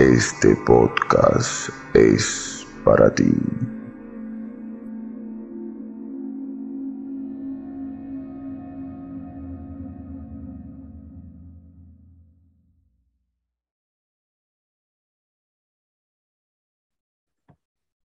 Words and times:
este 0.00 0.56
podcast 0.56 1.68
es 1.94 2.66
para 2.86 3.14
ti. 3.14 3.24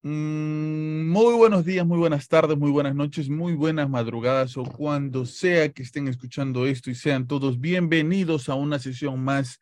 Mm, 0.02 1.08
Muy 1.08 1.34
buenos 1.34 1.64
días, 1.64 1.86
muy 1.86 1.98
buenas 1.98 2.26
tardes, 2.26 2.58
muy 2.58 2.72
buenas 2.72 2.96
noches, 2.96 3.28
muy 3.28 3.52
buenas 3.52 3.88
madrugadas 3.88 4.56
o 4.56 4.64
cuando 4.64 5.24
sea 5.24 5.68
que 5.72 5.84
estén 5.84 6.08
escuchando 6.08 6.66
esto 6.66 6.90
y 6.90 6.96
sean 6.96 7.28
todos 7.28 7.60
bienvenidos 7.60 8.48
a 8.48 8.56
una 8.56 8.80
sesión 8.80 9.22
más 9.22 9.60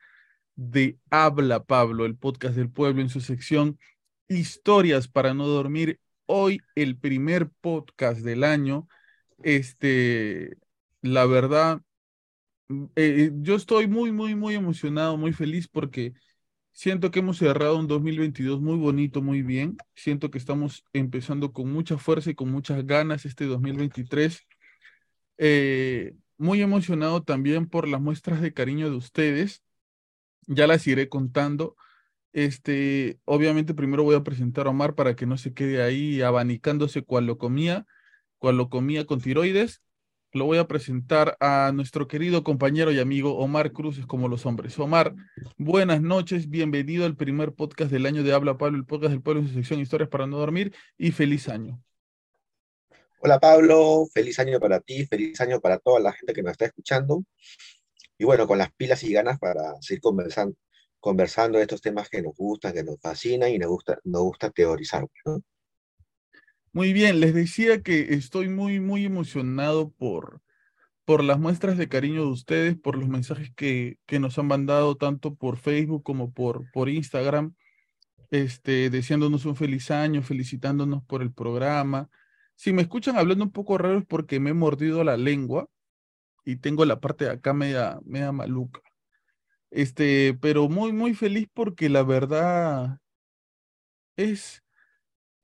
Habla 1.11 1.65
Pablo, 1.65 2.07
el 2.07 2.17
podcast 2.17 2.55
del 2.57 2.71
pueblo 2.71 3.03
en 3.03 3.09
su 3.09 3.21
sección 3.21 3.79
Historias 4.29 5.09
para 5.09 5.35
no 5.35 5.47
dormir. 5.47 6.01
Hoy 6.27 6.61
el 6.75 6.97
primer 6.97 7.51
podcast 7.61 8.21
del 8.21 8.45
año. 8.45 8.89
Este, 9.43 10.57
la 11.03 11.27
verdad, 11.27 11.83
mm, 12.69 12.85
eh, 12.97 13.31
yo 13.35 13.57
estoy 13.57 13.89
muy, 13.89 14.13
muy, 14.13 14.35
muy 14.35 14.55
emocionado, 14.55 15.17
muy 15.17 15.33
feliz 15.33 15.69
porque 15.69 16.15
siento 16.73 17.11
que 17.11 17.21
hemos 17.21 17.39
cerrado 17.39 17.79
un 17.79 17.89
2022 17.89 18.61
muy 18.61 18.79
bonito, 18.79 19.23
muy 19.23 19.43
bien. 19.43 19.77
Siento 19.95 20.31
que 20.31 20.39
estamos 20.39 20.85
empezando 20.93 21.53
con 21.53 21.71
mucha 21.73 21.99
fuerza 21.99 22.31
y 22.31 22.35
con 22.35 22.51
muchas 22.51 22.87
ganas 22.87 23.27
este 23.27 23.47
2023. 23.47 24.47
Eh, 25.39 26.15
muy 26.39 26.63
emocionado 26.63 27.23
también 27.23 27.69
por 27.69 27.89
las 27.89 28.01
muestras 28.01 28.41
de 28.41 28.55
cariño 28.55 28.91
de 28.91 28.97
ustedes 28.97 29.65
ya 30.47 30.67
las 30.67 30.87
iré 30.87 31.09
contando. 31.09 31.77
Este, 32.33 33.21
obviamente 33.25 33.75
primero 33.75 34.03
voy 34.03 34.17
a 34.17 34.25
presentar 34.25 34.67
a 34.67 34.71
Omar 34.71 34.95
para 34.95 35.15
que 35.15 35.27
no 35.27 35.39
se 35.39 35.55
quede 35.55 35.83
ahí 35.83 36.21
abanicándose 36.21 37.03
cual 37.03 37.27
lo 37.27 37.39
comía, 37.39 37.87
cual 38.39 38.57
lo 38.57 38.69
comía 38.69 39.07
con 39.07 39.21
tiroides. 39.21 39.83
Lo 40.33 40.47
voy 40.47 40.59
a 40.59 40.67
presentar 40.67 41.37
a 41.39 41.71
nuestro 41.73 42.09
querido 42.09 42.43
compañero 42.43 42.91
y 42.91 42.99
amigo 42.99 43.39
Omar 43.39 43.71
Cruces 43.71 44.05
como 44.05 44.27
los 44.27 44.47
hombres. 44.47 44.77
Omar, 44.81 45.15
buenas 45.59 46.03
noches, 46.03 46.51
bienvenido 46.51 47.07
al 47.07 47.17
primer 47.17 47.53
podcast 47.53 47.93
del 47.93 48.05
año 48.05 48.25
de 48.25 48.33
Habla 48.33 48.59
Pablo, 48.59 48.77
el 48.77 48.85
podcast 48.85 49.13
del 49.13 49.23
pueblo 49.23 49.43
en 49.43 49.49
su 49.49 49.55
sección 49.55 49.79
Historias 49.79 50.09
para 50.09 50.27
no 50.27 50.39
dormir 50.39 50.75
y 50.99 51.13
feliz 51.13 51.49
año. 51.49 51.81
Hola 53.21 53.41
Pablo, 53.41 54.07
feliz 54.13 54.39
año 54.39 54.61
para 54.61 54.81
ti, 54.81 55.07
feliz 55.07 55.41
año 55.41 55.59
para 55.59 55.79
toda 55.79 55.99
la 55.99 56.13
gente 56.13 56.35
que 56.35 56.43
nos 56.43 56.53
está 56.53 56.67
escuchando. 56.67 57.25
Y 58.25 58.27
bueno, 58.27 58.47
con 58.47 58.57
las 58.57 58.73
pilas 58.73 59.03
y 59.03 59.13
ganas 59.13 59.39
para 59.39 59.75
seguir 59.83 60.01
conversando, 60.01 60.57
conversando 60.99 61.59
de 61.59 61.65
estos 61.65 61.83
temas 61.83 62.09
que 62.09 62.23
nos 62.23 62.35
gustan, 62.35 62.73
que 62.73 62.83
nos 62.83 62.99
fascinan 62.99 63.51
y 63.51 63.59
nos 63.59 63.69
gusta, 63.69 63.99
nos 64.03 64.23
gusta 64.23 64.49
teorizar. 64.49 65.07
Muy 66.73 66.95
bien, 66.95 67.21
les 67.21 67.35
decía 67.35 67.83
que 67.83 68.15
estoy 68.15 68.49
muy, 68.49 68.81
muy 68.81 69.05
emocionado 69.05 69.91
por, 69.91 70.41
por 71.05 71.23
las 71.23 71.39
muestras 71.39 71.77
de 71.77 71.91
cariño 71.91 72.23
de 72.23 72.31
ustedes, 72.31 72.79
por 72.79 72.97
los 72.97 73.11
mensajes 73.11 73.53
que, 73.55 73.99
que 74.07 74.19
nos 74.19 74.39
han 74.39 74.47
mandado 74.47 74.97
tanto 74.97 75.35
por 75.35 75.59
Facebook 75.59 76.03
como 76.03 76.33
por, 76.33 76.65
por 76.73 76.89
Instagram, 76.89 77.55
este, 78.31 78.89
deseándonos 78.89 79.45
un 79.45 79.55
feliz 79.55 79.91
año, 79.91 80.23
felicitándonos 80.23 81.05
por 81.05 81.21
el 81.21 81.31
programa. 81.31 82.09
Si 82.55 82.73
me 82.73 82.81
escuchan 82.81 83.19
hablando 83.19 83.45
un 83.45 83.53
poco 83.53 83.77
raro 83.77 83.99
es 83.99 84.07
porque 84.07 84.41
me 84.41 84.49
he 84.49 84.55
mordido 84.55 85.05
la 85.05 85.19
lengua 85.19 85.69
y 86.45 86.57
tengo 86.57 86.85
la 86.85 87.01
parte 87.01 87.25
de 87.25 87.33
acá 87.33 87.53
media, 87.53 87.99
media 88.05 88.33
maluca. 88.33 88.81
Este, 89.71 90.35
pero 90.41 90.69
muy, 90.69 90.93
muy 90.93 91.15
feliz 91.15 91.49
porque 91.53 91.89
la 91.89 92.03
verdad 92.03 93.01
es, 94.17 94.63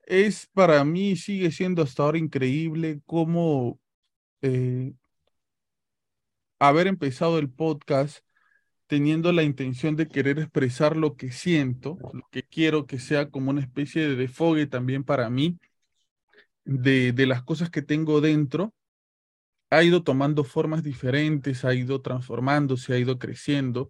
es 0.05 0.47
para 0.53 0.83
mí, 0.85 1.15
sigue 1.15 1.51
siendo 1.51 1.81
hasta 1.81 2.03
ahora 2.03 2.17
increíble 2.17 3.01
cómo 3.05 3.79
eh, 4.41 4.93
haber 6.59 6.87
empezado 6.87 7.39
el 7.39 7.49
podcast 7.49 8.19
teniendo 8.87 9.31
la 9.31 9.43
intención 9.43 9.95
de 9.95 10.07
querer 10.07 10.39
expresar 10.39 10.97
lo 10.97 11.15
que 11.15 11.31
siento, 11.31 11.97
lo 12.13 12.27
que 12.29 12.43
quiero 12.43 12.85
que 12.85 12.99
sea 12.99 13.29
como 13.29 13.51
una 13.51 13.61
especie 13.61 14.07
de 14.07 14.15
desfogue 14.15 14.67
también 14.67 15.03
para 15.03 15.29
mí 15.29 15.57
de, 16.65 17.13
de 17.13 17.25
las 17.25 17.43
cosas 17.43 17.69
que 17.69 17.81
tengo 17.81 18.21
dentro 18.21 18.73
ha 19.71 19.83
ido 19.83 20.03
tomando 20.03 20.43
formas 20.43 20.83
diferentes, 20.83 21.65
ha 21.65 21.73
ido 21.73 22.01
transformándose, 22.01 22.93
ha 22.93 22.97
ido 22.99 23.17
creciendo 23.17 23.89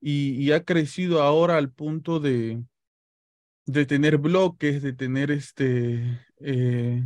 y, 0.00 0.52
ha 0.52 0.64
crecido 0.64 1.22
ahora 1.22 1.56
al 1.58 1.72
punto 1.72 2.20
de, 2.20 2.62
de 3.66 3.84
tener 3.84 4.18
bloques, 4.18 4.80
de 4.80 4.92
tener 4.92 5.32
este, 5.32 6.20
eh, 6.40 7.02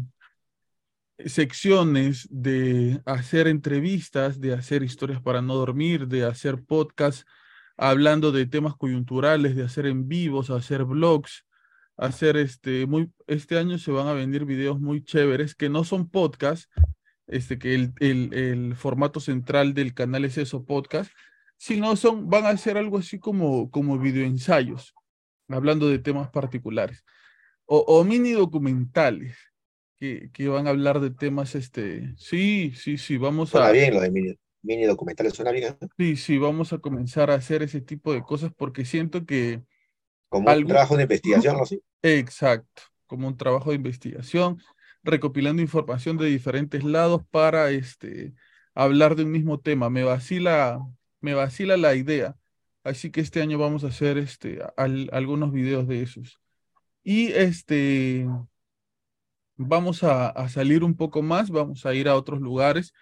secciones, 1.25 2.29
de 2.31 3.01
hacer 3.07 3.49
entrevistas, 3.49 4.41
de 4.41 4.53
hacer 4.53 4.83
historias 4.83 5.23
para 5.23 5.41
no 5.41 5.55
dormir, 5.55 6.07
de 6.07 6.25
hacer 6.25 6.63
podcasts 6.63 7.25
hablando 7.79 8.31
de 8.31 8.47
temas 8.47 8.77
coyunturales, 8.77 9.57
de 9.57 9.65
hacer 9.65 9.87
en 9.87 10.07
vivos, 10.07 10.51
hacer 10.51 10.85
blogs, 10.85 11.47
hacer 11.97 12.37
este, 12.37 12.87
este 13.27 13.59
año 13.59 13.79
se 13.79 13.91
van 13.91 14.07
a 14.07 14.13
venir 14.13 14.45
videos 14.45 14.79
muy 14.79 15.03
chéveres 15.03 15.55
que 15.55 15.71
no 15.71 15.85
son 15.85 16.11
podcasts, 16.11 16.69
este, 17.33 17.59
que 17.59 17.75
el, 17.75 17.93
el, 18.01 18.33
el, 18.35 18.77
formato 18.77 19.21
central 19.21 19.75
del 19.75 19.95
canal 19.95 20.25
es 20.25 20.39
eso, 20.39 20.65
podcast, 20.65 21.11
sino 21.57 21.97
son, 21.97 22.29
van 22.29 22.47
a 22.47 22.57
ser 22.57 22.77
algo 22.77 22.99
así 22.99 23.19
como, 23.19 23.71
como 23.71 23.99
videoensayos, 23.99 24.95
hablando 25.49 25.89
de 25.89 25.99
temas 25.99 26.31
particulares, 26.31 27.05
o, 27.65 27.79
o 27.79 28.05
mini 28.05 28.33
documentales, 28.33 29.37
que, 29.97 30.31
que, 30.33 30.49
van 30.49 30.67
a 30.67 30.71
hablar 30.71 31.01
de 31.01 31.11
temas, 31.11 31.55
este, 31.55 32.15
sí, 32.17 32.73
sí, 32.77 32.99
sí, 32.99 33.17
vamos 33.17 33.51
suena 33.51 33.69
a... 33.69 33.73
bien 33.73 33.95
lo 33.95 34.01
de 34.01 34.11
mini, 34.11 34.35
mini 34.63 34.85
documentales, 34.85 35.33
suena 35.33 35.53
bien. 35.53 35.77
¿no? 35.81 35.89
Sí, 35.97 36.17
sí, 36.17 36.39
vamos 36.39 36.73
a 36.73 36.79
comenzar 36.79 37.31
a 37.31 37.35
hacer 37.35 37.63
ese 37.63 37.81
tipo 37.81 38.13
de 38.13 38.23
cosas 38.23 38.53
porque 38.57 38.85
siento 38.85 39.25
que... 39.25 39.63
Como 40.29 40.51
un 40.51 40.67
trabajo 40.67 40.97
de 40.97 41.03
investigación, 41.03 41.57
¿no? 41.57 41.65
Exacto, 42.03 42.83
como 43.07 43.29
un 43.29 43.37
trabajo 43.37 43.71
de 43.71 43.77
investigación 43.77 44.59
recopilando 45.03 45.63
información 45.63 46.17
de 46.17 46.27
diferentes 46.27 46.85
lados 46.85 47.23
para 47.31 47.71
este, 47.71 48.35
hablar 48.75 49.17
de 49.17 49.25
un 49.25 49.31
mismo 49.31 49.61
tema. 49.61 49.91
Me 49.91 50.05
vacila, 50.05 50.81
me 51.21 51.35
vacila 51.35 51.77
la 51.77 51.95
idea. 51.95 52.37
Así 52.85 53.11
que 53.11 53.21
este 53.21 53.43
año 53.43 53.59
vamos 53.59 53.85
a 53.85 53.89
hacer 53.89 54.19
este, 54.19 54.61
al, 54.77 55.09
algunos 55.13 55.53
videos 55.53 55.87
de 55.89 56.03
esos. 56.03 56.41
Y 57.05 57.29
este, 57.33 58.27
vamos 59.57 60.03
a, 60.05 60.49
salir 60.49 60.85
un 60.85 60.97
poco 60.97 61.23
más, 61.23 61.51
vamos 61.51 61.87
a 61.87 61.95
ir 61.95 62.09
a 62.09 62.17
otros 62.17 62.41
lugares. 62.41 62.93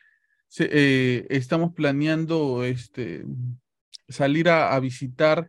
Eh, 0.59 1.27
estamos 1.31 1.73
planeando 1.75 2.65
este, 2.65 3.25
salir 4.09 4.49
a, 4.49 4.75
a 4.75 4.81
visitar 4.81 5.49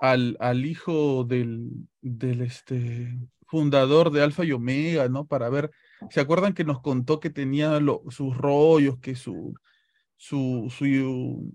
al, 0.00 0.36
al, 0.40 0.64
hijo 0.64 1.24
del, 1.24 1.70
del 2.00 2.42
este, 2.42 3.18
fundador 3.46 4.10
de 4.10 4.22
Alfa 4.22 4.44
y 4.44 4.52
Omega, 4.52 5.08
¿no? 5.08 5.26
Para 5.26 5.48
ver 5.48 5.70
¿Se 6.10 6.20
acuerdan 6.20 6.54
que 6.54 6.64
nos 6.64 6.80
contó 6.80 7.20
que 7.20 7.30
tenía 7.30 7.80
lo, 7.80 8.02
sus 8.10 8.36
rollos, 8.36 8.98
que 8.98 9.14
su, 9.14 9.54
su, 10.16 10.72
su 10.76 11.52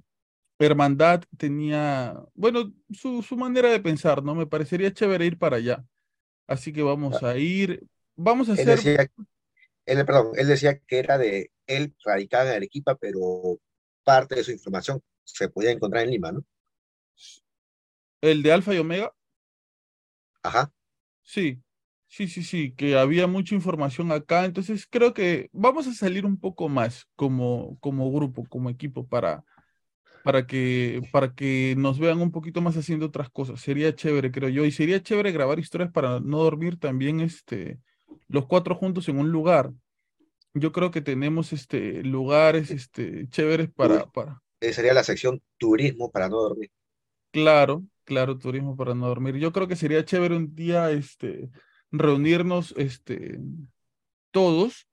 Hermandad 0.59 1.23
tenía, 1.37 2.19
bueno, 2.33 2.73
su, 2.91 3.21
su 3.21 3.37
manera 3.37 3.69
de 3.69 3.79
pensar, 3.79 4.23
¿no? 4.23 4.35
Me 4.35 4.47
parecería 4.47 4.93
chévere 4.93 5.25
ir 5.25 5.37
para 5.37 5.57
allá. 5.57 5.85
Así 6.47 6.73
que 6.73 6.81
vamos 6.81 7.23
a 7.23 7.37
ir, 7.37 7.85
vamos 8.15 8.49
a 8.49 8.53
Él 8.53 8.59
hacer, 8.59 8.77
decía, 8.77 9.11
él, 9.85 10.05
perdón, 10.05 10.31
él 10.35 10.47
decía 10.47 10.77
que 10.79 10.99
era 10.99 11.17
de, 11.17 11.51
él 11.67 11.95
radicaba 12.03 12.49
en 12.49 12.55
Arequipa, 12.57 12.95
pero 12.95 13.59
parte 14.03 14.35
de 14.35 14.43
su 14.43 14.51
información 14.51 15.01
se 15.23 15.49
podía 15.49 15.71
encontrar 15.71 16.03
en 16.03 16.11
Lima, 16.11 16.31
¿no? 16.31 16.43
el 18.21 18.43
de 18.43 18.51
Alfa 18.51 18.73
y 18.73 18.77
Omega. 18.77 19.13
Ajá. 20.43 20.71
Sí, 21.23 21.61
sí, 22.11 22.27
sí, 22.27 22.43
sí, 22.43 22.73
que 22.75 22.97
había 22.97 23.25
mucha 23.25 23.55
información 23.55 24.11
acá, 24.11 24.43
entonces 24.43 24.85
creo 24.85 25.13
que 25.13 25.49
vamos 25.53 25.87
a 25.87 25.93
salir 25.93 26.25
un 26.25 26.37
poco 26.37 26.67
más 26.67 27.07
como, 27.15 27.77
como 27.79 28.11
grupo, 28.11 28.43
como 28.49 28.69
equipo, 28.69 29.07
para, 29.07 29.45
para 30.21 30.45
que, 30.45 31.01
para 31.13 31.33
que 31.33 31.73
nos 31.77 31.99
vean 31.99 32.21
un 32.21 32.31
poquito 32.31 32.59
más 32.61 32.75
haciendo 32.75 33.05
otras 33.05 33.29
cosas. 33.29 33.61
Sería 33.61 33.95
chévere, 33.95 34.29
creo 34.29 34.49
yo, 34.49 34.65
y 34.65 34.71
sería 34.71 35.01
chévere 35.01 35.31
grabar 35.31 35.57
historias 35.57 35.89
para 35.91 36.19
no 36.19 36.39
dormir 36.39 36.77
también, 36.77 37.21
este, 37.21 37.79
los 38.27 38.45
cuatro 38.45 38.75
juntos 38.75 39.07
en 39.07 39.17
un 39.17 39.31
lugar. 39.31 39.71
Yo 40.53 40.73
creo 40.73 40.91
que 40.91 40.99
tenemos 40.99 41.53
este, 41.53 42.03
lugares 42.03 42.71
este, 42.71 43.29
chéveres 43.29 43.69
para, 43.71 44.05
para, 44.07 44.43
Esa 44.59 44.75
sería 44.75 44.93
la 44.93 45.05
sección 45.05 45.41
turismo 45.57 46.11
para 46.11 46.27
no 46.27 46.41
dormir. 46.41 46.69
claro, 47.31 47.85
claro, 48.03 48.37
turismo 48.37 48.75
para 48.75 48.93
no 48.93 49.07
dormir. 49.07 49.37
Yo 49.37 49.53
creo 49.53 49.69
que 49.69 49.77
sería 49.77 50.03
chévere 50.03 50.35
un 50.35 50.53
día 50.53 50.91
este, 50.91 51.49
reunirnos 51.91 52.73
este, 52.77 53.39
todos 54.31 54.87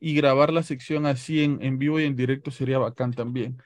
y 0.00 0.14
grabar 0.14 0.52
la 0.52 0.62
sección 0.62 1.06
así 1.06 1.42
en, 1.42 1.62
en 1.62 1.78
vivo 1.78 2.00
y 2.00 2.04
en 2.04 2.16
directo 2.16 2.50
sería 2.50 2.78
bacán 2.78 3.12
también. 3.12 3.62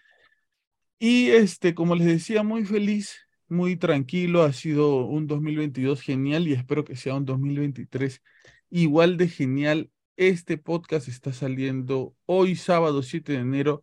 Y 0.99 1.31
este, 1.31 1.75
como 1.75 1.97
les 1.97 2.07
decía, 2.07 2.43
muy 2.43 2.65
feliz, 2.65 3.27
muy 3.49 3.77
tranquilo, 3.77 4.43
ha 4.43 4.53
sido 4.53 5.05
un 5.07 5.27
2022 5.27 6.01
genial 6.01 6.47
y 6.49 6.53
espero 6.53 6.85
que 6.85 6.97
sea 6.97 7.15
un 7.15 7.25
2023 7.25 8.23
igual 8.71 9.17
de 9.17 9.29
genial. 9.29 9.91
Este 10.17 10.59
podcast 10.59 11.09
está 11.09 11.33
saliendo 11.33 12.15
hoy 12.27 12.57
sábado 12.57 13.03
7 13.03 13.33
de 13.33 13.39
enero, 13.39 13.83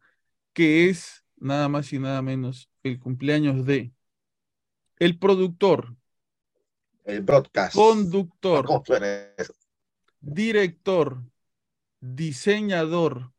que 0.54 0.90
es 0.90 1.26
nada 1.38 1.70
más 1.70 1.92
y 1.94 2.00
nada 2.00 2.22
menos 2.22 2.70
el 2.84 3.00
cumpleaños 3.00 3.66
de 3.66 3.92
el 4.98 5.18
productor, 5.18 5.96
El 7.10 7.22
broadcast. 7.22 7.76
conductor, 7.76 8.66
director, 10.22 11.24
diseñador, 12.00 13.32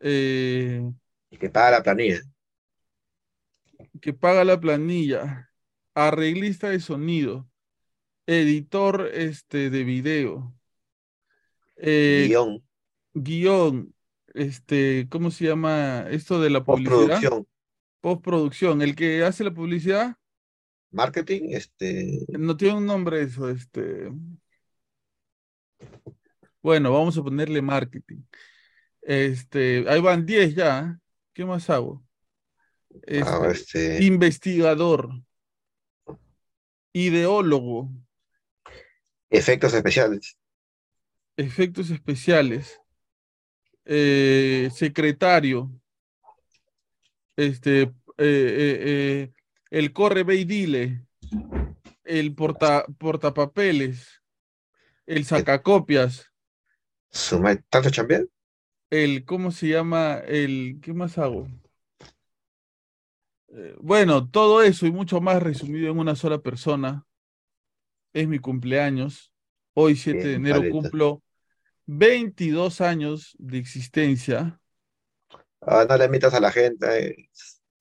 eh, 0.00 0.82
Y 1.30 1.36
que 1.38 1.50
paga 1.50 1.70
la 1.72 1.82
planilla. 1.82 2.20
que 4.00 4.12
paga 4.12 4.44
la 4.44 4.60
planilla, 4.60 5.50
arreglista 5.94 6.68
de 6.68 6.80
sonido, 6.80 7.48
editor 8.26 9.10
este, 9.12 9.70
de 9.70 9.84
video, 9.84 10.54
eh, 11.76 12.26
Guión, 12.28 12.62
guion, 13.14 13.94
este, 14.34 15.06
¿cómo 15.10 15.30
se 15.30 15.46
llama 15.46 16.06
esto 16.10 16.40
de 16.40 16.50
la 16.50 16.64
publicidad? 16.64 16.96
postproducción, 17.20 17.46
Postproducción, 18.00 18.82
el 18.82 18.94
que 18.94 19.24
hace 19.24 19.42
la 19.44 19.52
publicidad, 19.52 20.16
marketing, 20.90 21.50
este, 21.50 22.24
no 22.28 22.56
tiene 22.56 22.76
un 22.76 22.86
nombre 22.86 23.22
eso, 23.22 23.48
este. 23.48 24.10
Bueno, 26.62 26.92
vamos 26.92 27.16
a 27.16 27.22
ponerle 27.22 27.62
marketing. 27.62 28.22
Este, 29.02 29.84
ahí 29.88 30.00
van 30.00 30.26
10 30.26 30.54
ya. 30.54 30.98
¿Qué 31.32 31.44
más 31.44 31.68
hago? 31.70 32.04
ah, 33.22 33.48
Este, 33.52 33.96
este, 33.96 34.04
investigador, 34.04 35.10
ideólogo, 36.92 37.90
efectos 39.30 39.74
especiales, 39.74 40.38
efectos 41.36 41.90
especiales, 41.90 42.80
eh, 43.84 44.70
secretario, 44.74 45.70
este, 47.36 47.82
eh, 47.82 47.92
eh, 48.18 48.78
eh, 48.80 49.32
el 49.70 49.92
corre 49.92 50.24
ve 50.24 50.36
y 50.36 50.44
dile, 50.44 51.06
el 52.04 52.34
porta, 52.34 52.84
portapapeles, 52.98 54.22
el 55.06 55.24
sacacopias, 55.24 56.32
suma 57.10 57.56
tanto 57.68 57.90
chambear, 57.90 58.26
el, 58.90 59.24
¿cómo 59.24 59.50
se 59.50 59.68
llama? 59.68 60.18
El, 60.26 60.78
¿qué 60.82 60.92
más 60.92 61.18
hago? 61.18 61.48
Eh, 63.48 63.76
bueno, 63.80 64.28
todo 64.28 64.62
eso 64.62 64.86
y 64.86 64.92
mucho 64.92 65.20
más 65.20 65.42
resumido 65.42 65.90
en 65.90 65.98
una 65.98 66.14
sola 66.14 66.38
persona. 66.38 67.04
Es 68.12 68.28
mi 68.28 68.38
cumpleaños. 68.38 69.32
Hoy, 69.74 69.96
7 69.96 70.28
de 70.28 70.34
enero, 70.34 70.58
paleta. 70.58 70.72
cumplo 70.72 71.22
22 71.86 72.80
años 72.80 73.36
de 73.38 73.58
existencia 73.58 74.60
Ah, 75.60 75.84
no 75.88 75.96
le 75.96 76.08
mitas 76.08 76.32
a 76.32 76.40
la 76.40 76.52
gente, 76.52 77.08
eh. 77.08 77.28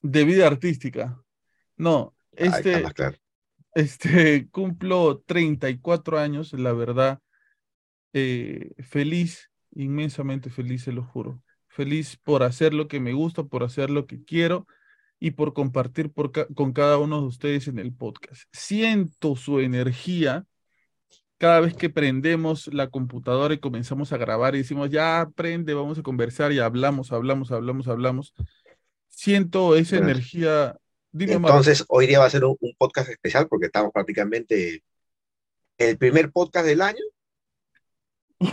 de 0.02 0.24
vida 0.24 0.48
artística. 0.48 1.22
No, 1.78 2.16
este, 2.32 2.82
más 2.82 2.94
claro. 2.94 3.18
este, 3.74 4.48
cumplo 4.50 5.24
34 5.26 6.20
años, 6.20 6.54
la 6.54 6.74
verdad, 6.74 7.20
eh, 8.14 8.72
feliz, 8.84 9.52
inmensamente 9.76 10.50
feliz, 10.50 10.84
se 10.84 10.92
lo 10.92 11.04
juro. 11.04 11.42
Feliz 11.68 12.18
por 12.18 12.44
hacer 12.44 12.74
lo 12.74 12.88
que 12.88 13.00
me 13.00 13.14
gusta, 13.14 13.44
por 13.44 13.64
hacer 13.64 13.90
lo 13.90 14.06
que 14.06 14.24
quiero 14.24 14.66
y 15.20 15.32
por 15.32 15.54
compartir 15.54 16.12
por 16.12 16.32
ca- 16.32 16.48
con 16.56 16.72
cada 16.72 16.98
uno 16.98 17.20
de 17.22 17.28
ustedes 17.28 17.68
en 17.68 17.80
el 17.80 17.94
podcast. 17.94 18.44
Siento 18.54 19.36
su 19.36 19.60
energía 19.60 20.46
cada 21.38 21.60
vez 21.60 21.74
que 21.76 21.90
prendemos 21.90 22.68
la 22.74 22.88
computadora 22.90 23.54
y 23.54 23.60
comenzamos 23.60 24.14
a 24.14 24.18
grabar 24.18 24.56
y 24.56 24.60
decimos, 24.60 24.90
ya 24.90 25.30
prende, 25.36 25.74
vamos 25.74 26.00
a 26.00 26.02
conversar 26.04 26.54
y 26.54 26.60
hablamos, 26.60 27.12
hablamos, 27.12 27.52
hablamos, 27.52 27.90
hablamos. 27.90 28.34
Siento 29.10 29.76
esa 29.76 29.98
energía. 29.98 30.78
Dime. 31.18 31.34
Entonces, 31.34 31.86
hoy 31.88 32.08
día 32.08 32.20
va 32.20 32.26
a 32.26 32.30
ser 32.30 32.44
un, 32.44 32.58
un 32.60 32.74
podcast 32.78 33.10
especial 33.10 33.48
porque 33.48 33.68
estamos 33.68 33.94
prácticamente 33.94 34.84
el 35.78 35.98
primer 35.98 36.30
podcast 36.32 36.66
del 36.68 36.82
año. 36.82 37.04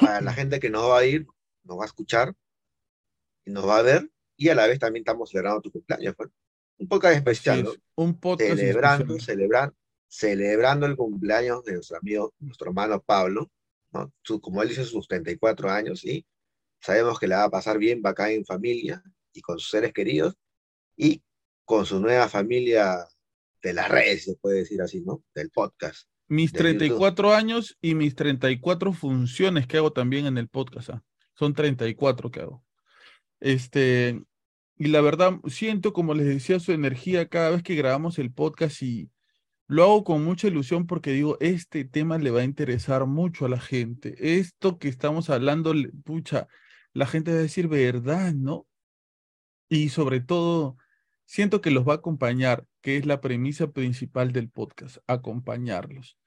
Para 0.00 0.20
la 0.20 0.32
gente 0.34 0.60
que 0.60 0.70
nos 0.70 0.88
va 0.88 0.98
a 0.98 1.04
ir, 1.04 1.26
nos 1.64 1.78
va 1.78 1.82
a 1.82 1.86
escuchar 1.86 2.34
y 3.44 3.50
nos 3.50 3.66
va 3.66 3.78
a 3.78 3.82
ver. 3.82 4.08
Y 4.36 4.48
a 4.48 4.54
la 4.54 4.68
vez 4.68 4.78
también 4.78 5.02
estamos 5.02 5.30
celebrando 5.30 5.60
tu 5.60 5.72
cumpleaños. 5.72 6.14
pues. 6.16 6.30
Un 6.78 6.86
podcast 6.88 7.16
especial, 7.16 7.64
¿no? 7.64 7.72
es, 7.72 7.78
un 7.96 8.18
podcast 8.20 8.50
Celebrando, 8.50 9.04
especial. 9.14 9.36
celebrando, 9.36 9.76
celebrando 10.08 10.86
el 10.86 10.96
cumpleaños 10.96 11.64
de 11.64 11.72
nuestro 11.74 11.96
amigo, 11.98 12.32
nuestro 12.38 12.68
hermano 12.68 13.00
Pablo, 13.02 13.50
¿no? 13.92 14.12
Su- 14.22 14.40
como 14.40 14.62
él 14.62 14.68
dice, 14.68 14.84
sus 14.84 15.08
34 15.08 15.68
años 15.68 16.04
y 16.04 16.24
sabemos 16.80 17.18
que 17.18 17.26
le 17.26 17.34
va 17.34 17.44
a 17.44 17.50
pasar 17.50 17.78
bien, 17.78 18.02
va 18.06 18.10
a 18.10 18.14
caer 18.14 18.38
en 18.38 18.44
familia 18.46 19.02
y 19.32 19.40
con 19.40 19.58
sus 19.58 19.70
seres 19.70 19.92
queridos 19.92 20.34
y 20.96 21.22
con 21.72 21.86
su 21.86 22.00
nueva 22.00 22.28
familia 22.28 22.98
de 23.62 23.72
las 23.72 23.88
redes, 23.88 24.24
se 24.24 24.36
puede 24.36 24.58
decir 24.58 24.82
así, 24.82 25.00
¿no? 25.00 25.22
Del 25.34 25.48
podcast. 25.48 26.06
Mis 26.28 26.52
de 26.52 26.58
YouTube. 26.58 26.78
34 26.78 27.32
años 27.32 27.78
y 27.80 27.94
mis 27.94 28.14
34 28.14 28.92
funciones 28.92 29.66
que 29.66 29.78
hago 29.78 29.90
también 29.90 30.26
en 30.26 30.36
el 30.36 30.48
podcast. 30.48 30.90
ah. 30.90 31.02
Son 31.32 31.54
34 31.54 32.30
que 32.30 32.40
hago. 32.40 32.62
Este, 33.40 34.22
y 34.76 34.88
la 34.88 35.00
verdad, 35.00 35.40
siento, 35.46 35.94
como 35.94 36.12
les 36.12 36.26
decía, 36.26 36.60
su 36.60 36.72
energía 36.72 37.30
cada 37.30 37.48
vez 37.48 37.62
que 37.62 37.74
grabamos 37.74 38.18
el 38.18 38.30
podcast 38.30 38.82
y 38.82 39.10
lo 39.66 39.84
hago 39.84 40.04
con 40.04 40.22
mucha 40.22 40.48
ilusión 40.48 40.86
porque 40.86 41.12
digo, 41.12 41.38
este 41.40 41.86
tema 41.86 42.18
le 42.18 42.30
va 42.30 42.40
a 42.40 42.44
interesar 42.44 43.06
mucho 43.06 43.46
a 43.46 43.48
la 43.48 43.60
gente. 43.60 44.14
Esto 44.18 44.78
que 44.78 44.88
estamos 44.88 45.30
hablando, 45.30 45.72
pucha, 46.04 46.48
la 46.92 47.06
gente 47.06 47.32
va 47.32 47.38
a 47.38 47.42
decir 47.42 47.66
verdad, 47.66 48.34
¿no? 48.34 48.66
Y 49.70 49.88
sobre 49.88 50.20
todo, 50.20 50.76
siento 51.32 51.62
que 51.62 51.70
los 51.70 51.88
va 51.88 51.94
a 51.94 51.96
acompañar, 51.96 52.66
que 52.82 52.98
es 52.98 53.06
la 53.06 53.22
premisa 53.22 53.68
principal 53.68 54.32
del 54.32 54.50
podcast, 54.50 54.98
acompañarlos. 55.06 56.18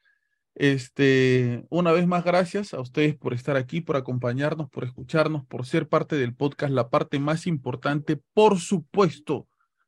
Este, 0.56 1.64
una 1.70 1.92
vez 1.92 2.08
más, 2.08 2.24
gracias 2.24 2.74
a 2.74 2.82
ustedes 2.82 3.16
por 3.16 3.36
estar 3.36 3.56
aquí, 3.56 3.82
por 3.82 3.98
acompañarnos, 3.98 4.68
por 4.68 4.84
escucharnos, 4.84 5.46
por 5.46 5.68
ser 5.68 5.88
parte 5.88 6.16
del 6.16 6.34
podcast, 6.34 6.74
la 6.74 6.90
parte 6.90 7.20
más 7.20 7.46
importante, 7.46 8.20
por 8.34 8.58
supuesto, 8.58 9.48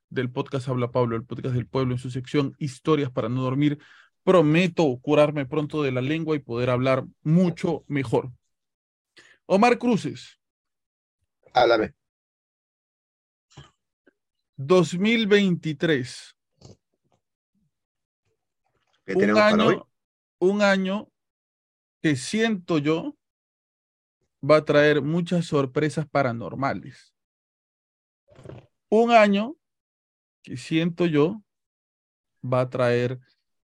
del 0.10 0.30
podcast 0.30 0.70
Habla 0.70 0.92
Pablo, 0.92 1.16
el 1.16 1.26
podcast 1.26 1.56
del 1.56 1.66
pueblo 1.66 1.96
en 1.96 2.00
su 2.00 2.12
sección 2.12 2.54
Historias 2.60 3.10
para 3.10 3.28
no 3.28 3.42
dormir. 3.42 3.80
Prometo 4.24 5.00
curarme 5.02 5.48
pronto 5.48 5.82
de 5.82 5.94
la 5.94 6.02
lengua 6.02 6.36
y 6.36 6.40
poder 6.40 6.70
hablar 6.70 7.06
mucho 7.24 7.84
mejor. 7.88 8.32
Omar 9.48 9.80
Cruces, 9.80 10.40
Háblame. 11.56 11.96
2023. 14.58 16.36
¿Qué 19.06 19.14
un 19.14 19.20
tenemos 19.20 19.42
para 19.42 19.66
hoy? 19.66 19.74
año, 19.76 19.90
un 20.40 20.62
año 20.62 21.12
que 22.02 22.16
siento 22.16 22.78
yo 22.78 23.16
va 24.44 24.58
a 24.58 24.66
traer 24.66 25.02
muchas 25.02 25.46
sorpresas 25.46 26.08
paranormales. 26.08 27.14
Un 28.90 29.12
año 29.12 29.56
que 30.44 30.58
siento 30.58 31.06
yo 31.06 31.42
va 32.44 32.62
a 32.62 32.70
traer 32.70 33.20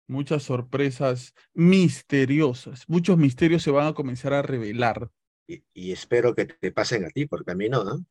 muchas 0.06 0.42
sorpresas 0.42 1.34
misteriosas. 1.54 2.88
Muchos 2.88 3.18
misterios 3.18 3.62
se 3.62 3.70
van 3.70 3.88
a 3.88 3.94
comenzar 3.94 4.32
a 4.32 4.42
revelar. 4.42 5.10
Y, 5.46 5.64
y 5.74 5.92
espero 5.92 6.34
que 6.34 6.46
te 6.46 6.72
pasen 6.72 7.04
a 7.04 7.10
ti, 7.10 7.26
porque 7.26 7.50
a 7.52 7.54
mí 7.54 7.68
no, 7.68 7.84
¿no? 7.84 8.06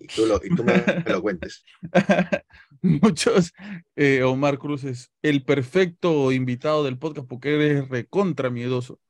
Y 0.00 0.06
tú, 0.06 0.26
lo, 0.26 0.40
y 0.42 0.54
tú 0.54 0.64
me, 0.64 0.74
me 1.04 1.12
lo 1.12 1.22
cuentes. 1.22 1.64
Muchos, 2.82 3.52
eh, 3.96 4.22
Omar 4.22 4.58
Cruz 4.58 4.84
es 4.84 5.10
el 5.22 5.44
perfecto 5.44 6.32
invitado 6.32 6.84
del 6.84 6.98
podcast 6.98 7.28
porque 7.28 7.54
eres 7.54 7.88
recontra 7.88 8.50
miedoso. 8.50 9.00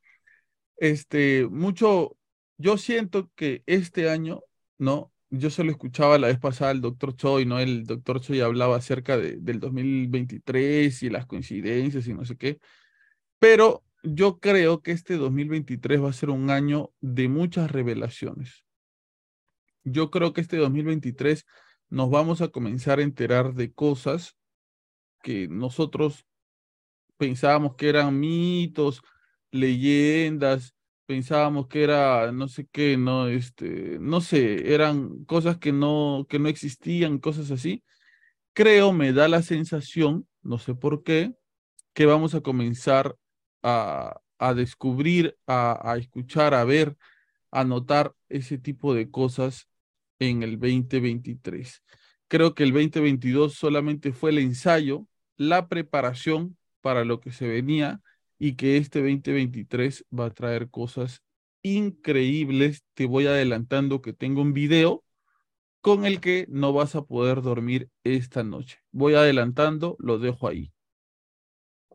Este, 0.77 1.47
mucho, 1.49 2.17
yo 2.57 2.77
siento 2.77 3.31
que 3.35 3.63
este 3.65 4.09
año, 4.09 4.41
¿no? 4.77 5.11
Yo 5.29 5.49
solo 5.49 5.71
escuchaba 5.71 6.19
la 6.19 6.27
vez 6.27 6.39
pasada 6.39 6.71
al 6.71 6.81
doctor 6.81 7.15
Choi, 7.15 7.45
¿no? 7.45 7.59
El 7.59 7.85
doctor 7.85 8.21
Choi 8.21 8.41
hablaba 8.41 8.75
acerca 8.75 9.17
de, 9.17 9.37
del 9.37 9.59
2023 9.59 11.03
y 11.03 11.09
las 11.09 11.25
coincidencias 11.25 12.07
y 12.07 12.13
no 12.13 12.25
sé 12.25 12.37
qué, 12.37 12.59
pero 13.39 13.83
yo 14.03 14.39
creo 14.39 14.81
que 14.81 14.91
este 14.91 15.15
2023 15.15 16.03
va 16.03 16.09
a 16.09 16.13
ser 16.13 16.29
un 16.29 16.49
año 16.49 16.91
de 16.99 17.29
muchas 17.29 17.71
revelaciones. 17.71 18.65
Yo 19.85 20.11
creo 20.11 20.33
que 20.33 20.41
este 20.41 20.57
2023 20.57 21.45
nos 21.89 22.09
vamos 22.09 22.41
a 22.41 22.49
comenzar 22.49 22.99
a 22.99 23.03
enterar 23.03 23.53
de 23.53 23.73
cosas 23.73 24.35
que 25.21 25.47
nosotros 25.47 26.25
pensábamos 27.17 27.75
que 27.75 27.89
eran 27.89 28.19
mitos, 28.19 29.01
leyendas, 29.51 30.75
pensábamos 31.05 31.67
que 31.67 31.83
era 31.83 32.31
no 32.31 32.47
sé 32.47 32.67
qué, 32.71 32.97
no, 32.97 33.27
este, 33.27 33.97
no 33.99 34.19
sé, 34.19 34.73
eran 34.73 35.23
cosas 35.25 35.57
que 35.57 35.71
no, 35.71 36.25
que 36.29 36.39
no 36.39 36.49
existían, 36.49 37.19
cosas 37.19 37.51
así. 37.51 37.83
Creo, 38.53 38.91
me 38.91 39.13
da 39.13 39.27
la 39.29 39.41
sensación, 39.41 40.27
no 40.41 40.57
sé 40.59 40.75
por 40.75 41.03
qué, 41.03 41.33
que 41.93 42.05
vamos 42.05 42.35
a 42.35 42.41
comenzar 42.41 43.15
a, 43.63 44.19
descubrir, 44.55 45.37
a, 45.47 45.91
a 45.91 45.97
escuchar, 45.97 46.53
a 46.53 46.63
ver, 46.65 46.97
a 47.51 47.63
notar 47.63 48.13
ese 48.29 48.57
tipo 48.57 48.93
de 48.93 49.09
cosas 49.09 49.69
en 50.19 50.43
el 50.43 50.59
2023. 50.59 51.81
Creo 52.27 52.53
que 52.55 52.63
el 52.63 52.73
2022 52.73 53.53
solamente 53.53 54.11
fue 54.11 54.31
el 54.31 54.39
ensayo, 54.39 55.07
la 55.37 55.67
preparación 55.67 56.57
para 56.81 57.05
lo 57.05 57.19
que 57.19 57.31
se 57.31 57.47
venía 57.47 58.01
y 58.39 58.55
que 58.55 58.77
este 58.77 58.99
2023 58.99 60.05
va 60.17 60.25
a 60.25 60.33
traer 60.33 60.69
cosas 60.69 61.23
increíbles. 61.61 62.83
Te 62.93 63.05
voy 63.05 63.27
adelantando 63.27 64.01
que 64.01 64.13
tengo 64.13 64.41
un 64.41 64.53
video 64.53 65.03
con 65.81 66.05
el 66.05 66.19
que 66.19 66.45
no 66.49 66.73
vas 66.73 66.95
a 66.95 67.03
poder 67.03 67.41
dormir 67.41 67.89
esta 68.03 68.43
noche. 68.43 68.79
Voy 68.91 69.15
adelantando, 69.15 69.95
lo 69.99 70.17
dejo 70.17 70.47
ahí. 70.47 70.73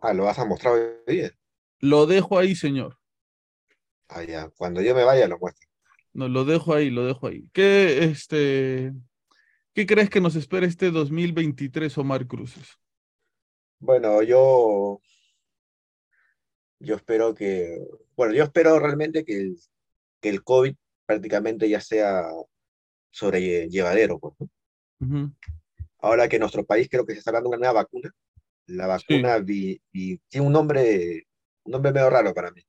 Ah, 0.01 0.13
¿lo 0.13 0.25
vas 0.25 0.39
a 0.39 0.45
mostrar 0.45 0.75
hoy 0.75 1.15
día? 1.15 1.38
Lo 1.81 2.07
dejo 2.07 2.39
ahí, 2.39 2.55
señor. 2.55 2.99
Ah, 4.09 4.25
ya. 4.25 4.51
Cuando 4.57 4.81
yo 4.83 4.95
me 4.95 5.05
vaya 5.05 5.29
lo 5.29 5.39
muestro. 5.39 5.69
No, 6.13 6.29
lo 6.29 6.45
dejo 6.45 6.75
ahí, 6.75 6.91
lo 6.91 7.05
dejo 7.05 7.27
ahí. 7.29 7.49
¿Qué, 7.53 8.05
este, 8.05 8.93
¿qué 9.75 9.87
crees 9.87 10.11
que 10.11 10.21
nos 10.21 10.35
espera 10.35 10.67
este 10.67 10.91
2023, 10.91 11.97
Omar 11.99 12.27
Cruces? 12.27 12.79
Bueno, 13.79 14.23
yo, 14.23 15.01
yo 16.81 16.97
espero 16.97 17.35
que, 17.35 17.79
bueno, 18.17 18.35
yo 18.35 18.43
espero 18.45 18.79
realmente 18.81 19.25
que 19.25 19.37
el, 19.41 19.59
que 20.21 20.31
el 20.31 20.43
COVID 20.43 20.75
prácticamente 21.07 21.69
ya 21.69 21.81
sea 21.81 22.25
sobrellevadero, 23.11 24.19
pues, 24.19 24.35
Ahora 26.01 26.29
que 26.29 26.37
en 26.37 26.41
nuestro 26.41 26.65
país 26.65 26.89
creo 26.91 27.05
que 27.07 27.13
se 27.13 27.21
está 27.21 27.31
dando 27.33 27.49
una 27.51 27.59
nueva 27.59 27.73
vacuna, 27.75 28.11
la 28.67 28.99
Sí. 28.99 29.05
vacuna 29.15 29.39
vi- 29.39 29.81
vi- 29.93 30.21
tiene 30.29 30.47
un 30.47 30.53
nombre, 30.53 31.28
un 31.69 31.73
nombre 31.73 31.93
medio 31.93 32.09
raro 32.09 32.33
para 32.33 32.51
mí. 32.51 32.63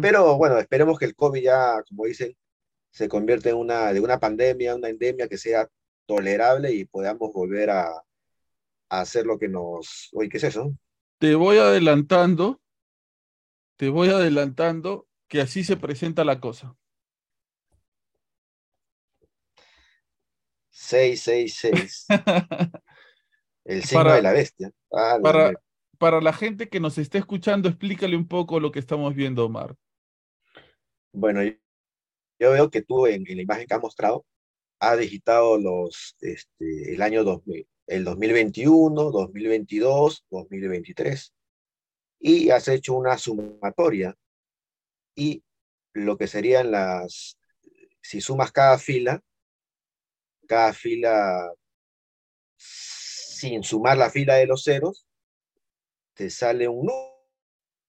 Pero 0.00 0.36
bueno, 0.38 0.58
esperemos 0.58 0.98
que 0.98 1.04
el 1.04 1.14
COVID 1.14 1.42
ya, 1.42 1.82
como 1.88 2.06
dicen, 2.06 2.34
se 2.90 3.08
convierta 3.08 3.50
en 3.50 3.56
una, 3.56 3.92
de 3.92 4.00
una 4.00 4.18
pandemia, 4.18 4.74
una 4.74 4.88
endemia 4.88 5.28
que 5.28 5.36
sea 5.36 5.68
tolerable 6.06 6.72
y 6.72 6.84
podamos 6.84 7.32
volver 7.32 7.70
a, 7.70 7.88
a 7.88 9.00
hacer 9.00 9.26
lo 9.26 9.36
que 9.38 9.48
nos... 9.48 10.08
Oye, 10.12 10.28
¿qué 10.28 10.36
es 10.38 10.44
eso? 10.44 10.72
Te 11.18 11.34
voy 11.34 11.58
adelantando, 11.58 12.60
te 13.76 13.88
voy 13.88 14.08
adelantando 14.10 15.08
que 15.28 15.40
así 15.40 15.64
se 15.64 15.76
presenta 15.76 16.24
la 16.24 16.40
cosa. 16.40 16.76
666, 20.70 22.06
el 23.64 23.82
signo 23.82 24.04
Para- 24.04 24.14
de 24.16 24.22
la 24.22 24.32
bestia. 24.32 24.70
Ah, 24.92 25.18
Para. 25.22 25.52
Para 25.98 26.20
la 26.20 26.32
gente 26.32 26.68
que 26.68 26.80
nos 26.80 26.98
esté 26.98 27.18
escuchando, 27.18 27.68
explícale 27.68 28.16
un 28.16 28.28
poco 28.28 28.60
lo 28.60 28.72
que 28.72 28.78
estamos 28.78 29.14
viendo, 29.14 29.46
Omar. 29.46 29.74
Bueno, 31.12 31.42
yo, 31.42 32.50
veo 32.50 32.70
que 32.70 32.82
tú 32.82 33.06
en, 33.06 33.24
en 33.28 33.36
la 33.36 33.42
imagen 33.42 33.66
que 33.66 33.74
has 33.74 33.80
mostrado 33.80 34.24
has 34.80 34.98
digitado 34.98 35.58
los, 35.58 36.16
este, 36.20 36.94
el 36.94 37.00
año 37.00 37.24
2000, 37.24 37.66
el 37.86 38.04
2021, 38.04 39.10
2022, 39.10 40.26
2023 40.30 41.32
y 42.20 42.50
has 42.50 42.68
hecho 42.68 42.94
una 42.94 43.18
sumatoria 43.18 44.16
y 45.14 45.44
lo 45.92 46.16
que 46.16 46.26
serían 46.26 46.70
las, 46.70 47.38
si 48.02 48.20
sumas 48.20 48.50
cada 48.50 48.78
fila, 48.78 49.22
cada 50.48 50.72
fila 50.72 51.52
sin 52.56 53.62
sumar 53.62 53.98
la 53.98 54.10
fila 54.10 54.34
de 54.36 54.46
los 54.46 54.64
ceros, 54.64 55.06
te 56.14 56.30
sale 56.30 56.68
un 56.68 56.90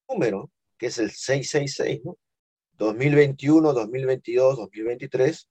número 0.09 0.51
que 0.77 0.87
es 0.87 0.97
el 0.97 1.11
666, 1.11 2.01
¿no? 2.03 2.17
2021, 2.77 3.73
2022, 3.73 4.57
2023, 4.57 5.49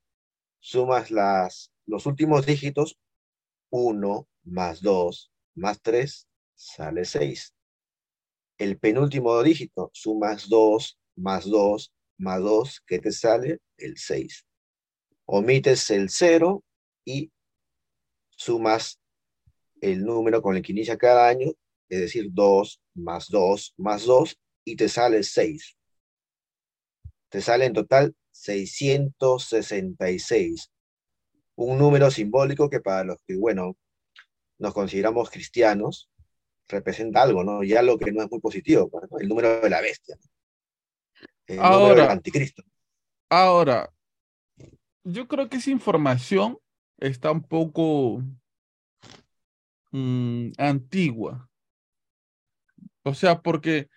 sumas 0.59 1.09
las, 1.09 1.71
los 1.87 2.05
últimos 2.05 2.45
dígitos, 2.45 2.97
1 3.71 4.27
más 4.43 4.81
2 4.81 5.31
más 5.55 5.81
3, 5.81 6.27
sale 6.53 7.05
6. 7.05 7.53
El 8.57 8.77
penúltimo 8.77 9.41
dígito, 9.41 9.89
sumas 9.93 10.47
2 10.49 10.99
más 11.15 11.45
2 11.49 11.93
más 12.17 12.41
2, 12.41 12.81
que 12.85 12.99
te 12.99 13.11
sale 13.11 13.59
el 13.77 13.97
6. 13.97 14.45
Omites 15.25 15.89
el 15.89 16.09
0 16.09 16.63
y 17.05 17.31
sumas 18.29 18.99
el 19.81 20.05
número 20.05 20.41
con 20.41 20.55
el 20.55 20.61
que 20.61 20.71
inicia 20.71 20.97
cada 20.97 21.27
año, 21.27 21.51
es 21.89 21.99
decir, 21.99 22.27
2 22.31 22.81
más 22.93 23.29
2 23.29 23.73
más 23.77 24.05
2, 24.05 24.37
y 24.65 24.75
te 24.75 24.89
sale 24.89 25.23
6 25.23 25.75
te 27.35 27.41
sale 27.41 27.65
en 27.65 27.73
total 27.73 28.15
666. 28.31 30.71
Un 31.55 31.77
número 31.77 32.09
simbólico 32.09 32.69
que 32.69 32.79
para 32.79 33.03
los 33.03 33.17
que, 33.27 33.35
bueno, 33.35 33.75
nos 34.57 34.73
consideramos 34.73 35.29
cristianos, 35.29 36.09
representa 36.69 37.21
algo, 37.21 37.43
¿no? 37.43 37.61
Ya 37.63 37.81
lo 37.81 37.97
que 37.97 38.13
no 38.13 38.23
es 38.23 38.31
muy 38.31 38.39
positivo, 38.39 38.89
pues, 38.89 39.11
¿no? 39.11 39.19
El 39.19 39.27
número 39.27 39.59
de 39.59 39.69
la 39.69 39.81
bestia. 39.81 40.15
¿no? 40.15 40.21
El 41.47 41.57
número 41.57 41.75
Ahora- 41.75 42.03
del 42.03 42.11
anticristo. 42.11 42.63
Ahora, 43.29 43.93
yo 45.03 45.27
creo 45.27 45.49
que 45.49 45.57
esa 45.57 45.71
información 45.71 46.57
está 46.99 47.31
un 47.31 47.43
poco 47.43 48.23
mm, 49.91 50.51
antigua. 50.57 51.49
O 53.05 53.13
sea, 53.13 53.41
porque 53.41 53.89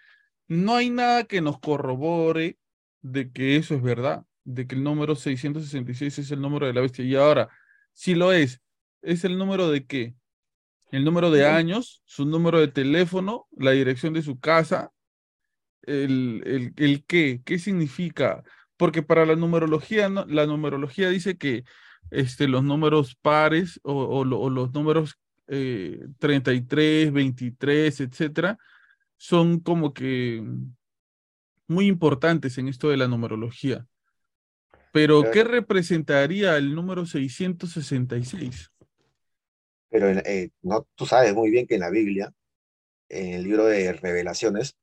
no 0.48 0.76
hay 0.76 0.90
nada 0.90 1.24
que 1.24 1.40
nos 1.40 1.58
corrobore 1.60 2.58
de 3.02 3.32
que 3.32 3.56
eso 3.56 3.74
es 3.74 3.82
verdad, 3.82 4.24
de 4.44 4.66
que 4.66 4.74
el 4.74 4.84
número 4.84 5.16
666 5.16 6.18
es 6.18 6.30
el 6.30 6.40
número 6.40 6.66
de 6.66 6.74
la 6.74 6.82
bestia. 6.82 7.04
Y 7.04 7.14
ahora, 7.16 7.48
si 7.92 8.14
lo 8.14 8.32
es, 8.32 8.60
¿es 9.02 9.24
el 9.24 9.38
número 9.38 9.70
de 9.70 9.86
qué? 9.86 10.14
El 10.90 11.04
número 11.04 11.30
de 11.30 11.46
años, 11.46 12.02
su 12.06 12.24
número 12.26 12.60
de 12.60 12.68
teléfono, 12.68 13.46
la 13.56 13.72
dirección 13.72 14.14
de 14.14 14.22
su 14.22 14.38
casa, 14.40 14.92
el, 15.82 16.42
el, 16.46 16.72
el 16.76 17.04
qué, 17.06 17.40
qué 17.44 17.58
significa. 17.58 18.42
Porque 18.76 19.02
para 19.02 19.26
la 19.26 19.36
numerología, 19.36 20.08
¿no? 20.08 20.24
la 20.26 20.46
numerología 20.46 21.08
dice 21.10 21.36
que 21.36 21.64
este, 22.10 22.48
los 22.48 22.62
números 22.64 23.16
pares 23.16 23.80
o, 23.82 23.92
o 23.94 24.24
lo- 24.24 24.40
o 24.40 24.50
los 24.50 24.72
números 24.72 25.18
eh, 25.48 26.00
33, 26.18 27.12
23, 27.12 28.00
etcétera, 28.00 28.58
son 29.18 29.60
como 29.60 29.92
que 29.92 30.42
muy 31.66 31.87
importantes 31.87 32.56
en 32.56 32.68
esto 32.68 32.88
de 32.88 32.96
la 32.96 33.08
numerología. 33.08 33.87
Pero, 34.92 35.20
Pero- 35.20 35.32
¿qué 35.32 35.44
representaría 35.44 36.56
el 36.56 36.75
número 36.75 37.04
666? 37.04 38.70
Pero 39.90 40.08
eh, 40.08 40.50
no, 40.62 40.87
tú 40.94 41.06
sabes 41.06 41.34
muy 41.34 41.50
bien 41.50 41.66
que 41.66 41.75
en 41.75 41.80
la 41.80 41.90
Biblia, 41.90 42.32
en 43.08 43.34
el 43.34 43.42
libro 43.42 43.66
de 43.66 43.92
Revelaciones, 43.92 44.76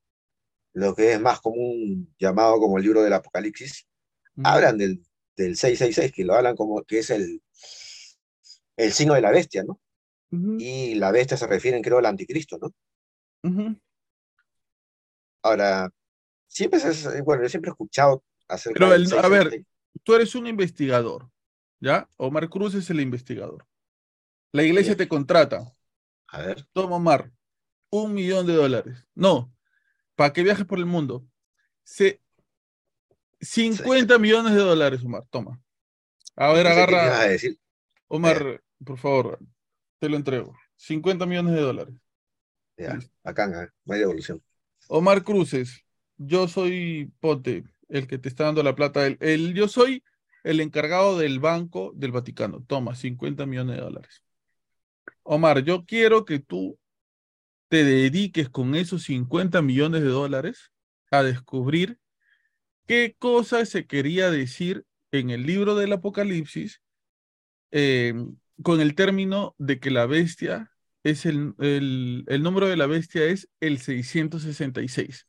lo 0.74 0.96
que 0.96 1.14
es 1.14 1.22
más 1.22 1.42
común 1.42 2.14
llamado 2.20 2.60
como 2.60 2.78
el 2.78 2.84
libro 2.84 3.02
del 3.02 3.14
Apocalipsis, 3.14 3.88
Mm, 4.38 4.46
hablan 4.46 4.78
del, 4.78 5.02
del 5.38 5.56
666, 5.56 6.12
que 6.12 6.26
lo 6.26 6.34
hablan 6.34 6.56
como 6.58 6.84
que 6.84 7.00
es 7.00 7.10
el, 7.10 7.42
el 8.78 8.92
signo 8.92 9.14
de 9.14 9.22
la 9.22 9.32
bestia, 9.32 9.64
¿no? 9.64 9.80
Y 10.60 10.96
la 10.96 11.12
bestia 11.12 11.38
se 11.38 11.48
refieren, 11.48 11.82
creo, 11.82 12.00
al 12.00 12.06
anticristo, 12.06 12.58
¿no? 12.62 12.74
ujú. 13.44 13.76
Ahora, 15.46 15.92
siempre 16.48 16.80
se, 16.80 17.22
bueno, 17.22 17.44
yo 17.44 17.50
siempre 17.50 17.70
he 17.70 17.74
escuchado 17.74 18.24
acerca 18.48 18.80
Pero, 18.80 18.94
el, 18.96 19.04
a 19.14 19.28
ver, 19.30 19.50
666. 19.52 19.66
tú 20.04 20.16
eres 20.16 20.34
un 20.34 20.48
investigador, 20.48 21.30
¿ya? 21.80 22.10
Omar 22.18 22.50
Cruz 22.50 22.74
es 22.74 22.90
el 22.90 23.00
investigador. 23.00 23.68
La 24.52 24.64
iglesia 24.64 24.94
Sí. 24.94 24.98
te 24.98 25.08
contrata. 25.08 25.72
A 26.30 26.42
ver, 26.42 26.66
Toma, 26.74 26.96
Omar, 26.96 27.32
un 27.92 28.16
millón 28.16 28.48
de 28.48 28.54
dólares. 28.54 29.08
No, 29.14 29.54
para 30.16 30.34
que 30.34 30.42
viajes 30.42 30.66
por 30.66 30.80
el 30.80 30.88
mundo. 30.88 31.24
Se, 31.84 32.20
50 33.40 34.18
millones 34.18 34.54
de 34.56 34.62
dólares, 34.62 35.04
Omar, 35.04 35.26
toma. 35.30 35.62
A 36.36 36.54
ver, 36.54 36.66
agarra, 36.66 37.20
a 37.20 37.28
decir, 37.28 37.60
Omar, 38.08 38.64
por 38.84 38.98
favor, 38.98 39.40
te 40.00 40.10
lo 40.10 40.16
entrego. 40.18 40.58
50 40.78 41.28
millones 41.28 41.54
de 41.54 41.62
dólares. 41.62 41.96
ya, 42.78 42.98
bacán, 43.24 43.54
¿eh? 43.54 43.70
no 43.86 43.94
hay 43.94 44.00
devolución. 44.00 44.42
Omar 44.88 45.24
Cruces, 45.24 45.86
yo 46.18 46.48
soy 46.48 47.12
Pote, 47.20 47.64
el 47.90 48.08
que 48.08 48.18
te 48.18 48.30
está 48.30 48.46
dando 48.46 48.64
la 48.64 48.76
plata. 48.76 49.06
El, 49.08 49.54
yo 49.54 49.68
soy 49.68 50.04
el 50.44 50.60
encargado 50.60 51.18
del 51.18 51.40
Banco 51.40 51.92
del 51.96 52.12
Vaticano. 52.12 52.64
Toma, 52.68 52.96
50 52.96 53.46
millones 53.46 53.78
de 53.78 53.82
dólares. 53.82 54.24
Omar, 55.24 55.64
yo 55.64 55.86
quiero 55.86 56.26
que 56.26 56.40
tú 56.40 56.78
te 57.68 57.84
dediques 57.84 58.50
con 58.50 58.76
esos 58.76 59.04
50 59.04 59.62
millones 59.62 60.04
de 60.04 60.10
dólares 60.10 60.72
a 61.10 61.24
descubrir 61.24 62.00
qué 62.86 63.16
cosa 63.18 63.66
se 63.66 63.88
quería 63.88 64.30
decir 64.30 64.86
en 65.12 65.32
el 65.32 65.46
libro 65.46 65.76
del 65.76 65.94
Apocalipsis 65.94 66.82
eh, 67.72 68.14
con 68.62 68.82
el 68.82 68.96
término 68.96 69.56
de 69.58 69.80
que 69.80 69.90
la 69.90 70.06
bestia 70.06 70.72
es 71.06 71.26
el, 71.26 71.54
el, 71.60 72.26
el 72.28 72.44
número 72.44 72.68
de 72.68 72.76
la 72.78 72.88
bestia 72.88 73.24
es 73.26 73.48
el 73.62 73.80
666. 73.80 75.28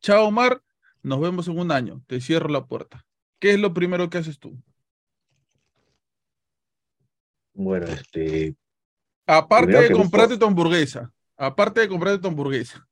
Chao, 0.00 0.26
Omar, 0.26 0.62
nos 1.02 1.20
vemos 1.20 1.48
en 1.48 1.58
un 1.58 1.72
año. 1.72 2.02
Te 2.08 2.20
cierro 2.20 2.48
la 2.48 2.66
puerta. 2.66 3.06
¿Qué 3.38 3.52
es 3.54 3.60
lo 3.60 3.72
primero 3.72 4.10
que 4.10 4.18
haces 4.18 4.38
tú? 4.38 4.60
Bueno, 7.54 7.86
este, 7.86 8.54
Aparte 9.26 9.72
de 9.72 9.90
busco- 9.90 10.02
comprarte 10.02 10.38
tu 10.38 10.46
hamburguesa, 10.46 11.12
aparte 11.36 11.80
de 11.80 11.88
comprarte 11.88 12.20
tu 12.20 12.28
hamburguesa. 12.28 12.86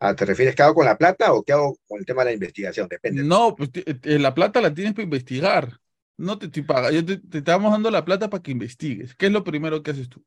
ah, 0.00 0.14
¿te 0.14 0.24
refieres 0.24 0.54
qué 0.56 0.62
hago 0.62 0.74
con 0.74 0.86
la 0.86 0.96
plata 0.98 1.32
o 1.32 1.42
qué 1.42 1.52
hago 1.52 1.76
con 1.86 2.00
el 2.00 2.06
tema 2.06 2.22
de 2.22 2.30
la 2.30 2.34
investigación? 2.34 2.88
Depende. 2.88 3.22
No, 3.22 3.54
pues 3.54 3.70
eh, 3.74 4.18
la 4.18 4.34
plata 4.34 4.60
la 4.60 4.72
tienes 4.74 4.94
para 4.94 5.04
investigar. 5.04 5.78
No 6.16 6.38
te 6.38 6.46
estoy 6.46 6.62
pagando. 6.62 6.90
Yo 6.98 7.04
te, 7.04 7.18
te 7.18 7.38
estamos 7.38 7.70
dando 7.72 7.90
la 7.90 8.04
plata 8.04 8.28
para 8.28 8.42
que 8.42 8.50
investigues. 8.50 9.14
¿Qué 9.14 9.26
es 9.26 9.32
lo 9.32 9.44
primero 9.44 9.82
que 9.82 9.90
haces 9.92 10.08
tú? 10.08 10.24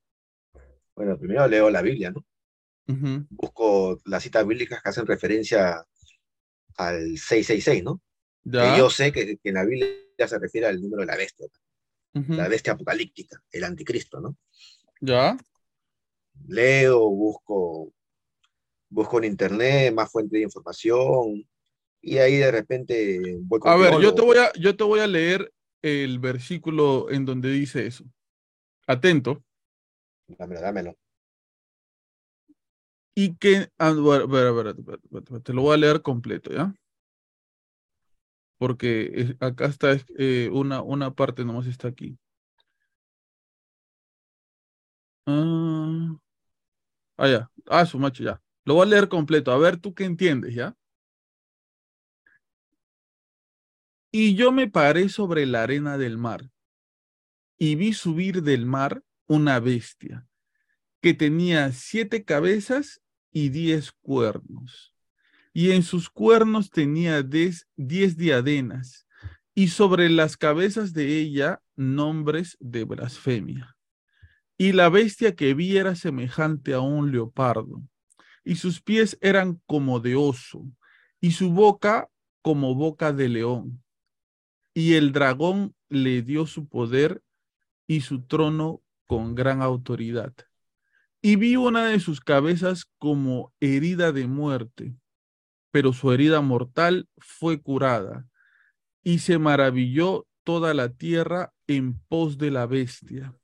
Bueno, 0.96 1.18
primero 1.18 1.48
leo 1.48 1.70
la 1.70 1.82
Biblia, 1.82 2.12
¿no? 2.12 2.26
Busco 3.30 4.00
las 4.06 4.24
citas 4.24 4.46
bíblicas 4.46 4.82
que 4.82 4.90
hacen 4.90 5.06
referencia 5.06 5.86
al 6.78 7.18
666, 7.18 7.84
¿no? 7.84 8.02
Que 8.44 8.78
yo 8.78 8.90
sé 8.90 9.12
que, 9.12 9.38
que 9.38 9.50
en 9.50 9.56
la 9.56 9.66
Biblia 9.66 9.88
se 10.28 10.38
refiere 10.38 10.68
al 10.68 10.82
número 10.82 11.02
de 11.02 11.08
la 11.08 11.16
bestia, 11.16 11.48
la 12.14 12.48
bestia 12.48 12.74
apocalíptica, 12.74 13.42
el 13.52 13.64
anticristo, 13.64 14.20
¿no? 14.20 14.38
Ya. 15.00 15.38
Leo, 16.48 17.10
busco, 17.10 17.94
busco 18.90 19.18
en 19.18 19.26
internet 19.26 19.94
más 19.94 20.12
fuentes 20.12 20.34
de 20.34 20.42
información 20.42 21.48
y 22.02 22.18
ahí 22.18 22.38
de 22.38 22.52
repente 22.52 23.38
voy 23.42 23.60
con 23.60 23.72
A 23.72 23.76
ver, 23.78 24.00
yo 24.02 24.14
te 24.14 24.22
voy 24.22 24.38
a, 24.38 24.52
yo 24.54 24.76
te 24.76 24.84
voy 24.84 25.00
a 25.00 25.08
leer 25.08 25.52
el 25.82 26.20
versículo 26.20 27.10
en 27.10 27.26
donde 27.26 27.50
dice 27.50 27.86
eso. 27.88 28.04
Atento. 28.88 29.44
Dámelo, 30.28 30.62
dámelo. 30.62 30.92
Y 33.16 33.36
que, 33.38 33.70
ah, 33.80 33.92
bueno, 33.94 34.26
espera, 34.26 34.72
espera, 34.72 35.40
te 35.42 35.54
lo 35.54 35.62
voy 35.64 35.74
a 35.76 35.78
leer 35.78 36.02
completo, 36.02 36.52
¿ya? 36.52 36.74
Porque 38.58 39.12
es- 39.14 39.36
acá 39.40 39.66
está 39.68 39.96
eh, 40.18 40.50
una, 40.52 40.82
una 40.82 41.14
parte 41.14 41.46
nomás 41.46 41.68
está 41.68 41.88
aquí. 41.90 42.18
Ah, 45.28 46.16
ah, 47.18 47.28
ya. 47.28 47.52
Ah, 47.68 47.86
su 47.86 48.00
macho, 48.00 48.24
ya. 48.24 48.42
Lo 48.66 48.76
voy 48.76 48.84
a 48.88 48.90
leer 48.90 49.10
completo. 49.10 49.52
A 49.52 49.58
ver, 49.58 49.78
tú 49.78 49.94
qué 49.94 50.06
entiendes, 50.06 50.54
¿ya? 50.56 50.76
Y 54.14 54.36
yo 54.36 54.54
me 54.54 54.70
paré 54.70 55.10
sobre 55.10 55.46
la 55.46 55.64
arena 55.64 55.98
del 55.98 56.18
mar 56.18 56.50
y 57.58 57.74
vi 57.76 57.94
subir 57.94 58.44
del 58.44 58.66
mar 58.68 59.02
una 59.28 59.60
bestia 59.60 60.28
que 61.02 61.14
tenía 61.14 61.72
siete 61.72 62.24
cabezas 62.24 63.02
y 63.32 63.50
diez 63.50 63.92
cuernos. 63.92 64.94
Y 65.54 65.72
en 65.72 65.84
sus 65.84 66.10
cuernos 66.10 66.70
tenía 66.70 67.22
diez, 67.24 67.68
diez 67.76 68.16
diadenas 68.16 69.06
y 69.56 69.68
sobre 69.68 70.10
las 70.10 70.38
cabezas 70.38 70.94
de 70.94 71.20
ella 71.20 71.62
nombres 71.76 72.58
de 72.60 72.86
blasfemia. 72.86 73.76
Y 74.58 74.72
la 74.72 74.90
bestia 74.90 75.36
que 75.36 75.54
vi 75.54 75.78
era 75.78 75.96
semejante 75.96 76.74
a 76.74 76.80
un 76.80 77.12
leopardo, 77.12 77.82
y 78.44 78.56
sus 78.56 78.82
pies 78.82 79.18
eran 79.22 79.62
como 79.66 80.00
de 80.00 80.16
oso, 80.16 80.66
y 81.20 81.32
su 81.32 81.52
boca 81.52 82.10
como 82.42 82.76
boca 82.76 83.14
de 83.14 83.30
león. 83.30 83.84
Y 84.74 84.94
el 84.94 85.12
dragón 85.12 85.76
le 85.90 86.22
dio 86.22 86.46
su 86.46 86.68
poder 86.68 87.24
y 87.88 88.02
su 88.02 88.24
trono 88.24 88.83
con 89.14 89.36
gran 89.36 89.62
autoridad. 89.62 90.34
Y 91.22 91.36
vi 91.36 91.56
una 91.56 91.86
de 91.86 92.00
sus 92.00 92.20
cabezas 92.20 92.86
como 92.98 93.54
herida 93.60 94.12
de 94.12 94.26
muerte, 94.26 94.96
pero 95.70 95.94
su 95.94 96.12
herida 96.12 96.42
mortal 96.42 97.08
fue 97.20 97.62
curada, 97.62 98.26
y 99.04 99.20
se 99.20 99.38
maravilló 99.38 100.26
toda 100.44 100.74
la 100.74 100.90
tierra 100.90 101.54
en 101.68 102.00
pos 102.08 102.40
de 102.40 102.50
la 102.50 102.66
bestia. 102.66 103.36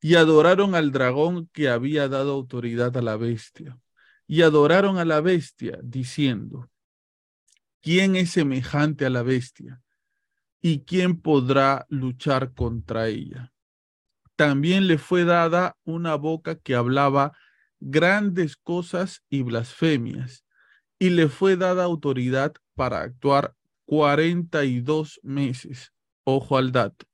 Y 0.00 0.14
adoraron 0.14 0.74
al 0.74 0.92
dragón 0.92 1.50
que 1.52 1.68
había 1.68 2.08
dado 2.08 2.32
autoridad 2.32 2.96
a 2.96 3.02
la 3.02 3.18
bestia. 3.18 3.78
Y 4.26 4.40
adoraron 4.40 4.96
a 4.96 5.04
la 5.04 5.20
bestia, 5.20 5.78
diciendo, 5.82 6.70
¿quién 7.82 8.16
es 8.16 8.30
semejante 8.30 9.04
a 9.04 9.10
la 9.10 9.22
bestia? 9.22 9.82
¿Y 10.62 10.84
quién 10.84 11.20
podrá 11.20 11.84
luchar 11.90 12.54
contra 12.54 13.08
ella? 13.08 13.51
También 14.36 14.86
le 14.86 14.98
fue 14.98 15.24
dada 15.24 15.76
una 15.84 16.14
boca 16.14 16.56
que 16.56 16.74
hablaba 16.74 17.36
grandes 17.80 18.56
cosas 18.56 19.22
y 19.28 19.42
blasfemias, 19.42 20.44
y 20.98 21.10
le 21.10 21.28
fue 21.28 21.56
dada 21.56 21.84
autoridad 21.84 22.54
para 22.74 23.00
actuar 23.00 23.54
42 23.86 25.20
meses. 25.22 25.92
Ojo 26.24 26.56
al 26.56 26.72
dato. 26.72 27.06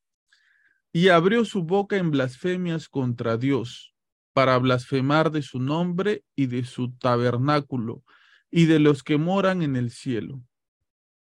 Y 0.92 1.08
abrió 1.08 1.44
su 1.44 1.62
boca 1.62 1.96
en 1.96 2.10
blasfemias 2.10 2.88
contra 2.88 3.36
Dios, 3.36 3.94
para 4.32 4.58
blasfemar 4.58 5.30
de 5.30 5.42
su 5.42 5.58
nombre 5.58 6.22
y 6.36 6.46
de 6.46 6.64
su 6.64 6.92
tabernáculo, 6.92 8.04
y 8.50 8.66
de 8.66 8.78
los 8.78 9.02
que 9.02 9.16
moran 9.16 9.62
en 9.62 9.76
el 9.76 9.90
cielo. 9.90 10.42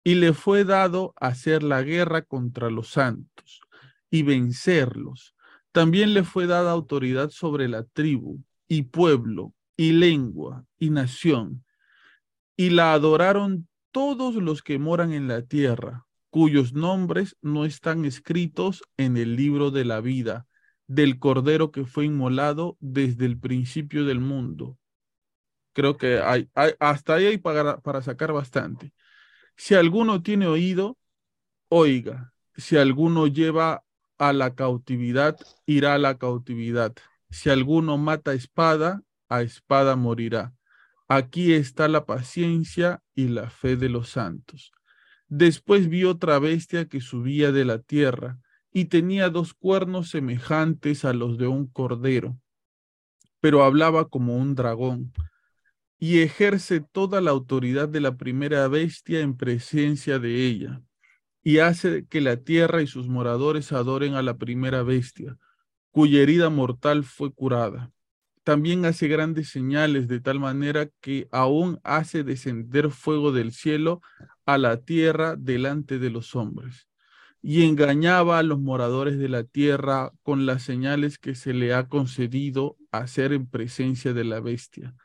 Y 0.04 0.15
le 0.15 0.34
fue 0.34 0.65
dado 0.65 1.13
hacer 1.15 1.63
la 1.63 1.82
guerra 1.84 2.22
contra 2.22 2.70
los 2.70 2.89
santos 2.89 3.62
y 4.10 4.24
vencerlos. 4.24 5.36
También 5.72 6.14
le 6.14 6.24
fue 6.24 6.48
dada 6.48 6.72
autoridad 6.72 7.30
sobre 7.30 7.68
la 7.68 7.84
tribu 7.84 8.44
y 8.68 8.84
pueblo 8.84 9.54
y 9.78 9.94
lengua 9.94 10.66
y 10.78 10.90
nación. 10.90 11.64
Y 12.58 12.70
la 12.72 12.94
adoraron 12.94 13.68
todos 13.92 14.36
los 14.36 14.62
que 14.62 14.80
moran 14.80 15.14
en 15.14 15.28
la 15.28 15.42
tierra, 15.42 16.06
cuyos 16.30 16.74
nombres 16.74 17.38
no 17.42 17.66
están 17.66 18.06
escritos 18.06 18.84
en 18.98 19.18
el 19.18 19.36
libro 19.36 19.72
de 19.72 19.86
la 19.86 20.02
vida 20.02 20.48
del 20.88 21.20
Cordero 21.20 21.72
que 21.72 21.86
fue 21.86 22.06
inmolado 22.06 22.78
desde 22.82 23.26
el 23.26 23.40
principio 23.40 24.06
del 24.06 24.20
mundo. 24.20 24.78
Creo 25.74 25.96
que 25.96 26.20
hay, 26.20 26.50
hasta 26.80 27.16
ahí 27.16 27.28
hay 27.28 27.38
para, 27.38 27.80
para 27.80 28.02
sacar 28.02 28.34
bastante. 28.34 28.94
Si 29.56 29.74
alguno 29.74 30.22
tiene 30.22 30.48
oído, 30.48 30.98
oiga. 31.70 32.34
Si 32.58 32.76
alguno 32.76 33.28
lleva 33.28 33.86
a 34.22 34.34
la 34.34 34.54
cautividad, 34.54 35.36
irá 35.66 35.96
a 35.96 35.98
la 35.98 36.20
cautividad. 36.20 36.94
Si 37.32 37.50
alguno 37.50 37.98
mata 37.98 38.34
espada, 38.36 39.02
a 39.30 39.42
espada 39.42 39.96
morirá. 39.96 40.54
Aquí 41.08 41.54
está 41.54 41.88
la 41.88 42.06
paciencia 42.06 43.02
y 43.16 43.30
la 43.30 43.50
fe 43.50 43.78
de 43.78 43.90
los 43.90 44.10
santos. 44.10 44.72
Después 45.28 45.90
vi 45.90 46.04
otra 46.04 46.38
bestia 46.38 46.86
que 46.86 47.02
subía 47.02 47.52
de 47.52 47.66
la 47.66 47.80
tierra 47.80 48.38
y 48.72 48.86
tenía 48.86 49.30
dos 49.30 49.56
cuernos 49.56 50.12
semejantes 50.12 51.04
a 51.04 51.14
los 51.14 51.40
de 51.40 51.48
un 51.48 51.66
cordero, 51.66 52.38
pero 53.40 53.64
hablaba 53.64 54.08
como 54.08 54.38
un 54.38 54.54
dragón 54.54 55.14
y 55.98 56.20
ejerce 56.20 56.80
toda 56.80 57.22
la 57.22 57.32
autoridad 57.32 57.90
de 57.90 58.02
la 58.02 58.18
primera 58.18 58.68
bestia 58.68 59.22
en 59.22 59.36
presencia 59.36 60.20
de 60.20 60.46
ella, 60.46 60.82
y 61.44 61.60
hace 61.60 62.06
que 62.06 62.22
la 62.22 62.38
tierra 62.38 62.82
y 62.82 62.88
sus 62.88 63.08
moradores 63.08 63.72
adoren 63.72 64.16
a 64.16 64.22
la 64.22 64.38
primera 64.38 64.84
bestia, 64.84 65.38
cuya 65.92 66.22
herida 66.22 66.50
mortal 66.50 67.04
fue 67.04 67.34
curada. 67.34 67.92
También 68.44 68.86
hace 68.86 69.08
grandes 69.08 69.50
señales 69.50 70.08
de 70.08 70.20
tal 70.20 70.40
manera 70.40 70.90
que 71.00 71.28
aún 71.32 71.80
hace 71.84 72.24
descender 72.24 72.90
fuego 72.90 73.32
del 73.32 73.52
cielo 73.52 74.02
a 74.46 74.58
la 74.58 74.78
tierra 74.78 75.36
delante 75.36 76.00
de 76.00 76.10
los 76.10 76.36
hombres. 76.36 76.88
Y 77.44 77.64
engañaba 77.66 78.40
a 78.40 78.44
los 78.44 78.60
moradores 78.60 79.18
de 79.18 79.30
la 79.30 79.44
tierra 79.44 80.12
con 80.24 80.46
las 80.46 80.64
señales 80.64 81.18
que 81.18 81.36
se 81.36 81.54
le 81.54 81.74
ha 81.74 81.88
concedido 81.88 82.78
hacer 82.92 83.34
en 83.34 83.48
presencia 83.48 84.14
de 84.14 84.24
la 84.24 84.40
bestia, 84.40 84.96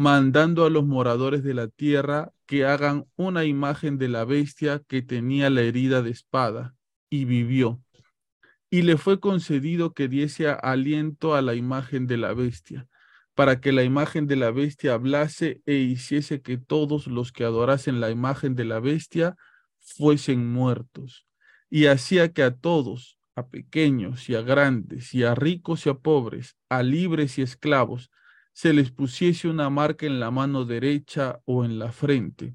mandando 0.00 0.64
a 0.64 0.70
los 0.70 0.86
moradores 0.86 1.44
de 1.44 1.52
la 1.52 1.68
tierra 1.68 2.32
que 2.46 2.64
hagan 2.64 3.04
una 3.16 3.44
imagen 3.44 3.98
de 3.98 4.08
la 4.08 4.24
bestia 4.24 4.80
que 4.88 5.02
tenía 5.02 5.50
la 5.50 5.60
herida 5.60 6.00
de 6.00 6.08
espada 6.08 6.74
y 7.10 7.26
vivió 7.26 7.82
y 8.70 8.80
le 8.80 8.96
fue 8.96 9.20
concedido 9.20 9.92
que 9.92 10.08
diese 10.08 10.48
aliento 10.48 11.34
a 11.34 11.42
la 11.42 11.54
imagen 11.54 12.06
de 12.06 12.16
la 12.16 12.32
bestia, 12.32 12.88
para 13.34 13.60
que 13.60 13.72
la 13.72 13.82
imagen 13.82 14.26
de 14.26 14.36
la 14.36 14.50
bestia 14.52 14.94
hablase 14.94 15.60
e 15.66 15.74
hiciese 15.74 16.40
que 16.40 16.56
todos 16.56 17.06
los 17.06 17.30
que 17.30 17.44
adorasen 17.44 18.00
la 18.00 18.08
imagen 18.10 18.54
de 18.54 18.64
la 18.64 18.80
bestia 18.80 19.36
fuesen 19.80 20.50
muertos. 20.50 21.26
Y 21.68 21.86
hacía 21.86 22.32
que 22.32 22.42
a 22.42 22.56
todos, 22.56 23.18
a 23.36 23.48
pequeños 23.48 24.30
y 24.30 24.34
a 24.34 24.40
grandes, 24.40 25.12
y 25.12 25.24
a 25.24 25.34
ricos 25.34 25.84
y 25.84 25.90
a 25.90 25.94
pobres, 25.94 26.56
a 26.70 26.82
libres 26.82 27.36
y 27.38 27.42
esclavos, 27.42 28.10
se 28.52 28.72
les 28.72 28.90
pusiese 28.90 29.46
una 29.48 29.68
marca 29.70 30.06
en 30.06 30.18
la 30.20 30.30
mano 30.30 30.64
derecha 30.64 31.40
o 31.44 31.64
en 31.64 31.78
la 31.78 31.92
frente, 31.92 32.54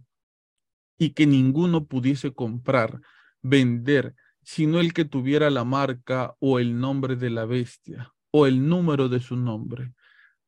y 0.97 1.12
que 1.12 1.27
ninguno 1.27 1.86
pudiese 1.86 2.34
comprar, 2.34 3.01
vender, 3.41 4.15
sino 4.43 4.79
el 4.79 4.93
que 4.93 5.03
tuviera 5.05 5.49
la 5.49 5.63
marca 5.63 6.36
o 6.39 6.60
el 6.60 6.79
nombre 6.79 7.15
de 7.15 7.31
la 7.31 7.45
bestia 7.45 8.13
o 8.31 8.47
el 8.47 8.67
número 8.67 9.08
de 9.10 9.19
su 9.19 9.38
nombre. 9.38 9.93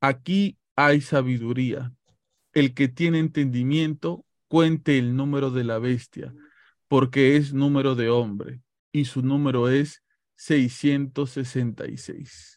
Aquí 0.01 0.57
hay 0.75 1.01
sabiduría. 1.01 1.93
El 2.53 2.73
que 2.73 2.87
tiene 2.87 3.19
entendimiento, 3.19 4.25
cuente 4.47 4.97
el 4.97 5.15
número 5.15 5.51
de 5.51 5.63
la 5.63 5.77
bestia, 5.79 6.33
porque 6.87 7.37
es 7.37 7.53
número 7.53 7.95
de 7.95 8.09
hombre, 8.09 8.61
y 8.91 9.05
su 9.05 9.21
número 9.21 9.69
es 9.69 10.03
666. 10.35 12.56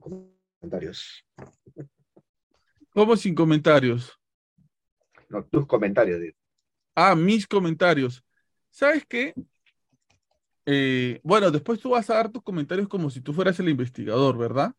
Comentarios. 0.00 1.24
¿Cómo 2.90 3.16
sin 3.16 3.34
comentarios? 3.34 4.18
No, 5.28 5.44
tus 5.44 5.66
comentarios. 5.66 6.20
Ah, 6.94 7.14
mis 7.14 7.46
comentarios. 7.46 8.22
¿Sabes 8.70 9.04
qué? 9.06 9.34
Eh, 10.66 11.20
bueno, 11.22 11.50
después 11.50 11.80
tú 11.80 11.90
vas 11.90 12.08
a 12.10 12.14
dar 12.14 12.30
tus 12.30 12.42
comentarios 12.42 12.88
como 12.88 13.10
si 13.10 13.20
tú 13.20 13.32
fueras 13.32 13.58
el 13.60 13.68
investigador, 13.68 14.38
¿verdad? 14.38 14.74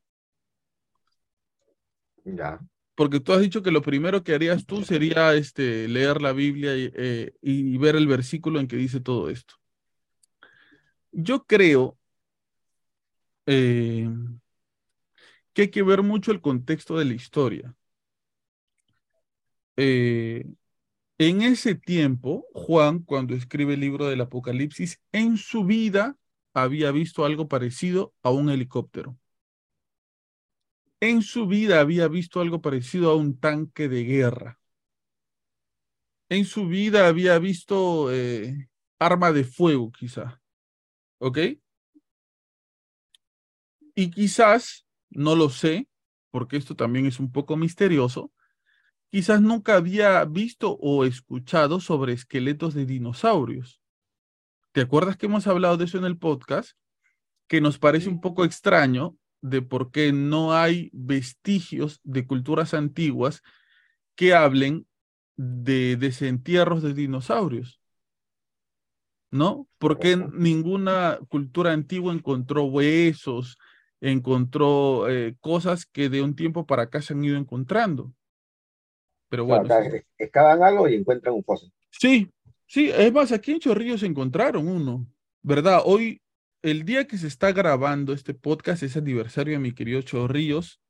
Ya. 2.24 2.60
Porque 2.96 3.20
tú 3.20 3.34
has 3.34 3.42
dicho 3.42 3.64
que 3.64 3.72
lo 3.72 3.82
primero 3.82 4.24
que 4.24 4.36
harías 4.36 4.66
tú 4.66 4.84
sería 4.84 5.34
este, 5.34 5.88
leer 5.88 6.22
la 6.22 6.32
Biblia 6.32 6.78
y, 6.78 6.92
eh, 6.96 7.34
y 7.42 7.78
ver 7.78 7.96
el 7.96 8.08
versículo 8.08 8.60
en 8.60 8.68
que 8.68 8.76
dice 8.76 9.00
todo 9.00 9.30
esto. 9.30 9.56
Yo 11.12 11.44
creo 11.46 11.98
eh, 13.46 14.08
que 15.54 15.64
hay 15.64 15.70
que 15.70 15.84
ver 15.84 16.04
mucho 16.04 16.32
el 16.32 16.42
contexto 16.42 16.98
de 16.98 17.06
la 17.06 17.14
historia. 17.14 17.76
Eh, 19.78 20.46
en 21.18 21.42
ese 21.42 21.76
tiempo, 21.76 22.46
Juan, 22.54 23.00
cuando 23.00 23.36
escribe 23.36 23.76
el 23.76 23.80
libro 23.82 24.08
del 24.08 24.22
Apocalipsis, 24.22 25.02
en 25.12 25.38
su 25.38 25.64
vida 25.66 26.18
había 26.54 26.92
visto 26.92 27.26
algo 27.26 27.48
parecido 27.48 28.14
a 28.24 28.32
un 28.32 28.50
helicóptero. 28.50 29.18
En 31.00 31.22
su 31.22 31.48
vida 31.48 31.82
había 31.82 32.08
visto 32.08 32.40
algo 32.42 32.62
parecido 32.62 33.12
a 33.12 33.16
un 33.16 33.38
tanque 33.40 33.90
de 33.90 34.04
guerra. 34.06 34.60
En 36.30 36.46
su 36.46 36.68
vida 36.68 37.08
había 37.08 37.38
visto 37.40 38.12
eh, 38.12 38.70
arma 39.00 39.32
de 39.32 39.44
fuego, 39.44 39.92
quizá. 39.92 40.42
¿Ok? 41.20 41.38
Y 43.96 44.10
quizás, 44.12 44.86
no 45.16 45.36
lo 45.36 45.50
sé, 45.50 45.88
porque 46.32 46.58
esto 46.58 46.76
también 46.76 47.06
es 47.06 47.20
un 47.20 47.32
poco 47.32 47.58
misterioso, 47.58 48.32
quizás 49.12 49.42
nunca 49.42 49.76
había 49.76 50.26
visto 50.26 50.78
o 50.82 51.06
escuchado 51.06 51.80
sobre 51.80 52.14
esqueletos 52.14 52.74
de 52.74 52.86
dinosaurios. 52.86 53.82
¿Te 54.72 54.82
acuerdas 54.82 55.18
que 55.18 55.28
hemos 55.28 55.46
hablado 55.46 55.78
de 55.78 55.86
eso 55.86 56.00
en 56.00 56.06
el 56.06 56.18
podcast? 56.18 56.72
Que 57.48 57.62
nos 57.62 57.78
parece 57.78 58.10
un 58.10 58.22
poco 58.22 58.44
extraño 58.44 59.16
de 59.42 59.62
por 59.62 59.92
qué 59.92 60.12
no 60.12 60.54
hay 60.54 60.90
vestigios 60.94 62.00
de 62.04 62.26
culturas 62.26 62.74
antiguas 62.74 63.44
que 64.16 64.34
hablen 64.34 64.88
de 65.36 65.96
desentierros 65.98 66.82
de 66.82 66.94
dinosaurios. 66.94 67.80
¿No? 69.30 69.68
Porque 69.78 70.16
ninguna 70.16 71.20
cultura 71.28 71.74
antigua 71.74 72.14
encontró 72.14 72.64
huesos, 72.64 73.58
encontró 74.04 75.10
eh, 75.10 75.36
cosas 75.40 75.86
que 75.86 76.10
de 76.10 76.22
un 76.22 76.36
tiempo 76.36 76.66
para 76.66 76.84
acá 76.84 77.02
se 77.02 77.14
han 77.14 77.24
ido 77.24 77.38
encontrando. 77.38 78.14
Pero 79.30 79.46
bueno. 79.46 79.68
excavan 80.18 80.62
algo 80.62 80.90
y 80.90 80.96
encuentran 80.96 81.34
un 81.34 81.44
fósil. 81.44 81.72
Sí, 81.90 82.30
sí, 82.68 82.92
es 82.94 83.14
más, 83.14 83.32
aquí 83.32 83.54
en 83.54 83.60
Chorrillos 83.60 84.04
encontraron 84.04 84.68
uno, 84.68 85.08
¿verdad? 85.42 85.82
Hoy, 85.86 86.22
el 86.62 86.84
día 86.84 87.08
que 87.08 87.18
se 87.18 87.28
está 87.28 87.54
grabando 87.54 88.12
este 88.12 88.34
podcast 88.34 88.84
es 88.84 88.98
aniversario 88.98 89.54
de 89.54 89.60
mi 89.60 89.74
querido 89.74 90.02
Chorrillos. 90.02 90.82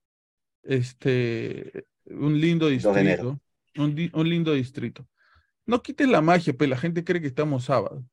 Este, 0.64 1.86
un 2.06 2.42
lindo 2.42 2.68
distrito. 2.68 3.40
Un, 3.76 4.12
un, 4.14 4.30
lindo 4.30 4.54
distrito. 4.54 5.08
No 5.68 5.84
quites 5.84 6.08
la 6.08 6.22
magia, 6.22 6.54
pues 6.54 6.70
la 6.70 6.78
gente 6.78 7.04
cree 7.04 7.22
que 7.22 7.28
estamos 7.28 7.66
sábado. 7.66 8.04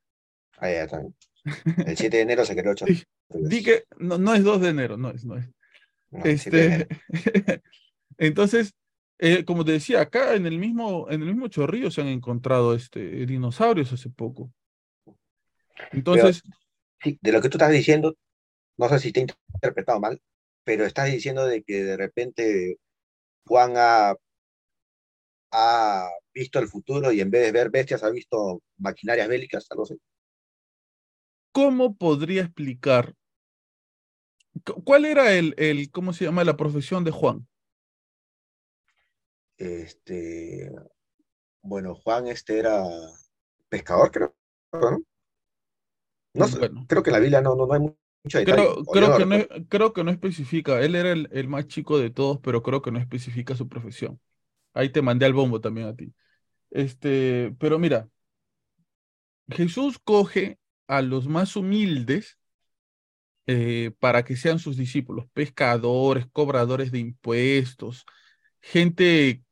Ah, 0.59 0.71
ya, 0.71 0.87
también. 0.87 1.15
El 1.87 1.97
7 1.97 2.17
de 2.19 2.23
enero 2.23 2.45
se 2.45 2.55
creó 2.55 2.75
Chorrillos. 2.75 3.07
Di 3.33 3.63
que 3.63 3.85
no, 3.99 4.19
no 4.19 4.35
es 4.35 4.43
2 4.43 4.61
de 4.61 4.69
enero, 4.69 4.97
no 4.97 5.11
es, 5.11 5.25
no 5.25 5.37
es. 5.37 5.49
este, 6.25 6.89
entonces, 8.19 8.75
eh, 9.19 9.45
como 9.45 9.65
te 9.65 9.73
decía, 9.73 10.01
acá 10.01 10.35
en 10.35 10.47
el 10.47 10.59
mismo, 10.59 11.09
en 11.11 11.23
el 11.23 11.29
mismo 11.29 11.49
chorrillo 11.49 11.91
se 11.91 12.01
han 12.01 12.09
encontrado 12.09 12.75
este, 12.75 13.27
dinosaurios 13.27 13.93
hace 13.93 14.11
poco. 14.11 14.53
Entonces. 15.93 16.43
de 17.05 17.33
lo 17.33 17.41
que 17.41 17.49
tú 17.49 17.57
estás 17.57 17.71
diciendo, 17.71 18.17
no 18.77 18.89
sé 18.89 18.99
si 18.99 19.13
te 19.13 19.21
he 19.21 19.27
interpretado 19.55 20.01
mal, 20.01 20.21
pero 20.65 20.85
estás 20.85 21.11
diciendo 21.11 21.47
de 21.47 21.63
que 21.63 21.85
de 21.85 21.97
repente 21.97 22.79
Juan 23.47 23.75
ha, 23.77 24.17
ha 25.53 26.11
visto 26.35 26.59
el 26.59 26.69
futuro 26.69 27.13
y 27.13 27.21
en 27.21 27.31
vez 27.31 27.43
de 27.43 27.53
ver 27.53 27.71
bestias 27.71 28.03
ha 28.03 28.11
visto 28.11 28.63
maquinarias 28.79 29.29
bélicas, 29.29 29.67
algo 29.71 29.85
así. 29.85 29.99
¿Cómo 31.53 31.97
podría 31.97 32.43
explicar? 32.43 33.15
¿Cuál 34.85 35.05
era 35.05 35.33
el, 35.33 35.55
el, 35.59 35.91
cómo 35.91 36.13
se 36.13 36.25
llama, 36.25 36.45
la 36.45 36.57
profesión 36.57 37.05
de 37.05 37.11
Juan? 37.11 37.47
Este, 39.57 40.73
bueno, 41.63 41.95
Juan 41.95 42.27
este 42.27 42.59
era 42.59 42.83
pescador, 43.69 44.11
creo, 44.11 44.35
¿no? 44.73 45.03
No 46.33 46.47
sé, 46.47 46.71
creo 46.87 47.03
que 47.03 47.11
en 47.11 47.15
la 47.15 47.21
Biblia 47.21 47.41
no, 47.41 47.55
no, 47.55 47.73
hay 47.73 47.81
mucho 47.81 47.95
Creo, 48.23 48.85
creo, 48.85 49.17
que 49.17 49.27
no, 49.27 49.37
creo 49.69 49.93
que 49.93 50.05
no 50.05 50.11
especifica, 50.11 50.81
él 50.81 50.95
era 50.95 51.13
el, 51.13 51.49
más 51.49 51.67
chico 51.67 51.99
de 51.99 52.11
todos, 52.11 52.39
pero 52.41 52.63
creo 52.63 52.83
que 52.83 52.91
no 52.91 52.99
especifica 52.99 53.57
su 53.57 53.67
profesión. 53.69 54.21
Ahí 54.75 54.91
te 54.91 55.03
mandé 55.03 55.27
al 55.27 55.33
bombo 55.33 55.61
también 55.61 55.87
a 55.87 55.97
ti. 55.97 56.13
Este, 56.71 57.55
pero 57.59 57.79
mira, 57.79 58.09
Jesús 59.49 59.99
coge 59.99 60.59
a 60.87 61.03
los 61.03 61.29
más 61.29 61.57
humildes 61.57 62.39
eh, 63.53 63.93
para 64.01 64.25
que 64.25 64.37
sean 64.37 64.59
sus 64.59 64.77
discípulos, 64.77 65.27
pescadores, 65.33 66.27
cobradores 66.33 66.93
de 66.93 67.01
impuestos, 67.01 68.05
gente 68.61 69.43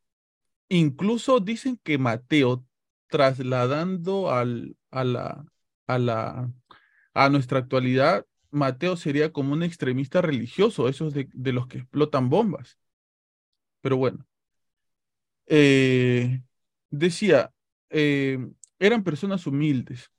Incluso 0.69 1.41
dicen 1.41 1.79
que 1.83 1.99
Mateo, 1.99 2.65
trasladando 3.09 4.31
al, 4.31 4.77
a, 4.91 5.05
la, 5.05 5.47
a, 5.87 5.99
la, 5.99 6.53
a 7.15 7.29
nuestra 7.31 7.59
actualidad, 7.61 8.27
Mateo 8.51 8.97
sería 8.97 9.33
como 9.33 9.53
un 9.55 9.63
extremista 9.63 10.23
religioso, 10.23 10.89
esos 10.89 11.15
de, 11.15 11.29
los 11.53 11.67
que 11.69 11.79
explotan 11.79 12.29
bombas. 12.29 12.79
Pero 13.81 13.97
bueno. 13.97 14.27
Eh, 15.47 16.43
decía, 16.91 17.53
eh, 17.91 18.39
eran 18.79 19.05
personas 19.05 19.47
humildes. 19.47 20.11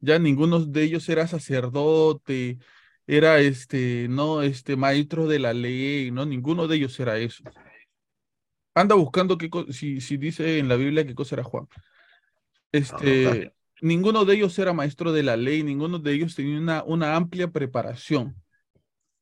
Ya 0.00 0.18
ninguno 0.18 0.60
de 0.60 0.82
ellos 0.84 1.08
era 1.08 1.26
sacerdote, 1.26 2.58
era 3.06 3.38
este, 3.40 4.08
no, 4.08 4.42
este 4.42 4.76
maestro 4.76 5.26
de 5.26 5.38
la 5.38 5.52
ley, 5.52 6.10
no, 6.10 6.26
ninguno 6.26 6.66
de 6.66 6.76
ellos 6.76 6.98
era 6.98 7.18
eso. 7.18 7.44
Anda 8.74 8.94
buscando 8.94 9.38
qué 9.38 9.48
si, 9.70 10.00
si 10.00 10.16
dice 10.16 10.58
en 10.58 10.68
la 10.68 10.76
Biblia 10.76 11.06
qué 11.06 11.14
cosa 11.14 11.36
era 11.36 11.44
Juan. 11.44 11.66
Este, 12.72 13.52
ninguno 13.80 14.24
de 14.24 14.34
ellos 14.34 14.58
era 14.58 14.72
maestro 14.72 15.12
de 15.12 15.22
la 15.22 15.36
ley, 15.36 15.62
ninguno 15.62 15.98
de 15.98 16.12
ellos 16.12 16.34
tenía 16.34 16.58
una, 16.58 16.84
una 16.84 17.16
amplia 17.16 17.48
preparación, 17.48 18.36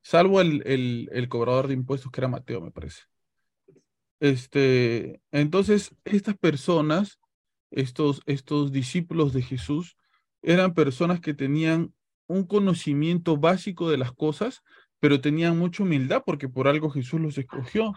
salvo 0.03 0.41
el, 0.41 0.63
el, 0.67 1.09
el 1.13 1.29
cobrador 1.29 1.69
de 1.69 1.75
impuestos 1.75 2.11
que 2.11 2.21
era 2.21 2.29
Mateo, 2.29 2.61
me 2.61 2.71
parece. 2.71 3.03
Este, 4.21 5.21
entonces, 5.33 5.95
estas 6.05 6.37
personas, 6.37 7.21
estos, 7.71 8.23
estos 8.27 8.73
discípulos 8.73 9.33
de 9.33 9.43
Jesús, 9.43 9.97
eran 10.43 10.75
personas 10.75 11.21
que 11.21 11.35
tenían 11.35 11.93
un 12.27 12.47
conocimiento 12.47 13.37
básico 13.37 13.91
de 13.91 13.99
las 13.99 14.13
cosas, 14.13 14.63
pero 15.01 15.21
tenían 15.21 15.59
mucha 15.59 15.83
humildad 15.83 16.23
porque 16.25 16.49
por 16.49 16.69
algo 16.69 16.91
Jesús 16.91 17.21
los 17.21 17.39
escogió. 17.39 17.93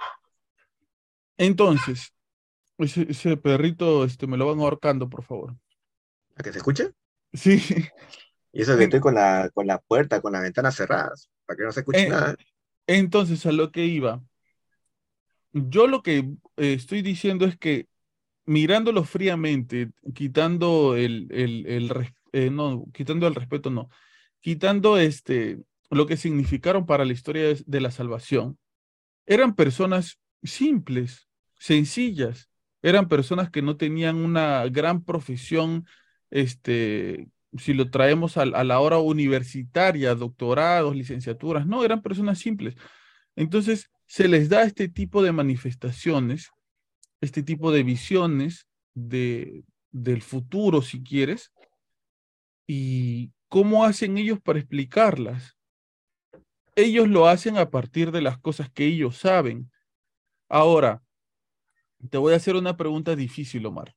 Entonces, 1.38 2.13
ese, 2.78 3.38
perrito 3.38 4.04
este, 4.04 4.28
me 4.28 4.38
lo 4.38 4.48
van 4.48 4.60
ahorcando, 4.60 5.10
por 5.10 5.24
favor. 5.24 5.56
¿A 6.36 6.44
que 6.44 6.52
se 6.52 6.60
escuche? 6.60 6.92
Sí. 7.34 7.62
Y 8.52 8.62
eso 8.62 8.78
que 8.78 8.86
estoy 8.86 9.00
con 9.00 9.16
la, 9.16 9.50
con 9.54 9.68
la 9.68 9.80
puerta, 9.80 10.22
con 10.22 10.34
las 10.34 10.42
ventanas 10.42 10.76
cerradas, 10.76 11.30
para 11.46 11.58
que 11.58 11.63
no 11.63 11.72
se 11.72 11.82
escuche 11.82 12.10
nada. 12.10 12.36
Entonces, 12.88 13.46
a 13.46 13.52
lo 13.52 13.72
que 13.72 13.86
iba. 13.86 14.22
Yo 15.52 15.88
lo 15.88 16.02
que 16.02 16.20
eh, 16.58 16.74
estoy 16.74 17.02
diciendo 17.02 17.46
es 17.46 17.58
que 17.58 17.88
mirándolo 18.46 19.04
fríamente, 19.04 19.92
quitando 20.13 20.96
el, 20.96 21.28
el, 21.32 21.66
el 21.68 22.13
eh, 22.32 22.50
no, 22.50 22.86
quitando 22.94 23.28
el 23.28 23.36
respeto, 23.36 23.70
no, 23.70 23.90
quitando 24.41 24.97
este, 24.97 25.60
lo 25.89 26.06
que 26.08 26.17
significaron 26.17 26.86
para 26.86 27.06
la 27.06 27.13
historia 27.13 27.56
de, 27.65 27.82
la 27.82 27.91
salvación, 27.91 28.58
eran 29.26 29.56
personas 29.56 30.19
simples, 30.43 31.28
sencillas, 31.60 32.50
eran 32.82 33.08
personas 33.08 33.50
que 33.50 33.62
no 33.62 33.78
tenían 33.78 34.17
una 34.17 34.65
gran 34.67 35.04
profesión, 35.04 35.86
este, 36.30 37.28
si 37.58 37.73
lo 37.73 37.89
traemos 37.89 38.38
a, 38.38 38.43
a, 38.43 38.63
la 38.63 38.80
hora 38.80 39.00
universitaria, 39.00 40.15
doctorados, 40.15 40.95
licenciaturas, 40.95 41.65
no, 41.65 41.84
eran 41.84 42.02
personas 42.02 42.39
simples. 42.39 42.76
Entonces, 43.36 43.89
se 44.06 44.28
les 44.28 44.50
da 44.50 44.63
este 44.63 44.88
tipo 44.88 45.21
de 45.21 45.32
manifestaciones, 45.32 46.52
este 47.21 47.43
tipo 47.43 47.71
de 47.71 47.84
visiones 47.84 48.67
de, 48.93 49.63
del 49.91 50.21
futuro, 50.21 50.82
si 50.82 51.04
quieres, 51.04 51.52
y 52.65 53.32
cómo 53.49 53.86
hacen 53.86 54.17
ellos 54.17 54.39
para 54.41 54.60
explicarlas. 54.60 55.57
Ellos 56.75 57.07
lo 57.07 57.27
hacen 57.27 57.57
a 57.57 57.69
partir 57.69 58.12
de 58.12 58.21
las 58.21 58.38
cosas 58.38 58.69
que 58.71 58.86
ellos 58.86 59.17
saben. 59.17 59.71
Ahora, 60.47 61.01
te 62.10 62.17
voy 62.17 62.33
a 62.33 62.38
hacer 62.38 62.55
una 62.55 62.77
pregunta 62.77 63.15
difícil, 63.15 63.65
Omar. 63.65 63.95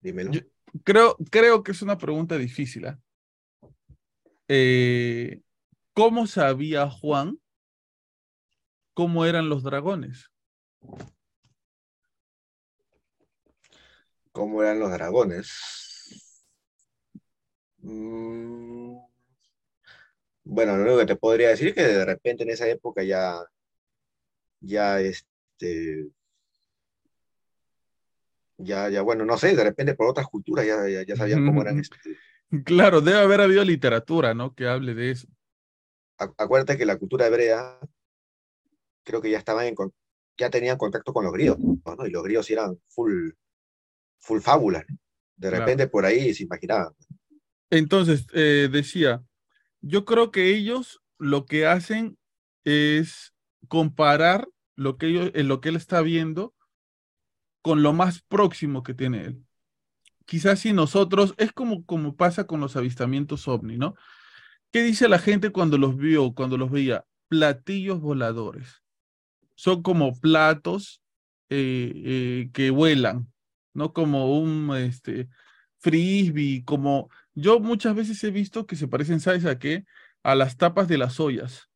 Dímelo. 0.00 0.30
creo, 0.84 1.16
creo 1.30 1.62
que 1.62 1.72
es 1.72 1.82
una 1.82 1.98
pregunta 1.98 2.38
difícil. 2.38 2.86
¿ah? 2.86 2.98
Eh, 4.48 5.42
¿Cómo 5.92 6.26
sabía 6.26 6.88
Juan 6.88 7.38
cómo 8.98 9.24
eran 9.24 9.48
los 9.48 9.62
dragones. 9.62 10.28
¿Cómo 14.32 14.60
eran 14.60 14.80
los 14.80 14.90
dragones? 14.90 15.87
Mm, 17.88 18.98
bueno, 20.44 20.76
lo 20.76 20.82
único 20.82 20.98
que 20.98 21.06
te 21.06 21.16
podría 21.16 21.48
decir 21.48 21.68
es 21.68 21.74
que 21.74 21.82
de 21.82 22.04
repente 22.04 22.42
en 22.42 22.50
esa 22.50 22.68
época 22.68 23.02
ya, 23.02 23.42
ya 24.60 25.00
este, 25.00 26.10
ya, 28.58 28.90
ya, 28.90 29.02
bueno, 29.02 29.24
no 29.24 29.38
sé, 29.38 29.56
de 29.56 29.64
repente 29.64 29.94
por 29.94 30.08
otras 30.08 30.26
culturas 30.26 30.66
ya, 30.66 31.02
ya, 31.02 31.16
sabían 31.16 31.46
cómo 31.46 31.62
eran. 31.62 31.80
Este... 31.80 31.98
Claro, 32.64 33.00
debe 33.00 33.20
haber 33.20 33.40
habido 33.40 33.64
literatura, 33.64 34.34
¿no? 34.34 34.54
Que 34.54 34.68
hable 34.68 34.94
de 34.94 35.12
eso. 35.12 35.28
Acuérdate 36.18 36.76
que 36.76 36.84
la 36.84 36.98
cultura 36.98 37.26
hebrea 37.26 37.78
creo 39.04 39.22
que 39.22 39.30
ya 39.30 39.38
estaban 39.38 39.66
en, 39.66 39.76
ya 40.36 40.50
tenían 40.50 40.76
contacto 40.76 41.14
con 41.14 41.24
los 41.24 41.32
griegos, 41.32 41.58
¿no? 41.58 42.06
Y 42.06 42.10
los 42.10 42.22
griegos 42.22 42.50
eran 42.50 42.78
full, 42.88 43.30
full 44.18 44.40
fábulas, 44.40 44.84
De 45.36 45.50
repente 45.50 45.86
por 45.88 46.04
ahí 46.04 46.34
se 46.34 46.42
imaginaban. 46.42 46.92
Entonces, 47.70 48.26
eh, 48.32 48.68
decía, 48.70 49.22
yo 49.80 50.04
creo 50.04 50.30
que 50.30 50.54
ellos 50.54 51.02
lo 51.18 51.46
que 51.46 51.66
hacen 51.66 52.18
es 52.64 53.34
comparar 53.68 54.48
lo 54.76 54.96
que, 54.96 55.06
ellos, 55.06 55.30
eh, 55.34 55.44
lo 55.44 55.60
que 55.60 55.70
él 55.70 55.76
está 55.76 56.00
viendo 56.00 56.54
con 57.62 57.82
lo 57.82 57.92
más 57.92 58.22
próximo 58.22 58.82
que 58.82 58.94
tiene 58.94 59.24
él. 59.24 59.44
Quizás 60.24 60.60
si 60.60 60.72
nosotros, 60.72 61.34
es 61.38 61.52
como, 61.52 61.84
como 61.84 62.16
pasa 62.16 62.46
con 62.46 62.60
los 62.60 62.76
avistamientos 62.76 63.48
ovni, 63.48 63.76
¿no? 63.76 63.94
¿Qué 64.70 64.82
dice 64.82 65.08
la 65.08 65.18
gente 65.18 65.50
cuando 65.50 65.78
los 65.78 65.96
vio, 65.96 66.34
cuando 66.34 66.58
los 66.58 66.70
veía? 66.70 67.04
Platillos 67.28 68.00
voladores 68.00 68.82
son 69.54 69.82
como 69.82 70.14
platos 70.14 71.02
eh, 71.48 72.48
que 72.52 72.70
vuelan, 72.70 73.32
¿no? 73.74 73.92
Como 73.92 74.38
un 74.38 74.74
este, 74.76 75.28
frisbee, 75.78 76.64
como 76.64 77.10
yo 77.38 77.60
muchas 77.60 77.94
veces 77.94 78.22
he 78.24 78.30
visto 78.30 78.66
que 78.66 78.74
se 78.74 78.88
parecen, 78.88 79.20
¿sabes 79.20 79.44
a 79.44 79.58
qué? 79.58 79.84
A 80.24 80.34
las 80.34 80.56
tapas 80.56 80.88
de 80.88 80.98
las 80.98 81.20
ollas, 81.20 81.70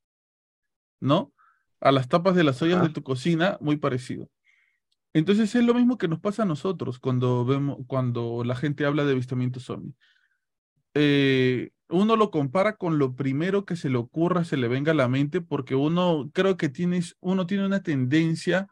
¿no? 1.00 1.32
A 1.80 1.92
las 1.92 2.08
tapas 2.08 2.34
de 2.34 2.42
las 2.42 2.60
ollas 2.62 2.82
de 2.82 2.88
tu 2.88 3.02
cocina, 3.02 3.58
muy 3.60 3.76
parecido. 3.76 4.28
Entonces 5.12 5.54
es 5.54 5.64
lo 5.64 5.74
mismo 5.74 5.98
que 5.98 6.08
nos 6.08 6.20
pasa 6.20 6.42
a 6.42 6.46
nosotros 6.46 6.98
cuando 6.98 7.44
vemos, 7.44 7.78
cuando 7.86 8.42
la 8.44 8.56
gente 8.56 8.84
habla 8.84 9.04
de 9.04 9.12
avistamiento 9.12 9.60
zombie. 9.60 9.94
Eh, 10.94 11.70
uno 11.88 12.16
lo 12.16 12.30
compara 12.30 12.76
con 12.76 12.98
lo 12.98 13.14
primero 13.14 13.64
que 13.64 13.76
se 13.76 13.88
le 13.88 13.98
ocurra, 13.98 14.44
se 14.44 14.56
le 14.56 14.66
venga 14.66 14.92
a 14.92 14.96
la 14.96 15.08
mente, 15.08 15.40
porque 15.42 15.74
uno 15.76 16.30
creo 16.32 16.56
que 16.56 16.70
tienes, 16.70 17.16
uno 17.20 17.46
tiene 17.46 17.66
una 17.66 17.82
tendencia 17.82 18.68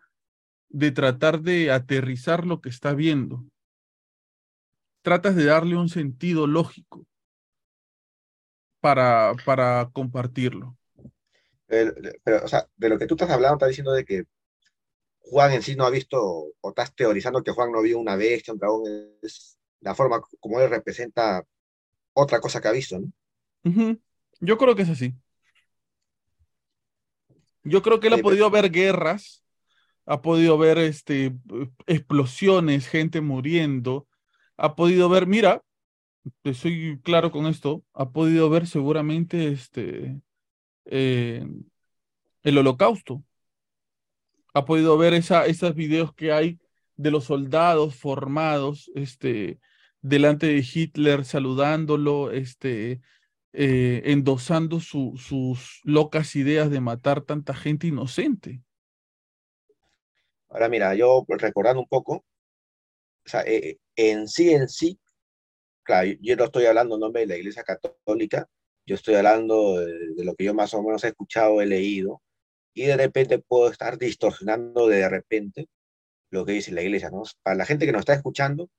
de 0.70 0.90
tratar 0.90 1.40
de 1.42 1.70
aterrizar 1.70 2.46
lo 2.46 2.60
que 2.60 2.68
está 2.68 2.94
viendo. 2.94 3.44
Tratas 5.02 5.34
de 5.36 5.44
darle 5.46 5.76
un 5.76 5.88
sentido 5.88 6.46
lógico 6.46 7.06
para, 8.80 9.34
para 9.44 9.90
compartirlo. 9.92 10.76
pero, 11.66 12.44
o 12.44 12.48
sea, 12.48 12.68
de 12.76 12.88
lo 12.88 12.98
que 12.98 13.06
tú 13.06 13.14
estás 13.14 13.30
hablando, 13.30 13.54
estás 13.54 13.68
diciendo 13.68 13.92
de 13.92 14.04
que 14.04 14.24
Juan 15.20 15.52
en 15.52 15.62
sí 15.62 15.76
no 15.76 15.84
ha 15.84 15.90
visto, 15.90 16.20
o 16.60 16.68
estás 16.68 16.94
teorizando 16.94 17.42
que 17.42 17.52
Juan 17.52 17.70
no 17.70 17.82
vio 17.82 17.98
una 17.98 18.16
bestia, 18.16 18.52
un 18.52 18.58
dragón, 18.58 18.82
es 19.22 19.58
la 19.80 19.94
forma 19.94 20.20
como 20.40 20.60
él 20.60 20.68
representa 20.68 21.44
otra 22.12 22.40
cosa 22.40 22.60
que 22.60 22.68
ha 22.68 22.72
visto, 22.72 22.98
¿no? 22.98 23.12
Yo 24.40 24.58
creo 24.58 24.74
que 24.74 24.82
es 24.82 24.90
así. 24.90 25.14
Yo 27.62 27.82
creo 27.82 28.00
que 28.00 28.08
él 28.08 28.14
ha 28.14 28.18
podido 28.18 28.50
ver 28.50 28.70
guerras, 28.70 29.44
ha 30.06 30.22
podido 30.22 30.58
ver 30.58 30.78
este, 30.78 31.36
explosiones, 31.86 32.88
gente 32.88 33.20
muriendo, 33.20 34.08
ha 34.60 34.76
podido 34.76 35.08
ver, 35.08 35.26
mira, 35.26 35.62
soy 36.52 37.00
claro 37.02 37.30
con 37.30 37.46
esto, 37.46 37.82
ha 37.94 38.10
podido 38.10 38.50
ver 38.50 38.66
seguramente 38.66 39.48
este, 39.48 40.20
eh, 40.84 41.46
el 42.42 42.58
holocausto. 42.58 43.24
Ha 44.52 44.66
podido 44.66 44.98
ver 44.98 45.14
esos 45.14 45.74
videos 45.74 46.12
que 46.12 46.32
hay 46.32 46.60
de 46.96 47.10
los 47.10 47.24
soldados 47.24 47.94
formados, 47.94 48.90
este, 48.94 49.60
delante 50.02 50.48
de 50.48 50.62
Hitler, 50.74 51.24
saludándolo, 51.24 52.30
este, 52.30 53.00
eh, 53.54 54.02
endosando 54.04 54.78
sus 54.80 55.80
locas 55.84 56.36
ideas 56.36 56.70
de 56.70 56.80
matar 56.80 57.22
tanta 57.22 57.54
gente 57.54 57.86
inocente. 57.86 58.60
Ahora 60.50 60.68
mira, 60.68 60.94
yo 60.94 61.24
recordando 61.28 61.80
un 61.80 61.88
poco, 61.88 62.16
o 63.24 63.28
sea, 63.28 63.42
eh, 63.46 63.78
en 64.08 64.28
sí, 64.28 64.50
en 64.50 64.68
sí, 64.68 64.98
claro, 65.82 66.10
yo 66.20 66.36
no 66.36 66.44
estoy 66.44 66.66
hablando 66.66 66.94
en 66.94 67.00
nombre 67.00 67.22
de 67.22 67.28
la 67.28 67.36
Iglesia 67.36 67.62
Católica, 67.62 68.48
yo 68.86 68.94
estoy 68.94 69.14
hablando 69.14 69.78
de, 69.78 70.24
lo 70.24 70.34
que 70.34 70.44
yo 70.44 70.54
más 70.54 70.74
o 70.74 70.82
menos 70.82 71.04
he 71.04 71.08
escuchado, 71.08 71.60
he 71.60 71.66
leído, 71.66 72.22
y 72.74 72.86
de 72.86 72.96
repente 72.96 73.38
puedo 73.38 73.70
estar 73.70 73.98
distorsionando 73.98 74.88
de 74.88 75.08
repente 75.08 75.68
lo 76.30 76.44
que 76.44 76.52
dice 76.52 76.72
la 76.72 76.82
Iglesia, 76.82 77.10
¿no? 77.10 77.22
Para 77.42 77.56
la 77.56 77.66
gente 77.66 77.86
que 77.86 77.92
nos 77.92 78.00
está 78.00 78.14
escuchando, 78.14 78.70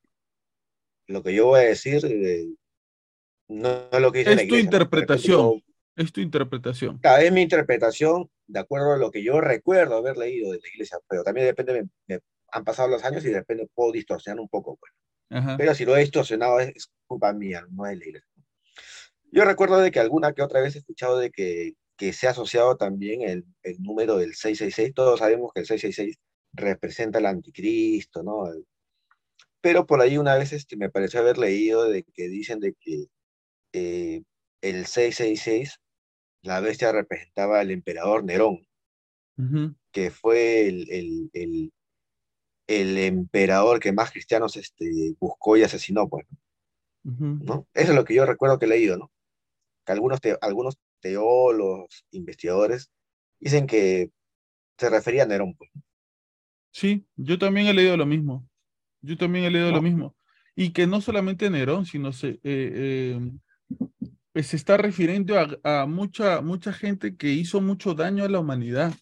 lo 1.07 1.23
que 1.23 1.33
yo 1.33 1.47
voy 1.47 1.59
a 1.59 1.63
decir 1.63 1.99
eh, 2.05 2.47
no 3.49 3.89
es 3.91 3.99
lo 3.99 4.11
que 4.11 4.19
dice 4.19 4.33
es 4.33 4.47
tu 4.47 4.55
interpretación. 4.55 5.63
es 5.95 6.11
tu 6.13 6.21
interpretación. 6.21 6.99
Claro, 6.99 7.23
es 7.23 7.31
mi 7.31 7.41
interpretación 7.41 8.29
de 8.47 8.59
acuerdo 8.59 8.93
a 8.93 8.97
lo 8.97 9.11
que 9.11 9.23
yo 9.23 9.41
recuerdo 9.41 9.97
haber 9.97 10.17
leído 10.17 10.51
de 10.51 10.59
la 10.59 10.67
iglesia, 10.67 10.99
pero 11.07 11.23
también 11.23 11.47
depende, 11.47 11.87
han 12.51 12.63
pasado 12.63 12.89
los 12.89 13.03
años 13.03 13.23
y 13.25 13.29
de 13.29 13.39
repente 13.39 13.69
puedo 13.73 13.91
distorsionar 13.91 14.39
un 14.39 14.49
poco. 14.49 14.79
Pues. 15.31 15.57
Pero 15.57 15.75
si 15.75 15.85
lo 15.85 15.95
he 15.95 16.01
distorsionado 16.01 16.59
es, 16.59 16.91
culpa 17.07 17.33
mía, 17.33 17.65
no 17.71 17.85
es 17.85 17.97
la 17.97 18.05
iglesia. 18.05 18.27
Yo 19.31 19.45
recuerdo 19.45 19.79
de 19.79 19.91
que 19.91 19.99
alguna 19.99 20.33
que 20.33 20.41
otra 20.41 20.61
vez 20.61 20.75
he 20.75 20.79
escuchado 20.79 21.17
de 21.17 21.31
que, 21.31 21.73
que 21.95 22.11
se 22.11 22.27
ha 22.27 22.31
asociado 22.31 22.75
también 22.75 23.21
el, 23.21 23.45
el 23.63 23.81
número 23.81 24.17
del 24.17 24.33
666. 24.35 24.93
Todos 24.93 25.19
sabemos 25.19 25.51
que 25.53 25.61
el 25.61 25.67
666 25.67 26.19
representa 26.53 27.19
al 27.19 27.27
anticristo, 27.27 28.23
¿no? 28.23 28.49
pero 29.61 29.85
por 29.85 30.01
ahí 30.01 30.17
una 30.17 30.35
vez 30.35 30.51
este, 30.53 30.75
me 30.75 30.89
pareció 30.89 31.19
haber 31.19 31.37
leído 31.37 31.87
de 31.87 32.03
que 32.03 32.27
dicen 32.27 32.59
de 32.59 32.73
que 32.73 33.05
eh, 33.73 34.23
el 34.61 34.85
666, 34.85 35.79
la 36.41 36.59
bestia 36.59 36.91
representaba 36.91 37.59
al 37.59 37.71
emperador 37.71 38.23
Nerón, 38.23 38.67
que 39.91 40.11
fue 40.11 40.67
el, 40.67 41.29
el, 41.33 41.71
emperador 42.97 43.79
que 43.79 43.91
más 43.91 44.11
cristianos 44.11 44.55
este, 44.57 45.15
buscó 45.19 45.57
y 45.57 45.63
asesinó, 45.63 46.07
pues. 46.07 46.25
¿no? 47.03 47.67
Eso 47.73 47.91
es 47.91 47.95
lo 47.95 48.05
que 48.05 48.13
yo 48.13 48.25
recuerdo 48.25 48.59
que 48.59 48.65
he 48.65 48.69
leído, 48.69 48.97
¿no? 48.97 49.11
Que 49.85 49.91
algunos, 49.93 50.19
algunos 50.41 50.77
teólogos, 50.99 52.05
investigadores, 52.11 52.91
dicen 53.39 53.65
que 53.65 54.11
se 54.77 54.89
refería 54.89 55.23
a 55.23 55.25
Nerón, 55.25 55.55
pues. 55.55 55.71
Sí, 56.71 57.05
yo 57.15 57.37
también 57.37 57.67
he 57.67 57.73
leído 57.73 57.97
lo 57.97 58.05
mismo. 58.05 58.47
Yo 59.01 59.17
también 59.17 59.45
he 59.45 59.51
leído 59.51 59.71
lo 59.71 59.81
mismo. 59.81 60.15
Y 60.55 60.71
que 60.71 60.87
no 60.87 61.01
solamente 61.01 61.49
Nerón, 61.49 61.85
sino 61.85 62.13
se, 62.13 62.39
eh, 62.43 63.13
em, 63.15 63.39
pues 64.31 64.47
se 64.47 64.55
está 64.55 64.77
refiriendo 64.77 65.35
a, 65.63 65.85
mucha, 65.85 66.41
mucha 66.41 66.71
gente 66.71 67.15
que 67.17 67.29
hizo 67.29 67.61
mucho 67.61 67.93
daño 67.93 68.23
a 68.23 68.29
la 68.29 68.39
humanidad, 68.39 68.93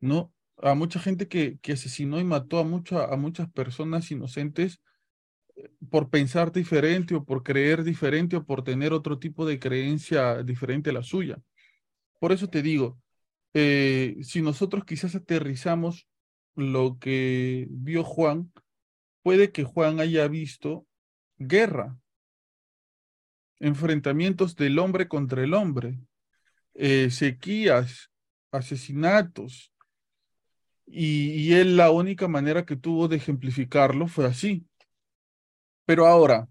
¿no? 0.00 0.32
A 0.62 0.74
mucha 0.74 1.00
gente 1.00 1.28
que, 1.28 1.58
que 1.58 1.72
asesinó 1.72 2.20
y 2.20 2.24
mató 2.24 2.58
a, 2.58 2.62
a 3.12 3.16
muchas 3.16 3.50
personas 3.50 4.10
inocentes 4.10 4.80
eh, 5.56 5.70
por 5.90 6.10
pensar 6.10 6.52
diferente 6.52 7.14
o 7.14 7.24
por 7.24 7.42
creer 7.42 7.84
diferente 7.84 8.36
o 8.36 8.44
por 8.44 8.62
tener 8.62 8.92
otro 8.92 9.18
tipo 9.18 9.46
de 9.46 9.58
creencia 9.58 10.42
diferente 10.42 10.90
a 10.90 10.94
la 10.94 11.02
suya. 11.02 11.38
Por 12.18 12.32
eso 12.32 12.48
te 12.48 12.62
digo, 12.62 13.00
eh, 13.54 14.16
si 14.22 14.42
nosotros 14.42 14.84
quizás 14.84 15.14
aterrizamos 15.14 16.06
lo 16.54 16.98
que 16.98 17.66
vio 17.70 18.04
Juan, 18.04 18.52
puede 19.22 19.52
que 19.52 19.64
Juan 19.64 20.00
haya 20.00 20.28
visto 20.28 20.86
guerra, 21.38 21.98
enfrentamientos 23.58 24.56
del 24.56 24.78
hombre 24.78 25.08
contra 25.08 25.42
el 25.42 25.54
hombre, 25.54 25.98
eh, 26.74 27.10
sequías, 27.10 28.10
asesinatos, 28.52 29.72
y, 30.92 31.54
él 31.54 31.76
la 31.76 31.90
única 31.90 32.26
manera 32.28 32.66
que 32.66 32.76
tuvo 32.76 33.06
de 33.08 33.16
ejemplificarlo 33.16 34.08
fue 34.08 34.26
así. 34.26 34.66
Pero 35.84 36.06
ahora, 36.06 36.48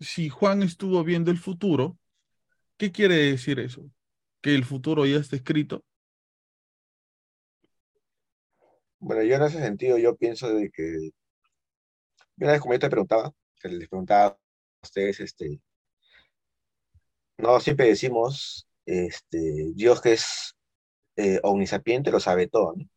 si 0.00 0.28
Juan 0.28 0.62
estuvo 0.62 1.04
viendo 1.04 1.30
el 1.30 1.38
futuro, 1.38 1.98
¿qué 2.76 2.90
quiere 2.92 3.16
decir 3.16 3.60
eso? 3.60 3.90
¿Que 4.40 4.54
el 4.54 4.64
futuro 4.64 5.04
ya 5.06 5.18
está 5.18 5.36
escrito? 5.36 5.84
Bueno, 9.00 9.22
yo 9.22 9.36
en 9.36 9.42
ese 9.42 9.60
sentido, 9.60 9.98
yo 9.98 10.16
pienso 10.16 10.52
de 10.52 10.70
que, 10.70 11.10
una 12.38 12.52
vez 12.52 12.60
como 12.60 12.74
yo 12.74 12.80
te 12.80 12.90
preguntaba, 12.90 13.32
que 13.60 13.68
les 13.68 13.88
preguntaba 13.88 14.26
a 14.28 14.38
ustedes, 14.82 15.20
este, 15.20 15.60
no, 17.36 17.60
siempre 17.60 17.86
decimos, 17.86 18.66
este, 18.86 19.72
Dios 19.74 20.00
que 20.00 20.14
es 20.14 20.56
eh, 21.16 21.40
omnisapiente 21.42 22.10
lo 22.10 22.20
sabe 22.20 22.48
todo, 22.48 22.74
¿no? 22.76 22.88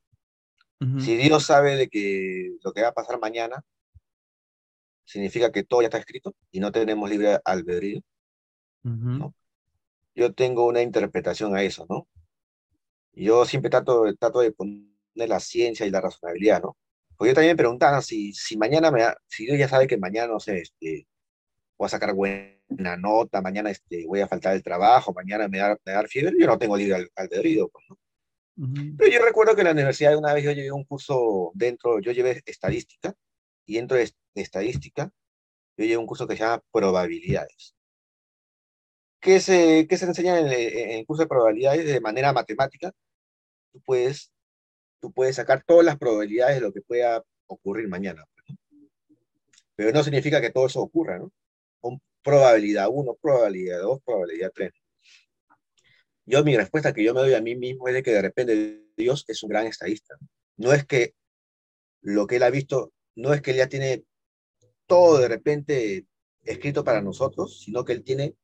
Si 1.00 1.16
Dios 1.16 1.46
sabe 1.46 1.76
de 1.76 1.90
que 1.90 2.56
lo 2.64 2.74
que 2.74 2.82
va 2.82 2.88
a 2.88 2.94
pasar 2.94 3.20
mañana, 3.20 3.64
significa 5.06 5.52
que 5.52 5.64
todo 5.64 5.82
ya 5.82 5.88
está 5.88 6.00
escrito 6.00 6.34
y 6.50 6.60
no 6.60 6.72
tenemos 6.72 7.08
libre 7.08 7.40
albedrío, 7.46 8.02
¿no? 8.82 9.36
Yo 10.16 10.34
tengo 10.34 10.66
una 10.66 10.82
interpretación 10.82 11.56
a 11.56 11.62
eso, 11.62 11.86
¿no? 11.88 12.08
Yo 13.14 13.46
siempre 13.46 13.70
trato, 13.70 14.06
trato 14.16 14.40
de 14.40 14.54
poner 14.54 14.82
la 15.14 15.40
ciencia 15.40 15.86
y 15.86 15.92
la 15.92 16.02
razonabilidad, 16.02 16.64
¿no? 16.64 16.78
Porque 17.16 17.30
yo 17.30 17.36
también 17.36 17.54
me 17.54 17.58
preguntaba 17.58 18.02
si, 18.02 18.34
si 18.34 18.58
mañana, 18.58 18.90
me 18.90 19.04
si 19.28 19.46
Dios 19.46 19.60
ya 19.60 19.68
sabe 19.68 19.86
que 19.86 19.98
mañana, 19.98 20.34
no 20.34 20.40
sé, 20.40 20.62
este, 20.62 21.08
voy 21.78 21.86
a 21.86 21.90
sacar 21.90 22.16
buena 22.16 22.98
nota, 22.98 23.42
mañana 23.42 23.70
este, 23.70 24.08
voy 24.08 24.22
a 24.22 24.28
faltar 24.28 24.56
el 24.56 24.64
trabajo, 24.64 25.14
mañana 25.14 25.48
me 25.48 25.60
da, 25.60 25.78
me 25.86 25.92
dar 25.92 26.08
fiebre, 26.08 26.34
yo 26.40 26.48
no 26.48 26.58
tengo 26.58 26.76
libre 26.76 26.96
al, 26.96 27.12
albedrío, 27.16 27.70
pues, 27.70 27.86
¿no? 27.90 28.00
Pero 28.56 29.12
yo 29.12 29.24
recuerdo 29.24 29.56
que 29.56 29.62
en 29.62 29.66
la 29.66 29.72
universidad 29.72 30.18
una 30.18 30.34
vez 30.34 30.44
yo 30.44 30.52
llevé 30.52 30.72
un 30.72 30.84
curso 30.84 31.52
dentro, 31.56 32.00
yo 32.00 32.12
llevé 32.12 32.42
estadística, 32.46 33.14
y 33.66 33.76
dentro 33.76 33.98
de, 33.98 34.12
estadística, 34.36 35.12
yo 35.78 35.86
llevé 35.86 35.98
un 35.98 36.06
curso 36.06 36.28
que 36.28 36.36
se 36.36 36.44
llama 36.44 36.64
probabilidades. 36.72 37.76
¿Qué 39.20 39.40
se, 39.40 39.88
qué 39.88 39.98
se 39.98 40.06
enseña 40.06 40.40
en 40.40 40.48
en 40.48 41.00
el 41.00 41.06
curso 41.06 41.24
de 41.24 41.30
probabilidades 41.30 41.86
de 41.86 42.02
manera 42.02 42.34
matemática? 42.34 42.92
Tú 43.72 43.82
puedes 43.86 44.32
tú 45.02 45.12
puedes 45.12 45.36
sacar 45.36 45.64
todas 45.66 45.86
las 45.86 45.98
probabilidades 45.98 46.56
de 46.56 46.62
lo 46.62 46.72
que 46.72 46.82
pueda 46.82 47.24
ocurrir 47.48 47.88
mañana. 47.88 48.24
Pero 49.76 49.92
no 49.92 50.04
significa 50.04 50.40
que 50.40 50.52
todo 50.52 50.68
eso 50.68 50.80
ocurra, 50.80 51.20
¿no? 51.20 51.32
probabilidad 52.24 52.88
1, 52.92 53.18
probabilidad 53.20 53.80
2, 53.80 54.02
probabilidad 54.06 54.52
3. 54.54 54.72
Yo 56.26 56.44
mi 56.44 56.56
respuesta 56.56 56.94
que 56.94 57.04
yo 57.04 57.14
me 57.14 57.22
doy 57.22 57.34
a 57.34 57.42
mí 57.42 57.56
mismo 57.56 57.88
es 57.88 57.94
de 57.94 58.04
que 58.04 58.12
de 58.12 58.22
repente 58.22 58.86
Dios 58.96 59.26
es 59.28 59.44
un 59.44 59.50
gran 59.50 59.66
estadista. 59.66 60.18
No 60.58 60.74
es 60.74 60.86
que 60.86 61.14
lo 62.02 62.28
que 62.28 62.38
él 62.38 62.44
ha 62.44 62.50
visto, 62.50 62.94
no 63.16 63.34
es 63.34 63.42
que 63.42 63.52
él 63.52 63.58
ya 63.58 63.70
tiene 63.70 64.04
todo 64.86 65.20
de 65.20 65.28
repente 65.28 66.08
escrito 66.44 66.84
para 66.84 67.02
nosotros, 67.02 67.62
sino 67.62 67.86
que 67.86 67.94
él 67.94 68.04
tiene 68.04 68.36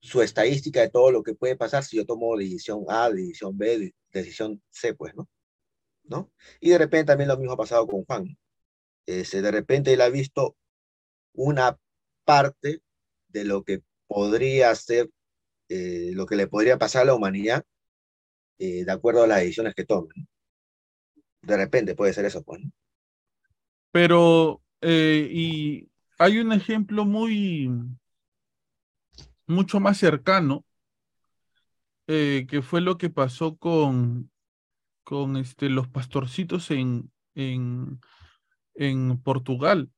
su 0.00 0.22
estadística 0.22 0.80
de 0.80 0.90
todo 0.90 1.10
lo 1.10 1.22
que 1.22 1.34
puede 1.34 1.56
pasar 1.56 1.82
si 1.82 1.96
yo 1.96 2.04
tomo 2.04 2.36
decisión 2.36 2.84
A, 2.88 3.10
decisión 3.10 3.56
B, 3.56 3.94
decisión 4.12 4.62
C, 4.70 4.94
pues, 4.94 5.14
¿no? 5.14 5.28
¿no? 6.04 6.30
Y 6.60 6.70
de 6.70 6.78
repente 6.78 7.06
también 7.06 7.28
lo 7.28 7.38
mismo 7.38 7.52
ha 7.52 7.56
pasado 7.56 7.86
con 7.86 8.04
Juan. 8.04 8.36
Este, 9.06 9.42
de 9.42 9.50
repente 9.50 9.92
él 9.92 10.00
ha 10.00 10.08
visto 10.08 10.56
una 11.32 11.78
parte 12.24 12.82
de 13.28 13.44
lo 13.44 13.64
que 13.64 13.82
podría 14.06 14.74
ser, 14.74 15.10
eh, 15.68 16.10
lo 16.14 16.26
que 16.26 16.36
le 16.36 16.46
podría 16.46 16.78
pasar 16.78 17.02
a 17.02 17.06
la 17.06 17.14
humanidad 17.14 17.64
eh, 18.58 18.84
de 18.84 18.92
acuerdo 18.92 19.24
a 19.24 19.26
las 19.26 19.40
decisiones 19.40 19.74
que 19.74 19.84
tomen. 19.84 20.28
De 21.42 21.56
repente 21.56 21.94
puede 21.94 22.12
ser 22.12 22.24
eso, 22.24 22.42
pues. 22.42 22.62
Pero, 23.90 24.62
eh, 24.80 25.28
y 25.30 25.88
hay 26.18 26.38
un 26.38 26.52
ejemplo 26.52 27.04
muy, 27.04 27.70
mucho 29.46 29.80
más 29.80 29.98
cercano, 29.98 30.64
que 32.06 32.60
fue 32.62 32.82
lo 32.82 32.98
que 32.98 33.08
pasó 33.08 33.56
con 33.56 34.30
con 35.04 35.36
este, 35.36 35.68
los 35.68 35.86
pastorcitos 35.86 36.70
en, 36.70 37.12
en, 37.34 38.00
en 38.74 39.22
Portugal, 39.22 39.92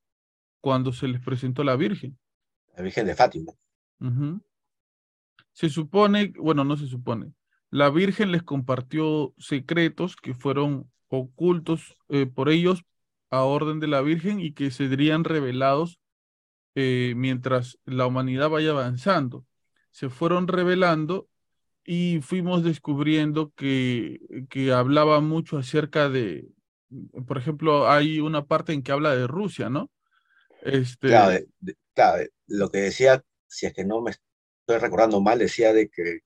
cuando 0.61 0.93
se 0.93 1.09
les 1.09 1.23
presentó 1.25 1.65
la 1.65 1.77
Virgen. 1.77 2.19
La 2.77 2.83
Virgen 2.83 3.07
de 3.07 3.15
Fátima. 3.15 3.53
Se 5.57 5.71
supone, 5.71 6.35
bueno, 6.37 6.65
no 6.65 6.77
se 6.77 6.87
supone, 6.87 7.33
la 7.71 7.89
Virgen 7.89 8.31
les 8.31 8.43
compartió 8.43 9.33
secretos 9.39 10.15
que 10.15 10.35
fueron 10.35 10.93
ocultos 11.09 11.97
eh, 12.11 12.27
por 12.27 12.51
ellos 12.51 12.85
a 13.31 13.43
orden 13.43 13.81
de 13.81 13.87
la 13.87 14.03
Virgen 14.03 14.39
y 14.39 14.53
que 14.53 14.71
serían 14.71 15.25
revelados 15.25 15.99
eh, 16.75 17.15
mientras 17.17 17.79
la 17.87 18.07
humanidad 18.07 18.51
vaya 18.51 18.73
avanzando. 18.73 19.47
Se 19.93 20.11
fueron 20.11 20.47
revelando 20.47 21.27
y 21.87 22.21
fuimos 22.21 22.63
descubriendo 22.63 23.51
que, 23.57 24.21
que 24.51 24.73
hablaba 24.73 25.23
mucho 25.23 25.57
acerca 25.57 26.11
de, 26.11 26.51
por 27.27 27.39
ejemplo, 27.39 27.89
hay 27.89 28.21
una 28.21 28.45
parte 28.45 28.75
en 28.75 28.83
que 28.83 28.93
habla 28.93 29.17
de 29.17 29.27
Rusia, 29.27 29.71
¿no? 29.71 29.91
Este... 30.61 31.09
Claro, 31.09 31.43
claro, 31.95 32.29
lo 32.47 32.71
que 32.71 32.79
decía, 32.79 33.25
si 33.47 33.65
es 33.65 33.73
que 33.73 33.87
no 33.87 34.03
me 34.03 34.13
estoy 34.67 34.79
recordando 34.79 35.21
mal, 35.21 35.39
decía 35.39 35.73
de 35.73 35.89
que 35.89 36.21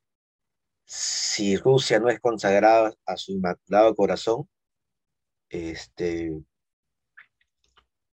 si 0.85 1.57
Rusia 1.57 2.01
no 2.01 2.09
es 2.11 2.21
consagrada 2.21 2.95
a 3.07 3.17
su 3.17 3.33
inmaculado 3.33 3.95
corazón, 3.95 4.49
este, 5.51 6.33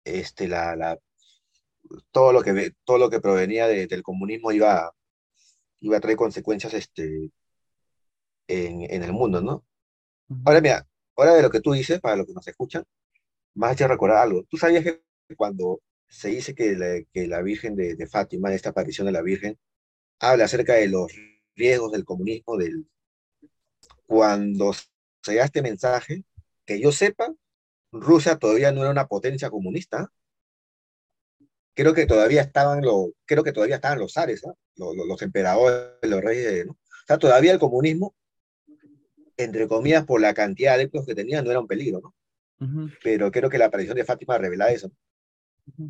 este, 0.04 0.48
la, 0.48 0.76
la, 0.76 1.00
todo 2.12 2.34
lo 2.34 2.44
que 2.44 2.74
todo 2.84 2.98
lo 2.98 3.10
que 3.10 3.22
provenía 3.22 3.68
del 3.68 4.04
comunismo 4.04 4.52
iba 4.52 4.92
iba 5.80 5.98
a 5.98 6.00
traer 6.02 6.18
consecuencias 6.18 6.74
este, 6.74 7.32
en, 8.48 8.82
en 8.92 9.04
el 9.04 9.14
mundo, 9.14 9.42
¿no? 9.42 9.66
Ahora, 10.46 10.62
mira, 10.62 10.88
ahora 11.16 11.36
de 11.36 11.42
lo 11.44 11.50
que 11.50 11.62
tú 11.62 11.74
dices, 11.74 12.02
para 12.02 12.18
los 12.18 12.28
que 12.28 12.34
nos 12.34 12.48
escuchan, 12.48 12.84
más 13.56 13.78
de 13.78 13.88
recordar 13.88 14.18
algo. 14.20 14.44
¿Tú 14.50 14.58
sabías 14.58 14.84
que 14.84 15.02
cuando 15.38 15.82
se 16.10 16.30
dice 16.30 16.56
que 16.56 16.76
la, 16.76 17.02
que 17.14 17.28
la 17.28 17.42
Virgen 17.42 17.76
de, 17.76 17.96
de, 17.96 18.08
Fátima, 18.08 18.54
esta 18.54 18.70
aparición 18.72 19.08
de 19.08 19.14
la 19.14 19.22
Virgen, 19.22 19.58
habla 20.20 20.46
acerca 20.46 20.74
de 20.74 20.88
los 20.88 21.12
riesgos 21.56 21.92
del 21.92 22.06
comunismo, 22.06 22.58
del... 22.58 22.88
cuando 24.06 24.74
se 24.74 25.36
da 25.36 25.46
este 25.46 25.62
mensaje, 25.62 26.24
que 26.66 26.80
yo 26.80 26.92
sepa, 26.92 27.34
Rusia 27.92 28.38
todavía 28.38 28.72
no 28.72 28.82
era 28.82 28.92
una 28.92 29.08
potencia 29.08 29.50
comunista. 29.50 30.12
Creo 31.74 31.94
que 31.94 32.06
todavía 32.06 32.42
estaban 32.42 32.82
los, 32.82 33.12
creo 33.26 33.44
que 33.44 33.54
todavía 33.54 33.76
estaban 33.76 34.00
los 34.00 34.14
zares, 34.14 34.44
¿no? 34.46 34.58
los, 34.76 34.96
los, 34.96 35.22
emperadores, 35.22 35.94
los 36.02 36.22
reyes, 36.22 36.66
¿no? 36.66 36.74
O 36.74 37.08
sea, 37.08 37.18
todavía 37.18 37.54
el 37.54 37.60
comunismo 37.60 38.16
entre 39.38 39.68
comillas, 39.68 40.06
por 40.06 40.20
la 40.20 40.34
cantidad 40.34 40.72
de 40.72 40.76
adeptos 40.76 41.06
que 41.06 41.16
tenían, 41.16 41.46
no 41.46 41.52
era 41.52 41.60
un 41.60 41.68
peligro, 41.68 42.02
¿no? 42.02 42.14
Pero 43.04 43.32
creo 43.32 43.52
que 43.52 43.60
la 43.60 43.66
aparición 43.66 43.96
de 43.96 44.04
Fátima 44.04 44.38
revela 44.40 44.72
eso. 44.72 44.92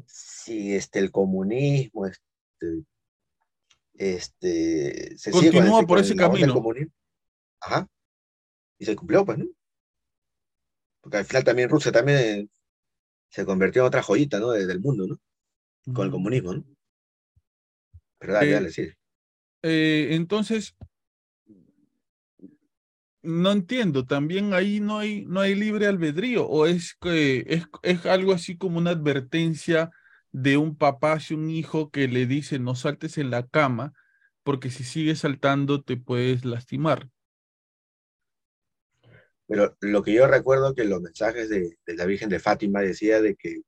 si 0.06 0.76
este, 0.76 1.00
el 1.00 1.12
comunismo 1.12 2.06
este, 2.06 2.84
este, 3.98 5.18
se 5.18 5.32
sigue 5.32 5.52
Continúa 5.52 5.80
con, 5.80 5.88
por 5.88 6.00
ese 6.00 6.16
camino. 6.16 6.54
comunismo. 6.54 6.92
Ajá. 7.62 7.88
Y 8.80 8.86
se 8.86 8.96
cumplió, 8.96 9.26
pues, 9.26 9.38
¿no? 9.40 9.46
Porque 11.02 11.18
al 11.18 11.26
final 11.26 11.44
también 11.44 11.70
Rusia 11.70 11.92
también 11.92 12.50
se 13.30 13.46
convirtió 13.46 13.82
en 13.84 13.88
otra 13.88 14.04
joyita, 14.04 14.40
¿no? 14.40 14.52
de- 14.52 14.66
del 14.68 14.80
mundo, 14.80 15.08
¿no? 15.08 15.94
Con 15.94 16.06
el 16.06 16.12
comunismo, 16.12 16.54
¿no? 16.54 16.64
Pero 18.20 18.34
dale, 18.34 18.50
Eh, 18.50 18.54
dale, 18.54 18.72
sí. 18.72 18.90
Eh, 19.64 20.10
entonces, 20.12 20.76
no 23.22 23.52
entiendo, 23.52 24.06
también 24.06 24.54
ahí 24.54 24.80
no 24.80 25.00
hay, 25.00 25.26
no 25.26 25.42
hay 25.42 25.56
libre 25.56 25.88
albedrío, 25.88 26.48
o 26.48 26.66
es 26.66 26.96
que 27.02 27.44
es, 27.48 27.66
es 27.84 28.06
algo 28.06 28.34
así 28.34 28.58
como 28.58 28.78
una 28.78 28.92
advertencia 28.92 29.92
de 30.42 30.56
un 30.58 30.76
papá 30.78 31.14
hacia 31.14 31.36
un 31.36 31.50
hijo 31.50 31.90
que 31.90 32.08
le 32.08 32.28
dice 32.28 32.60
no 32.60 32.76
saltes 32.76 33.18
en 33.18 33.32
la 33.32 33.48
cama, 33.48 33.94
porque 34.44 34.70
si 34.70 34.84
sigues 34.84 35.20
saltando 35.20 35.82
te 35.82 35.98
puedes 35.98 36.46
lastimar. 36.46 37.10
Pero 39.48 39.76
lo 39.82 40.04
que 40.04 40.14
yo 40.14 40.28
recuerdo 40.28 40.76
que 40.76 40.84
los 40.84 41.02
mensajes 41.02 41.50
de, 41.50 41.80
de 41.86 41.96
la 41.96 42.06
Virgen 42.06 42.30
de 42.30 42.40
Fátima 42.40 42.82
decía 42.82 43.20
de 43.20 43.36
que, 43.36 43.62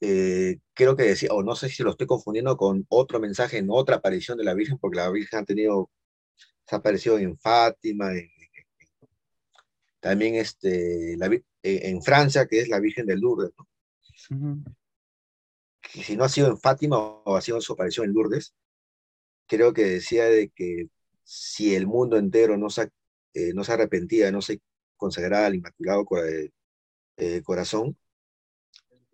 eh, 0.00 0.58
creo 0.74 0.94
que 0.96 1.02
decía, 1.02 1.30
o 1.32 1.42
no 1.42 1.56
sé 1.56 1.68
si 1.70 1.82
lo 1.82 1.90
estoy 1.90 2.06
confundiendo 2.06 2.56
con 2.56 2.86
otro 2.88 3.18
mensaje 3.18 3.58
en 3.58 3.66
otra 3.68 3.96
aparición 3.96 4.38
de 4.38 4.44
la 4.44 4.54
Virgen, 4.54 4.78
porque 4.78 4.98
la 4.98 5.10
Virgen 5.10 5.40
ha 5.40 5.44
tenido, 5.44 5.90
se 6.66 6.76
ha 6.76 6.78
aparecido 6.78 7.18
en 7.18 7.36
Fátima, 7.36 8.12
en- 8.12 8.30
también 9.98 10.36
este, 10.36 11.16
la 11.16 11.26
eh, 11.26 11.42
en 11.62 12.00
Francia, 12.00 12.46
que 12.46 12.60
es 12.60 12.68
la 12.68 12.78
Virgen 12.80 13.06
de 13.06 13.16
Lourdes. 13.16 13.50
Si 15.94 16.16
no 16.16 16.24
ha 16.24 16.28
sido 16.28 16.48
en 16.48 16.58
Fátima 16.58 16.98
o 16.98 17.36
ha 17.36 17.40
sido 17.40 17.60
su 17.60 17.72
aparición 17.72 18.06
en 18.06 18.12
Lourdes, 18.14 18.54
creo 19.46 19.72
que 19.72 19.84
decía 19.84 20.24
de 20.26 20.50
que 20.50 20.88
si 21.24 21.74
el 21.74 21.86
mundo 21.86 22.16
entero 22.18 22.56
no 22.56 22.70
se, 22.70 22.90
eh, 23.34 23.52
no 23.54 23.64
se 23.64 23.72
arrepentía, 23.72 24.30
no 24.32 24.42
se 24.42 24.60
consagraba 24.96 25.46
al 25.46 25.54
Inmaculado 25.56 26.04
Cora- 26.04 26.28
eh, 27.18 27.42
Corazón, 27.42 27.96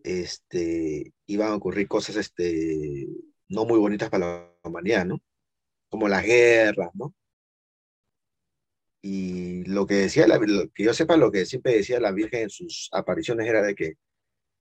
este, 0.04 1.12
iban 1.26 1.50
a 1.52 1.56
ocurrir 1.56 1.88
cosas 1.88 2.16
este, 2.16 3.06
no 3.48 3.64
muy 3.64 3.78
bonitas 3.78 4.10
para 4.10 4.26
la 4.62 4.70
humanidad, 4.70 5.04
¿no? 5.06 5.20
Como 5.88 6.08
las 6.08 6.24
guerras, 6.24 6.90
¿no? 6.94 7.14
Y 9.02 9.64
lo 9.64 9.86
que 9.86 9.94
decía, 9.94 10.26
la, 10.26 10.38
lo 10.38 10.68
que 10.70 10.84
yo 10.84 10.92
sepa, 10.94 11.16
lo 11.16 11.30
que 11.30 11.46
siempre 11.46 11.74
decía 11.74 12.00
la 12.00 12.12
Virgen 12.12 12.42
en 12.44 12.50
sus 12.50 12.88
apariciones 12.92 13.46
era 13.46 13.62
de 13.62 13.74
que 13.74 13.94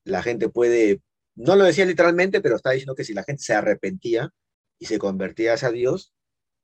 la 0.06 0.24
gente 0.24 0.50
puede, 0.50 1.02
no 1.36 1.56
lo 1.56 1.66
decía 1.66 1.86
literalmente, 1.86 2.42
pero 2.42 2.56
estaba 2.56 2.74
diciendo 2.74 2.96
que 2.96 3.04
si 3.04 3.14
la 3.14 3.24
gente 3.24 3.44
se 3.44 3.54
arrepentía 3.54 4.34
y 4.80 4.86
se 4.86 4.98
convertía 4.98 5.54
hacia 5.54 5.72
Dios, 5.72 6.14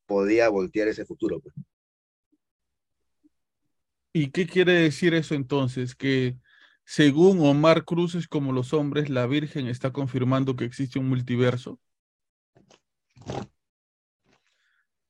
podía 0.06 0.50
voltear 0.50 0.88
ese 0.88 1.06
futuro. 1.06 1.40
pues. 1.40 1.54
¿Y 4.14 4.32
qué 4.32 4.48
quiere 4.48 4.74
decir 4.74 5.14
eso 5.14 5.36
entonces? 5.36 5.96
Que 5.96 6.38
según 6.84 7.40
Omar 7.46 7.86
Cruces, 7.86 8.28
como 8.28 8.52
los 8.52 8.74
hombres, 8.74 9.10
la 9.10 9.26
Virgen 9.26 9.68
está 9.68 9.92
confirmando 9.92 10.56
que 10.56 10.66
existe 10.66 11.00
un 11.00 11.08
multiverso. 11.08 11.80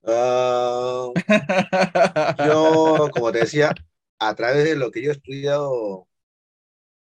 Ah, 0.04 1.10
yo, 2.46 3.10
como 3.12 3.32
te 3.32 3.40
decía, 3.40 3.74
a 4.20 4.36
través 4.36 4.64
de 4.64 4.76
lo 4.76 4.92
que 4.92 5.02
yo 5.02 5.10
he 5.10 5.14
estudiado 5.14 6.08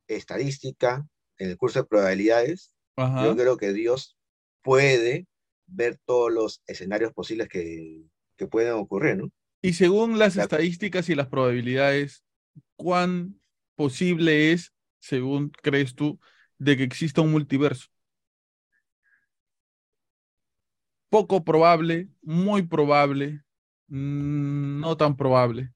estadística 0.07 1.07
en 1.39 1.51
el 1.51 1.59
curso 1.59 1.80
de 1.80 1.86
probabilidades, 1.86 2.74
Ajá. 2.97 3.24
yo 3.24 3.36
creo 3.36 3.57
que 3.57 3.72
Dios 3.72 4.16
puede 4.62 5.26
ver 5.66 5.99
todos 6.07 6.32
los 6.32 6.62
escenarios 6.66 7.12
posibles 7.12 7.49
que, 7.49 8.03
que 8.36 8.47
pueden 8.47 8.72
ocurrir, 8.74 9.16
¿no? 9.18 9.30
Y 9.62 9.74
según 9.74 10.18
las 10.18 10.36
La- 10.36 10.45
estadísticas 10.45 11.09
y 11.09 11.14
las 11.14 11.28
probabilidades, 11.28 12.24
¿cuán 12.76 13.41
posible 13.76 14.53
es, 14.53 14.72
según 15.01 15.51
crees 15.62 15.95
tú, 15.95 16.20
de 16.59 16.76
que 16.76 16.84
exista 16.84 17.22
un 17.22 17.32
multiverso? 17.32 17.89
Poco 21.11 21.45
probable, 21.45 22.09
muy 22.22 22.62
probable, 22.62 23.43
mm, 23.89 24.80
no 24.80 24.97
tan 24.97 25.16
probable. 25.16 25.72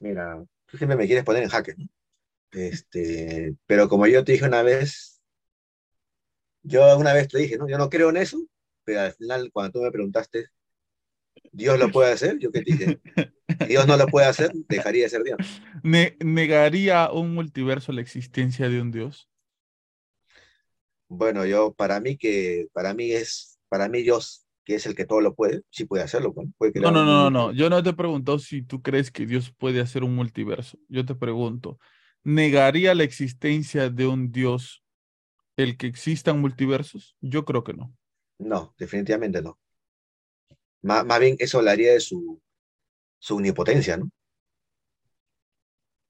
Mira, 0.00 0.44
tú 0.66 0.76
siempre 0.76 0.96
me 0.96 1.06
quieres 1.06 1.24
poner 1.24 1.42
en 1.42 1.48
jaque, 1.48 1.74
¿no? 1.76 1.86
Este, 2.52 3.54
pero 3.66 3.88
como 3.88 4.06
yo 4.06 4.24
te 4.24 4.32
dije 4.32 4.44
una 4.46 4.62
vez, 4.62 5.20
yo 6.62 6.96
una 6.98 7.12
vez 7.12 7.28
te 7.28 7.38
dije, 7.38 7.56
¿no? 7.58 7.68
Yo 7.68 7.78
no 7.78 7.88
creo 7.90 8.10
en 8.10 8.16
eso, 8.18 8.38
pero 8.84 9.00
al 9.02 9.12
final 9.14 9.50
cuando 9.52 9.72
tú 9.72 9.82
me 9.82 9.90
preguntaste, 9.92 10.46
¿Dios 11.52 11.78
lo 11.78 11.90
puede 11.90 12.12
hacer? 12.12 12.38
Yo 12.38 12.50
qué 12.52 12.62
te 12.62 12.72
dije, 12.72 12.94
Dios 13.64 13.86
no 13.86 13.96
lo 13.96 14.10
puede 14.10 14.26
hacer, 14.28 14.52
dejaría 14.68 15.04
de 15.04 15.10
ser 15.10 15.22
Dios. 15.24 15.64
Ne- 15.82 16.16
¿Negaría 16.20 17.10
un 17.12 17.34
multiverso 17.34 17.92
la 17.92 18.00
existencia 18.00 18.68
de 18.68 18.80
un 18.80 18.90
Dios? 18.92 19.28
Bueno, 21.08 21.44
yo, 21.44 21.72
para 21.74 22.00
mí 22.00 22.16
que, 22.16 22.68
para 22.72 22.94
mí 22.94 23.10
es, 23.12 23.58
para 23.68 23.88
mí 23.88 24.02
Dios, 24.02 24.46
que 24.64 24.76
es 24.76 24.86
el 24.86 24.94
que 24.94 25.06
todo 25.06 25.20
lo 25.20 25.34
puede, 25.34 25.62
sí 25.70 25.84
puede 25.84 26.04
hacerlo, 26.04 26.32
pues, 26.32 26.48
puede 26.56 26.72
No, 26.74 26.90
no, 26.90 27.04
no, 27.04 27.30
no. 27.30 27.52
Yo 27.52 27.68
no 27.68 27.82
te 27.82 27.92
pregunto 27.92 28.38
si 28.38 28.62
tú 28.62 28.80
crees 28.82 29.10
que 29.10 29.26
Dios 29.26 29.50
puede 29.52 29.80
hacer 29.80 30.02
un 30.04 30.14
multiverso. 30.14 30.78
Yo 30.88 31.04
te 31.04 31.14
pregunto, 31.14 31.78
¿negaría 32.24 32.94
la 32.94 33.04
existencia 33.04 33.90
de 33.90 34.06
un 34.06 34.32
Dios 34.32 34.82
el 35.56 35.76
que 35.76 35.86
existan 35.86 36.40
multiversos? 36.40 37.16
Yo 37.20 37.44
creo 37.44 37.64
que 37.64 37.74
no. 37.74 37.92
No, 38.38 38.74
definitivamente 38.78 39.42
no. 39.42 39.58
Má- 40.82 41.04
Más, 41.04 41.20
bien 41.20 41.36
eso 41.38 41.58
hablaría 41.58 41.92
de 41.92 42.00
su, 42.00 42.40
su 43.18 43.36
omnipotencia, 43.36 43.96
¿no? 43.96 44.10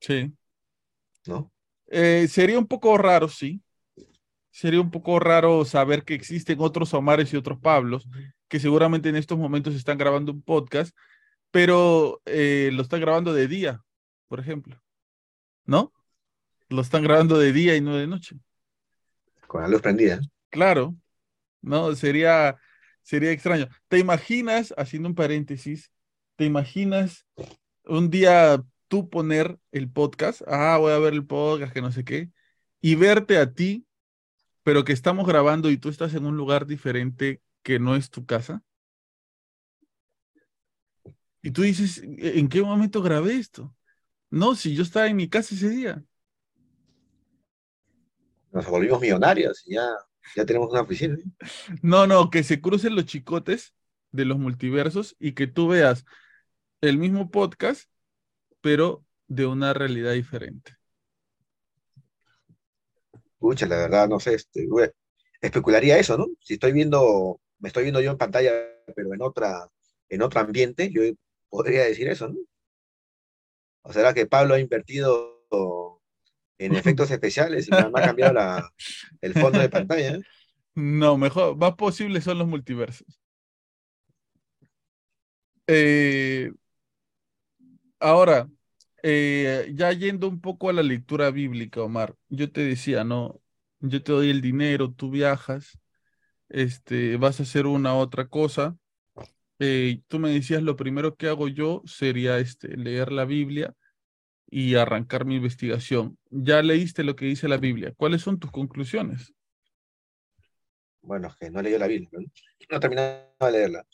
Sí. 0.00 0.32
¿No? 1.26 1.52
Eh, 1.88 2.26
sería 2.28 2.58
un 2.58 2.66
poco 2.66 2.96
raro, 2.96 3.28
sí. 3.28 3.60
Sería 4.50 4.80
un 4.80 4.90
poco 4.90 5.18
raro 5.18 5.64
saber 5.64 6.04
que 6.04 6.14
existen 6.14 6.58
otros 6.60 6.92
Omares 6.94 7.32
y 7.32 7.36
otros 7.36 7.58
Pablos 7.60 8.08
que 8.48 8.58
seguramente 8.58 9.08
en 9.08 9.16
estos 9.16 9.38
momentos 9.38 9.74
están 9.74 9.96
grabando 9.96 10.32
un 10.32 10.42
podcast, 10.42 10.96
pero 11.52 12.20
eh, 12.26 12.70
lo 12.72 12.82
están 12.82 13.00
grabando 13.00 13.32
de 13.32 13.46
día, 13.46 13.80
por 14.26 14.40
ejemplo. 14.40 14.82
¿No? 15.64 15.92
Lo 16.70 16.82
están 16.82 17.02
grabando 17.02 17.36
de 17.36 17.52
día 17.52 17.76
y 17.76 17.80
no 17.80 17.96
de 17.96 18.06
noche. 18.06 18.36
Con 19.48 19.62
la 19.62 19.68
luz 19.68 19.82
prendida. 19.82 20.20
Claro, 20.50 20.94
¿no? 21.60 21.94
Sería, 21.96 22.56
sería 23.02 23.32
extraño. 23.32 23.68
¿Te 23.88 23.98
imaginas, 23.98 24.72
haciendo 24.76 25.08
un 25.08 25.16
paréntesis, 25.16 25.90
te 26.36 26.44
imaginas 26.44 27.26
un 27.84 28.08
día 28.08 28.62
tú 28.86 29.10
poner 29.10 29.58
el 29.72 29.90
podcast, 29.90 30.42
ah, 30.46 30.76
voy 30.78 30.92
a 30.92 30.98
ver 30.98 31.12
el 31.12 31.26
podcast, 31.26 31.72
que 31.72 31.82
no 31.82 31.90
sé 31.90 32.04
qué, 32.04 32.30
y 32.80 32.94
verte 32.94 33.38
a 33.38 33.52
ti, 33.52 33.84
pero 34.62 34.84
que 34.84 34.92
estamos 34.92 35.26
grabando 35.26 35.70
y 35.70 35.76
tú 35.76 35.88
estás 35.88 36.14
en 36.14 36.24
un 36.24 36.36
lugar 36.36 36.66
diferente 36.66 37.42
que 37.62 37.80
no 37.80 37.96
es 37.96 38.10
tu 38.10 38.26
casa? 38.26 38.62
Y 41.42 41.50
tú 41.50 41.62
dices, 41.62 42.00
¿en 42.04 42.48
qué 42.48 42.62
momento 42.62 43.02
grabé 43.02 43.34
esto? 43.34 43.74
No, 44.30 44.54
si 44.54 44.74
yo 44.76 44.84
estaba 44.84 45.08
en 45.08 45.16
mi 45.16 45.28
casa 45.28 45.54
ese 45.54 45.70
día. 45.70 46.04
Nos 48.50 48.66
volvimos 48.66 49.00
millonarios 49.00 49.62
y 49.66 49.74
ya, 49.74 49.88
ya 50.34 50.44
tenemos 50.44 50.70
una 50.70 50.82
oficina. 50.82 51.14
¿eh? 51.14 51.48
No, 51.82 52.06
no, 52.06 52.30
que 52.30 52.42
se 52.42 52.60
crucen 52.60 52.94
los 52.94 53.04
chicotes 53.06 53.74
de 54.10 54.24
los 54.24 54.38
multiversos 54.38 55.16
y 55.18 55.32
que 55.32 55.46
tú 55.46 55.68
veas 55.68 56.04
el 56.80 56.98
mismo 56.98 57.30
podcast, 57.30 57.90
pero 58.60 59.04
de 59.28 59.46
una 59.46 59.72
realidad 59.72 60.12
diferente. 60.12 60.76
Pucha, 63.38 63.66
la 63.66 63.76
verdad, 63.76 64.08
no 64.08 64.20
sé, 64.20 64.34
este, 64.34 64.68
especularía 65.40 65.98
eso, 65.98 66.18
¿no? 66.18 66.26
Si 66.40 66.54
estoy 66.54 66.72
viendo, 66.72 67.40
me 67.58 67.68
estoy 67.68 67.84
viendo 67.84 68.00
yo 68.00 68.10
en 68.10 68.18
pantalla, 68.18 68.52
pero 68.94 69.14
en 69.14 69.22
otra, 69.22 69.68
en 70.08 70.22
otro 70.22 70.40
ambiente, 70.40 70.90
yo 70.92 71.02
podría 71.48 71.84
decir 71.84 72.08
eso, 72.08 72.28
¿no? 72.28 72.38
¿O 73.82 73.92
será 73.92 74.12
que 74.12 74.26
Pablo 74.26 74.54
ha 74.54 74.60
invertido 74.60 75.40
en 76.60 76.76
efectos 76.76 77.10
especiales 77.12 77.68
y 77.68 77.72
me 77.72 78.00
ha 78.00 78.02
cambiado 78.02 78.34
la, 78.34 78.70
el 79.20 79.34
fondo 79.34 79.60
de 79.60 79.70
pantalla? 79.70 80.16
¿eh? 80.16 80.22
No, 80.74 81.16
mejor, 81.18 81.56
más 81.56 81.74
posible 81.76 82.20
son 82.20 82.38
los 82.38 82.48
multiversos. 82.48 83.20
Eh, 85.66 86.50
ahora, 87.98 88.48
eh, 89.02 89.72
ya 89.74 89.92
yendo 89.92 90.28
un 90.28 90.40
poco 90.40 90.68
a 90.68 90.72
la 90.72 90.82
lectura 90.82 91.30
bíblica, 91.30 91.82
Omar, 91.82 92.16
yo 92.28 92.50
te 92.52 92.62
decía, 92.62 93.04
no, 93.04 93.40
yo 93.80 94.02
te 94.02 94.12
doy 94.12 94.30
el 94.30 94.40
dinero, 94.40 94.92
tú 94.92 95.10
viajas, 95.10 95.78
este, 96.48 97.16
vas 97.18 97.40
a 97.40 97.44
hacer 97.44 97.66
una 97.66 97.94
otra 97.96 98.28
cosa. 98.28 98.76
eh, 99.60 100.02
tú 100.08 100.18
me 100.20 100.30
decías, 100.30 100.62
lo 100.62 100.76
primero 100.76 101.16
que 101.16 101.28
hago 101.28 101.48
yo 101.48 101.82
sería 101.86 102.38
este, 102.38 102.76
leer 102.76 103.12
la 103.12 103.24
Biblia 103.26 103.74
y 104.50 104.74
arrancar 104.74 105.24
mi 105.24 105.36
investigación. 105.36 106.18
Ya 106.28 106.60
leíste 106.62 107.04
lo 107.04 107.14
que 107.16 107.24
dice 107.26 107.48
la 107.48 107.56
Biblia. 107.56 107.92
¿Cuáles 107.96 108.22
son 108.22 108.38
tus 108.38 108.50
conclusiones? 108.50 109.32
Bueno, 111.02 111.28
es 111.28 111.36
que 111.36 111.50
no 111.50 111.62
leí 111.62 111.78
la 111.78 111.86
Biblia, 111.86 112.08
¿no? 112.12 112.20
No 112.20 112.76
he 112.76 112.80
terminado 112.80 113.24
de 113.40 113.52
leerla. 113.52 113.86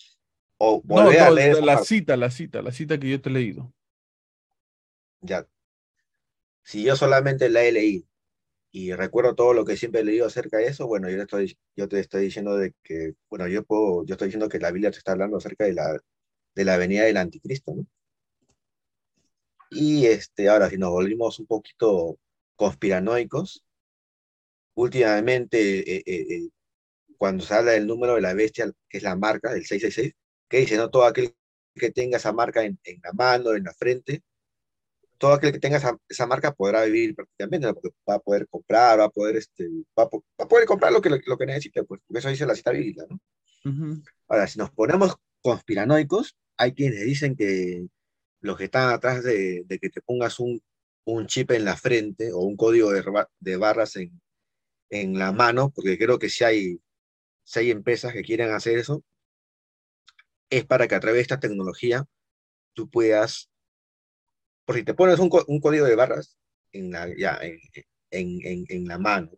O 0.59 0.83
No, 0.85 1.01
a 1.01 1.31
leer 1.31 1.63
la 1.63 1.75
parte. 1.75 1.87
cita, 1.89 2.17
la 2.17 2.31
cita, 2.31 2.63
la 2.63 2.73
cita 2.73 2.99
que 2.99 3.11
yo 3.11 3.21
te 3.21 3.29
he 3.29 3.33
leído. 3.33 3.73
Ya. 5.21 5.47
Si 6.63 6.83
yo 6.83 6.97
solamente 6.97 7.49
la 7.49 7.63
he 7.63 7.73
leído 7.73 8.07
y 8.73 8.93
recuerdo 8.93 9.35
todo 9.35 9.55
lo 9.55 9.65
que 9.65 9.77
siempre 9.77 10.01
he 10.01 10.05
leído 10.05 10.27
acerca 10.27 10.59
de 10.59 10.67
eso, 10.67 10.87
bueno, 10.87 11.09
yo, 11.09 11.21
estoy, 11.23 11.57
yo 11.77 11.89
te 11.89 12.01
estoy 12.01 12.25
diciendo 12.25 12.57
de 12.57 12.75
que, 12.83 13.15
bueno, 13.31 13.47
yo 13.49 13.65
puedo, 13.65 14.05
yo 14.05 14.15
estoy 14.15 14.29
diciendo 14.29 14.49
que 14.49 14.59
la 14.59 14.71
Biblia 14.73 14.91
te 14.91 14.99
está 14.99 15.13
hablando 15.13 15.37
acerca 15.37 15.65
de 15.65 15.75
la, 15.75 15.99
de 16.55 16.65
la 16.65 16.77
venida 16.77 17.05
del 17.05 17.19
anticristo, 17.19 17.75
¿no? 17.75 17.87
Y 19.71 20.07
este, 20.07 20.49
ahora, 20.49 20.71
si 20.71 20.79
nos 20.79 20.91
volvimos 20.91 21.39
un 21.39 21.47
poquito 21.47 22.19
conspiranoicos, 22.57 23.64
últimamente, 24.75 25.59
eh, 25.97 26.03
eh, 26.07 26.27
eh, 26.31 26.49
cuando 27.19 27.45
se 27.45 27.55
habla 27.55 27.73
del 27.73 27.87
número 27.87 28.14
de 28.14 28.21
la 28.21 28.35
bestia, 28.35 28.71
que 28.89 28.99
es 28.99 29.03
la 29.03 29.17
marca, 29.17 29.53
el 29.53 29.67
666, 29.67 30.14
que 30.49 30.59
dice, 30.59 30.77
no 30.77 30.91
todo 30.91 31.05
aquel 31.05 31.35
que 31.75 31.91
tenga 31.91 32.19
esa 32.19 32.33
marca 32.33 32.64
en, 32.64 32.79
en 32.85 33.01
la 33.03 33.12
mano, 33.12 33.55
en 33.55 33.64
la 33.64 33.75
frente, 33.75 34.23
todo 35.19 35.33
aquel 35.33 35.53
que 35.53 35.59
tenga 35.59 35.79
esa, 35.79 35.99
esa 36.09 36.27
marca 36.27 36.53
podrá 36.53 36.85
vivir 36.85 37.14
prácticamente, 37.14 37.67
¿no? 37.67 37.75
porque 37.75 37.91
va 38.09 38.14
a 38.17 38.19
poder 38.19 38.47
comprar, 38.49 39.01
va 39.01 39.05
a 39.05 39.11
poder, 39.11 39.37
este, 39.37 39.69
va 39.99 40.05
a, 40.05 40.09
va 40.11 40.45
a 40.45 40.49
poder 40.49 40.67
comprar 40.67 40.93
lo 40.93 41.01
que, 41.01 41.11
lo 41.11 41.39
que 41.39 41.47
necesite, 41.47 41.85
pues, 41.85 42.01
porque 42.07 42.19
eso 42.19 42.29
dice 42.29 42.47
la 42.47 42.55
cita 42.55 42.71
bíblica, 42.73 43.05
¿no? 43.09 43.21
Ahora, 44.29 44.47
si 44.47 44.61
nos 44.61 44.71
ponemos 44.71 45.17
conspiranoicos, 45.43 46.37
hay 46.57 46.73
quienes 46.73 47.05
dicen 47.05 47.35
que 47.35 47.89
los 48.41 48.57
que 48.57 48.64
están 48.64 48.91
atrás 48.93 49.22
de, 49.24 49.64
que 49.80 49.91
te 49.91 50.03
pongas 50.03 50.41
un, 50.41 50.61
un 51.05 51.26
chip 51.26 51.51
en 51.53 51.64
la 51.64 51.76
frente 51.76 52.32
o 52.32 52.41
un 52.41 52.57
código 52.57 52.93
de, 52.93 53.05
de 53.41 53.57
barras 53.57 53.97
en, 53.97 54.20
en 54.91 55.18
la 55.18 55.32
mano, 55.32 55.70
porque 55.74 55.99
creo 55.99 56.18
que 56.18 56.30
si 56.30 56.45
hay, 56.45 56.80
si 57.45 57.61
hay 57.61 57.70
empresas 57.72 58.12
que 58.14 58.22
quieren 58.24 58.53
hacer 58.53 58.78
eso, 58.78 59.05
es 60.51 60.64
para 60.66 60.89
que 60.89 60.97
a 60.97 61.01
través 61.01 61.18
de 61.18 61.22
esta 61.22 61.39
tecnología 61.41 62.05
tú 62.74 62.91
puedas, 62.91 63.51
por 64.64 64.76
si 64.76 64.84
te 64.84 64.95
pones 64.95 65.18
un, 65.18 65.30
un 65.47 65.61
código 65.61 65.87
de 65.87 65.95
barras 65.97 66.37
en 66.72 66.91
la, 66.91 67.09
ya, 67.16 67.39
en, 67.43 67.59
en, 68.11 68.64
en 68.68 68.84
la 68.89 68.99
mano 68.99 69.30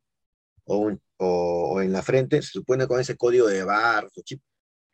o, 0.64 0.78
un- 0.78 1.03
o, 1.18 1.74
o 1.76 1.82
en 1.82 1.92
la 1.92 2.03
frente, 2.03 2.42
se 2.42 2.51
supone 2.53 2.86
con 2.88 3.01
ese 3.01 3.16
código 3.16 3.49
de 3.49 3.64
barras 3.64 4.12
o 4.18 4.22
chip, 4.22 4.42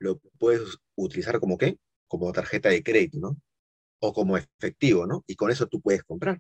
lo 0.01 0.19
puedes 0.39 0.63
utilizar 0.97 1.41
como 1.41 1.59
qué? 1.59 1.79
Como 2.09 2.33
tarjeta 2.33 2.71
de 2.71 2.83
crédito, 2.85 3.19
¿no? 3.21 3.39
O 4.07 4.13
como 4.13 4.37
efectivo, 4.37 5.07
¿no? 5.07 5.25
Y 5.27 5.35
con 5.35 5.51
eso 5.51 5.67
tú 5.67 5.81
puedes 5.81 6.03
comprar. 6.05 6.39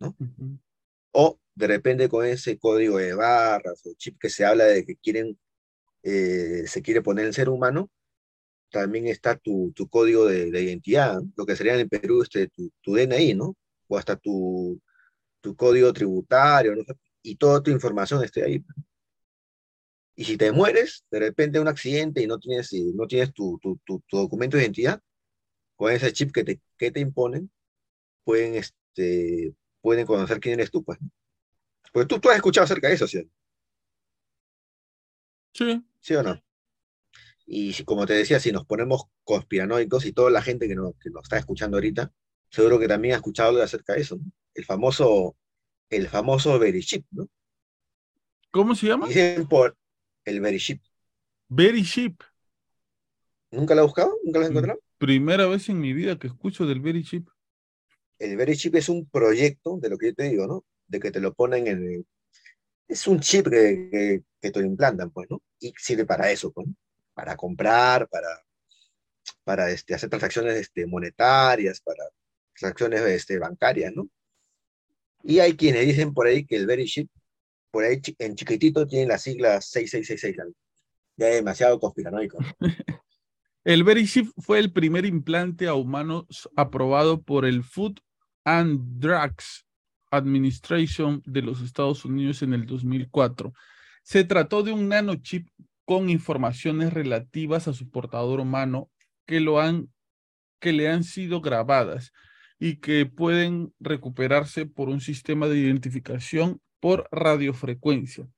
Ujú. 0.00 0.58
O 1.12 1.38
de 1.54 1.66
repente 1.66 2.08
con 2.08 2.24
ese 2.24 2.58
código 2.58 2.98
de 2.98 3.14
barras 3.14 3.82
o 3.84 3.94
chip 3.96 4.18
que 4.18 4.30
se 4.30 4.44
habla 4.44 4.64
de 4.64 4.84
que 4.84 4.96
quieren, 4.96 5.38
eh, 6.02 6.64
se 6.66 6.82
quiere 6.82 7.02
poner 7.02 7.26
el 7.26 7.34
ser 7.34 7.48
humano, 7.48 7.90
también 8.70 9.06
está 9.06 9.36
tu, 9.36 9.72
tu 9.76 9.88
código 9.88 10.26
de, 10.26 10.50
de 10.50 10.62
identidad, 10.62 11.20
¿no? 11.20 11.30
lo 11.36 11.46
que 11.46 11.56
sería 11.56 11.74
en 11.74 11.80
el 11.80 11.88
Perú 11.88 12.22
este, 12.22 12.48
tu, 12.48 12.72
tu 12.80 12.94
DNI, 12.94 13.34
¿no? 13.34 13.54
O 13.86 13.98
hasta 13.98 14.16
tu, 14.16 14.80
tu 15.40 15.54
código 15.54 15.92
tributario, 15.92 16.74
¿no? 16.74 16.82
Y 17.22 17.36
toda 17.36 17.62
tu 17.62 17.70
información 17.70 18.24
esté 18.24 18.44
ahí. 18.44 18.64
Y 20.16 20.24
si 20.24 20.36
te 20.36 20.52
mueres, 20.52 21.04
de 21.10 21.18
repente 21.20 21.60
un 21.60 21.68
accidente 21.68 22.22
y 22.22 22.26
no 22.26 22.38
tienes, 22.38 22.72
no 22.94 23.06
tienes 23.06 23.32
tu, 23.34 23.58
tu, 23.62 23.78
tu, 23.84 24.02
tu 24.08 24.16
documento 24.16 24.56
de 24.56 24.62
identidad, 24.64 25.00
con 25.76 25.92
ese 25.92 26.12
chip 26.12 26.32
que 26.32 26.44
te, 26.44 26.60
que 26.78 26.90
te 26.90 27.00
imponen, 27.00 27.50
pueden, 28.24 28.56
este, 28.56 29.54
pueden 29.82 30.06
conocer 30.06 30.40
quién 30.40 30.54
eres 30.60 30.70
tú, 30.72 30.84
pues. 30.84 30.98
Porque 31.92 32.06
tú, 32.08 32.20
tú 32.20 32.30
has 32.30 32.36
escuchado 32.36 32.64
acerca 32.66 32.88
de 32.88 32.94
eso, 32.94 33.08
¿sí? 33.08 33.30
Sí, 35.52 35.84
¿Sí 36.00 36.14
o 36.14 36.22
no? 36.22 36.40
Y 37.46 37.72
si- 37.74 37.84
como 37.84 38.06
te 38.06 38.14
decía, 38.14 38.40
si 38.40 38.52
nos 38.52 38.64
ponemos 38.66 39.04
conspiranoicos 39.24 40.06
y 40.06 40.12
toda 40.12 40.30
la 40.30 40.42
gente 40.42 40.68
que 40.68 40.74
nos, 40.74 40.94
que 41.00 41.10
nos 41.10 41.22
está 41.24 41.38
escuchando 41.38 41.76
ahorita, 41.76 42.12
seguro 42.50 42.78
que 42.78 42.88
también 42.88 43.14
ha 43.14 43.16
escuchado 43.18 43.50
algo 43.50 43.62
acerca 43.62 43.94
de 43.94 44.00
eso, 44.02 44.16
¿no? 44.16 44.24
El 44.54 44.64
famoso, 44.64 45.36
el 45.90 46.08
famoso 46.08 46.58
Verichip, 46.58 47.06
¿no? 47.12 47.28
¿cómo 48.50 48.74
se 48.74 48.86
llama? 48.86 49.08
Dicen 49.08 49.46
por 49.46 49.76
el 50.24 50.40
Verichip. 50.40 50.82
Very 51.48 51.82
Cheap. 51.82 52.22
¿Nunca 53.50 53.74
lo 53.74 53.80
has 53.82 53.86
buscado? 53.86 54.12
¿Nunca 54.24 54.38
lo 54.38 54.44
has 54.44 54.50
Mm. 54.50 54.50
encontrado? 54.50 54.80
Primera 54.98 55.46
vez 55.46 55.68
en 55.68 55.80
mi 55.80 55.92
vida 55.92 56.18
que 56.18 56.28
escucho 56.28 56.66
del 56.66 56.80
Very 56.80 57.04
Cheap. 57.04 57.28
El 58.18 58.36
Verichip 58.36 58.74
es 58.76 58.88
un 58.88 59.08
proyecto, 59.08 59.78
de 59.78 59.90
lo 59.90 59.98
que 59.98 60.06
yo 60.06 60.14
te 60.14 60.24
digo, 60.24 60.46
¿no? 60.46 60.64
De 60.86 61.00
que 61.00 61.10
te 61.10 61.20
lo 61.20 61.34
ponen 61.34 61.66
en 61.66 61.88
el... 61.88 62.06
Es 62.86 63.06
un 63.06 63.20
chip 63.20 63.48
que, 63.48 63.88
que, 63.90 64.22
que 64.40 64.50
te 64.50 64.60
lo 64.60 64.66
implantan, 64.66 65.10
pues, 65.10 65.28
¿no? 65.30 65.42
Y 65.58 65.72
sirve 65.78 66.04
para 66.04 66.30
eso, 66.30 66.52
pues, 66.52 66.68
¿no? 66.68 66.74
Para 67.14 67.36
comprar, 67.36 68.08
para, 68.08 68.28
para 69.42 69.70
este, 69.70 69.94
hacer 69.94 70.10
transacciones 70.10 70.56
este, 70.56 70.86
monetarias, 70.86 71.80
para 71.80 72.04
transacciones 72.54 73.02
este, 73.02 73.38
bancarias, 73.38 73.92
¿no? 73.94 74.08
Y 75.22 75.38
hay 75.40 75.56
quienes 75.56 75.86
dicen 75.86 76.12
por 76.12 76.26
ahí 76.26 76.44
que 76.46 76.56
el 76.56 76.66
Very 76.66 76.84
Chip, 76.84 77.10
por 77.70 77.84
ahí 77.84 78.00
en 78.18 78.36
chiquitito, 78.36 78.86
tiene 78.86 79.06
las 79.06 79.22
siglas 79.22 79.66
6666. 79.70 80.36
¿no? 80.36 80.54
Ya 81.16 81.28
es 81.30 81.36
demasiado 81.36 81.80
conspiranoico. 81.80 82.38
¿no? 82.40 82.48
El 83.64 83.82
Very 83.82 84.06
fue 84.36 84.58
el 84.58 84.72
primer 84.72 85.06
implante 85.06 85.68
a 85.68 85.74
humanos 85.74 86.50
aprobado 86.54 87.22
por 87.22 87.46
el 87.46 87.64
Food 87.64 87.98
and 88.44 89.00
Drugs 89.00 89.64
Administration 90.10 91.22
de 91.24 91.40
los 91.40 91.62
Estados 91.62 92.04
Unidos 92.04 92.42
en 92.42 92.52
el 92.52 92.66
2004. 92.66 93.54
Se 94.02 94.22
trató 94.24 94.62
de 94.62 94.72
un 94.72 94.90
nanochip 94.90 95.48
con 95.86 96.10
informaciones 96.10 96.92
relativas 96.92 97.66
a 97.66 97.72
su 97.72 97.88
portador 97.88 98.40
humano 98.40 98.90
que, 99.24 99.40
lo 99.40 99.58
han, 99.58 99.88
que 100.60 100.74
le 100.74 100.90
han 100.90 101.02
sido 101.02 101.40
grabadas 101.40 102.12
y 102.58 102.76
que 102.80 103.06
pueden 103.06 103.72
recuperarse 103.80 104.66
por 104.66 104.90
un 104.90 105.00
sistema 105.00 105.48
de 105.48 105.58
identificación 105.58 106.60
por 106.80 107.08
radiofrecuencia. 107.10 108.28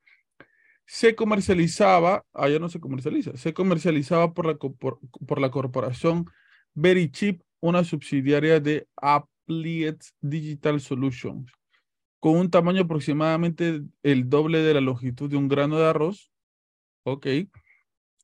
Se 0.87 1.15
comercializaba, 1.15 2.25
allá 2.33 2.59
no 2.59 2.69
se 2.69 2.79
comercializa, 2.79 3.35
se 3.35 3.53
comercializaba 3.53 4.33
por 4.33 4.45
la, 4.45 4.55
por, 4.55 4.99
por 5.27 5.39
la 5.39 5.51
corporación 5.51 6.25
Verichip, 6.73 7.41
una 7.59 7.83
subsidiaria 7.83 8.59
de 8.61 8.87
Applied 8.95 9.97
Digital 10.21 10.79
Solutions, 10.79 11.51
con 12.19 12.37
un 12.37 12.49
tamaño 12.49 12.83
aproximadamente 12.83 13.81
el 14.01 14.29
doble 14.29 14.59
de 14.59 14.73
la 14.75 14.81
longitud 14.81 15.29
de 15.29 15.35
un 15.35 15.49
grano 15.49 15.77
de 15.77 15.87
arroz. 15.87 16.31
Ok. 17.03 17.27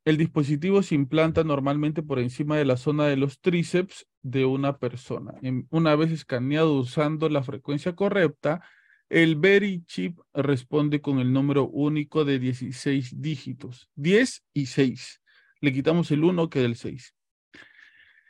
El 0.05 0.17
dispositivo 0.17 0.83
se 0.83 0.95
implanta 0.95 1.43
normalmente 1.43 2.01
por 2.01 2.19
encima 2.19 2.57
de 2.57 2.65
la 2.65 2.77
zona 2.77 3.07
de 3.07 3.17
los 3.17 3.39
tríceps 3.39 4.07
de 4.21 4.45
una 4.45 4.77
persona. 4.77 5.33
Una 5.69 5.95
vez 5.95 6.11
escaneado 6.11 6.75
usando 6.75 7.27
la 7.29 7.43
frecuencia 7.43 7.95
correcta, 7.95 8.61
el 9.09 9.35
Very 9.35 9.83
Chip 9.85 10.19
responde 10.33 11.01
con 11.01 11.19
el 11.19 11.31
número 11.31 11.67
único 11.67 12.25
de 12.25 12.39
16 12.39 13.21
dígitos, 13.21 13.89
10 13.95 14.43
y 14.53 14.65
6. 14.67 15.21
Le 15.61 15.73
quitamos 15.73 16.11
el 16.11 16.23
1 16.23 16.49
que 16.49 16.59
del 16.59 16.75
6. 16.75 17.15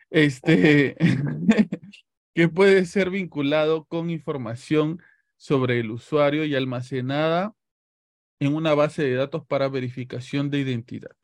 Este, 0.09 0.95
que 2.35 2.49
puede 2.49 2.85
ser 2.85 3.09
vinculado 3.09 3.85
con 3.85 4.09
información 4.09 5.01
sobre 5.37 5.79
el 5.79 5.91
usuario 5.91 6.45
y 6.45 6.55
almacenada 6.55 7.53
en 8.39 8.55
una 8.55 8.73
base 8.73 9.03
de 9.03 9.15
datos 9.15 9.45
para 9.45 9.69
verificación 9.69 10.49
de 10.49 10.59
identidad, 10.59 11.15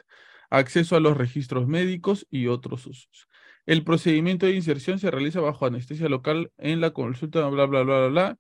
acceso 0.50 0.96
a 0.96 1.00
los 1.00 1.18
registros 1.18 1.68
médicos 1.68 2.26
y 2.30 2.48
otros 2.48 2.88
usos. 2.88 3.28
El 3.66 3.84
procedimiento 3.84 4.46
de 4.46 4.56
inserción 4.56 5.00
se 5.00 5.12
realiza 5.12 5.42
bajo 5.42 5.66
anestesia 5.66 6.10
local 6.10 6.52
en 6.58 6.82
la 6.82 6.92
consulta, 6.92 7.48
bla, 7.48 7.66
bla, 7.66 7.84
bla, 7.84 8.00
bla, 8.00 8.08
bla. 8.08 8.38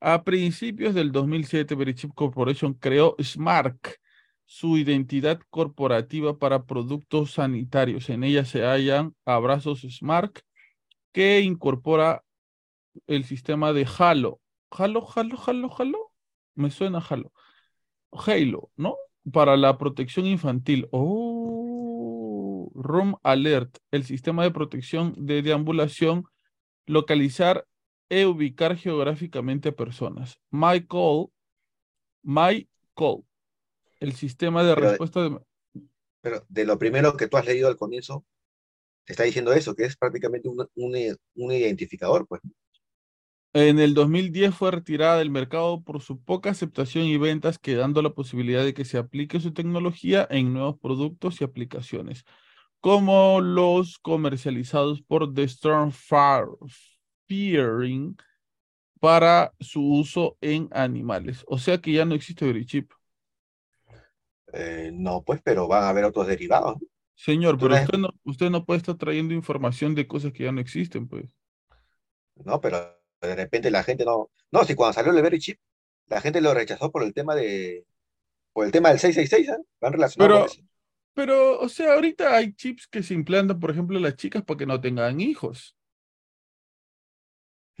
A 0.00 0.24
principios 0.24 0.94
del 0.94 1.12
2007, 1.12 1.74
Verichip 1.74 2.14
Corporation 2.14 2.72
creó 2.72 3.16
SMARC, 3.18 4.00
su 4.46 4.78
identidad 4.78 5.40
corporativa 5.50 6.38
para 6.38 6.64
productos 6.64 7.32
sanitarios. 7.32 8.08
En 8.08 8.24
ella 8.24 8.46
se 8.46 8.62
hallan 8.64 9.14
abrazos 9.26 9.82
SMARC, 9.82 10.42
que 11.12 11.40
incorpora 11.40 12.24
el 13.06 13.24
sistema 13.24 13.74
de 13.74 13.86
Halo. 13.98 14.40
Halo, 14.70 15.06
Halo, 15.14 15.38
Halo, 15.46 15.70
Halo. 15.78 16.12
Me 16.54 16.70
suena 16.70 17.04
Halo. 17.06 17.32
Halo, 18.12 18.70
¿no? 18.76 18.96
Para 19.30 19.56
la 19.58 19.76
protección 19.76 20.26
infantil. 20.26 20.88
Oh, 20.92 22.70
Room 22.74 23.16
Alert, 23.22 23.76
el 23.90 24.04
sistema 24.04 24.44
de 24.44 24.50
protección 24.50 25.14
de 25.18 25.42
deambulación, 25.42 26.24
localizar 26.86 27.66
e 28.10 28.26
ubicar 28.26 28.76
geográficamente 28.76 29.70
a 29.70 29.72
personas. 29.76 30.38
My 30.50 30.86
Call, 30.86 31.28
My 32.22 32.68
Call, 32.94 33.24
el 34.00 34.12
sistema 34.12 34.62
de 34.62 34.74
Pero- 34.74 34.88
respuesta 34.90 35.22
de... 35.22 35.38
Pero 36.22 36.44
de 36.50 36.64
lo 36.66 36.78
primero 36.78 37.16
que 37.16 37.28
tú 37.28 37.38
has 37.38 37.46
leído 37.46 37.68
al 37.68 37.76
comienzo, 37.78 38.26
te 39.06 39.14
está 39.14 39.22
diciendo 39.22 39.54
eso, 39.54 39.74
que 39.74 39.84
es 39.84 39.96
prácticamente 39.96 40.48
un, 40.50 40.68
un- 40.74 41.16
un 41.36 41.52
identificador, 41.52 42.26
pues. 42.26 42.42
En 43.52 43.80
el 43.80 43.94
2010 43.94 44.54
fue 44.54 44.70
retirada 44.70 45.18
del 45.18 45.30
mercado 45.30 45.82
por 45.82 46.00
su 46.02 46.22
poca 46.22 46.50
aceptación 46.50 47.06
y 47.06 47.16
ventas, 47.16 47.58
quedando 47.58 48.00
la 48.02 48.10
posibilidad 48.10 48.62
de 48.64 48.74
que 48.74 48.84
se 48.84 48.98
aplique 48.98 49.40
su 49.40 49.52
tecnología 49.52 50.26
en 50.30 50.52
nuevos 50.52 50.78
productos 50.78 51.40
y 51.40 51.44
aplicaciones, 51.44 52.24
como 52.80 53.40
los 53.40 53.98
comercializados 53.98 55.00
por 55.02 55.32
The 55.34 55.44
Storm 55.44 55.90
Fearing 57.30 58.16
para 58.98 59.54
su 59.60 59.80
uso 59.80 60.36
en 60.40 60.68
animales. 60.72 61.44
O 61.46 61.58
sea 61.58 61.80
que 61.80 61.92
ya 61.92 62.04
no 62.04 62.16
existe 62.16 62.44
Verichip. 62.44 62.90
Eh, 64.52 64.90
no, 64.92 65.22
pues, 65.22 65.40
pero 65.44 65.68
van 65.68 65.84
a 65.84 65.90
haber 65.90 66.04
otros 66.04 66.26
derivados. 66.26 66.76
Señor, 67.14 67.56
pero 67.56 67.76
usted 67.76 67.98
no, 67.98 68.08
usted 68.24 68.50
no 68.50 68.64
puede 68.64 68.78
estar 68.78 68.96
trayendo 68.96 69.32
información 69.32 69.94
de 69.94 70.08
cosas 70.08 70.32
que 70.32 70.44
ya 70.44 70.52
no 70.52 70.60
existen, 70.60 71.06
pues. 71.06 71.26
No, 72.34 72.60
pero 72.60 72.98
de 73.20 73.36
repente 73.36 73.70
la 73.70 73.84
gente 73.84 74.04
no. 74.04 74.30
No, 74.50 74.64
si 74.64 74.74
cuando 74.74 74.94
salió 74.94 75.12
el 75.12 75.22
Berry 75.22 75.38
Chip, 75.38 75.60
la 76.08 76.20
gente 76.20 76.40
lo 76.40 76.52
rechazó 76.52 76.90
por 76.90 77.04
el 77.04 77.14
tema 77.14 77.36
de. 77.36 77.84
Por 78.52 78.66
el 78.66 78.72
tema 78.72 78.88
del 78.88 78.98
666, 78.98 79.48
¿eh? 79.56 79.64
Van 79.80 79.92
relacionados 79.92 80.56
pero, 81.14 81.30
Pero, 81.36 81.60
o 81.60 81.68
sea, 81.68 81.94
ahorita 81.94 82.34
hay 82.34 82.52
chips 82.54 82.88
que 82.88 83.04
se 83.04 83.14
implantan, 83.14 83.60
por 83.60 83.70
ejemplo, 83.70 84.00
las 84.00 84.16
chicas 84.16 84.42
para 84.42 84.58
que 84.58 84.66
no 84.66 84.80
tengan 84.80 85.20
hijos. 85.20 85.76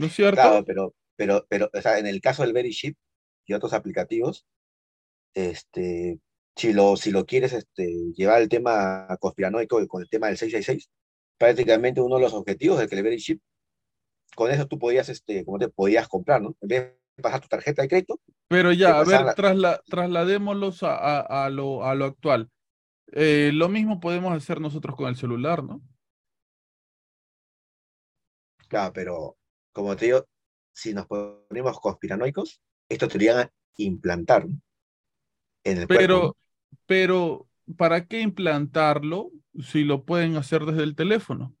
¿No 0.00 0.06
es 0.06 0.14
cierto? 0.14 0.40
Claro, 0.40 0.64
pero, 0.64 0.94
pero, 1.14 1.46
pero, 1.46 1.70
o 1.74 1.82
sea, 1.82 1.98
en 1.98 2.06
el 2.06 2.22
caso 2.22 2.42
del 2.42 2.54
Berry 2.54 2.70
Chip 2.70 2.96
y 3.44 3.52
otros 3.52 3.74
aplicativos, 3.74 4.46
este, 5.34 6.18
si 6.56 6.72
lo, 6.72 6.96
si 6.96 7.10
lo 7.10 7.26
quieres 7.26 7.52
este, 7.52 7.86
llevar 8.16 8.40
el 8.40 8.48
tema 8.48 9.06
conspiranoico 9.20 9.86
con 9.88 10.00
el 10.00 10.08
tema 10.08 10.28
del 10.28 10.38
666, 10.38 10.90
prácticamente 11.36 12.00
uno 12.00 12.16
de 12.16 12.22
los 12.22 12.32
objetivos 12.32 12.78
del 12.78 12.88
Clever 12.88 13.18
Chip, 13.18 13.42
con 14.34 14.50
eso 14.50 14.66
tú 14.66 14.78
podías, 14.78 15.10
este, 15.10 15.44
como 15.44 15.58
te 15.58 15.68
podías 15.68 16.08
comprar, 16.08 16.40
¿no? 16.40 16.56
En 16.62 16.68
vez 16.68 16.80
de 17.16 17.22
pasar 17.22 17.42
tu 17.42 17.48
tarjeta 17.48 17.82
de 17.82 17.88
crédito. 17.88 18.18
Pero 18.48 18.72
ya, 18.72 19.00
a 19.00 19.04
ver, 19.04 19.34
trasladémoslos 19.34 20.82
a, 20.82 21.20
a, 21.44 21.50
lo, 21.50 21.84
a 21.84 21.94
lo 21.94 22.06
actual. 22.06 22.50
Eh, 23.12 23.50
lo 23.52 23.68
mismo 23.68 24.00
podemos 24.00 24.32
hacer 24.32 24.62
nosotros 24.62 24.96
con 24.96 25.10
el 25.10 25.16
celular, 25.16 25.62
¿no? 25.62 25.82
Claro, 28.66 28.92
pero 28.94 29.36
como 29.72 29.96
te 29.96 30.06
digo, 30.06 30.26
si 30.72 30.94
nos 30.94 31.06
ponemos 31.06 31.80
conspiranoicos, 31.80 32.62
esto 32.88 33.08
te 33.08 33.30
a 33.30 33.50
implantar 33.76 34.46
en 35.64 35.78
el 35.78 35.86
pero, 35.86 36.36
pero, 36.86 37.48
¿para 37.76 38.06
qué 38.06 38.20
implantarlo 38.20 39.30
si 39.62 39.84
lo 39.84 40.04
pueden 40.04 40.36
hacer 40.36 40.64
desde 40.64 40.82
el 40.82 40.96
teléfono? 40.96 41.54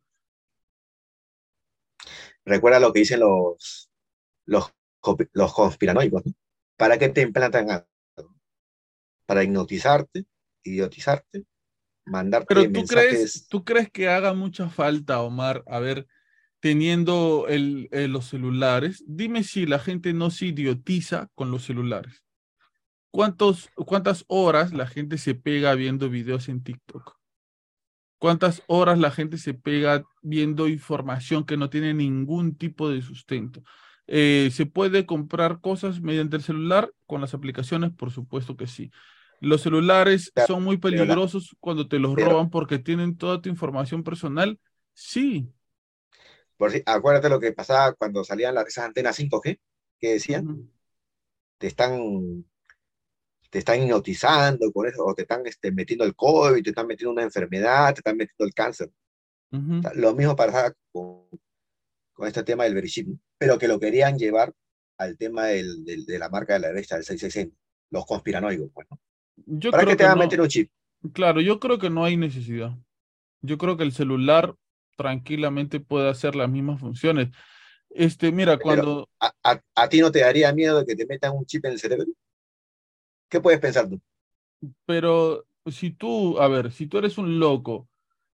Recuerda 2.44 2.80
lo 2.80 2.92
que 2.92 3.00
dicen 3.00 3.20
los, 3.20 3.90
los, 4.46 4.72
los 5.32 5.52
conspiranoicos, 5.52 6.22
¿Para 6.80 6.98
qué 6.98 7.10
te 7.10 7.20
implantan 7.20 7.70
algo? 7.70 8.34
Para 9.26 9.44
hipnotizarte, 9.44 10.24
idiotizarte, 10.64 11.44
mandarte 12.06 12.46
Pero 12.48 12.72
tú 12.72 12.84
crees, 12.86 13.46
¿tú 13.48 13.64
crees 13.66 13.90
que 13.90 14.08
haga 14.08 14.32
mucha 14.32 14.70
falta, 14.70 15.20
Omar, 15.20 15.62
a 15.66 15.78
ver, 15.78 16.06
teniendo 16.60 17.46
el, 17.48 17.88
eh, 17.92 18.08
los 18.08 18.26
celulares? 18.26 19.02
Dime 19.06 19.42
si 19.42 19.66
la 19.66 19.78
gente 19.78 20.12
no 20.12 20.30
se 20.30 20.46
idiotiza 20.46 21.28
con 21.34 21.50
los 21.50 21.64
celulares. 21.64 22.24
¿Cuántos, 23.10 23.70
¿Cuántas 23.74 24.24
horas 24.28 24.72
la 24.72 24.86
gente 24.86 25.18
se 25.18 25.34
pega 25.34 25.74
viendo 25.74 26.08
videos 26.08 26.48
en 26.48 26.62
TikTok? 26.62 27.16
¿Cuántas 28.18 28.62
horas 28.66 28.98
la 28.98 29.10
gente 29.10 29.38
se 29.38 29.54
pega 29.54 30.04
viendo 30.22 30.68
información 30.68 31.44
que 31.44 31.56
no 31.56 31.70
tiene 31.70 31.94
ningún 31.94 32.54
tipo 32.54 32.88
de 32.90 33.02
sustento? 33.02 33.62
Eh, 34.06 34.50
¿Se 34.52 34.66
puede 34.66 35.06
comprar 35.06 35.60
cosas 35.60 36.00
mediante 36.00 36.36
el 36.36 36.42
celular 36.42 36.92
con 37.06 37.20
las 37.20 37.32
aplicaciones? 37.32 37.92
Por 37.92 38.10
supuesto 38.10 38.56
que 38.56 38.66
sí. 38.66 38.90
Los 39.40 39.62
celulares 39.62 40.32
son 40.46 40.62
muy 40.62 40.76
peligrosos 40.76 41.56
cuando 41.60 41.88
te 41.88 41.98
los 41.98 42.14
roban 42.14 42.50
porque 42.50 42.78
tienen 42.78 43.16
toda 43.16 43.40
tu 43.40 43.48
información 43.48 44.02
personal. 44.02 44.58
Sí. 44.92 45.48
Por 46.60 46.70
si, 46.70 46.82
acuérdate 46.84 47.30
lo 47.30 47.40
que 47.40 47.54
pasaba 47.54 47.94
cuando 47.94 48.22
salían 48.22 48.54
las, 48.54 48.66
esas 48.66 48.84
antenas 48.84 49.18
5G 49.18 49.58
que 49.98 50.12
decían, 50.12 50.70
te 51.56 51.68
están 51.68 52.44
te 53.48 53.60
están 53.60 53.82
hipnotizando 53.82 54.70
con 54.70 54.86
eso, 54.86 55.06
o 55.06 55.14
te 55.14 55.22
están 55.22 55.46
este, 55.46 55.72
metiendo 55.72 56.04
el 56.04 56.14
COVID, 56.14 56.62
te 56.62 56.68
están 56.68 56.86
metiendo 56.86 57.12
una 57.12 57.22
enfermedad, 57.22 57.94
te 57.94 58.00
están 58.00 58.18
metiendo 58.18 58.44
el 58.44 58.52
cáncer. 58.52 58.90
lo 59.94 60.14
mismo 60.14 60.36
pasa 60.36 60.74
con, 60.92 61.24
con, 62.12 62.28
este 62.28 62.42
tema 62.42 62.64
del 62.64 62.74
verichip, 62.74 63.08
pero 63.38 63.58
que 63.58 63.66
lo 63.66 63.80
querían 63.80 64.18
llevar 64.18 64.52
al 64.98 65.16
tema 65.16 65.46
del, 65.46 65.82
de 65.86 66.18
la 66.18 66.28
marca 66.28 66.52
de 66.52 66.60
la 66.60 66.68
derecha, 66.68 66.96
del 66.96 67.04
660, 67.04 67.56
los 67.88 68.04
conspiranoicos. 68.04 68.70
Bueno. 68.74 69.00
Yo 69.46 69.70
¿Para 69.70 69.86
qué 69.86 69.96
te 69.96 70.04
van 70.04 70.12
a 70.12 70.24
meter 70.24 70.42
un 70.42 70.48
chip? 70.48 70.70
Claro, 71.14 71.40
yo 71.40 71.58
creo 71.58 71.78
que 71.78 71.88
no 71.88 72.04
hay 72.04 72.18
necesidad. 72.18 72.76
Yo 73.40 73.56
creo 73.56 73.78
que 73.78 73.84
el 73.84 73.92
celular 73.92 74.54
tranquilamente 75.00 75.80
puede 75.80 76.10
hacer 76.10 76.36
las 76.36 76.50
mismas 76.50 76.78
funciones. 76.78 77.30
Este, 77.88 78.30
mira, 78.30 78.58
cuando... 78.58 79.08
A, 79.18 79.32
a, 79.42 79.62
¿A, 79.74 79.88
ti 79.88 80.00
no 80.00 80.12
te 80.12 80.20
daría 80.20 80.52
miedo 80.52 80.78
de 80.78 80.84
que 80.84 80.94
te 80.94 81.06
metan 81.06 81.34
un 81.34 81.46
chip 81.46 81.64
en 81.64 81.72
el 81.72 81.78
cerebro? 81.78 82.04
¿Qué 83.30 83.40
puedes 83.40 83.60
pensar 83.60 83.88
tú? 83.88 83.98
Pero 84.84 85.46
si 85.64 85.90
tú, 85.90 86.38
a 86.38 86.48
ver, 86.48 86.70
si 86.70 86.86
tú 86.86 86.98
eres 86.98 87.16
un 87.16 87.38
loco 87.38 87.88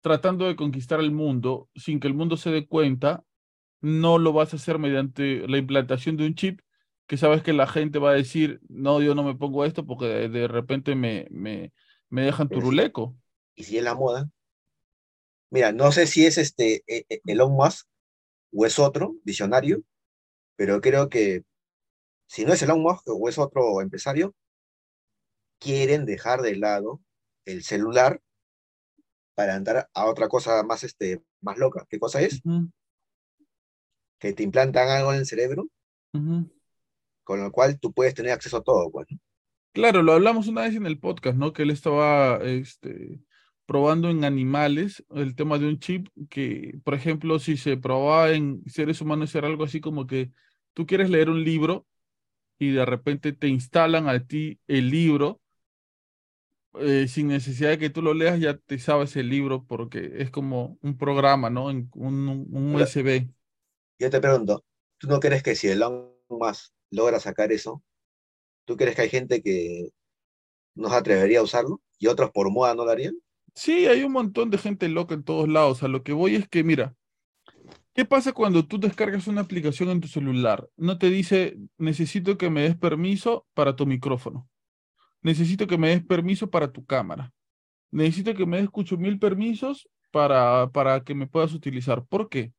tratando 0.03 0.47
de 0.47 0.55
conquistar 0.55 1.01
el 1.01 1.13
mundo 1.13 1.71
sin 1.75 1.99
que 1.99 2.09
el 2.09 2.15
mundo 2.15 2.37
se 2.37 2.51
dé 2.51 2.67
cuenta, 2.67 3.25
no 3.81 4.19
lo 4.19 4.35
vas 4.35 4.53
a 4.53 4.57
hacer 4.57 4.79
mediante 4.79 5.49
la 5.49 5.57
implantación 5.57 6.19
de 6.19 6.27
un 6.27 6.35
chip 6.35 6.61
que 7.07 7.17
sabes 7.17 7.43
que 7.43 7.55
la 7.55 7.67
gente 7.67 7.99
va 7.99 8.11
a 8.11 8.15
decir, 8.15 8.61
no, 8.69 9.01
yo 9.01 9.15
no 9.15 9.23
me 9.23 9.35
pongo 9.35 9.65
esto 9.65 9.87
porque 9.87 10.29
de, 10.29 10.47
repente 10.47 10.95
me, 10.95 11.27
me, 11.31 11.73
me 12.11 12.23
dejan 12.23 12.51
turuleco. 12.51 13.17
¿Y 13.55 13.65
si 13.65 13.79
es 13.79 13.83
la 13.83 13.95
moda? 13.95 14.29
Mira, 15.51 15.73
no 15.73 15.91
sé 15.93 16.07
si 16.07 16.27
es 16.27 16.39
este 16.39 16.85
e, 16.87 17.05
e, 17.09 17.21
Elon 17.27 17.53
Musk 17.53 17.87
o 18.53 18.67
es 18.67 18.79
otro 18.79 19.17
visionario, 19.25 19.83
pero 20.57 20.81
creo 20.81 21.09
que 21.09 21.45
si 22.27 22.45
no 22.45 22.53
es 22.53 22.63
Elon 22.63 22.81
Musk 22.81 23.09
o 23.09 23.29
es 23.29 23.39
otro 23.39 23.81
empresario, 23.81 24.35
quieren 25.59 26.07
dejar 26.07 26.41
de 26.41 26.57
lado 26.57 27.01
el 27.45 27.63
celular 27.63 28.21
para 29.35 29.55
andar 29.55 29.89
a 29.93 30.07
otra 30.07 30.29
cosa 30.29 30.63
más, 30.63 30.85
este, 30.85 31.23
más 31.41 31.59
loca. 31.59 31.87
¿Qué 31.89 31.99
cosa 31.99 32.21
es? 32.21 32.41
Que 34.19 34.33
te 34.33 34.43
implantan 34.43 34.89
algo 34.89 35.13
en 35.13 35.21
el 35.21 35.27
cerebro, 35.27 35.67
con 37.25 37.41
lo 37.41 37.51
cual 37.51 37.81
tú 37.81 37.93
puedes 37.93 38.15
tener 38.15 38.33
acceso 38.33 38.59
a 38.59 38.63
todo. 38.63 38.91
Pues, 38.91 39.09
Claro, 39.73 40.03
lo 40.03 40.13
hablamos 40.13 40.49
una 40.49 40.63
vez 40.63 40.75
en 40.75 40.87
el 40.87 40.99
podcast, 40.99 41.37
¿no? 41.37 41.53
Que 41.53 41.63
él 41.63 41.71
estaba 41.71 42.39
este, 42.43 43.21
probando 43.71 44.11
en 44.11 44.25
animales 44.25 45.05
el 45.15 45.37
tema 45.37 45.57
de 45.57 45.69
un 45.69 45.79
chip 45.79 46.09
que, 46.29 46.81
por 46.83 46.93
ejemplo, 46.95 47.39
si 47.39 47.57
se 47.57 47.77
probaba 47.77 48.33
en 48.33 48.65
seres 48.67 49.01
humanos, 49.01 49.33
era 49.37 49.47
algo 49.47 49.63
así 49.63 49.81
como 49.81 50.09
que 50.09 50.33
tú 50.73 50.87
quieres 50.87 51.09
leer 51.09 51.31
un 51.31 51.45
libro 51.45 51.87
y 52.59 52.73
de 52.73 52.85
repente 52.85 53.33
te 53.33 53.47
instalan 53.47 54.09
a 54.09 54.27
ti 54.27 54.59
el 54.67 54.91
libro 54.91 55.41
eh, 56.81 57.07
sin 57.07 57.29
necesidad 57.29 57.71
de 57.71 57.79
que 57.79 57.91
tú 57.91 58.03
lo 58.03 58.13
leas, 58.13 58.41
ya 58.41 58.57
te 58.59 58.77
sabes 58.81 59.15
el 59.15 59.29
libro 59.29 59.65
porque 59.65 60.15
es 60.17 60.33
como 60.33 60.77
un 60.83 60.99
programa, 60.99 61.49
¿no? 61.49 61.67
un, 61.67 61.89
un 61.95 62.75
USB. 62.75 63.29
Yo 64.01 64.11
te 64.11 64.21
pregunto, 64.21 64.65
¿tú 64.99 65.07
no 65.07 65.21
crees 65.21 65.45
que 65.45 65.55
si 65.55 65.69
Elon 65.69 66.11
Musk 66.29 66.73
logra 66.91 67.21
sacar 67.21 67.53
eso, 67.53 67.85
¿tú 68.65 68.77
crees 68.77 68.97
que 68.97 69.03
hay 69.03 69.11
gente 69.11 69.43
que 69.43 69.91
no 70.75 70.91
se 70.91 70.97
atrevería 70.97 71.41
a 71.41 71.45
usarlo 71.45 71.81
y 72.01 72.09
otros 72.09 72.33
por 72.33 72.51
moda 72.51 72.75
no 72.75 72.85
lo 72.85 72.91
harían? 72.91 73.15
Sí, 73.63 73.87
hay 73.87 74.03
un 74.05 74.13
montón 74.13 74.49
de 74.49 74.57
gente 74.57 74.89
loca 74.89 75.15
en 75.15 75.23
todos 75.23 75.47
lados. 75.47 75.83
A 75.83 75.89
lo 75.89 76.03
que 76.03 76.15
voy 76.15 76.35
es 76.35 76.49
que, 76.49 76.65
mira, 76.65 76.95
¿qué 77.93 78.07
pasa 78.07 78.33
cuando 78.33 78.67
tú 78.67 78.81
descargas 78.81 79.27
una 79.27 79.43
aplicación 79.43 79.91
en 79.91 80.01
tu 80.01 80.09
celular? 80.09 80.67
No 80.79 80.97
te 80.97 81.11
dice, 81.11 81.59
necesito 81.77 82.39
que 82.39 82.49
me 82.49 82.63
des 82.63 82.77
permiso 82.77 83.47
para 83.53 83.77
tu 83.77 83.85
micrófono 83.87 84.49
necesito 85.23 85.67
que 85.67 85.79
me 85.79 85.91
des 85.91 86.05
permiso 86.05 86.51
para 86.51 86.73
tu 86.73 86.85
cámara. 86.85 87.33
Necesito 87.91 88.35
que 88.35 88.47
me 88.47 88.59
des 88.59 88.71
mil 88.99 89.19
permisos 89.19 89.89
para, 90.11 90.71
para 90.71 91.03
que 91.05 91.15
me 91.15 91.27
puedas 91.27 91.53
utilizar. 91.53 92.05
¿Por 92.07 92.29
qué? 92.29 92.53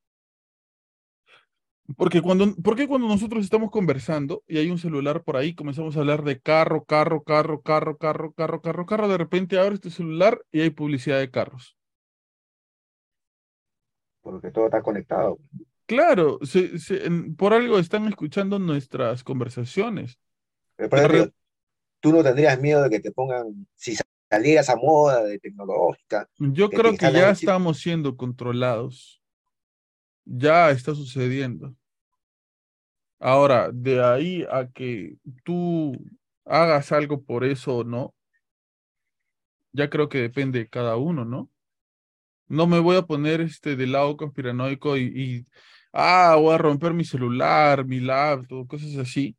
Porque 1.98 2.22
cuando, 2.22 2.56
porque 2.64 2.88
cuando 2.88 3.08
nosotros 3.08 3.44
estamos 3.44 3.70
conversando 3.70 4.44
y 4.48 4.58
hay 4.58 4.70
un 4.70 4.78
celular 4.78 5.24
por 5.24 5.36
ahí, 5.36 5.54
comenzamos 5.54 5.98
a 5.98 6.00
hablar 6.00 6.24
de 6.24 6.40
carro, 6.40 6.86
carro, 6.86 7.24
carro, 7.24 7.62
carro, 7.62 7.98
carro, 7.98 8.32
carro, 8.34 8.62
carro, 8.62 8.86
carro, 8.86 9.08
de 9.08 9.18
repente 9.18 9.60
abres 9.60 9.82
tu 9.82 9.90
celular 9.90 10.42
y 10.52 10.62
hay 10.62 10.70
publicidad 10.70 11.20
de 11.20 11.30
carros. 11.30 11.78
Porque 14.22 14.52
todo 14.52 14.66
está 14.66 14.82
conectado. 14.82 15.40
Claro, 15.86 16.40
por 17.38 17.54
algo 17.54 17.78
están 17.78 18.08
escuchando 18.08 18.60
nuestras 18.60 19.24
conversaciones 19.24 20.18
tú 22.00 22.12
no 22.12 22.24
tendrías 22.24 22.60
miedo 22.60 22.84
de 22.84 22.90
que 22.90 23.00
te 23.00 23.12
pongan, 23.12 23.68
si 23.76 23.96
saliera 24.30 24.62
esa 24.62 24.76
moda 24.76 25.24
de 25.24 25.40
tecnológica. 25.40 26.28
Yo 26.38 26.70
creo 26.70 26.96
que 26.96 27.12
ya 27.12 27.30
estamos 27.30 27.80
siendo 27.80 28.18
controlados. 28.18 29.21
Ya 30.26 30.72
está 30.72 30.96
sucediendo. 30.96 31.76
Ahora, 33.20 33.70
de 33.72 34.04
ahí 34.04 34.46
a 34.52 34.68
que 34.72 35.18
tú 35.44 35.94
hagas 36.46 36.92
algo 36.92 37.24
por 37.24 37.44
eso 37.44 37.78
o 37.78 37.84
no, 37.84 38.16
ya 39.74 39.90
creo 39.90 40.10
que 40.10 40.20
depende 40.20 40.60
de 40.60 40.70
cada 40.70 40.96
uno, 40.98 41.26
¿no? 41.26 41.50
No 42.48 42.68
me 42.68 42.80
voy 42.80 42.98
a 42.98 43.04
poner 43.04 43.42
este 43.42 43.76
del 43.76 43.94
lado 43.94 44.18
conspiranoico 44.18 44.98
y, 44.98 45.04
y, 45.04 45.48
ah, 45.94 46.36
voy 46.40 46.54
a 46.56 46.58
romper 46.58 46.94
mi 46.94 47.06
celular, 47.06 47.86
mi 47.86 48.00
laptop, 48.00 48.68
cosas 48.68 48.98
así. 48.98 49.38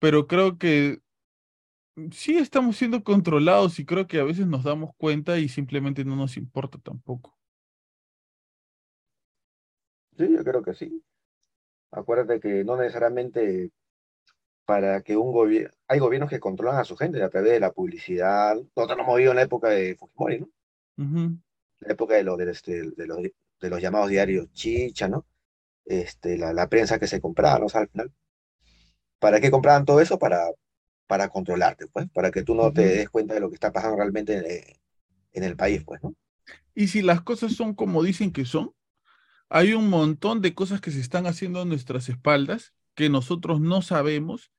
Pero 0.00 0.26
creo 0.28 0.58
que 0.58 1.00
sí 2.12 2.36
estamos 2.38 2.76
siendo 2.76 3.02
controlados 3.04 3.78
y 3.78 3.84
creo 3.84 4.06
que 4.06 4.18
a 4.20 4.24
veces 4.24 4.46
nos 4.46 4.64
damos 4.64 4.90
cuenta 4.96 5.38
y 5.38 5.48
simplemente 5.48 6.04
no 6.04 6.16
nos 6.16 6.36
importa 6.36 6.78
tampoco. 6.78 7.33
Sí, 10.16 10.28
yo 10.30 10.44
creo 10.44 10.62
que 10.62 10.74
sí. 10.74 11.02
Acuérdate 11.90 12.40
que 12.40 12.64
no 12.64 12.76
necesariamente 12.76 13.70
para 14.64 15.02
que 15.02 15.16
un 15.16 15.32
gobierno, 15.32 15.70
hay 15.88 15.98
gobiernos 15.98 16.30
que 16.30 16.40
controlan 16.40 16.80
a 16.80 16.84
su 16.84 16.96
gente 16.96 17.22
a 17.22 17.28
través 17.28 17.52
de 17.52 17.60
la 17.60 17.72
publicidad. 17.72 18.56
Nosotros 18.76 18.98
hemos 18.98 19.16
vivido 19.16 19.32
en 19.32 19.36
la 19.36 19.42
época 19.42 19.68
de 19.68 19.96
Fujimori, 19.96 20.40
¿no? 20.40 20.48
La 21.80 21.92
época 21.92 22.14
de, 22.14 22.24
los, 22.24 22.38
de, 22.38 22.50
este, 22.50 22.90
de, 22.90 23.06
los, 23.06 23.18
de 23.22 23.70
los 23.70 23.80
llamados 23.80 24.08
diarios 24.08 24.50
chicha, 24.52 25.08
¿no? 25.08 25.26
Este, 25.84 26.38
la, 26.38 26.52
la 26.52 26.68
prensa 26.68 26.98
que 26.98 27.06
se 27.06 27.20
compraba, 27.20 27.58
¿no? 27.58 27.66
O 27.66 27.68
sea, 27.68 27.82
al 27.82 27.88
final. 27.88 28.12
¿Para 29.18 29.40
qué 29.40 29.50
compraban 29.50 29.84
todo 29.84 30.00
eso? 30.00 30.18
Para, 30.18 30.46
para 31.06 31.28
controlarte, 31.28 31.86
pues, 31.88 32.08
para 32.10 32.30
que 32.30 32.42
tú 32.42 32.54
no 32.54 32.72
te 32.72 32.86
des 32.86 33.10
cuenta 33.10 33.34
de 33.34 33.40
lo 33.40 33.48
que 33.48 33.54
está 33.54 33.72
pasando 33.72 33.96
realmente 33.96 34.36
en, 34.36 34.76
en 35.32 35.44
el 35.44 35.56
país, 35.56 35.82
pues, 35.84 36.02
¿no? 36.02 36.14
Y 36.74 36.88
si 36.88 37.02
las 37.02 37.22
cosas 37.22 37.52
son 37.52 37.74
como 37.74 38.02
dicen 38.02 38.32
que 38.32 38.44
son, 38.44 38.72
hay 39.54 39.72
un 39.72 39.88
montón 39.88 40.40
de 40.40 40.52
cosas 40.52 40.80
que 40.80 40.90
se 40.90 40.98
están 40.98 41.28
haciendo 41.28 41.62
a 41.62 41.64
nuestras 41.64 42.08
espaldas 42.08 42.74
que 42.96 43.08
nosotros 43.08 43.60
no 43.60 43.82
sabemos 43.82 44.50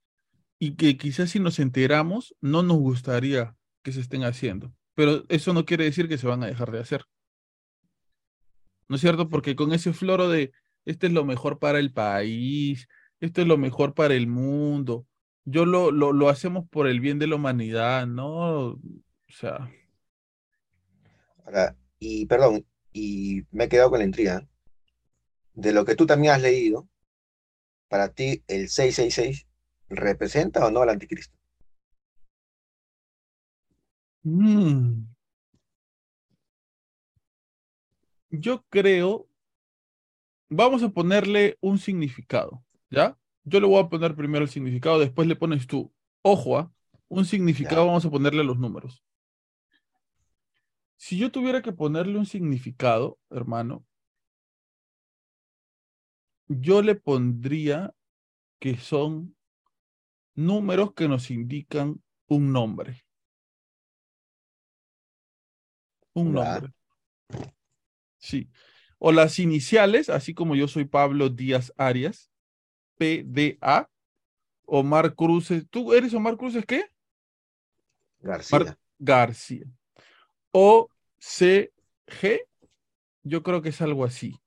y 0.57 0.77
que 0.77 0.95
quizás 0.95 1.31
si 1.31 1.39
nos 1.41 1.59
enteramos 1.59 2.33
no 2.39 2.63
nos 2.63 2.77
gustaría 2.77 3.57
que 3.83 3.91
se 3.91 3.99
estén 3.99 4.23
haciendo. 4.23 4.71
Pero 4.93 5.25
eso 5.27 5.51
no 5.51 5.65
quiere 5.65 5.83
decir 5.83 6.07
que 6.07 6.17
se 6.17 6.27
van 6.27 6.43
a 6.43 6.47
dejar 6.47 6.71
de 6.71 6.79
hacer. 6.79 7.03
¿No 8.87 8.95
es 8.95 9.01
cierto? 9.01 9.27
Porque 9.27 9.57
con 9.57 9.73
ese 9.73 9.91
floro 9.91 10.29
de 10.29 10.53
este 10.85 11.07
es 11.07 11.13
lo 11.13 11.25
mejor 11.25 11.59
para 11.59 11.79
el 11.79 11.91
país, 11.91 12.87
esto 13.19 13.41
es 13.41 13.47
lo 13.47 13.57
mejor 13.57 13.95
para 13.95 14.13
el 14.13 14.27
mundo, 14.27 15.05
yo 15.43 15.65
lo, 15.65 15.91
lo, 15.91 16.13
lo 16.13 16.29
hacemos 16.29 16.69
por 16.69 16.87
el 16.87 17.01
bien 17.01 17.19
de 17.19 17.27
la 17.27 17.35
humanidad, 17.35 18.07
¿no? 18.07 18.67
O 18.67 18.79
sea. 19.27 19.69
Y 21.99 22.25
perdón, 22.27 22.65
y 22.93 23.43
me 23.51 23.65
he 23.65 23.69
quedado 23.69 23.89
con 23.89 23.99
la 23.99 24.05
intriga. 24.05 24.47
De 25.55 25.73
lo 25.73 25.85
que 25.85 25.95
tú 25.95 26.05
también 26.05 26.33
has 26.33 26.41
leído, 26.41 26.87
para 27.87 28.13
ti 28.13 28.43
el 28.47 28.69
666 28.69 29.47
representa 29.89 30.65
o 30.65 30.71
no 30.71 30.81
al 30.81 30.89
anticristo. 30.89 31.37
Mm. 34.23 35.05
Yo 38.31 38.65
creo, 38.69 39.27
vamos 40.49 40.83
a 40.83 40.89
ponerle 40.89 41.57
un 41.61 41.77
significado, 41.77 42.63
¿ya? 42.89 43.17
Yo 43.43 43.59
le 43.59 43.67
voy 43.67 43.81
a 43.81 43.87
poner 43.87 44.15
primero 44.15 44.43
el 44.43 44.49
significado, 44.49 44.99
después 44.99 45.27
le 45.27 45.35
pones 45.35 45.67
tú. 45.67 45.93
Ojo, 46.21 46.57
¿ah? 46.57 46.73
un 47.07 47.25
significado, 47.25 47.85
vamos 47.85 48.05
a 48.05 48.09
ponerle 48.09 48.43
los 48.43 48.57
números. 48.57 49.03
Si 50.97 51.17
yo 51.17 51.31
tuviera 51.31 51.61
que 51.61 51.71
ponerle 51.71 52.17
un 52.17 52.25
significado, 52.25 53.19
hermano, 53.29 53.85
yo 56.47 56.81
le 56.81 56.95
pondría 56.95 57.93
que 58.59 58.77
son 58.77 59.35
números 60.33 60.93
que 60.93 61.07
nos 61.07 61.31
indican 61.31 62.01
un 62.27 62.51
nombre. 62.51 63.05
Un 66.13 66.33
nombre. 66.33 66.73
Sí. 68.17 68.49
O 68.97 69.11
las 69.11 69.39
iniciales, 69.39 70.09
así 70.09 70.33
como 70.33 70.55
yo 70.55 70.67
soy 70.67 70.85
Pablo 70.85 71.29
Díaz 71.29 71.73
Arias, 71.77 72.31
PDA. 72.97 73.89
Omar 74.65 75.13
Cruces. 75.13 75.67
¿Tú 75.69 75.93
eres 75.93 76.13
Omar 76.13 76.37
Cruces 76.37 76.65
qué? 76.65 76.85
García. 78.19 78.77
García. 78.97 79.65
O 80.51 80.89
C 81.19 81.71
G. 82.07 82.41
Yo 83.23 83.43
creo 83.43 83.61
que 83.61 83.69
es 83.69 83.81
algo 83.81 84.03
así. 84.03 84.39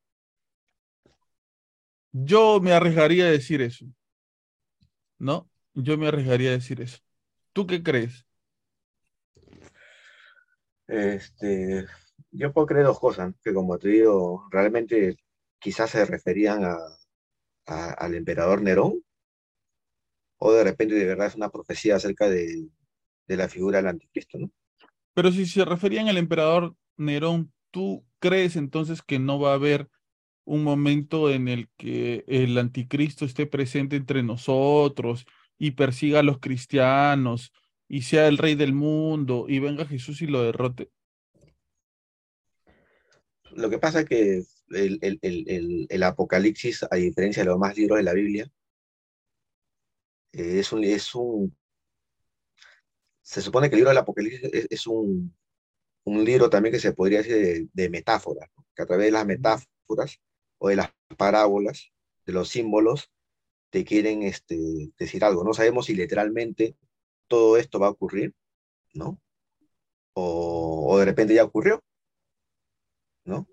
Yo 2.12 2.60
me 2.60 2.72
arriesgaría 2.72 3.26
a 3.26 3.30
decir 3.30 3.60
eso. 3.60 3.86
¿No? 5.18 5.50
Yo 5.74 5.98
me 5.98 6.08
arriesgaría 6.08 6.50
a 6.50 6.54
decir 6.54 6.80
eso. 6.80 6.98
¿Tú 7.52 7.66
qué 7.66 7.82
crees? 7.82 8.24
Este, 10.86 11.86
yo 12.30 12.52
puedo 12.52 12.66
creer 12.66 12.86
dos 12.86 12.98
cosas, 12.98 13.34
que 13.42 13.52
como 13.52 13.78
te 13.78 13.88
digo, 13.88 14.48
realmente 14.50 15.16
quizás 15.58 15.90
se 15.90 16.04
referían 16.04 16.64
a, 16.64 16.76
al 17.66 18.14
emperador 18.14 18.62
Nerón, 18.62 19.04
o 20.38 20.52
de 20.52 20.64
repente 20.64 20.94
de 20.94 21.04
verdad 21.04 21.26
es 21.26 21.34
una 21.34 21.50
profecía 21.50 21.96
acerca 21.96 22.28
de, 22.28 22.68
la 23.26 23.48
figura 23.48 23.78
del 23.78 23.88
anticristo, 23.88 24.38
¿no? 24.38 24.50
Pero 25.12 25.30
si 25.32 25.46
se 25.46 25.64
referían 25.64 26.08
al 26.08 26.16
emperador 26.16 26.74
Nerón, 26.96 27.52
¿tú 27.70 28.06
crees 28.20 28.56
entonces 28.56 29.02
que 29.02 29.18
no 29.18 29.38
va 29.38 29.50
a 29.50 29.54
haber 29.54 29.90
un 30.48 30.64
momento 30.64 31.30
en 31.30 31.46
el 31.46 31.68
que 31.76 32.24
el 32.26 32.56
anticristo 32.56 33.26
esté 33.26 33.46
presente 33.46 33.96
entre 33.96 34.22
nosotros 34.22 35.26
y 35.58 35.72
persiga 35.72 36.20
a 36.20 36.22
los 36.22 36.38
cristianos 36.38 37.52
y 37.86 38.02
sea 38.02 38.28
el 38.28 38.38
rey 38.38 38.54
del 38.54 38.72
mundo 38.72 39.44
y 39.46 39.58
venga 39.58 39.84
Jesús 39.86 40.22
y 40.22 40.26
lo 40.26 40.42
derrote? 40.42 40.90
Lo 43.52 43.68
que 43.68 43.78
pasa 43.78 44.00
es 44.00 44.06
que 44.06 44.42
el, 44.70 46.02
Apocalipsis, 46.02 46.86
a 46.90 46.96
diferencia 46.96 47.42
de 47.42 47.46
los 47.48 47.56
demás 47.56 47.76
libros 47.76 47.98
de 47.98 48.04
la 48.04 48.14
Biblia, 48.14 48.50
eh, 50.32 50.60
es, 50.60 50.72
un, 50.72 50.82
es 50.84 51.14
un... 51.14 51.54
Se 53.20 53.42
supone 53.42 53.68
que 53.68 53.74
el 53.74 53.80
libro 53.80 53.90
del 53.90 53.98
Apocalipsis 53.98 54.40
es, 54.70 54.86
un, 54.86 55.36
un, 56.04 56.24
libro 56.24 56.48
también 56.48 56.72
que 56.72 56.80
se 56.80 56.94
podría 56.94 57.18
decir 57.18 57.68
de, 57.70 57.90
metáforas, 57.90 58.48
que 58.74 58.82
a 58.82 58.86
través 58.86 59.06
de 59.06 59.12
las 59.12 59.26
metáforas 59.26 60.18
o 60.58 60.68
de 60.68 60.76
las 60.76 60.90
parábolas, 61.16 61.92
de 62.26 62.32
los 62.32 62.48
símbolos, 62.48 63.10
te 63.70 63.84
quieren 63.84 64.22
este, 64.22 64.92
decir 64.98 65.24
algo. 65.24 65.44
No 65.44 65.54
sabemos 65.54 65.86
si 65.86 65.94
literalmente 65.94 66.76
todo 67.28 67.56
esto 67.56 67.78
va 67.78 67.88
a 67.88 67.90
ocurrir, 67.90 68.34
¿no? 68.94 69.20
O, 70.14 70.86
o 70.92 70.98
de 70.98 71.04
repente 71.04 71.34
ya 71.34 71.44
ocurrió, 71.44 71.82
¿no? 73.24 73.46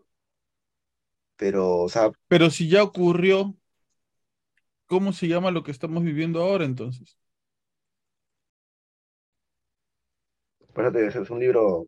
Pero, 1.38 1.80
o 1.80 1.90
sea. 1.90 2.12
Pero 2.28 2.50
si 2.50 2.70
ya 2.70 2.84
ocurrió, 2.84 3.56
¿cómo 4.86 5.14
se 5.14 5.28
llama 5.28 5.52
lo 5.52 5.64
que 5.64 5.72
estamos 5.72 6.04
viviendo 6.04 6.42
ahora 6.42 6.66
entonces? 6.66 7.18
Pues 10.74 11.16
es 11.16 11.30
un 11.30 11.40
libro. 11.40 11.88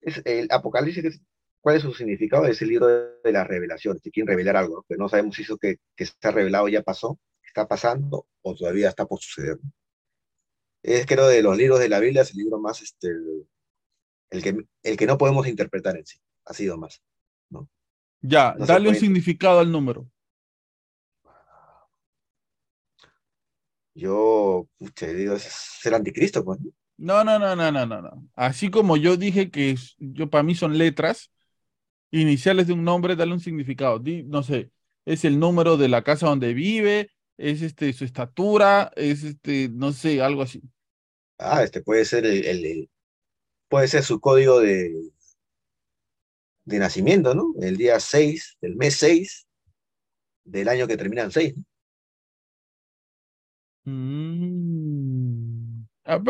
Es 0.00 0.22
el 0.24 0.48
Apocalipsis, 0.50 1.20
¿cuál 1.66 1.78
es 1.78 1.82
su 1.82 1.92
significado? 1.92 2.46
Es 2.46 2.62
el 2.62 2.68
libro 2.68 2.86
de, 2.86 3.32
la 3.32 3.42
revelación, 3.42 3.98
si 3.98 4.12
quieren 4.12 4.28
revelar 4.28 4.56
algo, 4.56 4.84
pero 4.86 5.02
no 5.02 5.08
sabemos 5.08 5.34
si 5.34 5.42
eso 5.42 5.58
que, 5.58 5.80
que 5.96 6.04
está 6.04 6.30
revelado 6.30 6.68
ya 6.68 6.80
pasó, 6.80 7.18
está 7.44 7.66
pasando 7.66 8.28
o 8.42 8.54
todavía 8.54 8.88
está 8.88 9.04
por 9.04 9.18
suceder. 9.18 9.58
Es 10.80 11.06
creo 11.06 11.26
de 11.26 11.42
los 11.42 11.56
libros 11.56 11.80
de 11.80 11.88
la 11.88 11.98
Biblia, 11.98 12.22
es 12.22 12.30
el 12.30 12.36
libro 12.36 12.60
más, 12.60 12.82
este, 12.82 13.08
el 14.30 14.42
que, 14.44 14.64
el 14.84 14.96
que 14.96 15.06
no 15.06 15.18
podemos 15.18 15.48
interpretar 15.48 15.96
en 15.96 16.06
sí, 16.06 16.20
ha 16.44 16.54
sido 16.54 16.78
más, 16.78 17.02
¿no? 17.50 17.68
Ya, 18.20 18.54
dale 18.56 18.88
un 18.88 18.94
significado 18.94 19.58
al 19.58 19.72
número. 19.72 20.08
Yo, 23.92 24.68
te 24.94 25.12
digo, 25.14 25.34
es 25.34 25.80
el 25.84 25.94
anticristo, 25.94 26.44
pues. 26.44 26.60
No, 26.96 27.24
no, 27.24 27.40
no, 27.40 27.56
no, 27.56 27.72
no, 27.72 27.86
no, 27.86 28.02
no. 28.02 28.28
Así 28.36 28.70
como 28.70 28.96
yo 28.96 29.16
dije 29.16 29.50
que 29.50 29.74
yo 29.98 30.30
para 30.30 30.44
mí 30.44 30.54
son 30.54 30.78
letras 30.78 31.32
iniciales 32.10 32.66
de 32.66 32.72
un 32.72 32.84
nombre, 32.84 33.16
dale 33.16 33.32
un 33.32 33.40
significado. 33.40 34.02
no 34.26 34.42
sé, 34.42 34.70
es 35.04 35.24
el 35.24 35.38
número 35.38 35.76
de 35.76 35.88
la 35.88 36.02
casa 36.02 36.26
donde 36.26 36.54
vive, 36.54 37.10
es 37.36 37.62
este 37.62 37.92
su 37.92 38.04
estatura, 38.04 38.92
es 38.96 39.24
este, 39.24 39.68
no 39.70 39.92
sé, 39.92 40.20
algo 40.20 40.42
así. 40.42 40.62
Ah, 41.38 41.62
este 41.62 41.82
puede 41.82 42.04
ser 42.04 42.26
el 42.26 42.88
puede 43.68 43.88
ser 43.88 44.02
su 44.02 44.20
código 44.20 44.60
de, 44.60 44.94
de 46.64 46.78
nacimiento, 46.78 47.34
¿no? 47.34 47.54
El 47.60 47.76
día 47.76 48.00
6, 48.00 48.56
del 48.60 48.76
mes 48.76 48.96
6 48.96 49.46
del 50.44 50.68
año 50.68 50.86
que 50.86 50.96
termina 50.96 51.22
en 51.22 51.30
6. 51.30 51.54
Mm. 53.84 55.86
Ah, 56.04 56.20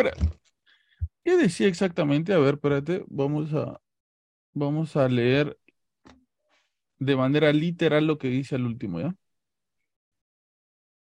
¿Qué 1.25 1.37
decía 1.37 1.69
exactamente? 1.69 2.33
A 2.33 2.39
ver, 2.39 2.55
espérate, 2.55 3.05
vamos 3.09 3.53
a, 3.53 3.81
vamos 4.55 4.97
a 4.97 5.09
leer 5.09 5.59
de 6.99 7.17
manera 7.17 7.53
literal 7.53 8.07
lo 8.07 8.19
que 8.19 8.29
dice 8.29 8.55
al 8.55 8.67
último, 8.67 9.01
¿ya? 9.01 9.15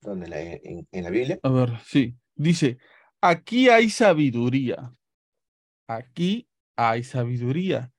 ¿Dónde? 0.00 0.26
¿En 0.26 0.30
la, 0.30 0.40
en, 0.40 0.88
en 0.90 1.04
la 1.04 1.10
Biblia? 1.10 1.38
A 1.42 1.50
ver, 1.50 1.78
sí. 1.84 2.16
Dice, 2.34 2.78
aquí 3.20 3.68
hay 3.68 3.90
sabiduría. 3.90 4.92
Aquí 5.86 6.48
hay 6.76 7.04
sabiduría. 7.04 7.92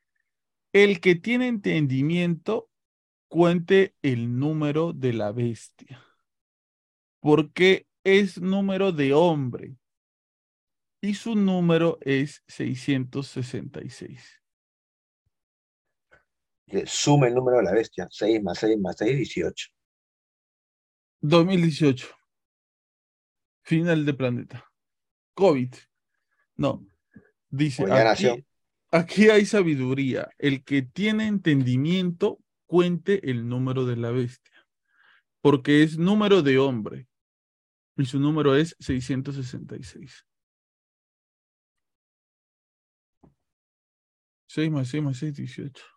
El 0.73 0.99
que 0.99 1.15
tiene 1.15 1.47
entendimiento, 1.47 2.69
cuente 3.27 3.93
el 4.01 4.39
número 4.39 4.93
de 4.93 5.13
la 5.13 5.31
bestia. 5.31 6.01
Porque 7.19 7.85
es 8.03 8.41
número 8.41 8.91
de 8.91 9.13
hombre. 9.13 9.75
Y 11.01 11.15
su 11.15 11.35
número 11.35 11.97
es 12.01 12.43
666. 12.47 14.40
Suma 16.85 17.27
el 17.27 17.35
número 17.35 17.57
de 17.57 17.63
la 17.63 17.73
bestia. 17.73 18.07
6 18.09 18.41
más 18.43 18.59
6 18.59 18.79
más 18.79 18.95
6, 18.97 19.17
18. 19.17 19.69
2018. 21.21 22.07
Final 23.63 24.05
de 24.05 24.13
planeta. 24.13 24.65
COVID. 25.33 25.73
No. 26.55 26.85
Dice, 27.49 27.83
aquí, 27.91 28.45
aquí 28.91 29.29
hay 29.29 29.45
sabiduría. 29.45 30.29
El 30.37 30.63
que 30.63 30.81
tiene 30.81 31.27
entendimiento, 31.27 32.39
cuente 32.65 33.29
el 33.29 33.47
número 33.47 33.85
de 33.85 33.97
la 33.97 34.11
bestia. 34.11 34.65
Porque 35.41 35.83
es 35.83 35.97
número 35.97 36.41
de 36.41 36.59
hombre. 36.59 37.07
Y 37.97 38.05
su 38.05 38.19
número 38.19 38.55
es 38.55 38.75
666. 38.79 40.25
6 44.47 44.71
más 44.71 44.87
6 44.89 45.03
más 45.03 45.17
6, 45.17 45.33
18. 45.33 45.90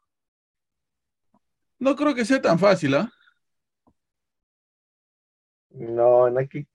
No 1.78 1.96
creo 1.96 2.14
que 2.14 2.24
sea 2.24 2.40
tan 2.40 2.58
fácil, 2.58 2.94
¿ah? 2.94 3.10
No, 5.70 6.30
no 6.30 6.38
hay 6.38 6.48
que. 6.48 6.66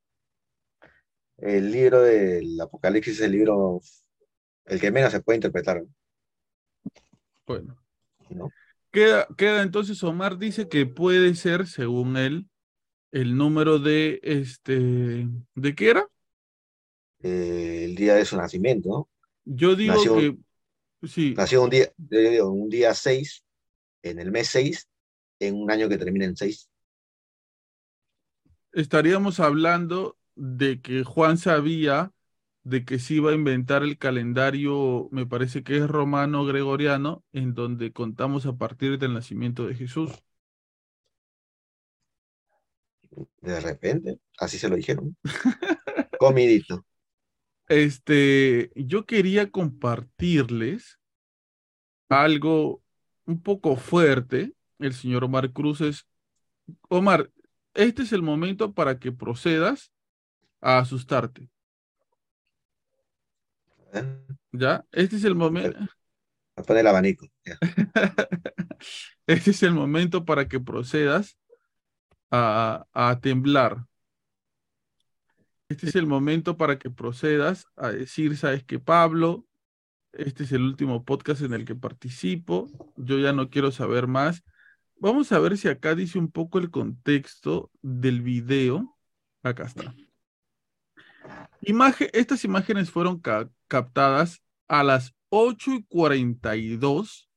El 1.38 1.72
libro 1.72 2.02
del 2.02 2.60
Apocalipsis 2.60 3.16
es 3.16 3.22
el 3.22 3.32
libro, 3.32 3.80
el 4.66 4.80
que 4.80 4.92
menos 4.92 5.12
se 5.12 5.22
puede 5.22 5.38
interpretar, 5.38 5.82
Bueno. 7.48 7.82
¿no? 8.30 8.52
Queda, 8.92 9.28
queda 9.38 9.62
entonces, 9.62 10.04
Omar 10.04 10.38
dice 10.38 10.68
que 10.68 10.86
puede 10.86 11.34
ser, 11.36 11.68
según 11.68 12.18
él, 12.18 12.50
el 13.12 13.38
número 13.38 13.80
de 13.80 14.20
este, 14.22 15.28
¿de 15.56 15.76
qué 15.76 15.90
era? 15.92 16.08
Eh, 17.24 17.86
el 17.86 17.96
día 17.96 18.16
de 18.16 18.26
su 18.26 18.36
nacimiento, 18.36 18.90
¿no? 18.90 19.10
Yo 19.46 19.76
digo 19.76 19.94
Nació- 19.94 20.16
que 20.18 20.38
sí, 21.08 21.34
Nació 21.38 21.64
un 21.64 21.70
día, 21.70 21.92
yo 21.98 22.20
digo, 22.20 22.52
un 22.52 22.70
día 22.70 22.94
6, 22.94 23.46
en 24.04 24.20
el 24.20 24.32
mes 24.32 24.50
6, 24.50 24.89
en 25.40 25.56
un 25.56 25.72
año 25.72 25.90
que 25.90 25.98
termina 25.98 26.26
en 26.26 26.36
6. 26.36 26.70
estaríamos 28.72 29.40
hablando 29.40 30.18
de 30.36 30.82
que 30.82 31.04
Juan 31.04 31.38
sabía 31.38 32.14
de 32.64 32.86
que 32.86 33.00
se 33.00 33.16
iba 33.16 33.32
a 33.32 33.36
inventar 33.36 33.84
el 33.84 33.98
calendario, 33.98 35.08
me 35.12 35.26
parece 35.26 35.64
que 35.64 35.78
es 35.78 35.88
romano 35.88 36.46
gregoriano, 36.46 37.24
en 37.32 37.56
donde 37.56 37.94
contamos 37.94 38.46
a 38.46 38.58
partir 38.58 39.00
del 39.00 39.14
nacimiento 39.14 39.66
de 39.66 39.76
Jesús. 39.76 40.12
De 43.42 43.60
repente, 43.60 44.20
así 44.38 44.58
se 44.58 44.70
lo 44.70 44.76
dijeron. 44.76 45.16
Comidito. 46.20 46.86
Este, 47.68 48.72
yo 48.76 49.06
quería 49.06 49.52
compartirles 49.52 51.00
algo 52.10 52.84
un 53.26 53.42
poco 53.42 53.76
fuerte. 53.78 54.54
El 54.80 54.94
señor 54.94 55.24
Omar 55.26 55.52
Cruz 55.52 55.82
es, 55.82 56.08
Omar, 56.88 57.30
este 57.74 58.04
es 58.04 58.14
el 58.14 58.22
momento 58.22 58.74
para 58.74 58.98
que 58.98 59.12
procedas 59.12 59.92
a 60.62 60.80
asustarte, 60.80 61.50
¿eh? 63.94 64.04
¿ya? 64.52 64.86
Este 64.92 65.18
es 65.18 65.24
el 65.26 65.36
momento, 65.36 65.78
A 66.56 66.64
poner 66.64 66.82
el 66.82 66.88
abanico. 66.88 67.28
ya. 67.46 67.58
este 69.28 69.52
es 69.52 69.64
el 69.64 69.74
momento 69.74 70.26
para 70.26 70.48
que 70.48 70.60
procedas 70.60 71.38
a, 72.32 72.86
a 72.94 73.20
temblar. 73.20 73.86
Este 75.70 75.88
es 75.88 75.96
el 75.96 76.08
momento 76.08 76.58
para 76.58 76.80
que 76.80 76.90
procedas 76.90 77.68
a 77.76 77.90
decir, 77.90 78.36
sabes 78.38 78.64
que 78.64 78.80
Pablo, 78.80 79.46
este 80.14 80.44
es 80.44 80.52
el 80.52 80.64
último 80.64 81.06
podcast 81.06 81.42
en 81.42 81.54
el 81.54 81.64
que 81.66 81.76
participo, 81.76 82.68
yo 82.96 83.20
ya 83.20 83.34
no 83.34 83.50
quiero 83.50 83.72
saber 83.72 84.08
más. 84.08 84.44
Vamos 85.00 85.32
a 85.32 85.40
ver 85.40 85.58
si 85.58 85.68
acá 85.68 85.96
dice 85.96 86.20
un 86.20 86.30
poco 86.30 86.60
el 86.60 86.70
contexto 86.70 87.72
del 87.82 88.22
video. 88.22 88.98
Acá 89.44 89.64
está. 89.66 89.96
Estas 92.14 92.44
imágenes 92.44 92.92
fueron 92.92 93.20
ca- 93.20 93.50
captadas 93.68 94.44
a 94.68 94.84
las 94.84 95.14
8 95.30 95.74
y 95.74 95.84
42 95.84 97.30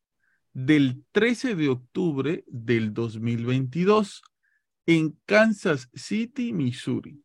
del 0.53 1.05
13 1.13 1.55
de 1.55 1.69
octubre 1.69 2.45
del 2.49 2.93
2022 2.93 4.23
en 4.87 5.19
Kansas 5.27 5.89
City, 5.95 6.53
Missouri. 6.53 7.23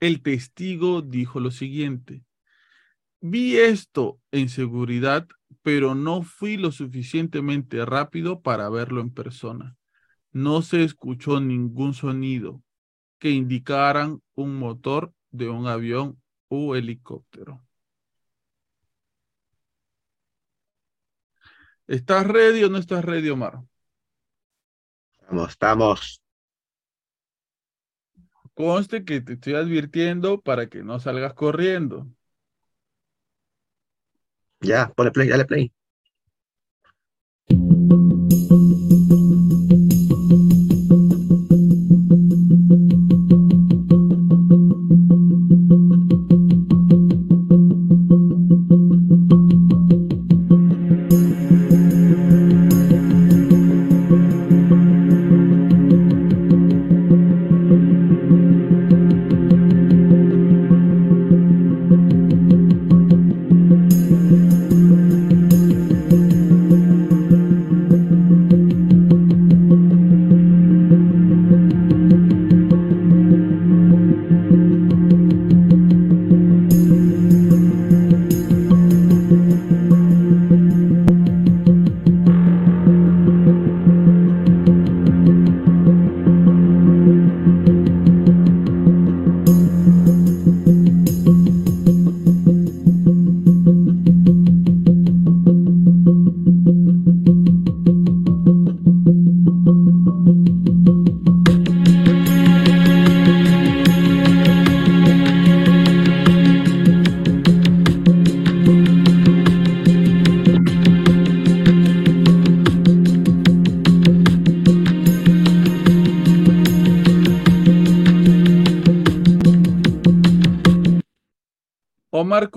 El 0.00 0.22
testigo 0.22 1.02
dijo 1.02 1.38
lo 1.40 1.50
siguiente. 1.50 2.24
Vi 3.20 3.58
esto 3.58 4.18
en 4.32 4.48
seguridad, 4.48 5.28
pero 5.62 5.94
no 5.94 6.22
fui 6.22 6.56
lo 6.56 6.72
suficientemente 6.72 7.84
rápido 7.84 8.40
para 8.40 8.68
verlo 8.68 9.00
en 9.00 9.12
persona. 9.12 9.76
No 10.32 10.62
se 10.62 10.84
escuchó 10.84 11.40
ningún 11.40 11.94
sonido 11.94 12.62
que 13.18 13.30
indicaran 13.30 14.22
un 14.34 14.56
motor 14.56 15.12
de 15.30 15.48
un 15.48 15.66
avión 15.66 16.20
o 16.48 16.74
helicóptero. 16.76 17.60
¿Estás 21.86 22.26
ready 22.26 22.62
o 22.64 22.70
no 22.70 22.78
estás 22.78 23.04
ready, 23.04 23.28
Omar? 23.30 23.62
Estamos, 25.20 25.50
estamos. 25.50 26.22
Conste 28.54 29.04
que 29.04 29.20
te 29.20 29.34
estoy 29.34 29.54
advirtiendo 29.54 30.40
para 30.40 30.68
que 30.68 30.82
no 30.82 31.00
salgas 31.00 31.34
corriendo. 31.34 32.06
Ya, 34.62 34.92
ponle 34.94 35.10
play, 35.10 35.28
dale 35.28 35.44
play. 35.44 35.72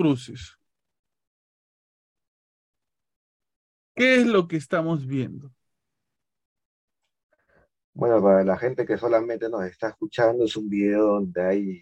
Cruces. 0.03 0.59
¿Qué 3.95 4.15
es 4.15 4.27
lo 4.27 4.49
que 4.49 4.57
estamos 4.57 5.07
viendo? 5.07 5.49
Bueno, 7.93 8.21
para 8.21 8.43
la 8.43 8.57
gente 8.57 8.85
que 8.85 8.97
solamente 8.97 9.47
nos 9.47 9.63
está 9.63 9.87
escuchando, 9.87 10.43
es 10.43 10.57
un 10.57 10.69
video 10.69 11.05
donde 11.05 11.41
hay, 11.41 11.81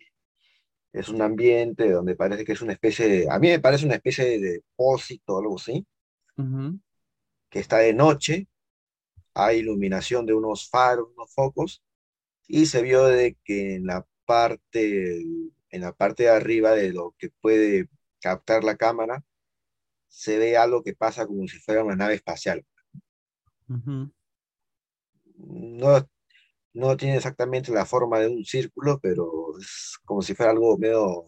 es 0.94 1.10
un 1.10 1.24
ambiente 1.24 1.90
donde 1.90 2.16
parece 2.16 2.46
que 2.46 2.52
es 2.52 2.62
una 2.62 2.74
especie 2.74 3.08
de, 3.08 3.28
a 3.28 3.40
mí 3.40 3.48
me 3.48 3.60
parece 3.60 3.88
una 3.88 3.96
especie 3.96 4.26
de 4.26 4.40
depósito 4.40 5.34
o 5.34 5.40
algo 5.40 5.56
así, 5.56 5.84
que 7.50 7.60
está 7.60 7.80
de 7.80 7.94
noche, 7.96 8.48
hay 9.34 9.62
iluminación 9.62 10.28
de 10.28 10.36
unos 10.36 10.70
faros, 10.70 11.10
unos 11.16 11.34
focos, 11.34 11.84
y 12.46 12.68
se 12.68 12.84
vio 12.84 13.06
de 13.06 13.36
que 13.44 13.78
en 13.78 13.88
la 13.88 14.06
parte, 14.26 15.22
en 15.22 15.82
la 15.82 15.92
parte 15.94 16.22
de 16.22 16.30
arriba 16.30 16.74
de 16.74 16.94
lo 16.94 17.16
que 17.18 17.32
puede 17.32 17.90
captar 18.22 18.64
la 18.64 18.78
cámara, 18.78 19.24
se 20.08 20.38
ve 20.38 20.58
algo 20.58 20.84
que 20.84 20.94
pasa 20.96 21.26
como 21.28 21.48
si 21.48 21.60
fuera 21.60 21.84
una 21.84 21.96
nave 21.96 22.16
espacial. 22.16 22.66
No, 25.38 26.08
no 26.74 26.98
tiene 26.98 27.18
exactamente 27.18 27.72
la 27.72 27.86
forma 27.86 28.20
de 28.20 28.28
un 28.28 28.46
círculo, 28.46 29.00
pero 29.02 29.58
es 29.60 29.98
como 30.06 30.22
si 30.22 30.36
fuera 30.36 30.52
algo 30.52 30.78
medio, 30.78 31.26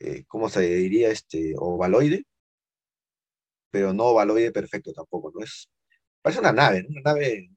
eh, 0.00 0.24
¿cómo 0.26 0.48
se 0.48 0.60
diría? 0.62 1.10
Este, 1.10 1.54
ovaloide, 1.56 2.24
pero 3.70 3.92
no 3.92 4.04
ovaloide 4.06 4.52
perfecto 4.52 4.92
tampoco, 4.92 5.32
¿no? 5.34 5.44
Es, 5.44 5.68
parece 6.22 6.40
una 6.40 6.52
nave, 6.52 6.82
¿no? 6.82 6.88
Una 6.90 7.00
nave, 7.02 7.50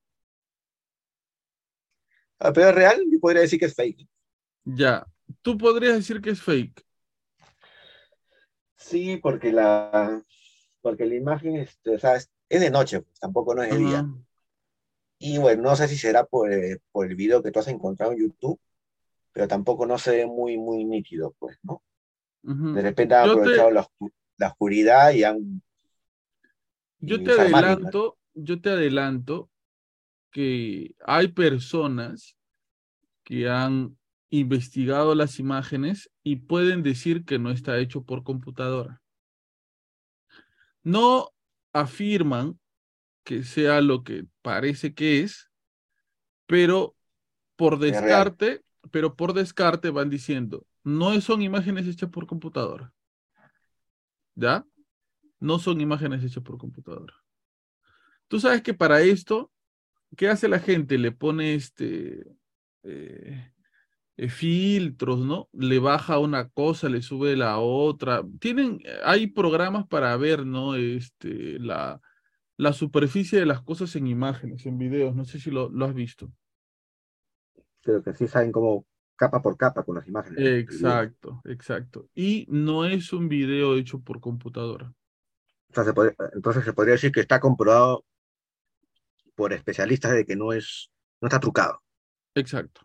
ah, 2.40 2.52
pero 2.54 2.70
es 2.70 2.76
real, 2.76 3.04
yo 3.12 3.20
podría 3.20 3.42
decir 3.42 3.60
que 3.60 3.66
es 3.66 3.76
fake. 3.76 4.08
Ya, 4.64 5.06
tú 5.42 5.58
podrías 5.58 5.96
decir 5.96 6.22
que 6.22 6.32
es 6.32 6.42
fake. 6.42 6.84
Sí, 8.82 9.18
porque 9.18 9.52
la, 9.52 10.22
porque 10.82 11.06
la 11.06 11.16
imagen 11.16 11.56
este, 11.58 11.96
o 11.96 12.00
sea, 12.00 12.16
es, 12.16 12.32
es 12.50 12.62
de 12.62 12.72
noche, 12.72 13.02
pues, 13.02 13.20
tampoco 13.20 13.56
no 13.56 13.64
es 13.64 13.72
de 13.72 13.78
día. 13.78 14.06
Y 15.20 15.38
bueno, 15.38 15.62
no 15.62 15.76
sé 15.76 15.88
si 15.88 15.98
será 15.98 16.26
por, 16.26 16.52
eh, 16.52 16.80
por 16.92 17.06
el 17.06 17.16
video 17.16 17.44
que 17.44 17.52
tú 17.52 17.60
has 17.60 17.68
encontrado 17.68 18.12
en 18.12 18.20
YouTube, 18.20 18.60
pero 19.32 19.48
tampoco 19.48 19.86
no 19.86 19.98
se 19.98 20.18
ve 20.18 20.26
muy, 20.26 20.58
muy 20.58 20.84
nítido, 20.84 21.36
pues, 21.40 21.58
¿no? 21.64 21.84
De 22.44 22.82
repente 22.82 23.14
han 23.14 23.30
aprovechado 23.30 23.68
te, 23.68 23.74
la, 23.76 23.88
la 24.38 24.48
oscuridad 24.48 25.12
y 25.12 25.24
han 25.24 25.62
yo 27.02 27.16
y 27.18 27.24
te 27.24 27.32
adelanto, 27.32 28.18
yo 28.34 28.62
te 28.62 28.70
adelanto 28.70 29.50
que 30.32 30.96
hay 31.06 31.28
personas 31.30 32.38
que 33.24 33.48
han 33.48 33.98
investigado 34.30 35.14
las 35.14 35.40
imágenes 35.40 36.11
y 36.24 36.38
pueden 36.38 36.84
decir 36.84 37.26
que 37.26 37.40
no 37.40 37.52
está 37.52 37.78
hecho 37.80 38.04
por 38.04 38.24
computadora. 38.24 39.02
No 40.84 41.32
afirman 41.74 42.60
que 43.24 43.44
sea 43.44 43.82
lo 43.82 44.04
que 44.04 44.26
parece 44.42 44.94
que 44.94 45.22
es, 45.22 45.50
pero 46.46 46.96
por 47.56 47.80
descarte, 47.80 48.64
pero 48.92 49.16
por 49.16 49.34
descarte 49.34 49.90
van 49.90 50.10
diciendo, 50.10 50.66
no 50.84 51.20
son 51.22 51.42
imágenes 51.42 51.88
hechas 51.88 52.10
por 52.10 52.26
computadora, 52.26 52.92
¿ya? 54.36 54.66
No 55.40 55.60
son 55.60 55.82
imágenes 55.82 56.24
hechas 56.24 56.44
por 56.44 56.58
computadora. 56.58 57.16
Tú 58.28 58.40
sabes 58.40 58.62
que 58.62 58.74
para 58.74 59.02
esto, 59.02 59.52
¿qué 60.18 60.30
hace 60.30 60.48
la 60.48 60.60
gente? 60.60 60.98
Le 60.98 61.12
pone 61.12 61.54
este 61.54 62.26
eh, 62.84 63.54
eh, 64.18 64.30
filtros, 64.30 65.20
¿no? 65.22 65.50
Le 65.54 65.80
baja 65.80 66.20
una 66.20 66.50
cosa, 66.50 66.90
le 66.90 67.02
sube 67.02 67.36
la 67.38 67.60
otra. 67.60 68.24
Tienen, 68.40 68.80
eh, 68.86 68.98
hay 69.04 69.28
programas 69.28 69.88
para 69.88 70.16
ver, 70.18 70.46
¿no? 70.46 70.76
Este, 70.76 71.60
la, 71.60 72.02
la 72.58 72.74
superficie 72.74 73.40
de 73.40 73.46
las 73.48 73.62
cosas 73.64 73.96
en 73.98 74.08
imágenes, 74.08 74.66
en 74.68 74.78
videos. 74.80 75.16
No 75.16 75.26
sé 75.26 75.40
si 75.40 75.52
lo, 75.52 75.70
lo 75.70 75.86
has 75.86 75.96
visto. 75.96 76.32
Creo 77.84 78.02
que 78.04 78.14
sí 78.16 78.28
saben 78.28 78.52
como 78.52 78.86
capa 79.16 79.42
por 79.42 79.56
capa 79.58 79.84
con 79.84 79.96
las 79.96 80.08
imágenes. 80.08 80.44
Exacto, 80.44 81.42
exacto. 81.46 82.10
Y 82.16 82.46
no 82.50 82.86
es 82.86 83.14
un 83.14 83.30
video 83.30 83.76
hecho 83.78 84.02
por 84.02 84.20
computadora. 84.20 84.94
O 85.70 85.74
sea, 85.74 85.84
se 85.84 85.94
podría- 85.94 86.16
entonces 86.34 86.64
se 86.64 86.72
podría 86.74 86.94
decir 86.94 87.12
que 87.12 87.20
está 87.22 87.40
comprobado 87.40 88.06
por 89.36 89.52
especialistas 89.52 90.14
de 90.14 90.26
que 90.26 90.36
no 90.38 90.54
es, 90.54 90.90
no 91.22 91.28
está 91.28 91.40
trucado. 91.40 91.82
Exacto. 92.36 92.82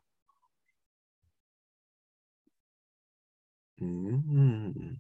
Mm, 3.80 4.98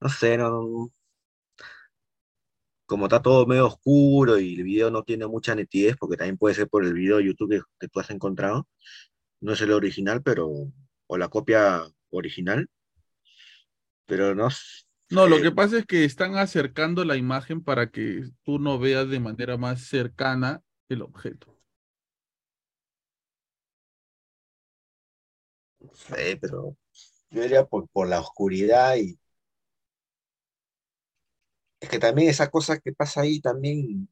no 0.00 0.08
sé, 0.08 0.36
no, 0.38 0.90
como 2.86 3.06
está 3.06 3.22
todo 3.22 3.46
medio 3.46 3.66
oscuro 3.66 4.38
y 4.38 4.54
el 4.56 4.64
video 4.64 4.90
no 4.90 5.04
tiene 5.04 5.26
mucha 5.26 5.54
nitidez, 5.54 5.96
porque 5.98 6.16
también 6.16 6.36
puede 6.38 6.54
ser 6.54 6.68
por 6.68 6.84
el 6.84 6.92
video 6.94 7.18
de 7.18 7.24
YouTube 7.26 7.50
que, 7.50 7.60
que 7.78 7.88
tú 7.88 8.00
has 8.00 8.10
encontrado, 8.10 8.66
no 9.40 9.52
es 9.54 9.60
el 9.62 9.72
original, 9.72 10.22
pero, 10.22 10.50
o 11.08 11.18
la 11.18 11.28
copia 11.28 11.82
original, 12.10 12.68
pero 14.06 14.34
no 14.34 14.48
No, 15.10 15.26
lo 15.26 15.36
sé, 15.36 15.42
que 15.42 15.50
pasa 15.52 15.78
es 15.78 15.86
que 15.86 16.04
están 16.04 16.36
acercando 16.36 17.04
la 17.04 17.16
imagen 17.16 17.62
para 17.62 17.90
que 17.90 18.22
tú 18.44 18.58
no 18.58 18.78
veas 18.78 19.08
de 19.08 19.20
manera 19.20 19.56
más 19.56 19.82
cercana 19.82 20.62
el 20.88 21.02
objeto. 21.02 21.56
no 25.80 25.94
sé, 25.94 26.36
pero 26.40 26.76
yo 27.30 27.42
diría 27.42 27.64
por, 27.66 27.88
por 27.88 28.08
la 28.08 28.20
oscuridad 28.20 28.96
y 28.96 29.18
es 31.80 31.88
que 31.90 31.98
también 31.98 32.28
esa 32.30 32.50
cosa 32.50 32.78
que 32.78 32.92
pasa 32.94 33.20
ahí 33.22 33.38
también, 33.40 34.08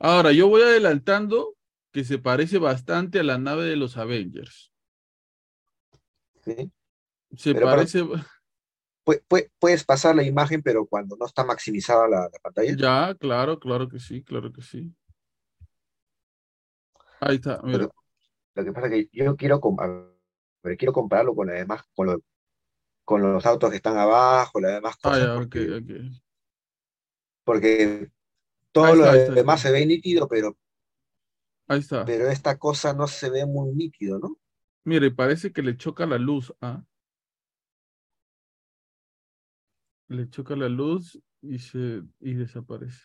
Ahora, 0.00 0.32
yo 0.32 0.48
voy 0.48 0.62
adelantando 0.62 1.54
que 1.92 2.02
se 2.04 2.18
parece 2.18 2.58
bastante 2.58 3.20
a 3.20 3.22
la 3.22 3.38
nave 3.38 3.64
de 3.64 3.76
los 3.76 3.96
Avengers. 3.96 4.72
¿sí? 6.44 6.72
Se 7.36 7.54
Pero, 7.54 7.68
pero 7.70 7.84
parece, 7.84 8.02
pu- 9.04 9.50
puedes 9.58 9.84
pasar 9.84 10.14
la 10.16 10.22
imagen, 10.22 10.62
pero 10.62 10.86
cuando 10.86 11.16
no 11.16 11.26
está 11.26 11.44
maximizada 11.44 12.08
la, 12.08 12.20
la 12.32 12.38
pantalla. 12.42 12.78
ya, 12.82 13.14
claro, 13.18 13.58
claro 13.58 13.88
que 13.88 13.98
sí, 14.00 14.22
claro 14.24 14.52
que 14.52 14.62
sí. 14.62 14.94
Ahí 17.20 17.36
está, 17.36 17.60
mira. 17.62 17.88
que, 17.88 17.94
lo 18.54 18.64
que 18.64 18.72
pasa 18.72 18.86
es 18.88 18.92
que 18.92 19.08
yo 19.12 19.36
quiero, 19.36 19.60
ver, 20.62 20.76
quiero 20.76 20.92
compararlo 20.92 21.34
con 21.34 21.48
demás, 21.48 21.82
con, 21.94 22.06
lo- 22.08 22.20
con 23.04 23.22
los 23.22 23.46
autos 23.46 23.70
que 23.70 23.76
están 23.76 23.98
abajo, 23.98 24.60
las 24.60 24.74
demás 24.74 24.96
Ah, 25.02 25.18
cosas, 25.18 25.30
porque, 25.32 25.70
ok. 25.72 25.90
porque 27.44 28.10
Ahí 28.80 28.92
todo 28.92 28.96
lo 28.96 29.04
está, 29.04 29.14
demás 29.34 29.62
se 29.62 29.70
ve 29.72 29.86
nítido, 29.86 30.28
pero, 30.28 30.56
Ahí 31.66 31.78
está. 31.80 32.02
pero 32.04 32.28
esta 32.28 32.58
cosa 32.58 32.92
no 32.92 33.06
se 33.06 33.30
ve 33.30 33.46
muy 33.46 33.72
nítido, 33.72 34.18
¿no? 34.18 34.36
Mire, 34.84 35.10
parece 35.12 35.52
que 35.52 35.62
le 35.62 35.76
choca 35.76 36.04
la 36.06 36.18
luz, 36.18 36.52
¿ah? 36.60 36.84
Le 40.10 40.28
choca 40.28 40.54
la 40.54 40.68
luz 40.68 41.18
y 41.40 41.58
se 41.58 42.02
y 42.20 42.34
desaparece. 42.34 43.00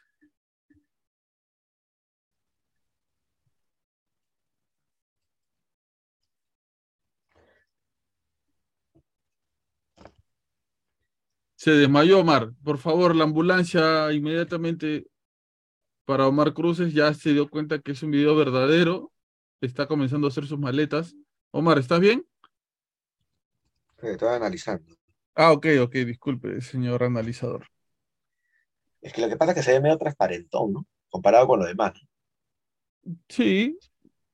Se 11.63 11.71
desmayó 11.71 12.19
Omar. 12.19 12.51
Por 12.61 12.77
favor, 12.77 13.15
la 13.15 13.23
ambulancia 13.23 14.11
inmediatamente 14.11 15.07
para 16.03 16.27
Omar 16.27 16.53
Cruces 16.53 16.93
ya 16.93 17.13
se 17.13 17.31
dio 17.31 17.49
cuenta 17.49 17.79
que 17.79 17.93
es 17.93 18.03
un 18.03 18.11
video 18.11 18.35
verdadero. 18.35 19.13
Está 19.61 19.87
comenzando 19.87 20.27
a 20.27 20.29
hacer 20.29 20.45
sus 20.45 20.59
maletas. 20.59 21.15
Omar, 21.51 21.79
¿estás 21.79 22.01
bien? 22.01 22.27
Que 23.97 24.11
Estoy 24.11 24.27
analizando. 24.27 24.93
Ah, 25.35 25.53
ok, 25.53 25.67
ok, 25.83 25.93
disculpe, 26.05 26.59
señor 26.59 27.01
analizador. 27.01 27.65
Es 28.99 29.13
que 29.13 29.21
lo 29.21 29.29
que 29.29 29.37
pasa 29.37 29.53
es 29.53 29.55
que 29.59 29.63
se 29.63 29.71
ve 29.71 29.79
medio 29.79 29.97
transparentón, 29.97 30.73
¿no? 30.73 30.85
Comparado 31.07 31.47
con 31.47 31.61
lo 31.61 31.65
demás. 31.65 31.93
Sí, 33.29 33.79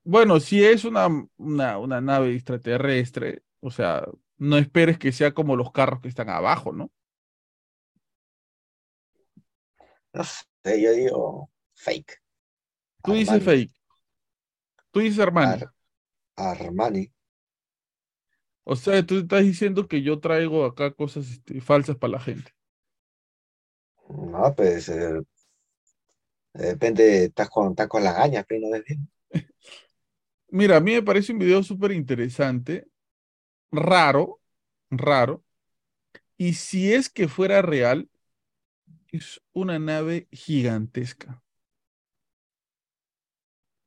bueno, 0.03 0.39
si 0.39 0.65
es 0.65 0.83
una, 0.83 1.07
una, 1.37 1.77
una 1.77 2.01
nave 2.01 2.33
extraterrestre, 2.33 3.43
o 3.59 3.69
sea, 3.69 4.03
no 4.39 4.57
esperes 4.57 4.97
que 4.97 5.11
sea 5.11 5.31
como 5.35 5.55
los 5.55 5.71
carros 5.71 6.01
que 6.01 6.07
están 6.07 6.29
abajo, 6.29 6.73
¿no? 6.73 6.89
No 10.13 10.23
sé, 10.23 10.79
yo 10.83 10.91
digo 10.91 11.49
fake. 11.73 12.21
Tú 13.03 13.13
dices 13.13 13.43
fake, 13.43 13.71
tú 14.91 14.99
dices 14.99 15.19
Armani. 15.19 15.55
Ar- 15.55 15.73
Armani. 16.37 17.11
O 18.63 18.75
sea, 18.77 19.05
tú 19.05 19.17
estás 19.19 19.43
diciendo 19.43 19.87
que 19.89 20.01
yo 20.01 20.19
traigo 20.21 20.63
acá 20.65 20.91
cosas 20.93 21.29
este, 21.29 21.59
falsas 21.61 21.97
para 21.97 22.11
la 22.13 22.19
gente. 22.21 22.53
No, 24.09 24.53
pues 24.55 24.89
eh, 24.89 25.21
de 26.53 26.71
repente 26.73 27.23
estás 27.25 27.49
con, 27.49 27.69
estás 27.71 27.87
con 27.87 28.03
las 28.03 28.15
gañas, 28.15 28.45
pero 28.47 28.67
no. 28.69 28.77
Mira, 30.49 30.77
a 30.77 30.79
mí 30.79 30.93
me 30.93 31.03
parece 31.03 31.31
un 31.31 31.39
video 31.39 31.61
súper 31.63 31.91
interesante, 31.91 32.87
raro, 33.71 34.41
raro, 34.91 35.43
y 36.37 36.53
si 36.55 36.93
es 36.93 37.09
que 37.09 37.27
fuera 37.27 37.61
real, 37.61 38.09
es 39.11 39.41
una 39.53 39.77
nave 39.79 40.27
gigantesca. 40.31 41.43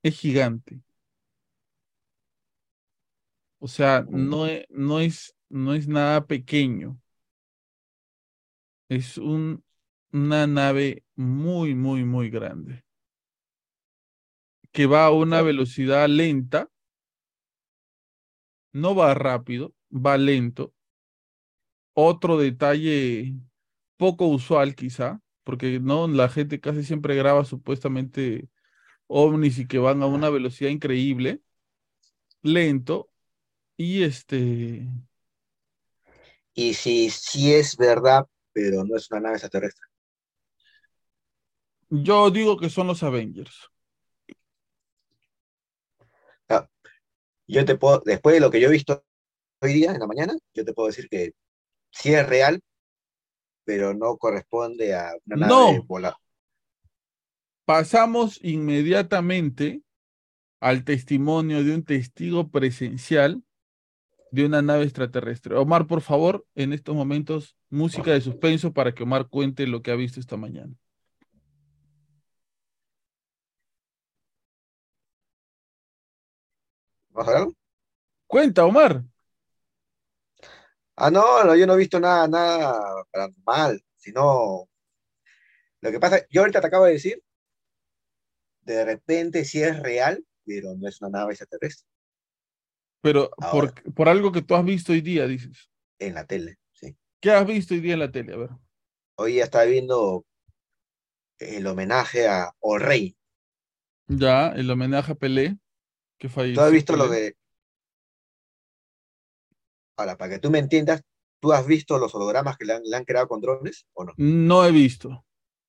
es 0.03 0.19
gigante. 0.21 0.81
O 3.61 3.69
sea, 3.69 4.05
no, 4.11 4.47
e- 4.47 4.67
no, 4.71 5.01
es, 5.01 5.35
no 5.49 5.75
es 5.75 5.89
nada 5.89 6.27
pequeño. 6.27 7.01
Es 8.89 9.19
un, 9.19 9.65
una 10.13 10.47
nave 10.47 11.05
muy, 11.17 11.75
muy, 11.75 12.05
muy 12.05 12.31
grande. 12.31 12.85
Que 14.73 14.87
va 14.87 15.05
a 15.07 15.13
una 15.13 15.41
velocidad 15.41 16.07
lenta. 16.09 16.69
No 18.83 18.91
va 18.99 19.07
rápido, 19.15 19.73
va 19.91 20.19
lento. 20.19 20.75
Otro 21.95 22.37
detalle 22.39 23.35
poco 24.03 24.27
usual 24.27 24.75
quizá, 24.75 25.21
porque 25.45 25.79
no 25.79 26.09
la 26.09 26.29
gente 26.29 26.61
casi 26.61 26.83
siempre 26.83 27.15
graba 27.15 27.45
supuestamente 27.45 28.49
ovnis 29.09 29.59
y 29.61 29.69
que 29.69 29.79
van 29.79 30.03
a 30.03 30.07
una 30.07 30.29
velocidad 30.31 30.71
increíble, 30.71 31.41
lento 32.43 33.11
y 33.77 34.03
este 34.05 34.89
Y 36.55 36.75
si 36.75 37.11
sí 37.11 37.55
es 37.55 37.77
verdad, 37.77 38.27
pero 38.53 38.85
no 38.85 38.97
es 38.97 39.09
una 39.13 39.21
nave 39.21 39.35
extraterrestre. 39.37 39.87
yo 41.91 42.31
digo 42.31 42.57
que 42.59 42.71
son 42.71 42.87
los 42.89 43.03
Avengers. 43.05 43.71
Ah, 46.49 46.69
yo 47.49 47.65
te 47.65 47.77
puedo, 47.77 48.03
después 48.05 48.35
de 48.35 48.41
lo 48.41 48.51
que 48.51 48.61
yo 48.61 48.69
he 48.69 48.73
visto 48.73 49.05
hoy 49.63 49.75
día, 49.75 49.93
en 49.93 50.01
la 50.01 50.07
mañana, 50.07 50.35
yo 50.55 50.65
te 50.65 50.73
puedo 50.75 50.89
decir 50.89 51.09
que 51.09 51.33
sí 51.91 52.15
es 52.15 52.29
real, 52.29 52.61
pero 53.65 53.95
no 53.95 54.17
corresponde 54.17 54.95
a 54.95 55.13
una 55.27 55.47
nave 55.47 55.85
No. 55.89 56.13
Pasamos 57.65 58.39
inmediatamente 58.43 59.83
al 60.61 60.85
testimonio 60.85 61.65
de 61.65 61.75
un 61.75 61.85
testigo 61.85 62.51
presencial 62.51 63.43
de 64.31 64.47
una 64.47 64.63
nave 64.63 64.85
extraterrestre. 64.85 65.55
Omar, 65.57 65.87
por 65.87 66.01
favor, 66.01 66.45
en 66.55 66.73
estos 66.73 66.95
momentos, 66.97 67.57
música 67.69 68.13
de 68.13 68.21
suspenso 68.21 68.73
para 68.73 68.95
que 68.95 69.03
Omar 69.03 69.29
cuente 69.29 69.67
lo 69.67 69.83
que 69.83 69.91
ha 69.91 69.95
visto 69.95 70.19
esta 70.19 70.37
mañana. 70.37 70.75
¿Vamos 77.11 77.35
a? 77.35 77.47
Cuenta, 78.27 78.65
Omar. 78.65 79.05
Ah, 80.97 81.11
no, 81.11 81.45
no, 81.45 81.57
yo 81.57 81.67
no 81.67 81.75
he 81.75 81.79
visto 81.79 81.99
nada, 81.99 82.29
nada 82.29 83.05
paranormal, 83.11 83.83
sino 83.97 84.69
lo 85.81 85.91
que 85.91 85.99
pasa, 85.99 86.25
yo 86.31 86.43
ahorita 86.43 86.61
te 86.61 86.67
acabo 86.67 86.85
de 86.85 86.93
decir, 86.93 87.23
de 88.63 88.85
repente 88.85 89.45
sí 89.45 89.63
es 89.63 89.81
real, 89.83 90.25
pero 90.45 90.75
no 90.77 90.89
es 90.89 91.01
una 91.01 91.11
nave 91.11 91.33
extraterrestre, 91.33 91.89
Pero 93.01 93.31
Ahora. 93.39 93.73
por, 93.73 93.95
por 93.95 94.09
algo 94.09 94.31
que 94.31 94.43
tú 94.43 94.55
has 94.55 94.65
visto 94.65 94.93
hoy 94.93 95.01
día, 95.01 95.27
dices. 95.27 95.71
en 95.99 96.15
la 96.15 96.25
tele, 96.27 96.59
sí. 96.73 96.97
¿Qué 97.21 97.31
has 97.31 97.47
visto 97.47 97.75
hoy 97.75 97.81
día 97.81 97.95
en 97.95 98.01
la 98.01 98.13
tele? 98.13 98.35
A 98.35 98.37
ver. 98.37 98.51
Hoy 99.17 99.37
ya 99.37 99.45
estaba 99.45 99.65
viendo 99.65 100.25
el 101.39 101.67
homenaje 101.67 102.29
a 102.29 102.53
O 102.61 102.79
Rey. 102.79 103.17
Ya, 104.09 104.49
el 104.49 104.71
homenaje 104.71 105.13
a 105.13 105.15
Pelé, 105.15 105.59
que 106.19 106.29
falleció. 106.29 106.61
¿Tú 106.63 106.67
has 106.67 106.73
visto 106.73 106.97
lo 106.97 107.09
de... 107.09 107.37
Ahora, 110.03 110.17
para 110.17 110.35
que 110.35 110.39
tú 110.41 110.51
me 110.51 110.59
entiendas, 110.59 111.01
¿tú 111.39 111.53
has 111.53 111.65
visto 111.65 111.97
los 111.97 112.13
hologramas 112.17 112.57
que 112.59 112.65
le 112.65 112.73
han, 112.73 112.83
le 112.83 112.97
han 112.97 113.05
creado 113.05 113.29
con 113.29 113.41
drones 113.41 113.87
o 113.93 114.05
no? 114.05 114.13
No 114.17 114.67
he 114.67 114.73
visto. 114.73 115.25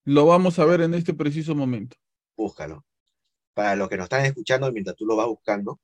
Lo 0.06 0.26
vamos 0.26 0.58
a 0.58 0.66
ver 0.66 0.82
en 0.82 0.96
este 0.96 1.14
preciso 1.14 1.54
momento. 1.54 1.96
Búscalo. 2.36 2.84
Para 3.54 3.76
los 3.76 3.88
que 3.90 3.98
nos 3.98 4.06
están 4.06 4.26
escuchando 4.26 4.72
mientras 4.72 4.96
tú 4.96 5.06
lo 5.06 5.16
vas 5.16 5.28
buscando, 5.28 5.80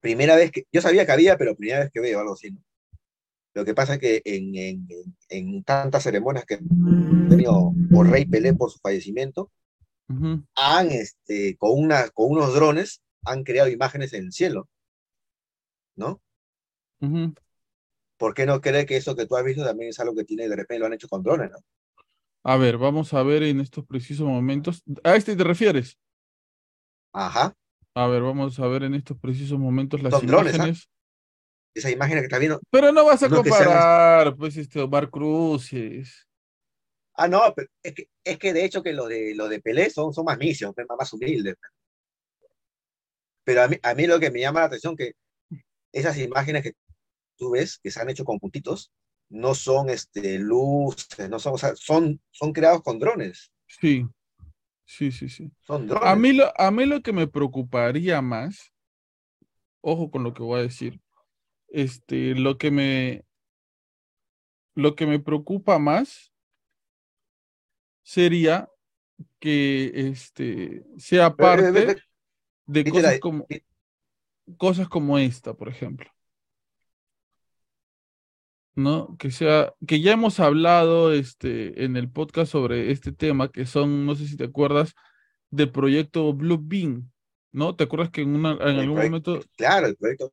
primera 0.00 0.36
vez 0.36 0.50
que... 0.50 0.64
Yo 0.72 0.80
sabía 0.80 1.04
que 1.04 1.12
había, 1.12 1.36
pero 1.36 1.54
primera 1.54 1.80
vez 1.80 1.90
que 1.92 2.00
veo 2.00 2.18
algo 2.18 2.32
así, 2.32 2.50
¿no? 2.50 2.62
Lo 3.52 3.64
que 3.66 3.74
pasa 3.74 3.94
es 3.94 4.00
que 4.00 4.22
en, 4.24 4.54
en- 4.54 4.88
en- 5.28 5.62
tantas 5.64 6.02
ceremonias 6.02 6.46
que 6.46 6.54
ha 6.54 6.58
tenido 7.28 7.72
O 7.94 8.04
Rey 8.04 8.24
Pelé 8.24 8.54
por 8.54 8.70
su 8.70 8.78
fallecimiento, 8.78 9.50
han, 10.54 10.90
este, 10.92 11.56
con, 11.58 11.72
una, 11.72 12.08
con 12.08 12.30
unos 12.30 12.54
drones, 12.54 13.02
han 13.24 13.44
creado 13.44 13.68
imágenes 13.68 14.14
en 14.14 14.24
el 14.24 14.32
cielo, 14.32 14.68
¿no? 15.96 16.20
Ujú. 17.00 17.34
¿Por 18.18 18.34
qué 18.34 18.44
no 18.44 18.60
creer 18.60 18.84
que 18.84 18.96
eso 18.98 19.16
que 19.16 19.24
tú 19.26 19.36
has 19.36 19.44
visto 19.44 19.64
también 19.64 19.88
es 19.90 19.98
algo 20.00 20.14
que 20.14 20.24
tiene, 20.24 20.48
de 20.48 20.56
repente 20.56 20.80
lo 20.80 20.86
han 20.86 20.92
hecho 20.92 21.08
con 21.08 21.22
drones, 21.22 21.50
¿no? 21.50 21.58
A 22.44 22.56
ver, 22.56 22.78
vamos 22.78 23.12
a 23.12 23.22
ver 23.22 23.42
en 23.42 23.60
estos 23.60 23.84
precisos 23.86 24.26
momentos. 24.26 24.82
¿A 25.04 25.16
este 25.16 25.36
te 25.36 25.44
refieres? 25.44 25.98
Ajá, 27.12 27.54
A 27.94 28.06
ver, 28.06 28.22
vamos 28.22 28.58
a 28.60 28.66
ver 28.68 28.84
en 28.84 28.94
estos 28.94 29.18
precisos 29.18 29.58
momentos 29.58 30.02
las 30.02 30.12
Son 30.12 30.26
drones, 30.26 30.58
¿ah? 30.58 30.64
imágenes. 30.64 30.88
esa 31.74 31.90
imagen 31.90 32.18
que 32.18 32.24
estás 32.24 32.40
viendo. 32.40 32.60
Pero 32.70 32.92
no 32.92 33.04
vas 33.04 33.22
a 33.22 33.28
No 33.28 33.36
sean- 33.44 33.44
comparar, 33.44 34.36
pues, 34.36 34.56
este 34.56 34.80
Omar 34.80 35.10
Cruces. 35.10 36.26
Ah, 37.14 37.28
no, 37.28 37.52
pero 37.54 37.68
es 37.82 37.94
que, 37.94 38.08
es 38.24 38.38
que 38.38 38.52
de 38.52 38.64
hecho 38.64 38.82
que 38.82 38.92
lo 38.92 39.06
de, 39.06 39.34
lo 39.34 39.48
de 39.48 39.60
Pelé 39.60 39.90
son, 39.90 40.12
son 40.12 40.24
más 40.26 40.38
misios, 40.38 40.72
pues, 40.74 40.86
más 40.98 41.12
humildes. 41.12 41.56
Pero 43.44 43.62
a 43.62 43.68
mí, 43.68 43.76
a 43.82 43.94
mí 43.94 44.06
lo 44.06 44.20
que 44.20 44.30
me 44.30 44.40
llama 44.40 44.60
la 44.60 44.66
atención 44.66 44.96
que 44.96 45.12
esas 45.92 46.18
imágenes 46.18 46.62
que 46.64 46.72
tú 47.36 47.50
ves, 47.52 47.78
que 47.82 47.90
se 47.90 48.00
han 48.00 48.10
hecho 48.10 48.24
con 48.24 48.38
puntitos, 48.40 48.92
no 49.28 49.54
son 49.54 49.90
este, 49.90 50.38
luces, 50.38 51.28
no 51.28 51.38
son, 51.38 51.54
o 51.54 51.58
sea, 51.58 51.74
son, 51.76 52.20
son 52.30 52.52
creados 52.52 52.82
con 52.82 52.98
drones. 52.98 53.52
Sí, 53.66 54.06
sí, 54.86 55.12
sí, 55.12 55.28
sí. 55.28 55.52
Son 55.66 55.86
drones. 55.86 56.08
A 56.12 56.16
mí, 56.16 56.32
lo, 56.32 56.52
a 56.60 56.70
mí 56.70 56.86
lo 56.86 57.02
que 57.02 57.12
me 57.12 57.26
preocuparía 57.28 58.22
más, 58.22 58.72
ojo 59.80 60.10
con 60.10 60.22
lo 60.24 60.34
que 60.34 60.42
voy 60.42 60.60
a 60.60 60.62
decir, 60.62 61.00
este, 61.68 62.34
lo 62.36 62.58
que 62.58 62.70
me, 62.72 63.24
lo 64.76 64.94
que 64.94 65.06
me 65.06 65.18
preocupa 65.18 65.78
más 65.80 66.32
sería 68.02 68.68
que 69.40 69.92
este, 70.10 70.84
sea 70.98 71.36
ve- 71.36 71.94
parte 71.94 71.96
de 72.66 72.88
cosas 72.88 73.18
como, 73.18 73.50
cosas 74.58 74.88
como 74.88 75.18
esta, 75.18 75.54
por 75.54 75.68
ejemplo. 75.68 76.10
¿No? 78.76 79.16
Que 79.18 79.30
sea, 79.30 79.72
que 79.86 80.00
ya 80.02 80.12
hemos 80.12 80.38
hablado 80.38 81.12
este, 81.12 81.84
en 81.84 81.96
el 81.96 82.10
podcast 82.10 82.52
sobre 82.52 82.92
este 82.92 83.10
tema, 83.10 83.50
que 83.50 83.64
son, 83.66 84.04
no 84.06 84.14
sé 84.14 84.28
si 84.28 84.36
te 84.36 84.44
acuerdas, 84.44 84.94
del 85.50 85.70
proyecto 85.72 86.32
Blue 86.34 86.60
Beam, 86.62 87.10
¿no? 87.52 87.74
¿Te 87.74 87.84
acuerdas 87.84 88.10
que 88.10 88.20
en, 88.20 88.34
una, 88.36 88.52
en 88.52 88.78
algún 88.78 88.96
proyecto- 88.96 89.30
momento, 89.32 89.48
Claro, 89.56 89.86
el 89.86 89.96
proyecto. 89.96 90.32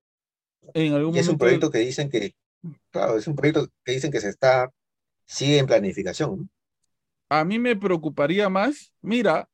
en 0.73 0.93
algún 0.93 1.15
Y 1.15 1.19
es 1.19 1.27
un 1.29 1.37
proyecto 1.37 1.71
que 1.71 1.77
dicen 1.79 2.09
que, 2.09 2.35
claro, 2.91 3.17
es 3.17 3.27
un 3.27 3.35
proyecto 3.35 3.67
que 3.85 3.93
dicen 3.93 4.11
que 4.11 4.19
se 4.19 4.27
está, 4.29 4.69
sigue 5.25 5.57
en 5.59 5.65
planificación, 5.65 6.49
a 7.29 7.45
mí 7.45 7.57
me 7.57 7.75
preocuparía 7.75 8.49
más, 8.49 8.93
mira, 9.01 9.49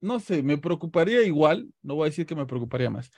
no 0.00 0.18
sé, 0.18 0.42
me 0.42 0.58
preocuparía 0.58 1.22
igual, 1.22 1.68
no 1.82 1.94
voy 1.94 2.06
a 2.06 2.10
decir 2.10 2.26
que 2.26 2.34
me 2.34 2.46
preocuparía 2.46 2.90
más, 2.90 3.10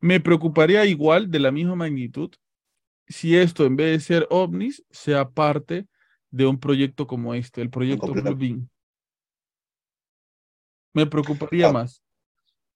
me 0.00 0.20
preocuparía 0.20 0.84
igual 0.86 1.30
de 1.30 1.38
la 1.40 1.50
misma 1.50 1.74
magnitud 1.74 2.30
si 3.08 3.36
esto 3.36 3.64
en 3.64 3.76
vez 3.76 3.92
de 3.92 4.00
ser 4.00 4.26
ovnis 4.30 4.84
sea 4.90 5.28
parte 5.30 5.86
de 6.30 6.46
un 6.46 6.58
proyecto 6.58 7.06
como 7.06 7.34
este, 7.34 7.60
el 7.60 7.70
proyecto. 7.70 8.12
Blue. 8.12 8.68
Me 10.94 11.06
preocuparía 11.06 11.68
Ah. 11.68 11.72
más, 11.72 12.02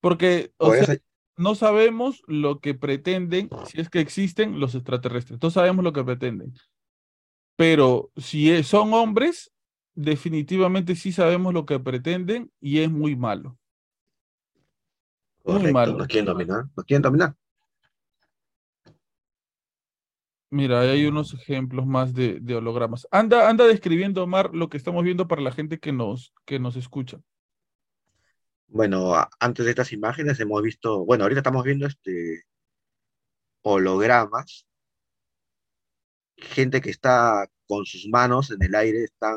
porque 0.01 0.53
o 0.59 0.73
sea, 0.73 0.97
no 1.37 1.55
sabemos 1.55 2.23
lo 2.27 2.61
que 2.61 2.75
pretenden, 2.75 3.51
si 3.67 3.81
es 3.81 3.91
que 3.91 4.01
existen 4.01 4.59
los 4.59 4.75
extraterrestres, 4.75 5.39
no 5.43 5.51
sabemos 5.51 5.85
lo 5.85 5.93
que 5.93 6.05
pretenden. 6.05 6.55
Pero 7.57 8.11
si 8.17 8.63
son 8.63 8.93
hombres, 8.95 9.53
definitivamente 9.95 10.95
sí 10.95 11.13
sabemos 11.13 11.55
lo 11.55 11.65
que 11.67 11.79
pretenden 11.81 12.51
y 12.61 12.81
es 12.81 12.91
muy 12.91 13.17
malo. 13.17 13.59
muy 15.45 15.55
correcto, 15.55 15.73
malo. 15.73 15.99
nos 15.99 16.07
quieren 16.07 16.27
dominar, 16.27 16.65
nos 16.77 16.85
quieren 16.85 17.03
dominar. 17.03 17.35
Mira, 20.57 20.81
ahí 20.81 20.89
hay 20.89 21.05
unos 21.05 21.35
ejemplos 21.35 21.87
más 21.87 22.15
de, 22.15 22.41
de 22.41 22.55
hologramas. 22.55 23.07
Anda, 23.11 23.51
anda 23.51 23.67
describiendo, 23.67 24.23
Omar, 24.23 24.55
lo 24.55 24.71
que 24.71 24.79
estamos 24.79 25.05
viendo 25.05 25.29
para 25.29 25.43
la 25.43 25.53
gente 25.53 25.79
que 25.79 25.93
nos, 25.93 26.33
que 26.47 26.59
nos 26.59 26.77
escucha. 26.77 27.21
Bueno, 28.67 29.13
antes 29.39 29.67
de 29.67 29.71
estas 29.71 29.93
imágenes 29.93 30.41
hemos 30.41 30.63
visto, 30.63 31.05
bueno, 31.05 31.25
ahorita 31.25 31.41
estamos 31.41 31.63
viendo 31.63 31.87
este 31.87 32.45
hologramas, 33.61 34.67
gente 36.39 36.81
que 36.81 36.89
está 36.89 37.47
con 37.67 37.85
sus 37.85 38.09
manos 38.09 38.51
en 38.51 38.63
el 38.63 38.75
aire, 38.77 39.05
están, 39.05 39.37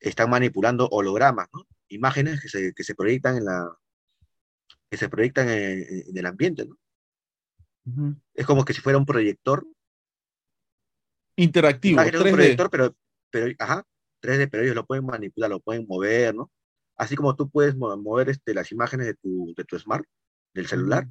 están 0.00 0.30
manipulando 0.30 0.88
hologramas, 0.88 1.46
¿no? 1.52 1.64
Imágenes 1.86 2.40
que 2.42 2.48
se, 2.48 2.74
que 2.74 2.82
se 2.82 2.96
proyectan 2.96 3.36
en 3.36 3.44
la, 3.44 3.78
que 4.90 4.96
se 4.96 5.08
proyectan 5.08 5.48
en, 5.48 5.84
en 6.08 6.18
el 6.18 6.26
ambiente, 6.26 6.66
¿no? 6.66 6.76
Es 8.34 8.46
como 8.46 8.64
que 8.64 8.72
si 8.72 8.80
fuera 8.80 8.98
un 8.98 9.06
proyector, 9.06 9.66
Interactivo, 11.36 12.00
imágenes 12.00 12.12
de 12.12 12.18
un 12.18 12.24
3D. 12.24 12.36
proyector, 12.36 12.70
pero, 12.70 12.96
pero, 13.30 13.54
ajá, 13.58 13.84
3D, 14.20 14.48
pero 14.48 14.62
ellos 14.62 14.74
lo 14.76 14.86
pueden 14.86 15.04
manipular, 15.04 15.50
lo 15.50 15.60
pueden 15.60 15.86
mover, 15.88 16.34
¿no? 16.34 16.50
así 16.96 17.16
como 17.16 17.34
tú 17.34 17.50
puedes 17.50 17.74
mo- 17.76 17.96
mover 17.96 18.28
este, 18.28 18.54
las 18.54 18.70
imágenes 18.70 19.06
de 19.08 19.14
tu, 19.14 19.52
de 19.56 19.64
tu 19.64 19.76
smart, 19.78 20.04
del 20.54 20.66
celular, 20.68 21.08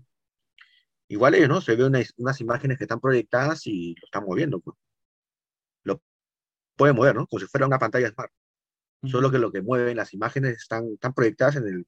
igual 1.09 1.35
ellos, 1.35 1.49
¿no? 1.49 1.61
Se 1.61 1.75
ven 1.75 1.87
unas, 1.87 2.13
unas 2.17 2.39
imágenes 2.41 2.77
que 2.77 2.85
están 2.85 2.99
proyectadas 3.01 3.67
y 3.67 3.93
lo 3.99 4.05
están 4.05 4.23
moviendo, 4.25 4.59
pues. 4.61 4.77
Lo 5.83 6.01
pueden 6.77 6.95
mover, 6.95 7.15
¿no? 7.15 7.27
Como 7.27 7.39
si 7.41 7.47
fuera 7.47 7.67
una 7.67 7.79
pantalla 7.79 8.09
smart. 8.09 8.31
Solo 9.03 9.29
que 9.29 9.37
lo 9.39 9.51
que 9.51 9.61
mueven 9.61 9.97
las 9.97 10.13
imágenes 10.13 10.57
están, 10.57 10.85
están 10.93 11.13
proyectadas 11.13 11.57
en 11.57 11.67
el, 11.67 11.87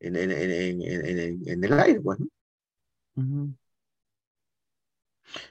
en, 0.00 0.16
en, 0.16 0.30
en, 0.30 1.48
en, 1.48 1.64
el 1.64 1.72
aire, 1.80 2.00
pues, 2.02 2.20
¿no? 2.20 2.26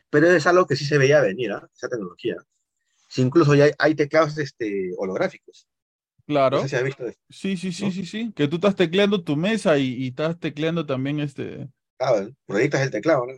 Pero 0.09 0.27
es 0.31 0.47
algo 0.47 0.67
que 0.67 0.75
sí 0.75 0.85
se 0.85 0.97
veía 0.97 1.21
venir, 1.21 1.51
¿ah? 1.53 1.69
Esa 1.75 1.89
tecnología. 1.89 2.37
Sí, 3.09 3.21
incluso 3.23 3.55
ya 3.55 3.65
hay, 3.65 3.71
hay 3.79 3.95
teclados 3.95 4.37
este, 4.39 4.93
holográficos. 4.97 5.67
No 6.27 6.33
Claro. 6.33 6.59
sé 6.59 6.69
si 6.69 6.75
has 6.77 6.83
visto 6.83 7.07
esto, 7.07 7.23
Sí, 7.29 7.57
sí, 7.57 7.71
sí, 7.73 7.91
¿no? 7.91 7.91
sí, 7.91 8.05
sí. 8.05 8.33
Que 8.35 8.47
tú 8.47 8.57
estás 8.57 8.75
tecleando 8.75 9.23
tu 9.23 9.35
mesa 9.37 9.77
y, 9.77 9.93
y 9.95 10.07
estás 10.09 10.39
tecleando 10.39 10.85
también 10.85 11.19
este. 11.19 11.69
Claro, 11.97 12.31
proyectas 12.47 12.81
el 12.81 12.89
teclado, 12.91 13.25
¿no? 13.27 13.33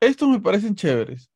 Estos 0.00 0.28
me 0.28 0.40
parecen 0.40 0.74
chéveres. 0.74 1.30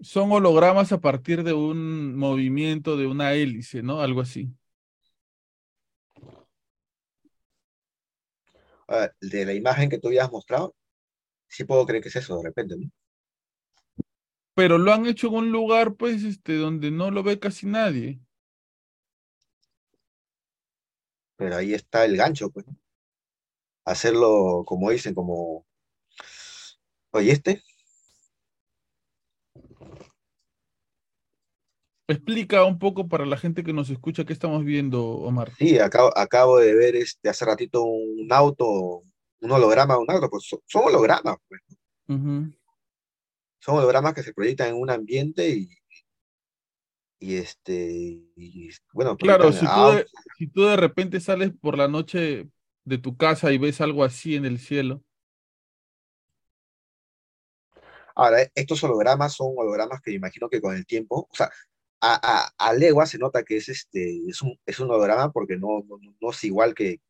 Son 0.00 0.30
hologramas 0.32 0.92
a 0.92 1.00
partir 1.00 1.42
de 1.42 1.52
un 1.54 2.16
movimiento 2.16 2.96
de 2.96 3.06
una 3.06 3.32
hélice, 3.34 3.82
¿no? 3.82 4.00
Algo 4.00 4.20
así. 4.20 4.54
De 9.20 9.44
la 9.44 9.52
imagen 9.52 9.90
que 9.90 9.98
tú 9.98 10.08
habías 10.08 10.30
mostrado, 10.30 10.74
sí 11.48 11.64
puedo 11.64 11.86
creer 11.86 12.02
que 12.02 12.08
es 12.10 12.16
eso 12.16 12.38
de 12.38 12.44
repente, 12.44 12.76
¿no? 12.76 12.90
Pero 14.54 14.78
lo 14.78 14.92
han 14.92 15.06
hecho 15.06 15.28
en 15.28 15.34
un 15.34 15.52
lugar, 15.52 15.96
pues, 15.96 16.24
este, 16.24 16.56
donde 16.56 16.90
no 16.90 17.10
lo 17.10 17.22
ve 17.22 17.38
casi 17.38 17.66
nadie. 17.66 18.20
Pero 21.36 21.56
ahí 21.56 21.74
está 21.74 22.04
el 22.04 22.16
gancho, 22.16 22.50
pues. 22.50 22.66
Hacerlo, 23.86 24.64
como 24.66 24.90
dicen, 24.90 25.14
como, 25.14 25.64
oye, 27.12 27.32
este, 27.32 27.62
Explica 32.08 32.64
un 32.64 32.78
poco 32.78 33.08
para 33.08 33.26
la 33.26 33.36
gente 33.36 33.64
que 33.64 33.72
nos 33.72 33.90
escucha 33.90 34.24
qué 34.24 34.32
estamos 34.32 34.64
viendo, 34.64 35.02
Omar. 35.04 35.52
sí, 35.58 35.78
acabo, 35.78 36.16
acabo 36.16 36.58
de 36.58 36.72
ver 36.74 36.94
este, 36.94 37.28
hace 37.28 37.44
ratito 37.44 37.82
un 37.82 38.28
auto, 38.30 39.02
un 39.40 39.50
holograma 39.50 39.94
de 39.94 40.00
un 40.00 40.10
auto, 40.10 40.30
pues 40.30 40.44
son, 40.46 40.60
son 40.66 40.84
hologramas, 40.84 41.36
pues. 41.48 41.62
Son 43.58 43.76
hologramas 43.76 44.14
que 44.14 44.22
se 44.22 44.32
proyectan 44.32 44.68
en 44.68 44.76
un 44.76 44.88
ambiente 44.88 45.48
y, 45.48 45.68
y 47.18 47.36
este, 47.36 47.74
y, 48.36 48.70
bueno, 48.92 49.16
Claro, 49.16 49.50
si 49.50 49.66
tú, 49.66 49.90
de, 49.90 50.06
si 50.38 50.46
tú 50.46 50.62
de 50.62 50.76
repente 50.76 51.18
sales 51.18 51.50
por 51.60 51.76
la 51.76 51.88
noche 51.88 52.48
de 52.84 52.98
tu 52.98 53.16
casa 53.16 53.50
y 53.50 53.58
ves 53.58 53.80
algo 53.80 54.04
así 54.04 54.36
en 54.36 54.44
el 54.44 54.60
cielo, 54.60 55.02
Ahora, 58.18 58.38
estos 58.54 58.82
hologramas 58.82 59.34
son 59.34 59.52
hologramas 59.54 60.00
que 60.00 60.10
imagino 60.10 60.48
que 60.48 60.62
con 60.62 60.74
el 60.74 60.86
tiempo, 60.86 61.28
o 61.30 61.34
sea, 61.34 61.50
a, 62.14 62.46
a, 62.58 62.68
a 62.70 62.72
legua 62.74 63.06
se 63.06 63.18
nota 63.18 63.42
que 63.44 63.56
es, 63.58 63.68
este, 63.68 64.20
es, 64.28 64.42
un, 64.42 64.58
es 64.66 64.80
un 64.80 64.90
holograma 64.90 65.32
porque 65.32 65.56
no, 65.56 65.84
no, 66.20 66.30
es 66.30 66.44
igual 66.44 66.74
que, 66.74 67.00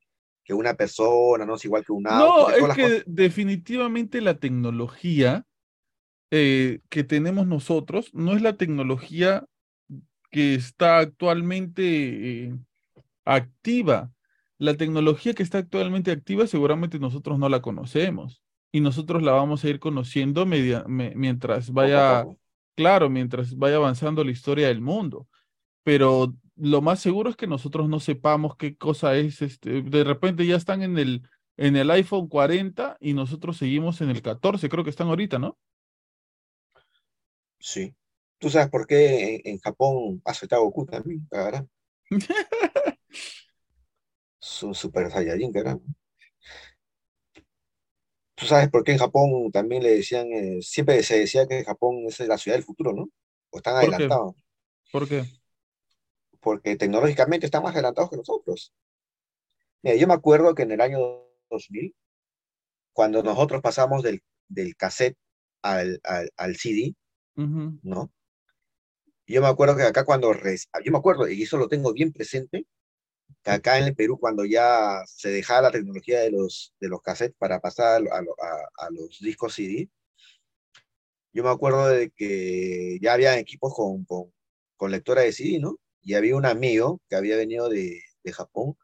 que 0.44 0.54
una 0.54 0.74
persona, 0.74 1.46
no 1.46 1.56
es 1.56 1.64
igual 1.66 1.84
que 1.84 1.92
un 1.92 2.06
auto, 2.08 2.44
No, 2.44 2.50
es 2.52 2.68
que 2.70 3.02
cosas. 3.04 3.04
definitivamente 3.06 4.20
la 4.20 4.38
tecnología 4.38 5.44
eh, 6.30 6.80
que 6.90 7.04
tenemos 7.04 7.46
nosotros 7.46 8.10
no 8.14 8.34
es 8.34 8.42
la 8.42 8.56
tecnología 8.56 9.46
que 10.30 10.54
está 10.56 10.98
actualmente 10.98 12.46
eh, 12.48 12.58
activa. 13.24 14.12
La 14.58 14.76
tecnología 14.76 15.34
que 15.34 15.42
está 15.44 15.58
actualmente 15.58 16.12
activa 16.12 16.46
seguramente 16.46 16.98
nosotros 17.00 17.38
no 17.38 17.48
la 17.48 17.62
conocemos 17.62 18.42
y 18.72 18.80
nosotros 18.80 19.22
la 19.22 19.32
vamos 19.32 19.64
a 19.64 19.68
ir 19.70 19.80
conociendo 19.80 20.46
media- 20.46 20.84
me- 20.88 21.14
mientras 21.16 21.72
poco 21.78 22.04
vaya, 22.04 22.04
poco. 22.04 22.38
Claro, 22.76 23.10
mientras 23.10 23.56
vaya 23.56 23.76
avanzando 23.76 24.22
la 24.22 24.30
historia 24.30 24.68
del 24.68 24.80
mundo. 24.80 25.26
Pero 25.82 26.34
lo 26.56 26.80
más 26.82 27.00
seguro 27.00 27.30
es 27.30 27.36
que 27.36 27.46
nosotros 27.46 27.88
no 27.88 27.98
sepamos 28.00 28.56
qué 28.56 28.76
cosa 28.76 29.16
es, 29.16 29.42
este, 29.42 29.82
de 29.82 30.04
repente 30.04 30.46
ya 30.46 30.56
están 30.56 30.82
en 30.82 30.98
el, 30.98 31.28
en 31.56 31.76
el 31.76 31.90
iPhone 31.90 32.28
40 32.28 32.96
y 33.00 33.14
nosotros 33.14 33.56
seguimos 33.56 34.00
en 34.00 34.10
el 34.10 34.22
14, 34.22 34.68
creo 34.68 34.84
que 34.84 34.90
están 34.90 35.08
ahorita, 35.08 35.38
¿no? 35.38 35.58
Sí. 37.58 37.94
¿Tú 38.38 38.50
sabes 38.50 38.68
por 38.68 38.86
qué 38.86 39.36
en, 39.36 39.54
en 39.54 39.58
Japón 39.58 40.22
a 40.24 40.56
Goku 40.58 40.86
también? 40.86 41.26
Cagarán. 41.30 41.68
Es 44.40 44.62
un 44.62 44.74
super 44.74 45.10
saiyajin, 45.10 45.52
cagarán. 45.52 45.82
¿Tú 48.36 48.46
sabes 48.46 48.70
por 48.70 48.84
qué 48.84 48.92
en 48.92 48.98
Japón 48.98 49.50
también 49.52 49.82
le 49.82 49.90
decían, 49.96 50.28
eh, 50.32 50.60
siempre 50.62 51.02
se 51.02 51.18
decía 51.20 51.46
que 51.48 51.64
Japón 51.64 52.04
es 52.06 52.20
la 52.20 52.38
ciudad 52.38 52.56
del 52.58 52.64
futuro, 52.66 52.92
¿no? 52.94 53.08
O 53.50 53.58
están 53.58 53.76
¿Por 53.78 53.96
qué? 53.96 54.08
adelantados, 54.08 54.34
¿Por 54.90 55.08
qué? 55.08 55.24
porque 56.40 56.76
tecnológicamente 56.76 57.44
están 57.46 57.62
más 57.62 57.74
adelantados 57.74 58.08
que 58.10 58.16
nosotros. 58.16 58.72
Mira, 59.82 59.96
yo 59.96 60.06
me 60.08 60.14
acuerdo 60.14 60.54
que 60.54 60.62
en 60.62 60.72
el 60.72 60.80
año 60.80 60.98
2000, 61.50 61.94
cuando 62.92 63.22
nosotros 63.22 63.62
pasamos 63.62 64.02
del, 64.04 64.22
del 64.48 64.76
cassette 64.76 65.18
al, 65.62 66.00
al, 66.04 66.30
al 66.36 66.56
CD. 66.56 66.96
¿no? 67.82 68.12
Yo 69.26 69.40
me 69.42 69.48
acuerdo 69.48 69.76
que 69.76 69.82
acá 69.82 70.04
cuando, 70.04 70.32
yo 70.34 70.92
me 70.92 70.98
acuerdo, 70.98 71.28
y 71.28 71.42
eso 71.42 71.56
lo 71.56 71.68
tengo 71.68 71.92
bien 71.92 72.12
presente, 72.12 72.66
que 73.42 73.50
acá 73.50 73.78
en 73.78 73.86
el 73.86 73.94
Perú 73.96 74.18
cuando 74.18 74.44
ya 74.44 75.02
se 75.06 75.30
dejaba 75.30 75.62
la 75.62 75.70
tecnología 75.72 76.20
de 76.20 76.30
los, 76.32 76.74
de 76.80 76.88
los 76.88 77.02
cassettes 77.02 77.36
para 77.38 77.60
pasar 77.60 77.96
a, 77.96 78.00
lo- 78.00 78.12
a 78.14 78.22
lo- 78.22 78.36
a- 78.42 78.86
a 78.86 78.90
los 78.90 79.18
discos 79.20 79.54
CD, 79.54 79.90
yo 81.32 81.44
me 81.44 81.50
acuerdo 81.50 81.88
de 81.88 82.10
que 82.10 82.98
ya 83.02 83.12
había 83.14 83.38
equipos 83.38 83.74
con, 83.74 84.04
con, 84.04 84.32
con 84.76 84.90
lectora 84.90 85.22
de 85.22 85.32
CD, 85.32 85.60
¿no? 85.60 85.78
Y 86.02 86.14
había 86.14 86.36
un 86.36 86.46
amigo 86.46 87.00
que 87.08 87.16
había 87.16 87.36
venido 87.36 87.68
de, 87.68 88.02
de 88.24 88.32
Japón 88.32 88.76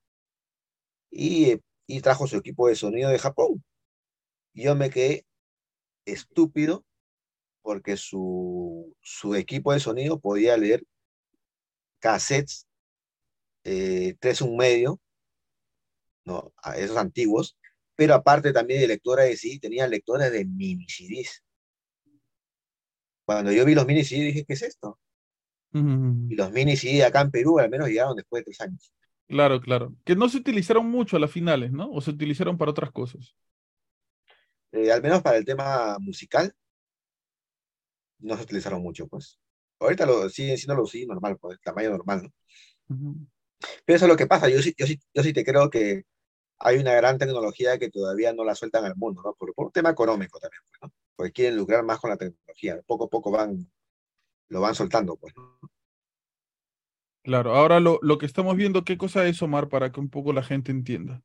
y, 1.11 1.59
y 1.87 2.01
trajo 2.01 2.27
su 2.27 2.37
equipo 2.37 2.69
de 2.69 2.77
sonido 2.77 3.11
de 3.11 3.19
Japón. 3.19 3.63
Y 4.55 4.65
yo 4.65 4.77
me 4.77 4.91
quedé 4.91 5.27
estúpido 6.07 6.85
porque 7.63 7.97
su, 7.99 8.97
su 9.03 9.37
equipo 9.37 9.73
de 9.75 9.81
sonido 9.81 10.21
podía 10.21 10.57
leer 10.59 10.85
cassettes 12.01 12.67
eh, 13.65 14.17
3.1 14.21 14.57
medio, 14.57 15.01
¿no? 16.25 16.53
A 16.63 16.77
esos 16.77 16.97
antiguos, 16.97 17.57
pero 17.95 18.15
aparte 18.15 18.53
también 18.53 18.81
de 18.81 18.89
lectora 18.89 19.25
de 19.25 19.37
CD, 19.37 19.59
tenía 19.61 19.87
lectora 19.87 20.31
de 20.31 20.45
mini 20.45 20.87
CDs. 20.89 21.43
Cuando 23.25 23.53
yo 23.53 23.65
vi 23.65 23.75
los 23.75 23.87
mini 23.87 24.05
CD 24.05 24.25
dije, 24.25 24.45
¿qué 24.45 24.55
es 24.55 24.63
esto? 24.63 24.99
Y 25.75 26.35
los 26.35 26.53
mini 26.53 26.77
CD 26.77 27.05
acá 27.05 27.23
en 27.23 27.31
Perú 27.31 27.59
al 27.59 27.71
menos 27.71 27.89
llegaron 27.89 28.17
después 28.17 28.41
de 28.41 28.45
tres 28.45 28.61
años. 28.61 28.93
Claro, 29.29 29.61
claro. 29.61 29.95
Que 30.05 30.15
no 30.15 30.29
se 30.29 30.37
utilizaron 30.37 30.87
mucho 30.91 31.17
a 31.17 31.21
las 31.21 31.31
finales, 31.31 31.73
¿no? 31.73 31.91
O 31.91 32.01
se 32.01 32.11
utilizaron 32.11 32.59
para 32.59 32.71
otras 32.71 32.91
cosas. 32.91 33.35
Eh, 34.73 34.91
al 34.93 35.03
menos 35.03 35.23
para 35.23 35.39
el 35.39 35.45
tema 35.45 35.97
musical, 35.99 36.55
no 38.19 38.37
se 38.37 38.43
utilizaron 38.43 38.83
mucho, 38.83 39.07
pues. 39.09 39.39
Ahorita 39.79 40.07
lo 40.07 40.29
siguen 40.29 40.59
siendo 40.59 40.75
los 40.75 40.91
CD 40.91 41.07
normal, 41.07 41.39
pues, 41.39 41.59
tamaño 41.61 41.91
normal, 41.91 42.23
¿no? 42.25 42.95
Ujú. 42.95 43.27
Pero 43.85 43.97
eso 43.97 44.07
es 44.07 44.11
lo 44.11 44.17
que 44.17 44.27
pasa. 44.27 44.49
Yo 44.49 44.61
sí, 44.63 44.75
yo 44.77 44.87
sí, 44.87 45.01
yo 45.15 45.23
sí 45.23 45.33
te 45.33 45.45
creo 45.45 45.71
que 45.71 46.05
hay 46.59 46.79
una 46.79 46.95
gran 46.95 47.19
tecnología 47.19 47.79
que 47.79 47.91
todavía 47.91 48.33
no 48.33 48.45
la 48.45 48.55
sueltan 48.55 48.85
al 48.85 48.97
mundo, 48.97 49.23
¿no? 49.25 49.35
Por, 49.35 49.53
por 49.55 49.67
un 49.67 49.73
tema 49.73 49.91
económico 49.91 50.39
también, 50.39 50.63
pues, 50.69 50.81
¿no? 50.83 50.93
Porque 51.17 51.33
quieren 51.33 51.57
lucrar 51.57 51.85
más 51.85 51.99
con 51.99 52.11
la 52.11 52.17
tecnología. 52.17 52.81
Poco 52.87 53.05
a 53.05 53.09
poco 53.09 53.31
van, 53.31 53.71
lo 54.49 54.61
van 54.61 54.75
soltando, 54.75 55.17
pues, 55.17 55.35
¿no? 55.37 55.59
Claro. 57.25 57.55
Ahora 57.55 57.81
lo, 57.81 57.99
lo 58.03 58.19
que 58.19 58.27
estamos 58.27 58.57
viendo, 58.57 58.85
¿qué 58.85 58.99
cosa 58.99 59.27
es, 59.27 59.41
Omar, 59.43 59.69
para 59.69 59.93
que 59.93 60.01
un 60.01 60.11
poco 60.11 60.33
la 60.33 60.43
gente 60.43 60.73
entienda? 60.73 61.23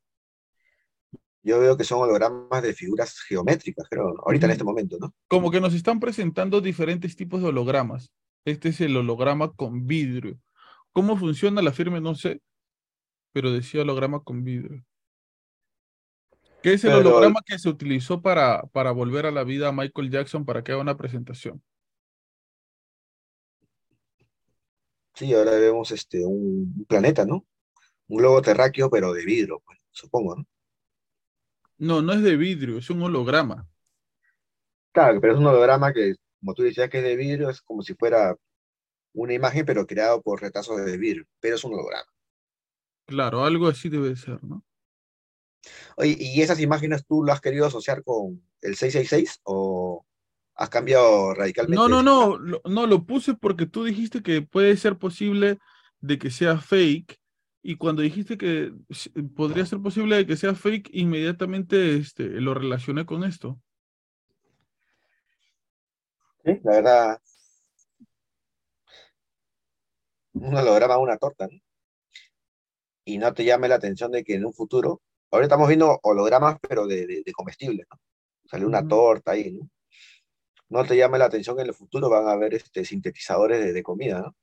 Yo 1.42 1.60
veo 1.60 1.76
que 1.76 1.84
son 1.84 2.00
hologramas 2.00 2.62
de 2.62 2.74
figuras 2.74 3.18
geométricas, 3.20 3.86
creo, 3.88 4.14
ahorita 4.24 4.46
en 4.46 4.52
este 4.52 4.64
momento, 4.64 4.98
¿no? 5.00 5.14
Como 5.28 5.50
que 5.50 5.60
nos 5.60 5.72
están 5.72 5.98
presentando 5.98 6.60
diferentes 6.60 7.16
tipos 7.16 7.40
de 7.40 7.48
hologramas. 7.48 8.12
Este 8.44 8.68
es 8.70 8.80
el 8.80 8.96
holograma 8.96 9.52
con 9.52 9.86
vidrio. 9.86 10.38
¿Cómo 10.92 11.16
funciona 11.16 11.62
la 11.62 11.72
firma? 11.72 12.00
No 12.00 12.14
sé, 12.14 12.40
pero 13.32 13.52
decía 13.52 13.82
holograma 13.82 14.22
con 14.24 14.44
vidrio. 14.44 14.84
¿Qué 16.62 16.72
es 16.74 16.84
el 16.84 16.92
Pero 16.92 17.10
holograma 17.10 17.40
que 17.46 17.58
se 17.58 17.68
utilizó 17.68 18.20
para, 18.22 18.62
para 18.72 18.90
volver 18.92 19.26
a 19.26 19.30
la 19.30 19.44
vida 19.44 19.68
a 19.68 19.72
Michael 19.72 20.10
Jackson 20.10 20.44
para 20.44 20.62
que 20.64 20.72
haga 20.72 20.80
una 20.82 20.96
presentación? 20.96 21.62
sí, 25.14 25.34
ahora 25.34 25.52
vemos 25.58 25.90
este, 25.90 26.24
un, 26.24 26.72
un 26.78 26.84
planeta, 26.86 27.24
¿no? 27.26 27.44
Un 28.08 28.18
globo 28.18 28.42
terráqueo, 28.42 28.90
pero 28.90 29.12
de 29.12 29.24
vidrio, 29.24 29.60
pues, 29.66 29.78
supongo, 29.92 30.36
¿no? 30.36 30.44
No, 31.78 32.02
no 32.02 32.12
es 32.12 32.22
de 32.22 32.36
vidrio, 32.36 32.78
es 32.78 32.88
un 32.90 33.02
holograma. 33.02 33.68
Claro, 34.92 35.20
pero 35.20 35.32
es 35.34 35.38
un 35.38 35.46
holograma 35.46 35.92
que, 35.92 36.14
como 36.40 36.54
tú 36.54 36.62
decías 36.62 36.88
que 36.90 36.98
es 36.98 37.04
de 37.04 37.16
vidrio, 37.16 37.50
es 37.50 37.62
como 37.62 37.82
si 37.82 37.94
fuera 37.94 38.34
una 39.18 39.34
imagen, 39.34 39.66
pero 39.66 39.86
creado 39.86 40.22
por 40.22 40.40
retazos 40.40 40.84
de 40.84 40.96
vidrio, 40.96 41.26
pero 41.40 41.56
es 41.56 41.64
un 41.64 41.74
holograma. 41.74 42.06
Claro, 43.06 43.44
algo 43.44 43.66
así 43.68 43.88
debe 43.88 44.14
ser, 44.16 44.42
¿no? 44.44 44.64
Oye, 45.96 46.16
¿y 46.18 46.42
esas 46.42 46.60
imágenes 46.60 47.04
tú 47.06 47.24
las 47.24 47.36
has 47.36 47.40
querido 47.40 47.66
asociar 47.66 48.02
con 48.04 48.40
el 48.62 48.76
666 48.76 49.40
o 49.44 50.06
has 50.54 50.68
cambiado 50.68 51.34
radicalmente? 51.34 51.82
No, 51.82 51.88
no, 51.88 52.02
no, 52.02 52.38
lo- 52.38 52.62
no, 52.64 52.86
lo 52.86 53.04
puse 53.04 53.34
porque 53.34 53.66
tú 53.66 53.84
dijiste 53.84 54.22
que 54.22 54.42
puede 54.42 54.76
ser 54.76 54.96
posible 54.98 55.58
de 56.00 56.18
que 56.18 56.30
sea 56.30 56.58
fake 56.58 57.18
y 57.62 57.76
cuando 57.76 58.02
dijiste 58.02 58.38
que 58.38 58.72
podría 59.34 59.66
ser 59.66 59.80
posible 59.80 60.16
de 60.16 60.26
que 60.26 60.36
sea 60.36 60.54
fake, 60.54 60.90
inmediatamente 60.92 61.96
este, 61.96 62.24
lo 62.40 62.54
relacioné 62.54 63.04
con 63.04 63.24
esto. 63.24 63.60
Sí, 66.44 66.60
la 66.64 66.72
verdad, 66.72 67.20
un 70.40 70.54
holograma, 70.56 70.98
una 70.98 71.16
torta, 71.18 71.46
¿no? 71.46 71.58
Y 73.04 73.18
no 73.18 73.32
te 73.32 73.44
llame 73.44 73.68
la 73.68 73.76
atención 73.76 74.10
de 74.12 74.22
que 74.22 74.34
en 74.34 74.44
un 74.44 74.52
futuro, 74.52 75.02
ahora 75.30 75.46
estamos 75.46 75.68
viendo 75.68 75.98
hologramas, 76.02 76.58
pero 76.60 76.86
de, 76.86 77.06
de, 77.06 77.22
de 77.24 77.32
comestibles, 77.32 77.86
¿no? 77.90 77.98
Sale 78.44 78.66
una 78.66 78.86
torta 78.86 79.32
ahí, 79.32 79.52
¿no? 79.52 79.68
No 80.70 80.84
te 80.84 80.96
llame 80.96 81.18
la 81.18 81.26
atención 81.26 81.56
que 81.56 81.62
en 81.62 81.68
el 81.68 81.74
futuro 81.74 82.10
van 82.10 82.28
a 82.28 82.32
haber 82.32 82.54
este, 82.54 82.84
sintetizadores 82.84 83.60
de, 83.60 83.72
de 83.72 83.82
comida, 83.82 84.20
¿no? 84.20 84.36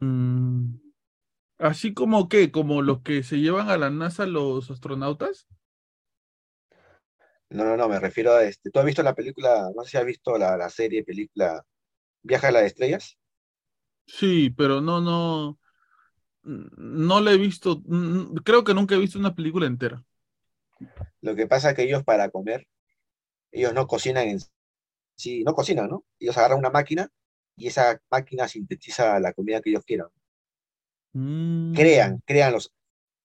Mm, 0.00 0.88
Así 1.58 1.92
como 1.92 2.28
que, 2.28 2.52
como 2.52 2.82
los 2.82 3.02
que 3.02 3.24
se 3.24 3.38
llevan 3.38 3.68
a 3.68 3.76
la 3.76 3.90
NASA 3.90 4.26
los 4.26 4.70
astronautas. 4.70 5.48
No, 7.50 7.64
no, 7.64 7.76
no, 7.76 7.88
me 7.88 7.98
refiero 7.98 8.32
a 8.32 8.44
este. 8.44 8.70
¿Tú 8.70 8.78
has 8.78 8.84
visto 8.84 9.02
la 9.02 9.14
película, 9.14 9.68
no 9.74 9.82
sé 9.82 9.90
si 9.90 9.96
has 9.96 10.04
visto 10.04 10.38
la, 10.38 10.56
la 10.56 10.70
serie, 10.70 11.02
película 11.02 11.64
Viaje 12.22 12.46
a 12.46 12.52
las 12.52 12.62
Estrellas? 12.64 13.18
Sí, 14.08 14.50
pero 14.50 14.80
no, 14.80 15.00
no, 15.00 15.60
mm, 16.44 16.66
no 16.78 17.20
le 17.20 17.32
he 17.34 17.38
visto, 17.38 17.82
mm, 17.86 18.36
creo 18.44 18.64
que 18.64 18.74
nunca 18.74 18.96
he 18.96 18.98
visto 18.98 19.18
una 19.18 19.34
película 19.36 19.66
entera. 19.66 20.04
Lo 21.20 21.34
que 21.36 21.46
pasa 21.46 21.70
es 21.70 21.76
que 21.76 21.82
ellos 21.84 22.04
para 22.04 22.30
comer, 22.30 22.66
ellos 23.52 23.74
no 23.74 23.86
cocinan 23.86 24.28
en 24.28 24.40
sí, 25.16 25.44
no 25.44 25.54
cocinan, 25.54 25.90
¿no? 25.90 26.04
Ellos 26.20 26.38
agarran 26.38 26.58
una 26.60 26.70
máquina 26.70 27.08
y 27.56 27.68
esa 27.68 28.00
máquina 28.10 28.48
sintetiza 28.48 29.20
la 29.20 29.32
comida 29.34 29.60
que 29.62 29.70
ellos 29.70 29.84
quieran. 29.86 30.08
Mm, 31.14 31.80
Crean, 31.80 32.20
crean 32.26 32.52
los, 32.52 32.72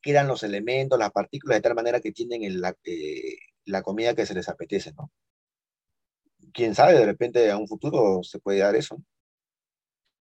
crean 0.01 0.27
los 0.27 0.43
elementos, 0.43 0.99
las 0.99 1.11
partículas 1.11 1.57
de 1.57 1.61
tal 1.63 1.75
manera 1.75 2.01
que 2.01 2.11
tienen 2.13 2.43
el- 2.43 2.61
la, 2.61 2.75
eh, 2.85 3.37
la 3.65 3.81
comida 3.83 4.15
que 4.15 4.25
se 4.27 4.33
les 4.35 4.49
apetece, 4.49 4.93
¿no? 4.93 5.11
Quién 6.53 6.73
sabe, 6.75 6.93
de 6.93 7.05
repente 7.05 7.51
a 7.51 7.57
un 7.57 7.67
futuro 7.67 8.23
se 8.23 8.39
puede 8.39 8.59
dar 8.59 8.75
eso. 8.75 8.97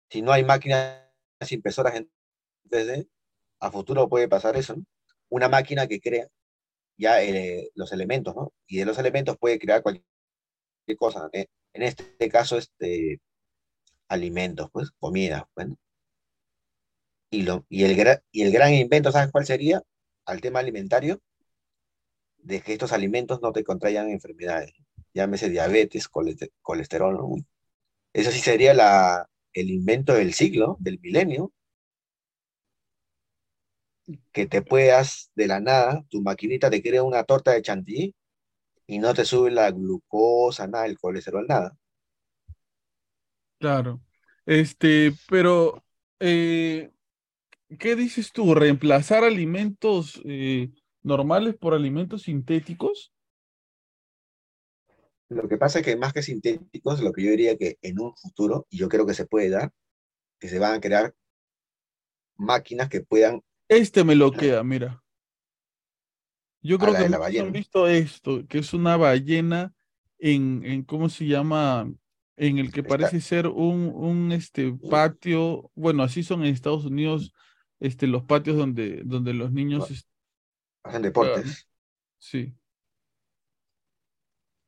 Si 0.10 0.22
no 0.22 0.31
hay 0.31 0.44
máquinas 0.44 1.03
impresoras 1.52 1.95
en 1.95 2.10
3D, 2.69 3.07
a 3.60 3.72
futuro 3.72 4.10
puede 4.10 4.27
pasar 4.27 4.56
eso, 4.57 4.76
¿no? 4.77 4.86
Una 5.30 5.49
máquina 5.49 5.88
que 5.88 5.99
crea 6.02 6.27
ya 6.98 7.23
eh, 7.23 7.72
los 7.76 7.94
elementos, 7.94 8.36
¿no? 8.36 8.53
Y 8.68 8.80
de 8.80 8.86
los 8.86 8.99
elementos 8.99 9.38
puede 9.40 9.60
crear 9.60 9.84
cualquier 9.84 10.06
cosa. 10.98 11.30
En 11.73 11.84
este 11.84 12.30
caso, 12.30 12.57
este, 12.57 13.19
alimentos, 14.10 14.69
pues, 14.72 14.91
comida, 14.99 15.49
bueno. 15.56 15.77
Y, 17.31 17.41
lo, 17.41 17.65
y, 17.69 17.86
el, 17.86 17.98
y 18.31 18.44
el 18.44 18.52
gran 18.52 18.73
invento, 18.76 19.11
¿sabes 19.11 19.31
cuál 19.31 19.45
sería? 19.45 19.81
Al 20.26 20.41
tema 20.41 20.60
alimentario, 20.60 21.19
de 22.38 22.61
que 22.61 22.73
estos 22.73 22.91
alimentos 22.94 23.41
no 23.41 23.52
te 23.52 23.64
contraigan 23.64 24.10
enfermedades. 24.10 24.73
Llámese 25.14 25.49
diabetes, 25.49 26.10
coleste- 26.10 26.52
colesterol, 26.61 27.15
¿no? 27.15 27.36
Eso 28.14 28.31
sí 28.31 28.40
sería 28.41 28.76
la, 28.76 29.29
el 29.54 29.70
invento 29.72 30.14
del 30.14 30.34
siglo, 30.34 30.78
del 30.80 31.00
milenio, 31.00 31.52
que 34.32 34.48
te 34.48 34.62
puedas 34.62 35.32
de 35.36 35.48
la 35.48 35.60
nada, 35.60 36.04
tu 36.10 36.22
maquinita 36.22 36.70
te 36.70 36.82
crea 36.82 37.04
una 37.04 37.24
torta 37.24 37.52
de 37.52 37.62
chantilly 37.62 38.16
y 38.88 39.00
no 39.00 39.14
te 39.14 39.26
sube 39.26 39.52
la 39.52 39.72
glucosa, 39.72 40.68
nada, 40.68 40.86
el 40.86 40.98
colesterol, 40.98 41.46
nada. 41.48 41.78
Claro. 43.60 44.02
Este, 44.46 45.14
pero, 45.30 45.84
eh, 46.20 46.92
¿qué 47.78 47.96
dices 47.96 48.32
tú? 48.32 48.56
¿Reemplazar 48.56 49.24
alimentos 49.24 50.22
eh, 50.26 50.72
normales 51.04 51.56
por 51.56 51.74
alimentos 51.74 52.24
sintéticos? 52.24 53.12
Lo 55.30 55.48
que 55.48 55.58
pasa 55.58 55.80
es 55.80 55.86
que 55.86 55.96
más 55.96 56.12
que 56.12 56.24
sintéticos, 56.24 57.02
lo 57.02 57.14
que 57.14 57.24
yo 57.24 57.32
diría 57.32 57.56
que 57.56 57.78
en 57.82 58.00
un 58.00 58.16
futuro, 58.16 58.66
y 58.70 58.78
yo 58.78 58.90
creo 58.90 59.06
que 59.06 59.14
se 59.14 59.28
puede 59.28 59.50
dar, 59.50 59.72
que 60.40 60.50
se 60.50 60.60
van 60.60 60.74
a 60.74 60.82
crear 60.82 61.14
máquinas 62.38 62.90
que 62.90 63.02
puedan, 63.02 63.42
Este 63.68 64.04
me 64.04 64.16
lo 64.16 64.32
queda, 64.32 64.64
mira. 64.64 65.04
Yo 66.62 66.78
creo 66.78 66.94
la 66.94 67.00
que 67.00 67.10
la 67.10 67.26
han 67.44 67.52
visto 67.52 67.88
esto, 67.88 68.46
que 68.48 68.60
es 68.60 68.74
una 68.74 68.98
ballena 68.98 69.74
en, 70.18 70.64
en 70.66 70.84
¿cómo 70.84 71.10
se 71.10 71.26
llama? 71.26 71.90
En 72.36 72.58
el 72.58 72.72
que 72.72 72.80
Está, 72.80 72.98
parece 72.98 73.22
ser 73.22 73.48
un, 73.48 73.92
un 73.94 74.32
este, 74.32 74.72
patio, 74.90 75.72
bueno, 75.76 76.04
así 76.04 76.24
son 76.24 76.44
en 76.44 76.54
Estados 76.54 76.86
Unidos, 76.86 77.34
este, 77.80 78.08
los 78.08 78.24
patios 78.24 78.58
donde, 78.58 79.04
donde 79.06 79.34
los 79.34 79.52
niños 79.52 79.90
hacen 80.84 81.02
deportes. 81.02 81.68
Sí. 82.18 82.54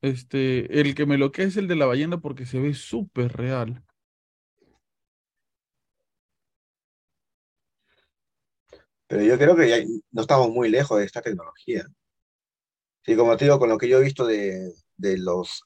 Este, 0.01 0.79
el 0.79 0.93
que 0.95 1.05
me 1.07 1.17
lo 1.17 1.31
queda 1.31 1.47
es 1.47 1.57
el 1.57 1.67
de 1.67 1.75
la 1.75 1.85
ballena 1.87 2.19
porque 2.21 2.45
se 2.45 2.59
ve 2.59 2.73
súper 2.75 3.33
real. 3.33 3.83
Pero 9.07 9.23
yo 9.23 9.37
creo 9.37 9.55
que 9.55 9.69
ya 9.69 9.77
no 10.11 10.21
estamos 10.21 10.49
muy 10.49 10.69
lejos 10.69 10.99
de 10.99 11.05
esta 11.05 11.21
tecnología. 11.21 11.85
Sí, 13.05 13.15
como 13.15 13.35
te 13.37 13.45
digo, 13.45 13.59
con 13.59 13.69
lo 13.69 13.77
que 13.77 13.87
yo 13.89 13.97
he 13.99 14.03
visto 14.03 14.25
de, 14.25 14.73
de 14.97 15.17
los, 15.17 15.63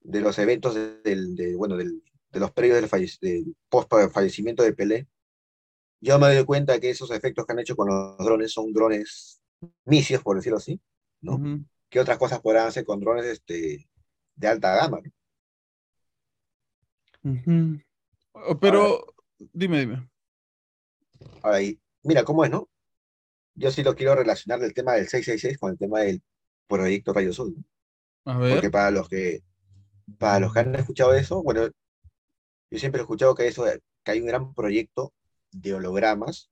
de 0.00 0.20
los 0.20 0.38
eventos 0.38 0.74
de- 0.74 1.00
del, 1.02 1.34
de, 1.36 1.56
bueno, 1.56 1.76
del, 1.76 2.02
de 2.30 2.40
los 2.40 2.52
previos 2.52 2.76
del, 2.80 2.88
falle- 2.90 3.18
del 3.20 3.56
post 3.68 3.90
fallecimiento 4.12 4.62
de 4.62 4.72
Pelé, 4.74 5.08
yo 6.00 6.18
me 6.18 6.34
doy 6.34 6.44
cuenta 6.44 6.80
que 6.80 6.90
esos 6.90 7.10
efectos 7.10 7.46
que 7.46 7.52
han 7.52 7.60
hecho 7.60 7.76
con 7.76 7.88
los 7.88 8.18
drones 8.18 8.52
son 8.52 8.72
drones 8.72 9.40
misios, 9.84 10.22
por 10.22 10.36
decirlo 10.36 10.58
así, 10.58 10.80
¿no? 11.22 11.44
¿Qué 11.94 12.00
otras 12.00 12.18
cosas 12.18 12.40
podrán 12.40 12.66
hacer 12.66 12.84
con 12.84 12.98
drones 12.98 13.24
este, 13.24 13.88
de 14.34 14.48
alta 14.48 14.74
gama, 14.74 14.98
¿no? 15.00 15.12
Oh, 18.32 18.58
Ahora, 18.58 18.58
Pero, 18.60 19.14
dime, 19.38 19.78
dime. 19.78 20.10
ahora, 21.44 21.62
y 21.62 21.78
mira 22.02 22.24
cómo 22.24 22.44
es, 22.44 22.50
¿no? 22.50 22.68
Yo 23.54 23.70
sí 23.70 23.84
lo 23.84 23.94
quiero 23.94 24.16
relacionar 24.16 24.58
del 24.58 24.74
tema 24.74 24.94
del 24.94 25.06
666 25.06 25.56
con 25.56 25.70
el 25.70 25.78
tema 25.78 26.00
del 26.00 26.20
proyecto 26.66 27.12
Rayo 27.12 27.30
¿no? 27.36 28.32
A 28.32 28.38
Porque 28.40 28.62
ver. 28.62 28.70
para 28.72 28.90
los 28.90 29.08
que, 29.08 29.44
para 30.18 30.40
los 30.40 30.52
que 30.52 30.58
han 30.58 30.74
escuchado 30.74 31.14
eso, 31.14 31.44
bueno, 31.44 31.68
yo 32.72 32.78
siempre 32.80 33.02
he 33.02 33.04
escuchado 33.04 33.36
que, 33.36 33.46
eso, 33.46 33.66
que 34.02 34.10
hay 34.10 34.18
un 34.18 34.26
gran 34.26 34.52
proyecto 34.52 35.12
de 35.52 35.74
hologramas 35.74 36.50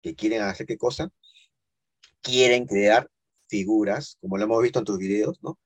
que 0.00 0.14
quieren 0.14 0.42
hacer 0.42 0.64
qué 0.64 0.78
cosa, 0.78 1.10
quieren 2.22 2.66
crear 2.66 3.10
figuras, 3.48 4.18
como 4.20 4.36
lo 4.36 4.44
hemos 4.44 4.62
visto 4.62 4.78
en 4.78 4.84
tus 4.84 4.98
videos, 4.98 5.38
¿no? 5.42 5.58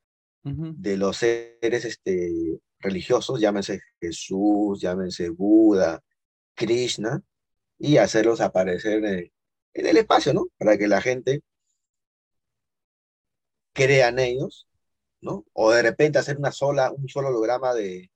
De 0.44 0.96
los 0.96 1.18
seres 1.18 1.84
este, 1.84 2.58
religiosos, 2.78 3.38
llámense 3.38 3.82
Jesús, 4.00 4.80
llámense 4.80 5.28
Buda, 5.28 6.02
Krishna, 6.54 7.22
y 7.78 7.98
hacerlos 7.98 8.40
aparecer 8.40 9.04
en, 9.04 9.32
en 9.74 9.86
el 9.86 9.96
espacio, 9.98 10.32
¿no? 10.32 10.46
Para 10.56 10.78
que 10.78 10.88
la 10.88 11.02
gente 11.02 11.42
crea 13.74 14.08
en 14.08 14.18
ellos, 14.20 14.66
¿no? 15.20 15.44
O 15.52 15.70
de 15.72 15.82
repente 15.82 16.18
hacer 16.18 16.38
una 16.38 16.52
sola, 16.52 16.92
un 16.92 17.08
solo 17.08 17.28
holograma 17.28 17.74
de, 17.74 18.10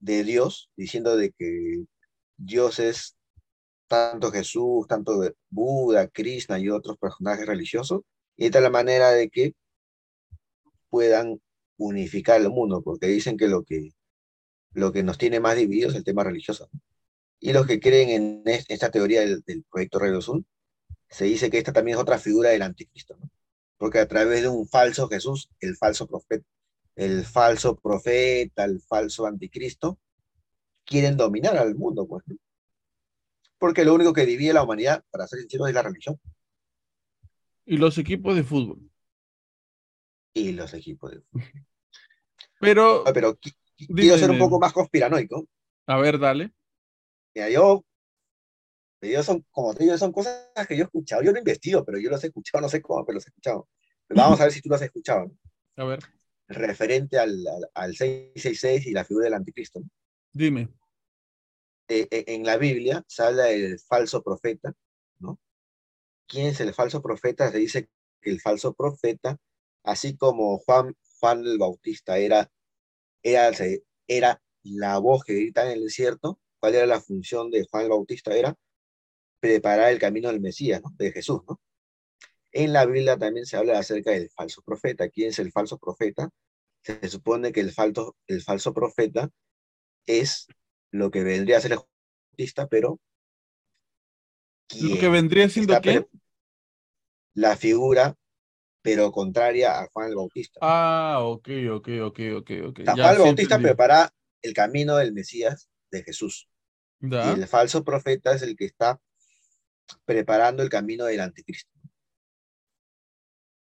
de 0.00 0.24
Dios, 0.24 0.70
diciendo 0.76 1.16
de 1.16 1.32
que 1.32 1.84
Dios 2.36 2.78
es 2.78 3.16
tanto 3.88 4.30
Jesús, 4.30 4.86
tanto 4.86 5.20
Buda, 5.50 6.08
Krishna 6.08 6.58
y 6.58 6.68
otros 6.68 6.98
personajes 6.98 7.46
religiosos, 7.46 8.02
y 8.38 8.46
esta 8.46 8.58
es 8.58 8.62
la 8.64 8.70
manera 8.70 9.10
de 9.10 9.28
que 9.28 9.54
puedan 10.88 11.40
unificar 11.76 12.40
el 12.40 12.50
mundo, 12.50 12.82
porque 12.82 13.06
dicen 13.06 13.36
que 13.36 13.48
lo 13.48 13.64
que, 13.64 13.90
lo 14.72 14.92
que 14.92 15.02
nos 15.02 15.18
tiene 15.18 15.40
más 15.40 15.56
divididos 15.56 15.92
es 15.92 15.98
el 15.98 16.04
tema 16.04 16.24
religioso. 16.24 16.70
Y 17.40 17.52
los 17.52 17.66
que 17.66 17.80
creen 17.80 18.08
en 18.10 18.42
es- 18.46 18.64
esta 18.68 18.90
teoría 18.90 19.20
del, 19.20 19.42
del 19.42 19.64
proyecto 19.70 19.98
Radio 19.98 20.18
Azul, 20.18 20.46
se 21.08 21.24
dice 21.26 21.50
que 21.50 21.58
esta 21.58 21.72
también 21.72 21.96
es 21.96 22.02
otra 22.02 22.18
figura 22.18 22.50
del 22.50 22.62
anticristo. 22.62 23.16
Porque 23.76 23.98
a 24.00 24.08
través 24.08 24.42
de 24.42 24.48
un 24.48 24.66
falso 24.68 25.08
Jesús, 25.08 25.50
el 25.60 25.76
falso 25.76 26.06
profeta, 26.06 26.44
el 26.96 27.24
falso 27.24 27.76
profeta, 27.76 28.64
el 28.64 28.80
falso 28.80 29.26
anticristo, 29.26 29.98
quieren 30.84 31.16
dominar 31.16 31.56
al 31.56 31.74
mundo, 31.76 32.06
pues. 32.08 32.24
Porque 33.58 33.84
lo 33.84 33.94
único 33.94 34.12
que 34.12 34.26
divide 34.26 34.50
a 34.50 34.54
la 34.54 34.62
humanidad, 34.64 35.04
para 35.10 35.26
ser 35.26 35.40
sinceros, 35.40 35.68
es 35.68 35.74
la 35.74 35.82
religión 35.82 36.20
Y 37.68 37.76
los 37.76 37.98
equipos 37.98 38.34
de 38.34 38.42
fútbol. 38.42 38.90
y 40.34 40.52
los 40.52 40.72
equipos. 40.74 41.10
de- 41.12 41.22
Pero, 42.60 43.04
Ah, 43.06 43.12
Pero 43.12 43.38
dime, 43.78 44.00
quiero 44.00 44.18
ser 44.18 44.30
un 44.30 44.38
poco 44.38 44.58
más 44.58 44.72
conspiranoico 44.72 45.46
A 45.86 45.96
ver, 45.98 46.18
dale. 46.18 46.52
Mira, 47.34 47.48
yo, 47.50 47.84
yo 49.02 49.22
son, 49.22 49.44
como 49.50 49.74
te 49.74 49.84
digo, 49.84 49.96
son 49.98 50.12
cosas 50.12 50.48
que 50.68 50.76
yo 50.76 50.82
he 50.82 50.86
escuchado. 50.86 51.22
Yo 51.22 51.32
no 51.32 51.38
investigo, 51.38 51.84
pero 51.84 51.98
yo 51.98 52.10
los 52.10 52.22
he 52.24 52.28
escuchado, 52.28 52.62
no 52.62 52.68
sé 52.68 52.82
cómo, 52.82 53.04
pero 53.04 53.14
los 53.16 53.26
he 53.26 53.30
escuchado. 53.30 53.68
Vamos 54.08 54.40
a 54.40 54.44
ver 54.44 54.52
si 54.52 54.60
tú 54.60 54.68
los 54.68 54.80
has 54.80 54.86
escuchado. 54.86 55.26
¿no? 55.26 55.32
A 55.76 55.86
ver, 55.86 56.00
Referente 56.48 57.18
al, 57.18 57.46
al, 57.46 57.70
al 57.74 57.94
666 57.96 58.86
y 58.86 58.92
la 58.92 59.04
figura 59.04 59.24
del 59.26 59.34
anticristo. 59.34 59.80
dime. 60.32 60.68
Eh, 61.88 62.06
eh, 62.10 62.24
en 62.28 62.44
la 62.44 62.56
Biblia 62.58 63.02
se 63.06 63.22
habla 63.22 63.44
del 63.44 63.78
falso 63.80 64.22
profeta. 64.22 64.74
¿Quién 66.28 66.46
es 66.48 66.60
el 66.60 66.74
falso 66.74 67.02
profeta? 67.02 67.50
Se 67.50 67.58
dice 67.58 67.88
que 68.20 68.30
el 68.30 68.40
falso 68.40 68.74
profeta, 68.74 69.38
así 69.82 70.16
como 70.16 70.58
Juan, 70.58 70.94
Juan 71.20 71.44
el 71.44 71.58
Bautista 71.58 72.18
era, 72.18 72.50
era, 73.22 73.50
era 74.06 74.42
la 74.62 74.98
voz 74.98 75.24
que 75.24 75.34
grita 75.34 75.64
en 75.66 75.72
el 75.72 75.84
desierto, 75.84 76.38
¿cuál 76.60 76.74
era 76.74 76.86
la 76.86 77.00
función 77.00 77.50
de 77.50 77.66
Juan 77.70 77.84
el 77.84 77.90
Bautista? 77.90 78.36
Era 78.36 78.54
preparar 79.40 79.92
el 79.92 79.98
camino 79.98 80.28
del 80.28 80.40
Mesías, 80.40 80.82
¿no? 80.82 80.90
De 80.98 81.12
Jesús, 81.12 81.40
¿no? 81.48 81.60
En 82.52 82.72
la 82.72 82.86
Biblia 82.86 83.18
también 83.18 83.46
se 83.46 83.56
habla 83.56 83.78
acerca 83.78 84.10
del 84.10 84.30
falso 84.30 84.62
profeta. 84.62 85.08
¿Quién 85.08 85.28
es 85.30 85.38
el 85.38 85.52
falso 85.52 85.78
profeta? 85.78 86.30
Se 86.82 87.08
supone 87.08 87.52
que 87.52 87.60
el 87.60 87.72
falso, 87.72 88.16
el 88.26 88.42
falso 88.42 88.72
profeta 88.74 89.30
es 90.06 90.46
lo 90.90 91.10
que 91.10 91.22
vendría 91.24 91.58
a 91.58 91.60
ser 91.60 91.72
el 91.72 91.80
Bautista, 92.32 92.66
pero 92.68 93.00
Lo 94.80 94.98
que 94.98 95.08
vendría 95.08 95.48
siendo 95.48 95.80
quién? 95.80 96.06
la 97.34 97.56
figura, 97.56 98.16
pero 98.82 99.12
contraria 99.12 99.80
a 99.80 99.88
Juan 99.92 100.08
el 100.08 100.16
Bautista. 100.16 100.58
Ah, 100.60 101.20
ok, 101.22 101.48
ok, 101.72 101.88
ok, 102.02 102.20
ok, 102.36 102.50
ok. 102.68 102.80
Juan 102.84 103.14
el 103.14 103.18
Bautista 103.18 103.54
entendí. 103.54 103.62
prepara 103.62 104.12
el 104.42 104.52
camino 104.52 104.96
del 104.96 105.12
Mesías 105.12 105.70
de 105.90 106.02
Jesús. 106.02 106.48
Y 107.00 107.14
el 107.14 107.46
falso 107.46 107.84
profeta 107.84 108.34
es 108.34 108.42
el 108.42 108.56
que 108.56 108.64
está 108.64 109.00
preparando 110.04 110.62
el 110.62 110.68
camino 110.68 111.04
del 111.04 111.20
anticristo. 111.20 111.70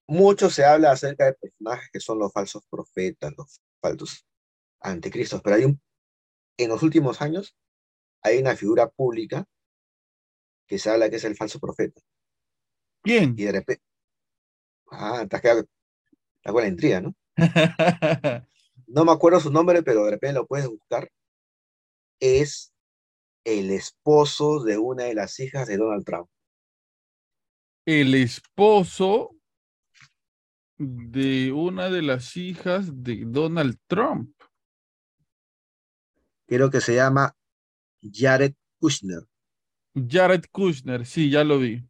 Mucho 0.07 0.49
se 0.49 0.65
habla 0.65 0.91
acerca 0.91 1.25
de 1.25 1.33
personajes 1.33 1.89
que 1.91 1.99
son 1.99 2.17
los 2.17 2.31
falsos 2.31 2.63
profetas, 2.69 3.33
los 3.37 3.61
falsos 3.81 4.25
anticristos, 4.79 5.41
pero 5.41 5.57
hay 5.57 5.65
un, 5.65 5.81
en 6.57 6.69
los 6.69 6.81
últimos 6.81 7.21
años 7.21 7.55
hay 8.21 8.37
una 8.37 8.55
figura 8.55 8.89
pública 8.89 9.45
que 10.69 10.77
se 10.77 10.89
habla 10.89 11.09
que 11.09 11.15
es 11.15 11.23
el 11.25 11.35
falso 11.35 11.59
profeta. 11.59 11.99
¿Quién? 13.01 13.33
Y 13.37 13.43
de 13.43 13.51
repente, 13.51 13.83
ah, 14.91 15.25
te 15.27 15.35
has 15.35 15.41
quedado, 15.41 15.65
está 16.37 16.53
con 16.53 16.61
la 16.61 16.69
intriga, 16.69 17.01
¿no? 17.01 17.15
No 18.91 19.05
me 19.05 19.11
acuerdo 19.11 19.39
su 19.39 19.51
nombre, 19.51 19.83
pero 19.83 20.05
de 20.05 20.11
repente 20.11 20.33
lo 20.33 20.47
puedes 20.47 20.67
buscar. 20.67 21.11
Es 22.19 22.73
el 23.43 23.69
esposo 23.69 24.63
de 24.63 24.79
una 24.79 25.03
de 25.03 25.13
las 25.13 25.39
hijas 25.39 25.67
de 25.67 25.77
Donald 25.77 26.03
Trump. 26.03 26.27
El 27.85 28.15
esposo 28.15 29.35
de 30.77 31.51
una 31.51 31.91
de 31.91 32.01
las 32.01 32.35
hijas 32.35 33.03
de 33.03 33.25
Donald 33.27 33.77
Trump. 33.85 34.33
Creo 36.47 36.71
que 36.71 36.81
se 36.81 36.95
llama 36.95 37.35
Jared 38.01 38.55
Kushner, 38.79 39.21
Jared 39.95 40.45
Kushner, 40.51 41.05
sí, 41.05 41.29
ya 41.29 41.43
lo 41.43 41.59
vi. 41.59 41.83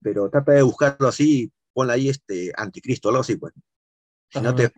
pero 0.00 0.30
trata 0.30 0.52
de 0.52 0.62
buscarlo 0.62 1.08
así, 1.08 1.52
ponle 1.72 1.92
ahí 1.94 2.08
este 2.08 2.52
anticristo, 2.56 3.08
algo 3.08 3.20
así, 3.20 3.36
pues. 3.36 3.52
Si 4.30 4.38
A 4.38 4.42
no 4.42 4.54
te. 4.54 4.70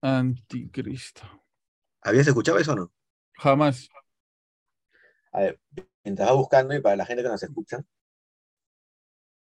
Anticristo. 0.00 1.22
¿habías 2.00 2.26
escuchado 2.26 2.58
eso 2.58 2.72
o 2.72 2.76
no? 2.76 2.92
Jamás. 3.34 3.88
A 5.32 5.40
ver, 5.40 5.60
mientras 6.04 6.28
vas 6.28 6.36
buscando 6.36 6.74
y 6.74 6.80
para 6.80 6.96
la 6.96 7.04
gente 7.06 7.22
que 7.22 7.28
nos 7.28 7.42
escucha, 7.42 7.84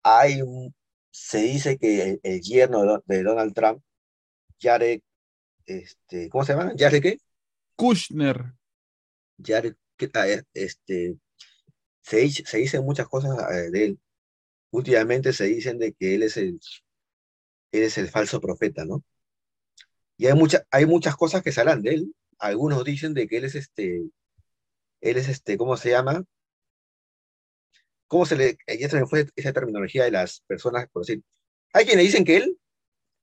hay 0.02 0.43
un, 0.43 0.74
se 1.11 1.39
dice 1.39 1.78
que 1.78 2.02
el, 2.02 2.20
el 2.23 2.40
yerno 2.40 3.02
de 3.07 3.23
Donald 3.23 3.55
Trump, 3.55 3.82
Jared, 4.61 5.01
este, 5.65 6.28
¿cómo 6.28 6.44
se 6.44 6.52
llama? 6.55 6.73
¿Jared 6.77 7.02
qué? 7.02 7.19
Kushner. 7.77 8.52
Jared, 9.43 9.77
¿qué- 10.01 10.10
ah, 10.14 10.28
eh, 10.28 10.43
este, 10.55 11.16
se, 12.02 12.28
se 12.31 12.59
dicen 12.59 12.85
muchas 12.85 13.06
cosas 13.09 13.36
de 13.70 13.85
él. 13.85 14.01
Últimamente 14.72 15.32
se 15.32 15.44
dicen 15.44 15.78
de 15.78 15.93
que 15.93 16.14
él 16.14 16.22
es 16.22 16.36
el, 16.36 16.59
él 17.72 17.82
es 17.82 17.98
el 17.98 18.09
falso 18.09 18.40
profeta, 18.40 18.85
¿no? 18.85 19.05
Y 20.16 20.27
hay, 20.27 20.35
mucha, 20.35 20.64
hay 20.70 20.86
muchas 20.86 21.16
cosas 21.16 21.43
que 21.43 21.52
salen 21.52 21.82
de 21.82 21.94
él. 21.94 22.14
Algunos 22.39 22.85
dicen 22.85 23.14
de 23.14 23.27
que 23.28 23.39
él 23.39 23.44
es 23.44 23.55
este, 23.55 24.02
él 25.01 25.16
es 25.16 25.28
este, 25.28 25.56
¿cómo 25.59 25.77
se 25.77 25.90
llama? 25.90 26.24
¿Cómo 28.06 28.27
se 28.27 28.36
le, 28.36 28.59
ya 28.78 28.89
se 28.89 28.98
me 28.98 29.06
fue 29.06 29.27
esa 29.36 29.52
terminología 29.52 30.05
de 30.05 30.10
las 30.10 30.40
personas, 30.47 30.89
por 30.90 31.05
decir, 31.06 31.22
hay 31.72 31.85
quienes 31.85 32.05
dicen 32.05 32.24
que 32.24 32.39
él 32.39 32.59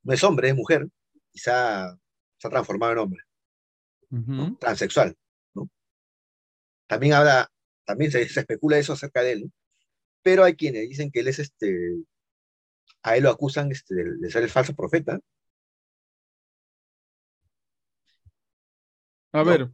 no 0.03 0.13
es 0.13 0.23
hombre, 0.23 0.49
es 0.49 0.55
mujer, 0.55 0.87
y 1.33 1.39
se 1.39 1.51
ha, 1.51 1.97
se 2.37 2.47
ha 2.47 2.51
transformado 2.51 2.93
en 2.93 2.97
hombre. 2.99 3.23
Ujú. 4.11 4.55
Transexual. 4.55 5.15
También 6.87 7.13
habla, 7.13 7.49
también 7.85 8.11
se, 8.11 8.27
se 8.29 8.41
especula 8.41 8.77
eso 8.77 8.93
acerca 8.93 9.21
de 9.23 9.33
él, 9.33 9.51
pero 10.23 10.43
hay 10.43 10.55
quienes 10.55 10.89
dicen 10.89 11.11
que 11.11 11.21
él 11.21 11.27
es 11.29 11.39
este, 11.39 11.97
a 13.03 13.17
él 13.17 13.23
lo 13.23 13.31
acusan 13.31 13.71
este, 13.71 13.95
de, 13.95 14.17
de 14.19 14.29
ser 14.31 14.43
el 14.43 14.49
falso 14.51 14.75
profeta, 14.75 15.19
A 19.31 19.43
¿no? 19.43 19.43
ver, 19.43 19.71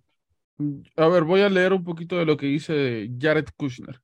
a 0.97 1.07
ver, 1.07 1.23
voy 1.23 1.41
a 1.41 1.49
leer 1.49 1.73
un 1.73 1.83
poquito 1.83 2.17
de 2.17 2.25
lo 2.25 2.37
que 2.37 2.47
dice 2.47 3.09
Jared 3.19 3.47
Kushner. 3.57 4.01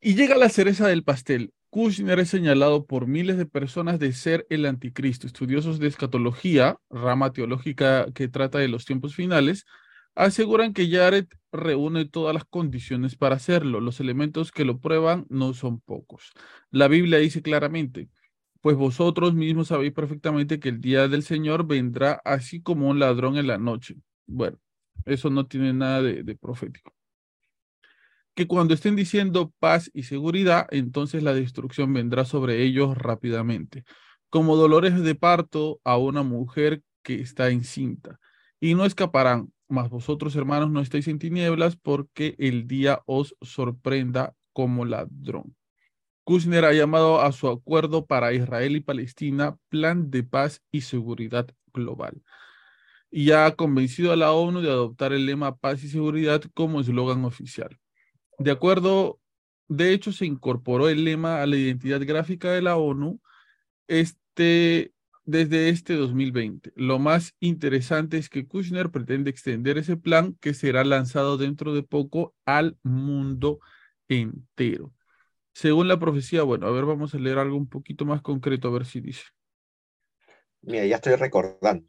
Y 0.00 0.14
llega 0.14 0.36
la 0.36 0.48
cereza 0.48 0.88
del 0.88 1.04
pastel. 1.04 1.52
Kushner 1.70 2.18
es 2.18 2.30
señalado 2.30 2.86
por 2.86 3.06
miles 3.06 3.36
de 3.36 3.46
personas 3.46 3.98
de 3.98 4.12
ser 4.12 4.46
el 4.50 4.66
anticristo. 4.66 5.26
Estudiosos 5.26 5.78
de 5.78 5.86
escatología, 5.88 6.78
rama 6.90 7.32
teológica 7.32 8.06
que 8.14 8.28
trata 8.28 8.58
de 8.58 8.68
los 8.68 8.84
tiempos 8.84 9.14
finales, 9.14 9.66
aseguran 10.14 10.72
que 10.74 10.88
Jared 10.90 11.26
reúne 11.52 12.04
todas 12.04 12.34
las 12.34 12.44
condiciones 12.44 13.16
para 13.16 13.36
hacerlo. 13.36 13.80
Los 13.80 14.00
elementos 14.00 14.52
que 14.52 14.64
lo 14.64 14.78
prueban 14.78 15.26
no 15.28 15.54
son 15.54 15.80
pocos. 15.80 16.32
La 16.70 16.88
Biblia 16.88 17.18
dice 17.18 17.42
claramente, 17.42 18.08
pues 18.60 18.76
vosotros 18.76 19.34
mismos 19.34 19.68
sabéis 19.68 19.92
perfectamente 19.92 20.60
que 20.60 20.68
el 20.70 20.80
día 20.80 21.08
del 21.08 21.22
Señor 21.22 21.66
vendrá 21.66 22.20
así 22.24 22.62
como 22.62 22.88
un 22.88 22.98
ladrón 22.98 23.36
en 23.38 23.46
la 23.46 23.58
noche. 23.58 23.96
Bueno, 24.26 24.58
eso 25.04 25.30
no 25.30 25.46
tiene 25.46 25.72
nada 25.72 26.02
de, 26.02 26.22
de 26.22 26.36
profético. 26.36 26.94
Que 28.34 28.46
cuando 28.46 28.74
estén 28.74 28.96
diciendo 28.96 29.52
paz 29.58 29.90
y 29.92 30.04
seguridad, 30.04 30.66
entonces 30.70 31.22
la 31.22 31.34
destrucción 31.34 31.92
vendrá 31.92 32.24
sobre 32.24 32.62
ellos 32.62 32.96
rápidamente, 32.96 33.84
como 34.30 34.56
dolores 34.56 35.00
de 35.02 35.14
parto 35.14 35.80
a 35.84 35.96
una 35.98 36.22
mujer 36.22 36.82
que 37.02 37.20
está 37.20 37.50
encinta. 37.50 38.18
Y 38.60 38.74
no 38.74 38.84
escaparán, 38.84 39.52
mas 39.70 39.88
vosotros, 39.88 40.36
hermanos, 40.36 40.70
no 40.70 40.80
estáis 40.80 41.08
en 41.08 41.18
tinieblas, 41.18 41.76
porque 41.76 42.34
el 42.38 42.66
día 42.66 43.00
os 43.06 43.36
sorprenda 43.40 44.34
como 44.52 44.84
ladrón. 44.84 45.56
Kushner 46.24 46.64
ha 46.64 46.72
llamado 46.72 47.20
a 47.20 47.32
su 47.32 47.48
acuerdo 47.48 48.06
para 48.06 48.32
Israel 48.32 48.76
y 48.76 48.80
Palestina 48.80 49.56
plan 49.68 50.10
de 50.10 50.22
paz 50.22 50.62
y 50.70 50.82
seguridad 50.82 51.48
global 51.72 52.22
y 53.10 53.32
ha 53.32 53.50
convencido 53.56 54.12
a 54.12 54.16
la 54.16 54.32
ONU 54.32 54.60
de 54.60 54.70
adoptar 54.70 55.12
el 55.12 55.26
lema 55.26 55.56
paz 55.56 55.82
y 55.82 55.88
seguridad 55.88 56.42
como 56.54 56.80
eslogan 56.80 57.24
oficial. 57.24 57.78
De 58.38 58.50
acuerdo, 58.50 59.18
de 59.68 59.92
hecho, 59.92 60.12
se 60.12 60.26
incorporó 60.26 60.88
el 60.88 61.04
lema 61.04 61.42
a 61.42 61.46
la 61.46 61.56
identidad 61.56 62.00
gráfica 62.04 62.52
de 62.52 62.62
la 62.62 62.76
ONU 62.76 63.20
este, 63.88 64.92
desde 65.30 65.68
este 65.68 65.94
2020. 65.94 66.72
Lo 66.76 66.98
más 66.98 67.34
interesante 67.40 68.18
es 68.18 68.28
que 68.28 68.46
Kushner 68.46 68.90
pretende 68.90 69.30
extender 69.30 69.78
ese 69.78 69.96
plan 69.96 70.36
que 70.40 70.54
será 70.54 70.84
lanzado 70.84 71.36
dentro 71.36 71.74
de 71.74 71.82
poco 71.82 72.34
al 72.44 72.76
mundo 72.82 73.60
entero. 74.08 74.92
Según 75.52 75.88
la 75.88 75.98
profecía, 75.98 76.42
bueno, 76.42 76.66
a 76.66 76.70
ver, 76.70 76.84
vamos 76.84 77.14
a 77.14 77.18
leer 77.18 77.38
algo 77.38 77.56
un 77.56 77.68
poquito 77.68 78.04
más 78.04 78.22
concreto, 78.22 78.68
a 78.68 78.72
ver 78.72 78.86
si 78.86 79.00
dice. 79.00 79.24
Mira, 80.62 80.86
ya 80.86 80.96
estoy 80.96 81.14
recordando. 81.14 81.86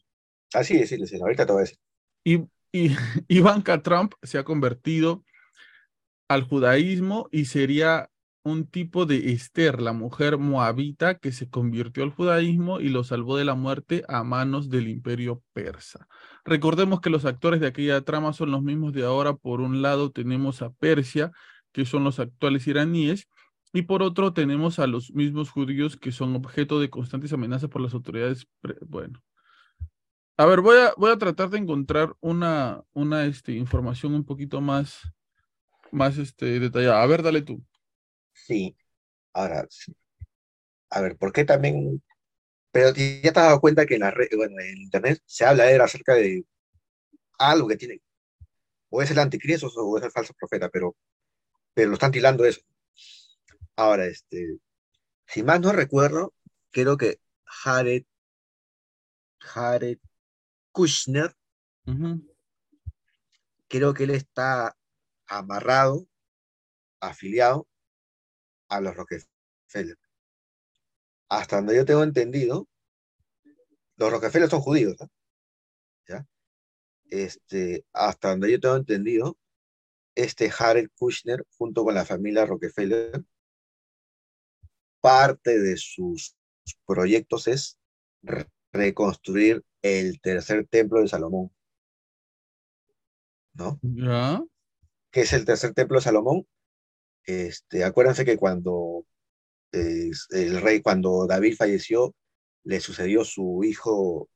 Así 0.53 0.77
decirle, 0.77 1.07
sí, 1.07 1.17
ahorita 1.19 1.43
a 1.43 1.55
decir. 1.55 1.77
Y, 2.23 2.47
y 2.71 2.95
Ivanka 3.27 3.81
Trump 3.81 4.13
se 4.23 4.37
ha 4.37 4.43
convertido 4.43 5.23
al 6.27 6.43
judaísmo 6.43 7.27
y 7.31 7.45
sería 7.45 8.09
un 8.43 8.65
tipo 8.67 9.05
de 9.05 9.31
Esther, 9.31 9.81
la 9.81 9.93
mujer 9.93 10.37
moabita 10.37 11.15
que 11.15 11.31
se 11.31 11.49
convirtió 11.49 12.03
al 12.03 12.11
judaísmo 12.11 12.79
y 12.79 12.89
lo 12.89 13.03
salvó 13.03 13.37
de 13.37 13.45
la 13.45 13.55
muerte 13.55 14.03
a 14.07 14.23
manos 14.23 14.69
del 14.69 14.87
imperio 14.87 15.43
persa. 15.53 16.07
Recordemos 16.45 17.01
que 17.01 17.09
los 17.11 17.25
actores 17.25 17.59
de 17.59 17.67
aquella 17.67 18.01
trama 18.01 18.33
son 18.33 18.51
los 18.51 18.63
mismos 18.63 18.93
de 18.93 19.03
ahora. 19.05 19.35
Por 19.35 19.61
un 19.61 19.81
lado 19.81 20.11
tenemos 20.11 20.61
a 20.61 20.71
Persia, 20.71 21.31
que 21.71 21.85
son 21.85 22.03
los 22.03 22.19
actuales 22.19 22.67
iraníes, 22.67 23.27
y 23.73 23.83
por 23.83 24.03
otro 24.03 24.33
tenemos 24.33 24.79
a 24.79 24.87
los 24.87 25.11
mismos 25.13 25.49
judíos 25.49 25.95
que 25.97 26.11
son 26.11 26.35
objeto 26.35 26.79
de 26.79 26.89
constantes 26.89 27.31
amenazas 27.33 27.69
por 27.69 27.81
las 27.81 27.93
autoridades. 27.93 28.47
Bueno, 28.87 29.21
A 30.37 30.45
ver, 30.45 30.61
voy 30.61 30.77
a, 30.77 30.93
voy 30.97 31.11
a 31.11 31.17
tratar 31.17 31.49
de 31.49 31.59
encontrar 31.59 32.15
una, 32.19 32.81
una 32.93 33.25
este, 33.25 33.53
información 33.53 34.13
un 34.15 34.25
poquito 34.25 34.59
más, 34.59 34.99
más 35.91 36.17
este, 36.17 36.59
detallada. 36.59 37.01
A 37.03 37.07
ver, 37.07 37.23
dale 37.23 37.41
tú. 37.43 37.63
Sí, 38.45 38.75
ahora, 39.33 39.65
sí. 39.69 39.93
a 40.89 41.01
ver, 41.01 41.17
¿por 41.17 41.31
qué 41.33 41.45
también? 41.45 42.03
Pero 42.71 42.89
ya 42.95 43.21
te 43.21 43.27
has 43.29 43.33
dado 43.47 43.61
cuenta 43.61 43.85
que 43.85 43.95
en 43.95 44.01
la 44.01 44.11
red, 44.11 44.29
bueno, 44.35 44.59
en 44.61 44.77
internet 44.83 45.21
se 45.25 45.45
habla 45.45 45.65
de 45.65 45.81
acerca 45.81 46.15
de 46.15 46.45
algo 47.39 47.67
que 47.67 47.77
tiene, 47.77 48.01
o 48.89 49.01
es 49.01 49.11
el 49.11 49.19
anticristo 49.19 49.67
o 49.67 49.97
es 49.97 50.03
el 50.03 50.11
falso 50.11 50.33
profeta, 50.33 50.69
pero, 50.69 50.95
pero 51.73 51.89
lo 51.89 51.95
están 51.95 52.11
tilando 52.11 52.45
eso. 52.45 52.61
Ahora, 53.75 54.05
este, 54.05 54.57
si 55.27 55.43
más 55.43 55.59
no 55.61 55.71
recuerdo, 55.71 56.33
creo 56.71 56.97
que 56.97 57.19
Jared, 57.45 58.03
Jared 59.39 59.99
Kushner, 60.71 61.35
creo 63.67 63.93
que 63.93 64.03
él 64.03 64.11
está 64.11 64.75
amarrado, 65.27 66.07
afiliado 66.99 67.67
a 68.71 68.79
los 68.79 68.95
Rockefeller. 68.95 69.97
Hasta 71.29 71.57
donde 71.57 71.75
yo 71.75 71.85
tengo 71.85 72.03
entendido, 72.03 72.67
los 73.97 74.11
Rockefeller 74.11 74.49
son 74.49 74.61
judíos, 74.61 74.95
¿no? 74.99 75.11
¿Ya? 76.07 76.25
Este, 77.09 77.85
hasta 77.93 78.29
donde 78.29 78.51
yo 78.51 78.59
tengo 78.59 78.77
entendido, 78.77 79.37
este 80.15 80.49
Jared 80.49 80.89
Kushner, 80.97 81.45
junto 81.57 81.83
con 81.83 81.95
la 81.95 82.05
familia 82.05 82.45
Rockefeller, 82.45 83.23
parte 85.01 85.59
de 85.59 85.77
sus 85.77 86.35
proyectos 86.85 87.47
es 87.47 87.77
re- 88.21 88.47
reconstruir 88.71 89.63
el 89.81 90.21
tercer 90.21 90.67
templo 90.67 91.01
de 91.01 91.07
Salomón, 91.09 91.51
¿no? 93.53 93.79
Ya. 93.81 94.41
¿Qué 95.11 95.21
es 95.21 95.33
el 95.33 95.43
tercer 95.43 95.73
templo 95.73 95.97
de 95.97 96.03
Salomón? 96.03 96.47
Este, 97.25 97.83
acuérdense 97.83 98.25
que 98.25 98.37
cuando 98.37 99.05
el 99.71 100.61
rey, 100.61 100.81
cuando 100.81 101.25
David 101.27 101.55
falleció, 101.55 102.13
le 102.63 102.79
sucedió 102.79 103.23
su 103.25 103.63
hijo 103.63 104.29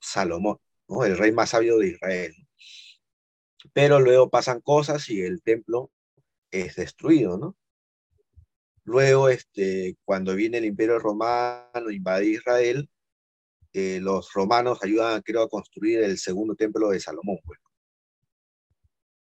Salomón. 0.00 0.58
El 1.04 1.18
rey 1.18 1.32
más 1.32 1.50
sabio 1.50 1.78
de 1.78 1.88
Israel. 1.88 2.34
Pero 3.72 4.00
luego 4.00 4.30
pasan 4.30 4.60
cosas 4.60 5.08
y 5.10 5.20
el 5.22 5.42
templo 5.42 5.90
es 6.50 6.76
destruido, 6.76 7.38
¿no? 7.38 7.56
Luego, 8.84 9.28
este, 9.28 9.96
cuando 10.04 10.34
viene 10.36 10.58
el 10.58 10.64
imperio 10.64 11.00
romano, 11.00 11.90
invade 11.90 12.26
Israel, 12.26 12.88
eh, 13.72 13.98
los 14.00 14.32
romanos 14.32 14.78
ayudan, 14.82 15.22
creo, 15.22 15.42
a 15.42 15.48
construir 15.48 16.00
el 16.04 16.18
segundo 16.18 16.54
templo 16.54 16.90
de 16.90 17.00
Salomón. 17.00 17.38
pues. 17.44 17.58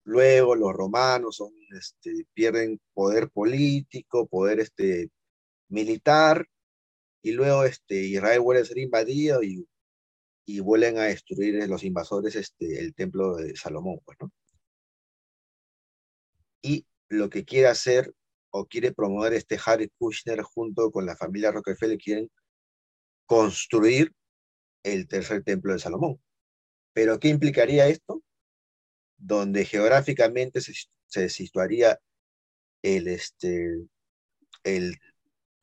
Luego 0.06 0.56
los 0.56 0.72
romanos 0.74 1.44
este, 1.72 2.26
pierden 2.34 2.80
poder 2.94 3.30
político, 3.30 4.28
poder 4.28 4.60
este, 4.60 5.10
militar, 5.68 6.48
y 7.24 7.32
luego 7.32 7.64
este, 7.64 7.96
Israel 8.02 8.42
vuelve 8.42 8.62
a 8.62 8.66
ser 8.66 8.78
invadido 8.78 9.42
y, 9.42 9.68
y 10.46 10.60
vuelven 10.60 11.00
a 11.00 11.06
destruir 11.06 11.56
eh, 11.56 11.68
los 11.68 11.84
invasores 11.84 12.36
este, 12.36 12.80
el 12.80 12.94
templo 12.94 13.36
de 13.36 13.56
Salomón. 13.56 14.00
Pues, 14.06 14.18
¿no? 14.22 14.32
Y 16.62 16.86
lo 17.10 17.30
que 17.30 17.44
quiere 17.44 17.68
hacer 17.68 18.14
o 18.52 18.68
quiere 18.68 18.94
promover 18.94 19.34
este 19.34 19.60
Harry 19.66 19.90
Kushner 19.98 20.44
junto 20.44 20.92
con 20.92 21.06
la 21.06 21.18
familia 21.18 21.52
Rockefeller, 21.52 21.98
quieren 21.98 22.30
construir 23.26 24.14
el 24.84 25.08
tercer 25.08 25.44
templo 25.44 25.74
de 25.74 25.80
Salomón. 25.80 26.22
¿Pero 26.94 27.20
qué 27.20 27.30
implicaría 27.30 27.88
esto? 27.88 28.22
Donde 29.18 29.66
geográficamente 29.66 30.62
se, 30.62 30.74
se 31.08 31.30
situaría 31.30 32.00
el, 32.84 33.08
este, 33.08 33.80
el 34.64 34.98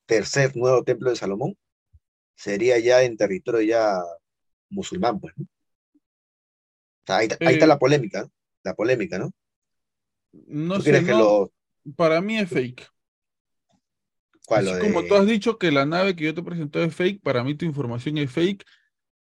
tercer 0.06 0.56
nuevo 0.56 0.84
templo 0.84 1.10
de 1.10 1.16
Salomón, 1.16 1.58
sería 2.36 2.78
ya 2.80 3.02
en 3.04 3.16
territorio 3.16 3.62
ya 3.62 3.98
musulmán, 4.70 5.20
pues, 5.20 5.34
¿no? 5.38 5.44
O 5.44 5.48
sea, 7.06 7.18
ahí, 7.18 7.28
ahí 7.30 7.38
Eh, 7.40 7.52
está 7.54 7.66
la 7.66 7.78
polémica, 7.78 8.28
la 8.64 8.74
polémica, 8.74 9.18
¿no? 9.18 9.30
No 10.46 10.76
¿Tú 10.76 10.82
sé, 10.82 11.04
que 11.04 11.14
lo, 11.14 11.52
para 11.96 12.20
mí 12.20 12.38
es 12.38 12.48
fake. 12.50 12.86
cuál, 14.46 14.68
Así 14.68 14.76
como 14.78 15.06
tú 15.06 15.14
has 15.14 15.26
dicho 15.26 15.58
que 15.58 15.70
la 15.72 15.86
nave 15.86 16.14
que 16.16 16.24
yo 16.24 16.34
te 16.34 16.42
presenté 16.42 16.84
es 16.84 16.94
fake, 16.94 17.22
para 17.22 17.42
mí 17.44 17.54
tu 17.54 17.64
información 17.64 18.18
es 18.18 18.30
fake 18.30 18.64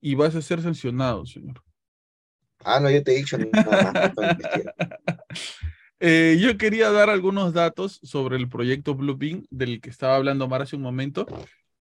y 0.00 0.14
vas 0.16 0.34
a 0.36 0.42
ser 0.42 0.62
sancionado, 0.62 1.26
señor. 1.26 1.62
Ah, 2.64 2.80
no, 2.80 2.90
yo 2.90 3.02
te 3.02 3.12
he 3.12 3.16
dicho. 3.16 3.36
Eh, 6.02 6.38
yo 6.40 6.56
quería 6.56 6.90
dar 6.90 7.10
algunos 7.10 7.52
datos 7.52 8.00
sobre 8.02 8.38
el 8.38 8.48
proyecto 8.48 8.94
Bluebeam 8.94 9.44
del 9.50 9.82
que 9.82 9.90
estaba 9.90 10.16
hablando 10.16 10.46
Omar 10.46 10.62
hace 10.62 10.76
un 10.76 10.80
momento, 10.80 11.26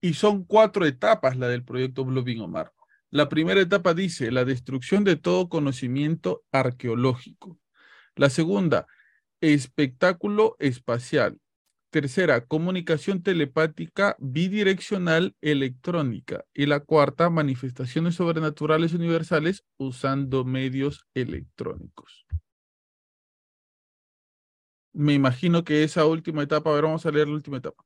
y 0.01 0.15
son 0.15 0.43
cuatro 0.43 0.85
etapas 0.85 1.37
la 1.37 1.47
del 1.47 1.63
proyecto 1.63 2.05
Bluebeam, 2.05 2.41
Omar. 2.41 2.73
La 3.11 3.29
primera 3.29 3.61
etapa 3.61 3.95
dice 3.95 4.33
la 4.33 4.45
destrucción 4.45 5.05
de 5.05 5.15
todo 5.15 5.49
conocimiento 5.49 6.43
arqueológico. 6.51 7.57
La 8.17 8.31
segunda, 8.31 8.89
espectáculo 9.41 10.57
espacial. 10.59 11.39
Tercera, 11.91 12.47
comunicación 12.47 13.21
telepática 13.21 14.17
bidireccional 14.21 15.35
electrónica. 15.41 16.45
Y 16.55 16.67
la 16.67 16.79
cuarta, 16.79 17.31
manifestaciones 17.31 18.15
sobrenaturales 18.15 18.95
universales 18.95 19.65
usando 19.77 20.45
medios 20.45 21.07
electrónicos. 21.15 22.27
Me 24.93 25.15
imagino 25.15 25.65
que 25.65 25.83
esa 25.83 26.07
última 26.07 26.45
etapa, 26.45 26.71
a 26.71 26.75
ver, 26.75 26.85
vamos 26.85 27.05
a 27.07 27.11
leer 27.11 27.27
la 27.27 27.35
última 27.35 27.57
etapa. 27.59 27.83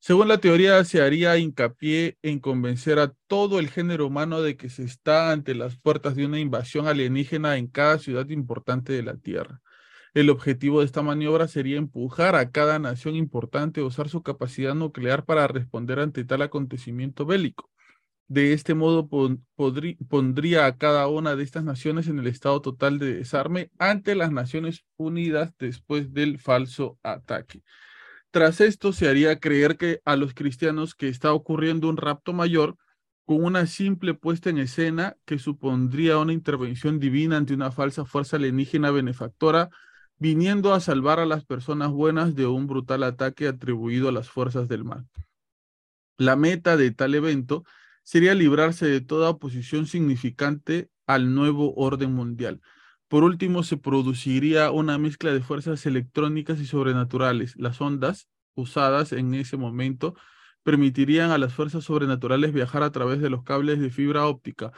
Según 0.00 0.28
la 0.28 0.38
teoría, 0.38 0.84
se 0.84 1.00
haría 1.00 1.36
hincapié 1.38 2.18
en 2.22 2.40
convencer 2.40 2.98
a 2.98 3.14
todo 3.26 3.58
el 3.58 3.70
género 3.70 4.06
humano 4.06 4.42
de 4.42 4.56
que 4.58 4.68
se 4.68 4.84
está 4.84 5.32
ante 5.32 5.54
las 5.54 5.78
puertas 5.78 6.14
de 6.14 6.26
una 6.26 6.38
invasión 6.38 6.86
alienígena 6.86 7.56
en 7.56 7.68
cada 7.68 7.98
ciudad 7.98 8.28
importante 8.28 8.92
de 8.92 9.02
la 9.02 9.16
Tierra. 9.16 9.62
El 10.16 10.30
objetivo 10.30 10.80
de 10.80 10.86
esta 10.86 11.02
maniobra 11.02 11.46
sería 11.46 11.76
empujar 11.76 12.36
a 12.36 12.50
cada 12.50 12.78
nación 12.78 13.16
importante 13.16 13.82
a 13.82 13.84
usar 13.84 14.08
su 14.08 14.22
capacidad 14.22 14.74
nuclear 14.74 15.26
para 15.26 15.46
responder 15.46 16.00
ante 16.00 16.24
tal 16.24 16.40
acontecimiento 16.40 17.26
bélico. 17.26 17.70
De 18.26 18.54
este 18.54 18.72
modo 18.72 19.10
pondría 20.08 20.64
a 20.64 20.78
cada 20.78 21.06
una 21.08 21.36
de 21.36 21.44
estas 21.44 21.64
naciones 21.64 22.08
en 22.08 22.18
el 22.18 22.28
estado 22.28 22.62
total 22.62 22.98
de 22.98 23.12
desarme 23.12 23.70
ante 23.78 24.14
las 24.14 24.32
Naciones 24.32 24.86
Unidas 24.96 25.52
después 25.58 26.14
del 26.14 26.38
falso 26.38 26.98
ataque. 27.02 27.62
Tras 28.30 28.62
esto 28.62 28.94
se 28.94 29.10
haría 29.10 29.38
creer 29.38 29.76
que 29.76 30.00
a 30.06 30.16
los 30.16 30.32
cristianos 30.32 30.94
que 30.94 31.08
está 31.08 31.34
ocurriendo 31.34 31.90
un 31.90 31.98
rapto 31.98 32.32
mayor 32.32 32.78
con 33.26 33.44
una 33.44 33.66
simple 33.66 34.14
puesta 34.14 34.48
en 34.48 34.56
escena 34.56 35.18
que 35.26 35.38
supondría 35.38 36.16
una 36.16 36.32
intervención 36.32 37.00
divina 37.00 37.36
ante 37.36 37.52
una 37.52 37.70
falsa 37.70 38.06
fuerza 38.06 38.38
alienígena 38.38 38.90
benefactora 38.90 39.68
viniendo 40.18 40.72
a 40.72 40.80
salvar 40.80 41.20
a 41.20 41.26
las 41.26 41.44
personas 41.44 41.90
buenas 41.90 42.34
de 42.34 42.46
un 42.46 42.66
brutal 42.66 43.02
ataque 43.02 43.48
atribuido 43.48 44.08
a 44.08 44.12
las 44.12 44.30
fuerzas 44.30 44.68
del 44.68 44.84
mal. 44.84 45.06
La 46.18 46.36
meta 46.36 46.76
de 46.76 46.90
tal 46.90 47.14
evento 47.14 47.64
sería 48.02 48.34
librarse 48.34 48.86
de 48.86 49.00
toda 49.00 49.30
oposición 49.30 49.86
significante 49.86 50.88
al 51.06 51.34
nuevo 51.34 51.74
orden 51.74 52.12
mundial. 52.14 52.60
Por 53.08 53.22
último, 53.22 53.62
se 53.62 53.76
produciría 53.76 54.70
una 54.70 54.98
mezcla 54.98 55.32
de 55.32 55.40
fuerzas 55.40 55.84
electrónicas 55.86 56.58
y 56.58 56.66
sobrenaturales. 56.66 57.54
Las 57.56 57.80
ondas 57.80 58.28
usadas 58.54 59.12
en 59.12 59.34
ese 59.34 59.56
momento 59.56 60.14
permitirían 60.62 61.30
a 61.30 61.38
las 61.38 61.52
fuerzas 61.52 61.84
sobrenaturales 61.84 62.52
viajar 62.52 62.82
a 62.82 62.90
través 62.90 63.20
de 63.20 63.30
los 63.30 63.44
cables 63.44 63.78
de 63.78 63.90
fibra 63.90 64.26
óptica, 64.26 64.72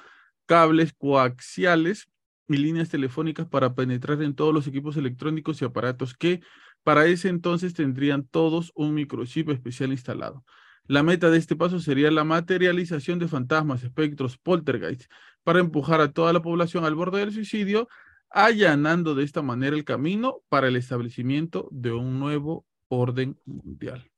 cables 0.44 0.92
coaxiales 0.92 2.08
y 2.48 2.56
líneas 2.56 2.88
telefónicas 2.88 3.46
para 3.46 3.74
penetrar 3.74 4.22
en 4.22 4.34
todos 4.34 4.54
los 4.54 4.66
equipos 4.66 4.96
electrónicos 4.96 5.60
y 5.60 5.64
aparatos 5.64 6.14
que 6.14 6.40
para 6.82 7.06
ese 7.06 7.28
entonces 7.28 7.74
tendrían 7.74 8.26
todos 8.26 8.72
un 8.74 8.94
microchip 8.94 9.50
especial 9.50 9.92
instalado. 9.92 10.44
La 10.86 11.02
meta 11.02 11.28
de 11.28 11.36
este 11.36 11.54
paso 11.54 11.80
sería 11.80 12.10
la 12.10 12.24
materialización 12.24 13.18
de 13.18 13.28
fantasmas, 13.28 13.84
espectros, 13.84 14.38
poltergeists, 14.38 15.08
para 15.44 15.60
empujar 15.60 16.00
a 16.00 16.12
toda 16.12 16.32
la 16.32 16.40
población 16.40 16.86
al 16.86 16.94
borde 16.94 17.20
del 17.20 17.32
suicidio, 17.32 17.88
allanando 18.30 19.14
de 19.14 19.24
esta 19.24 19.42
manera 19.42 19.76
el 19.76 19.84
camino 19.84 20.40
para 20.48 20.68
el 20.68 20.76
establecimiento 20.76 21.68
de 21.70 21.92
un 21.92 22.18
nuevo 22.18 22.64
orden 22.88 23.38
mundial. 23.44 24.10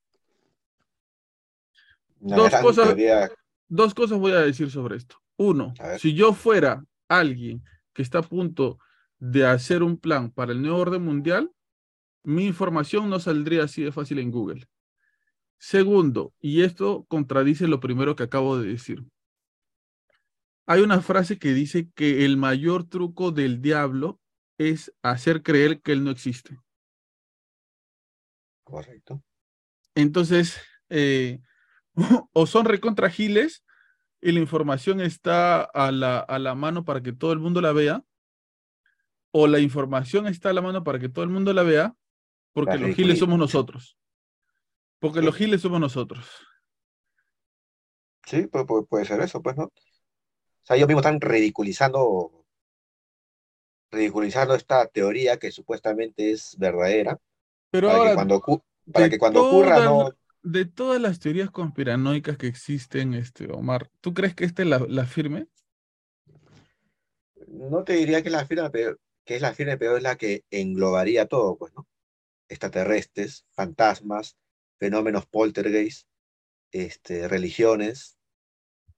Una 2.20 2.36
Dos 2.36 2.54
cosas, 2.56 2.86
teoría, 2.86 3.30
dos 3.68 3.94
cosas 3.94 4.18
voy 4.18 4.32
a 4.32 4.40
decir 4.40 4.70
sobre 4.70 4.96
esto. 4.96 5.16
Uno, 5.36 5.74
si 5.98 6.14
yo 6.14 6.32
fuera 6.34 6.84
alguien 7.08 7.64
que 8.00 8.02
está 8.02 8.20
a 8.20 8.22
punto 8.22 8.78
de 9.18 9.44
hacer 9.44 9.82
un 9.82 9.98
plan 9.98 10.30
para 10.30 10.52
el 10.52 10.62
nuevo 10.62 10.78
orden 10.78 11.02
mundial, 11.02 11.52
mi 12.22 12.46
información 12.46 13.10
no 13.10 13.20
saldría 13.20 13.64
así 13.64 13.82
de 13.82 13.92
fácil 13.92 14.20
en 14.20 14.30
Google. 14.30 14.66
Segundo, 15.58 16.32
y 16.40 16.62
esto 16.62 17.04
contradice 17.08 17.68
lo 17.68 17.78
primero 17.78 18.16
que 18.16 18.22
acabo 18.22 18.58
de 18.58 18.70
decir. 18.70 19.04
hay 20.64 20.80
una 20.80 21.02
frase 21.02 21.38
que 21.38 21.52
dice 21.52 21.90
que 21.94 22.24
el 22.24 22.38
mayor 22.38 22.88
truco 22.88 23.32
del 23.32 23.60
diablo 23.60 24.18
es 24.56 24.94
hacer 25.02 25.42
creer 25.42 25.82
que 25.82 25.92
él 25.92 26.02
no 26.02 26.10
existe. 26.10 26.58
Correcto. 28.64 29.22
Entonces, 29.94 30.58
eh, 30.88 31.40
o 32.32 32.46
son 32.46 32.64
recontragiles 32.64 33.62
y 34.20 34.32
la 34.32 34.40
información 34.40 35.00
está 35.00 35.62
a 35.62 35.90
la, 35.92 36.18
a 36.20 36.38
la 36.38 36.54
mano 36.54 36.84
para 36.84 37.02
que 37.02 37.12
todo 37.12 37.32
el 37.32 37.38
mundo 37.38 37.60
la 37.60 37.72
vea, 37.72 38.04
o 39.32 39.46
la 39.46 39.60
información 39.60 40.26
está 40.26 40.50
a 40.50 40.52
la 40.52 40.62
mano 40.62 40.82
para 40.84 40.98
que 40.98 41.08
todo 41.08 41.24
el 41.24 41.30
mundo 41.30 41.52
la 41.52 41.62
vea, 41.62 41.94
porque 42.52 42.78
los 42.78 42.94
giles 42.94 43.18
somos 43.18 43.38
nosotros. 43.38 43.96
Porque 44.98 45.20
Sí. 45.20 45.24
los 45.24 45.36
giles 45.36 45.62
somos 45.62 45.80
nosotros. 45.80 46.26
Sí, 48.26 48.42
pu- 48.46 48.66
pu- 48.66 48.86
puede, 48.86 49.04
ser 49.06 49.20
eso, 49.20 49.40
pues, 49.40 49.56
¿no? 49.56 49.64
O 49.64 49.72
sea, 50.62 50.76
ellos 50.76 50.88
mismos 50.88 51.04
están 51.04 51.20
ridiculizando, 51.20 52.44
ridiculizando 53.90 54.54
esta 54.54 54.86
teoría 54.86 55.38
que 55.38 55.50
supuestamente 55.50 56.32
es 56.32 56.54
verdadera, 56.58 57.18
Pero 57.70 57.88
para 57.88 57.98
que 57.98 58.02
ahora, 58.02 58.14
cuando, 58.14 58.40
ocu- 58.40 58.62
para 58.92 59.08
que 59.08 59.18
cuando 59.18 59.46
ocurra 59.46 59.84
no, 59.84 60.10
de 60.42 60.64
todas 60.64 61.00
las 61.00 61.20
teorías 61.20 61.50
conspiranoicas 61.50 62.36
que 62.36 62.46
existen, 62.46 63.14
este, 63.14 63.50
Omar, 63.52 63.90
¿tú 64.00 64.14
crees 64.14 64.34
que 64.34 64.44
esta 64.44 64.62
es 64.62 64.68
la, 64.68 64.78
la 64.88 65.06
firme? 65.06 65.48
no 67.50 67.84
te 67.84 67.94
diría 67.94 68.22
que 68.22 68.30
la 68.30 68.46
firme, 68.46 68.70
pero 68.70 68.96
que 69.24 69.36
es 69.36 69.42
la 69.42 69.54
firme, 69.54 69.76
pero 69.76 69.96
es 69.96 70.02
la 70.02 70.16
que 70.16 70.44
englobaría 70.50 71.26
todo, 71.26 71.56
pues, 71.56 71.72
¿no? 71.74 71.86
Extraterrestres, 72.48 73.46
fantasmas, 73.52 74.36
fenómenos 74.78 75.26
poltergeist, 75.26 76.06
este, 76.72 77.28
religiones, 77.28 78.18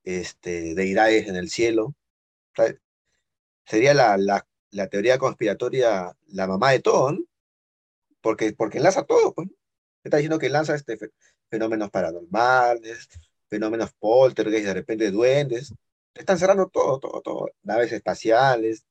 este, 0.04 0.74
deidades 0.74 1.28
en 1.28 1.36
el 1.36 1.48
cielo. 1.48 1.94
Sería 3.66 3.94
la, 3.94 4.16
la, 4.16 4.46
la 4.70 4.88
teoría 4.88 5.18
conspiratoria 5.18 6.16
la 6.26 6.46
mamá 6.46 6.72
de 6.72 6.80
todo, 6.80 7.12
¿no? 7.12 7.24
Porque, 8.20 8.52
porque 8.52 8.78
enlaza 8.78 9.04
todo, 9.04 9.34
pues. 9.34 9.48
Está 10.04 10.16
diciendo 10.16 10.38
que 10.38 10.48
lanza 10.48 10.74
este 10.74 10.96
fe- 10.96 11.10
fenómenos 11.50 11.90
paranormales, 11.90 13.08
fenómenos 13.48 13.92
poltergeist, 13.94 14.66
de 14.66 14.74
repente 14.74 15.10
duendes. 15.10 15.74
Están 16.14 16.38
cerrando 16.38 16.68
todo, 16.68 16.98
todo, 17.00 17.20
todo. 17.22 17.50
Naves 17.62 17.92
espaciales. 17.92 18.84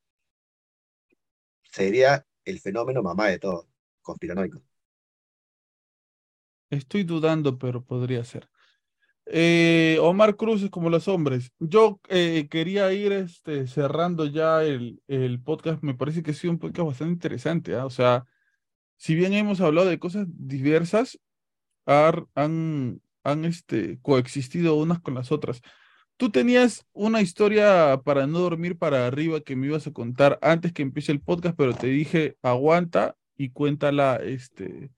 Sería 1.63 2.25
el 2.45 2.59
fenómeno 2.59 3.01
mamá 3.01 3.27
de 3.27 3.39
todo, 3.39 3.67
conspiranoico. 4.01 4.61
Estoy 6.69 7.03
dudando, 7.03 7.57
pero 7.57 7.83
podría 7.83 8.23
ser. 8.23 8.49
Eh, 9.25 9.97
Omar 10.01 10.35
Cruz 10.35 10.63
es 10.63 10.69
como 10.69 10.89
los 10.89 11.07
hombres. 11.07 11.51
Yo 11.59 11.99
eh, 12.09 12.47
quería 12.49 12.91
ir 12.93 13.11
este, 13.11 13.67
cerrando 13.67 14.25
ya 14.25 14.63
el, 14.63 15.01
el 15.07 15.41
podcast. 15.41 15.83
Me 15.83 15.93
parece 15.93 16.23
que 16.23 16.31
ha 16.31 16.33
sido 16.33 16.51
un 16.51 16.59
podcast 16.59 16.87
bastante 16.87 17.13
interesante. 17.13 17.75
¿ah? 17.75 17.85
O 17.85 17.89
sea, 17.89 18.25
si 19.01 19.15
bien 19.15 19.33
hemos 19.33 19.59
hablado 19.61 19.89
de 19.89 19.97
cosas 19.97 20.27
diversas, 20.29 21.19
har- 21.87 22.27
han, 22.35 23.01
han 23.23 23.45
este, 23.45 23.97
coexistido 24.03 24.75
unas 24.75 24.99
con 25.01 25.15
las 25.15 25.31
otras. 25.31 25.61
Tú 26.17 26.29
tenías 26.29 26.85
una 26.93 27.19
historia 27.21 27.99
para 28.05 28.27
no 28.27 28.37
dormir 28.37 28.77
para 28.77 29.07
arriba 29.07 29.41
que 29.41 29.55
me 29.55 29.65
ibas 29.65 29.87
a 29.87 29.91
contar 29.91 30.37
antes 30.43 30.71
que 30.71 30.83
empiece 30.83 31.11
el 31.11 31.19
podcast, 31.19 31.55
pero 31.57 31.73
te 31.73 31.87
dije 31.87 32.37
aguanta 32.43 33.15
y 33.35 33.49
cuéntala 33.49 34.17
este, 34.17 34.91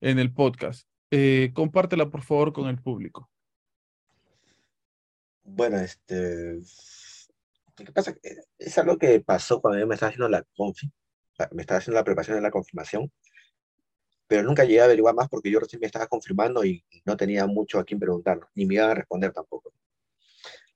en 0.00 0.18
el 0.18 0.32
podcast. 0.32 0.88
Eh, 1.10 1.50
compártela 1.52 2.08
por 2.08 2.22
favor 2.22 2.54
con 2.54 2.66
el 2.68 2.80
público. 2.80 3.28
Bueno, 5.42 5.76
este. 5.80 6.60
Que 7.76 7.92
pasa 7.92 8.12
es 8.12 8.18
que 8.22 8.36
es 8.58 8.78
algo 8.78 8.96
que 8.96 9.20
pasó 9.20 9.60
cuando 9.60 9.78
yo 9.78 9.86
me 9.86 9.96
estaba 9.96 10.08
haciendo 10.08 10.30
la 10.30 10.44
confi, 10.56 10.90
me 11.50 11.60
estaba 11.60 11.76
haciendo 11.76 12.00
la 12.00 12.04
preparación 12.04 12.36
de 12.38 12.42
la 12.42 12.50
confirmación, 12.50 13.12
pero 14.26 14.42
nunca 14.42 14.64
llegué 14.64 14.80
a 14.80 14.84
averiguar 14.84 15.14
más 15.14 15.28
porque 15.28 15.50
yo 15.50 15.60
recién 15.60 15.80
me 15.80 15.86
estaba 15.86 16.06
confirmando 16.06 16.64
y 16.64 16.84
no 17.04 17.16
tenía 17.16 17.46
mucho 17.46 17.78
a 17.78 17.84
quién 17.84 18.00
preguntar, 18.00 18.38
¿no? 18.38 18.48
ni 18.54 18.66
me 18.66 18.74
iban 18.74 18.90
a 18.90 18.94
responder 18.94 19.32
tampoco. 19.32 19.72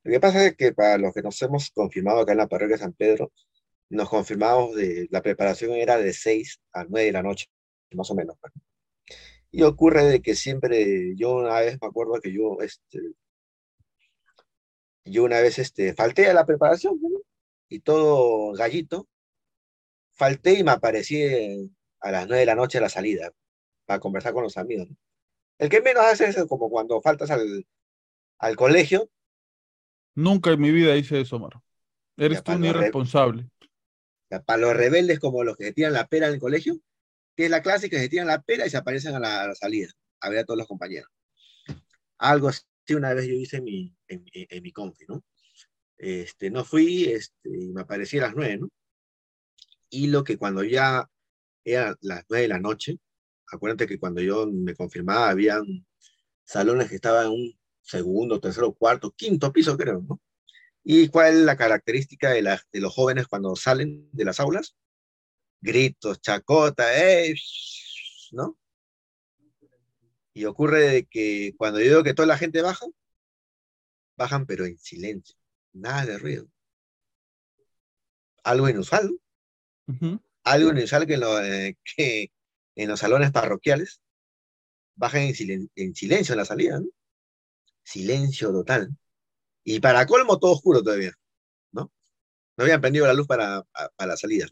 Lo 0.02 0.12
que 0.12 0.20
pasa 0.20 0.46
es 0.46 0.56
que 0.56 0.72
para 0.72 0.98
los 0.98 1.12
que 1.12 1.22
nos 1.22 1.40
hemos 1.42 1.70
confirmado 1.70 2.20
acá 2.20 2.32
en 2.32 2.38
la 2.38 2.46
parroquia 2.48 2.76
de 2.76 2.82
San 2.82 2.92
Pedro, 2.92 3.32
nos 3.90 4.08
confirmamos 4.08 4.74
de 4.74 5.08
la 5.10 5.22
preparación 5.22 5.72
era 5.72 5.98
de 5.98 6.12
6 6.12 6.60
a 6.72 6.84
9 6.84 7.06
de 7.06 7.12
la 7.12 7.22
noche, 7.22 7.46
más 7.92 8.10
o 8.10 8.14
menos. 8.14 8.36
pues. 8.40 8.52
Y 9.50 9.62
ocurre 9.62 10.04
de 10.04 10.20
que 10.22 10.34
siempre, 10.34 11.14
yo 11.16 11.36
una 11.36 11.60
vez 11.60 11.78
me 11.80 11.88
acuerdo 11.88 12.20
que 12.20 12.32
yo, 12.32 12.58
este, 12.60 13.00
yo 15.04 15.24
una 15.24 15.40
vez 15.40 15.58
este, 15.58 15.94
falté 15.94 16.26
a 16.28 16.34
la 16.34 16.46
preparación, 16.46 16.98
¿no? 17.00 17.20
y 17.68 17.80
todo 17.80 18.52
gallito, 18.52 19.08
falté 20.12 20.58
y 20.58 20.64
me 20.64 20.72
aparecí 20.72 21.22
eh, 21.22 21.68
a 22.00 22.10
las 22.10 22.26
9 22.26 22.40
de 22.40 22.46
la 22.46 22.54
noche 22.54 22.78
a 22.78 22.82
la 22.82 22.88
salida 22.88 23.32
para 23.86 24.00
conversar 24.00 24.32
con 24.32 24.42
los 24.42 24.56
amigos. 24.56 24.88
¿no? 24.88 24.96
El 25.58 25.68
que 25.68 25.80
menos 25.80 26.04
hace 26.04 26.26
es 26.26 26.36
como 26.48 26.70
cuando 26.70 27.00
faltas 27.00 27.30
al, 27.30 27.66
al 28.38 28.56
colegio, 28.56 29.10
Nunca 30.18 30.50
en 30.50 30.60
mi 30.60 30.72
vida 30.72 30.96
hice 30.96 31.20
eso, 31.20 31.36
Omar. 31.36 31.52
Eres 32.16 32.42
tú 32.42 32.50
un 32.50 32.64
irresponsable. 32.64 33.48
para 34.44 34.56
los 34.56 34.74
rebeldes 34.76 35.20
como 35.20 35.44
los 35.44 35.56
que 35.56 35.66
se 35.66 35.72
tiran 35.72 35.92
la 35.92 36.08
pera 36.08 36.26
en 36.26 36.34
el 36.34 36.40
colegio, 36.40 36.80
que 37.36 37.44
es 37.44 37.50
la 37.52 37.62
clásica, 37.62 37.96
se 37.96 38.08
tiran 38.08 38.26
la 38.26 38.42
pera 38.42 38.66
y 38.66 38.70
se 38.70 38.76
aparecen 38.76 39.14
a 39.14 39.20
la, 39.20 39.44
a 39.44 39.46
la 39.46 39.54
salida, 39.54 39.92
a 40.18 40.28
ver 40.28 40.40
a 40.40 40.44
todos 40.44 40.58
los 40.58 40.66
compañeros. 40.66 41.08
Algo 42.18 42.48
así 42.48 42.64
una 42.90 43.14
vez 43.14 43.28
yo 43.28 43.34
hice 43.34 43.58
en 43.58 43.64
mi, 43.64 43.96
en, 44.08 44.60
mi 44.60 44.72
confi, 44.72 45.04
¿no? 45.06 45.22
Este, 45.96 46.50
no 46.50 46.64
fui, 46.64 47.04
este, 47.04 47.50
y 47.56 47.68
me 47.68 47.82
aparecí 47.82 48.18
a 48.18 48.22
las 48.22 48.34
9, 48.34 48.56
¿no? 48.56 48.68
Y 49.88 50.08
lo 50.08 50.24
que 50.24 50.36
cuando 50.36 50.64
ya 50.64 51.08
eran 51.64 51.96
las 52.00 52.24
9 52.28 52.42
de 52.42 52.48
la 52.48 52.60
noche, 52.60 52.98
acuérdate 53.50 53.86
que 53.86 53.98
cuando 53.98 54.20
yo 54.20 54.46
me 54.46 54.74
confirmaba, 54.74 55.30
habían 55.30 55.86
salones 56.44 56.88
que 56.88 56.96
estaban 56.96 57.26
en 57.26 57.32
un 57.32 57.58
segundo, 57.82 58.40
tercero, 58.40 58.72
cuarto, 58.74 59.12
quinto 59.12 59.52
piso, 59.52 59.76
creo, 59.76 60.02
¿no? 60.08 60.20
¿Y 60.84 61.08
cuál 61.08 61.34
es 61.34 61.40
la 61.40 61.56
característica 61.56 62.30
de, 62.30 62.42
los 62.80 62.94
jóvenes 62.94 63.26
cuando 63.26 63.54
salen 63.56 64.08
de 64.12 64.24
las 64.24 64.40
aulas? 64.40 64.76
Gritos, 65.60 66.20
chacota, 66.20 66.84
¡eh! 66.98 67.34
¿no? 68.32 68.56
Y 70.32 70.44
ocurre 70.44 71.06
que 71.10 71.52
cuando 71.58 71.80
yo 71.80 71.90
veo 71.90 72.04
que 72.04 72.14
toda 72.14 72.26
la 72.26 72.38
gente 72.38 72.62
baja, 72.62 72.86
bajan 74.16 74.46
pero 74.46 74.66
en 74.66 74.78
silencio, 74.78 75.36
nada 75.72 76.06
de 76.06 76.18
ruido. 76.18 76.48
Algo 78.44 78.68
inusual. 78.68 79.10
Ujú. 79.88 80.20
Algo 80.52 80.70
inusual 80.70 81.06
que 81.06 81.14
en, 81.14 81.20
lo- 81.20 81.42
eh, 81.42 81.76
que 81.96 82.30
en 82.76 82.88
los 82.88 83.00
salones 83.00 83.32
parroquiales 83.32 84.00
bajan 84.96 85.22
en, 85.22 85.34
silen- 85.34 85.70
en 85.76 85.94
silencio 85.94 86.32
en 86.34 86.38
la 86.38 86.44
salida, 86.44 86.80
¿no? 86.80 86.86
Silencio 87.82 88.52
total. 88.52 88.90
Y 89.64 89.80
para 89.80 90.06
colmo, 90.06 90.38
todo 90.38 90.52
oscuro 90.52 90.82
todavía, 90.82 91.12
¿no? 91.72 91.90
No 92.56 92.64
habían 92.64 92.80
prendido 92.80 93.06
la 93.06 93.14
luz 93.14 93.26
para, 93.26 93.62
pa- 93.64 93.90
para 93.96 94.08
la 94.12 94.16
salida. 94.16 94.46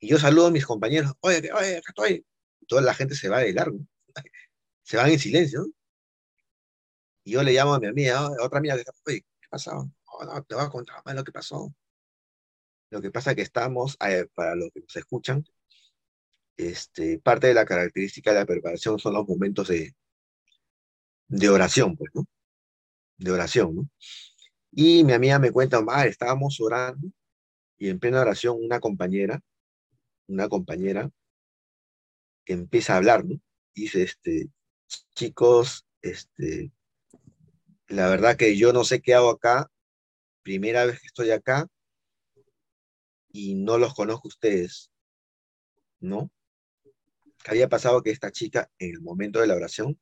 Y 0.00 0.08
yo 0.08 0.18
saludo 0.18 0.48
a 0.48 0.50
mis 0.50 0.66
compañeros, 0.66 1.12
oye, 1.20 1.50
oye, 1.52 1.76
acá 1.78 1.90
estoy. 1.90 2.26
Toda 2.66 2.82
la 2.82 2.94
gente 2.94 3.14
se 3.14 3.28
va 3.28 3.38
de 3.40 3.52
largo, 3.52 3.78
se 4.82 4.96
van 4.96 5.10
en 5.10 5.18
silencio. 5.18 5.66
Y 7.24 7.32
yo 7.32 7.42
le 7.42 7.52
llamo 7.52 7.74
a 7.74 7.80
mi 7.80 7.86
amiga, 7.86 8.18
a 8.18 8.30
otra 8.44 8.58
amiga, 8.58 8.74
oye, 9.06 9.22
¿qué 9.40 9.48
pasó? 9.48 9.90
"Oh, 10.06 10.24
no, 10.24 10.42
te 10.44 10.54
voy 10.54 10.64
a 10.64 10.68
contar 10.70 11.02
más 11.04 11.14
lo 11.14 11.24
que 11.24 11.32
pasó. 11.32 11.72
Lo 12.92 13.00
que 13.00 13.10
pasa 13.10 13.30
es 13.30 13.36
que 13.36 13.42
estamos, 13.42 13.96
eh, 14.06 14.26
para 14.34 14.54
los 14.54 14.70
que 14.70 14.80
nos 14.80 14.94
escuchan, 14.96 15.42
este, 16.58 17.18
parte 17.20 17.46
de 17.46 17.54
la 17.54 17.64
característica 17.64 18.32
de 18.32 18.40
la 18.40 18.44
preparación 18.44 18.98
son 18.98 19.14
los 19.14 19.26
momentos 19.26 19.68
de, 19.68 19.94
de 21.28 21.48
oración, 21.48 21.96
pues, 21.96 22.10
¿no? 22.14 22.26
De 23.16 23.30
oración, 23.30 23.74
¿no? 23.74 23.88
Y 24.72 25.04
mi 25.04 25.14
amiga 25.14 25.38
me 25.38 25.52
cuenta, 25.52 25.78
Omar, 25.78 26.06
estábamos 26.06 26.60
orando 26.60 27.08
y 27.78 27.88
en 27.88 27.98
plena 27.98 28.20
oración 28.20 28.58
una 28.62 28.78
compañera, 28.78 29.40
una 30.26 30.50
compañera 30.50 31.10
empieza 32.44 32.92
a 32.92 32.96
hablar, 32.98 33.24
¿no? 33.24 33.40
Dice, 33.74 34.02
este, 34.02 34.50
chicos, 35.14 35.86
este, 36.02 36.72
la 37.88 38.10
verdad 38.10 38.36
que 38.36 38.54
yo 38.58 38.74
no 38.74 38.84
sé 38.84 39.00
qué 39.00 39.14
hago 39.14 39.30
acá, 39.30 39.70
primera 40.42 40.84
vez 40.84 41.00
que 41.00 41.06
estoy 41.06 41.30
acá 41.30 41.68
y 43.32 43.54
no 43.54 43.78
los 43.78 43.94
conozco 43.94 44.28
ustedes, 44.28 44.90
¿no? 46.00 46.30
¿Qué 47.42 47.50
había 47.50 47.68
pasado 47.68 48.02
que 48.02 48.10
esta 48.10 48.30
chica 48.30 48.70
en 48.78 48.94
el 48.94 49.00
momento 49.00 49.40
de 49.40 49.46
la 49.48 49.56
oración 49.56 49.98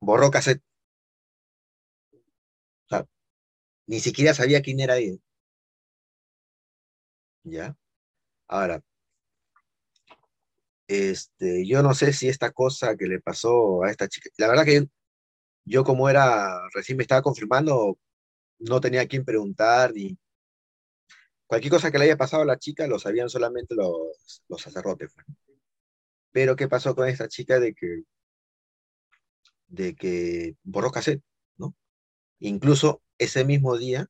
borró 0.00 0.30
cassette? 0.30 0.62
O 2.86 2.88
sea, 2.88 3.06
ni 3.86 4.00
siquiera 4.00 4.34
sabía 4.34 4.62
quién 4.62 4.80
era 4.80 4.96
ella. 4.98 5.18
¿Ya? 7.44 7.76
Ahora, 8.48 8.82
este, 10.88 11.66
yo 11.66 11.82
no 11.82 11.94
sé 11.94 12.12
si 12.12 12.28
esta 12.28 12.50
cosa 12.52 12.96
que 12.96 13.06
le 13.06 13.20
pasó 13.20 13.82
a 13.84 13.90
esta 13.90 14.08
chica, 14.08 14.30
la 14.36 14.48
verdad 14.48 14.64
que 14.64 14.88
yo 15.64 15.84
como 15.84 16.08
era, 16.08 16.60
recién 16.74 16.98
me 16.98 17.02
estaba 17.02 17.22
confirmando, 17.22 17.98
no 18.58 18.80
tenía 18.80 19.02
a 19.02 19.06
quién 19.06 19.24
preguntar 19.24 19.92
ni 19.94 20.18
cualquier 21.52 21.70
cosa 21.70 21.90
que 21.92 21.98
le 21.98 22.04
haya 22.04 22.16
pasado 22.16 22.44
a 22.44 22.46
la 22.46 22.58
chica 22.58 22.86
lo 22.86 22.98
sabían 22.98 23.28
solamente 23.28 23.74
los, 23.74 24.42
los 24.48 24.62
sacerdotes. 24.62 25.12
pues. 25.12 25.26
Pero 26.30 26.56
¿qué 26.56 26.66
pasó 26.66 26.94
con 26.94 27.06
esta 27.06 27.28
chica 27.28 27.60
de 27.60 27.74
que, 27.74 28.04
de 29.66 29.94
que 29.94 30.56
borró 30.62 30.90
cassette, 30.90 31.22
¿no? 31.58 31.74
Incluso 32.38 33.02
ese 33.18 33.44
mismo 33.44 33.76
día 33.76 34.08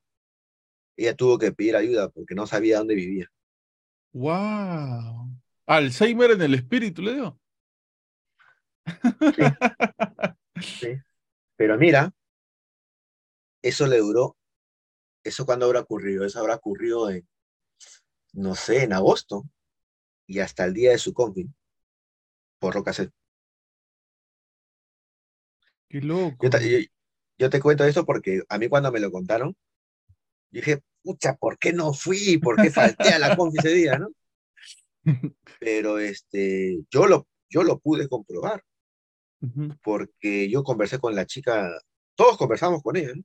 ella 0.96 1.16
tuvo 1.16 1.36
que 1.36 1.50
pedir 1.50 1.74
ayuda 1.74 2.10
porque 2.10 2.36
no 2.36 2.46
sabía 2.46 2.78
dónde 2.78 2.94
vivía. 2.94 3.26
¡Wow! 4.12 5.36
Alzheimer 5.66 6.30
en 6.30 6.42
el 6.42 6.54
espíritu, 6.54 7.02
le 7.02 7.14
digo. 7.14 7.40
Sí. 10.60 10.96
Pero 11.56 11.76
mira, 11.76 12.12
eso 13.62 13.88
le 13.88 13.98
duró, 13.98 14.36
eso 15.24 15.46
cuando 15.46 15.66
habrá 15.66 15.80
ocurrido, 15.80 16.24
eso 16.24 16.38
habrá 16.40 16.56
ocurrido 16.56 17.10
en, 17.10 17.26
no 18.32 18.54
sé, 18.54 18.84
en 18.84 18.92
agosto 18.92 19.44
y 20.26 20.40
hasta 20.40 20.64
el 20.64 20.74
día 20.74 20.90
de 20.92 20.98
su 20.98 21.12
confin 21.12 21.54
por 22.58 22.74
Rocaset. 22.74 23.10
¡Qué 25.88 26.00
loco! 26.00 26.38
Yo, 26.44 26.50
te- 26.50 26.70
yo- 26.70 26.88
yo 27.38 27.50
te 27.50 27.60
cuento 27.60 27.84
esto 27.84 28.04
porque 28.04 28.42
a 28.48 28.58
mí 28.58 28.68
cuando 28.68 28.90
me 28.92 29.00
lo 29.00 29.10
contaron, 29.10 29.50
yo 30.50 30.60
dije, 30.60 30.82
pucha, 31.02 31.34
¿por 31.34 31.58
qué 31.58 31.72
no 31.72 31.92
fui? 31.92 32.38
¿Por 32.38 32.60
qué 32.60 32.70
falté 32.70 33.12
a 33.12 33.18
la 33.18 33.36
confi 33.36 33.58
ese 33.58 33.70
día, 33.72 33.98
no? 33.98 34.08
Pero 35.60 35.98
este, 35.98 36.84
yo 36.90 37.06
lo, 37.06 37.26
yo 37.48 37.62
lo 37.62 37.78
pude 37.78 38.08
comprobar 38.08 38.62
porque 39.82 40.48
yo 40.50 40.62
conversé 40.62 40.98
con 40.98 41.14
la 41.14 41.26
chica, 41.26 41.68
todos 42.14 42.36
conversamos 42.38 42.82
con 42.82 42.96
ella, 42.96 43.12
¿no? 43.14 43.22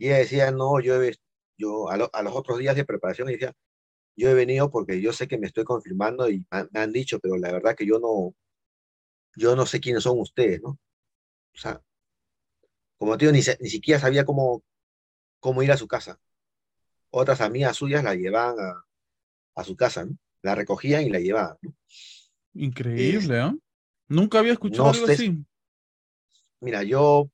Y 0.00 0.06
ella 0.08 0.18
decía, 0.18 0.50
no, 0.52 0.80
yo, 0.80 1.02
he, 1.02 1.14
yo 1.58 1.90
a, 1.90 1.98
lo- 1.98 2.10
a 2.14 2.22
los 2.22 2.34
otros 2.34 2.58
días 2.58 2.74
de 2.76 2.86
preparación 2.86 3.28
decía, 3.28 3.52
yo 4.16 4.30
he 4.30 4.34
venido 4.34 4.70
porque 4.70 5.00
yo 5.02 5.12
sé 5.12 5.28
que 5.28 5.38
me 5.38 5.46
estoy 5.48 5.64
confirmando 5.64 6.30
y 6.30 6.46
me, 6.72 6.80
han 6.80 6.92
dicho, 6.92 7.20
pero 7.20 7.36
la 7.38 7.52
verdad 7.52 7.76
que 7.76 7.86
yo 7.86 7.98
no, 8.00 8.34
yo 9.36 9.56
no 9.56 9.66
sé 9.66 9.80
quiénes 9.80 10.02
son 10.04 10.20
ustedes, 10.20 10.60
¿no? 10.62 10.70
O 10.70 11.58
sea, 11.58 11.82
como 12.98 13.16
te 13.16 13.24
digo, 13.26 13.32
ni, 13.32 13.40
ni 13.60 13.68
siquiera 13.70 14.00
sabía 14.00 14.24
cómo, 14.24 14.62
cómo 15.40 15.62
ir 15.62 15.72
a 15.72 15.76
su 15.76 15.88
casa. 15.88 16.20
Otras 17.10 17.40
amigas 17.40 17.76
suyas 17.76 18.04
la 18.04 18.14
llevaban 18.14 18.56
a, 18.60 18.84
a 19.56 19.64
su 19.64 19.76
casa, 19.76 20.04
¿no? 20.06 20.16
La 20.42 20.54
recogían 20.54 21.04
y 21.04 21.10
la 21.10 21.20
llevaban, 21.20 21.56
¿no? 21.62 21.74
Increíble, 22.54 23.40
¿ah? 23.40 23.54
Nunca 24.08 24.38
había 24.38 24.52
escuchado 24.52 24.88
no 24.88 24.94
algo 24.94 25.06
sé- 25.06 25.14
así. 25.14 25.46
Mira, 26.60 26.82
yo, 26.82 27.30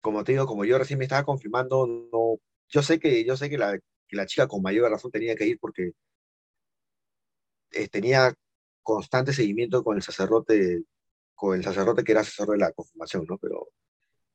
como 0.00 0.24
te 0.24 0.32
digo, 0.32 0.46
como 0.46 0.64
yo 0.64 0.78
recién 0.78 0.98
me 0.98 1.04
estaba 1.04 1.24
confirmando, 1.24 1.86
no, 1.86 2.40
yo 2.68 2.82
sé 2.82 2.98
que, 3.00 3.24
yo 3.24 3.36
sé 3.36 3.50
que 3.50 3.58
la, 3.58 3.78
que 3.78 4.16
la 4.16 4.26
chica 4.26 4.48
con 4.48 4.62
mayor 4.62 4.90
razón 4.90 5.10
tenía 5.10 5.36
que 5.36 5.46
ir 5.46 5.58
porque 5.60 5.92
eh, 7.72 7.88
tenía 7.88 8.34
constante 8.82 9.32
seguimiento 9.32 9.84
con 9.84 9.96
el 9.96 10.02
sacerdote, 10.02 10.82
con 11.34 11.56
el 11.56 11.64
sacerdote 11.64 12.04
que 12.04 12.12
era 12.12 12.22
asesor 12.22 12.50
de 12.50 12.58
la 12.58 12.72
confirmación, 12.72 13.24
¿no? 13.28 13.38
Pero, 13.38 13.68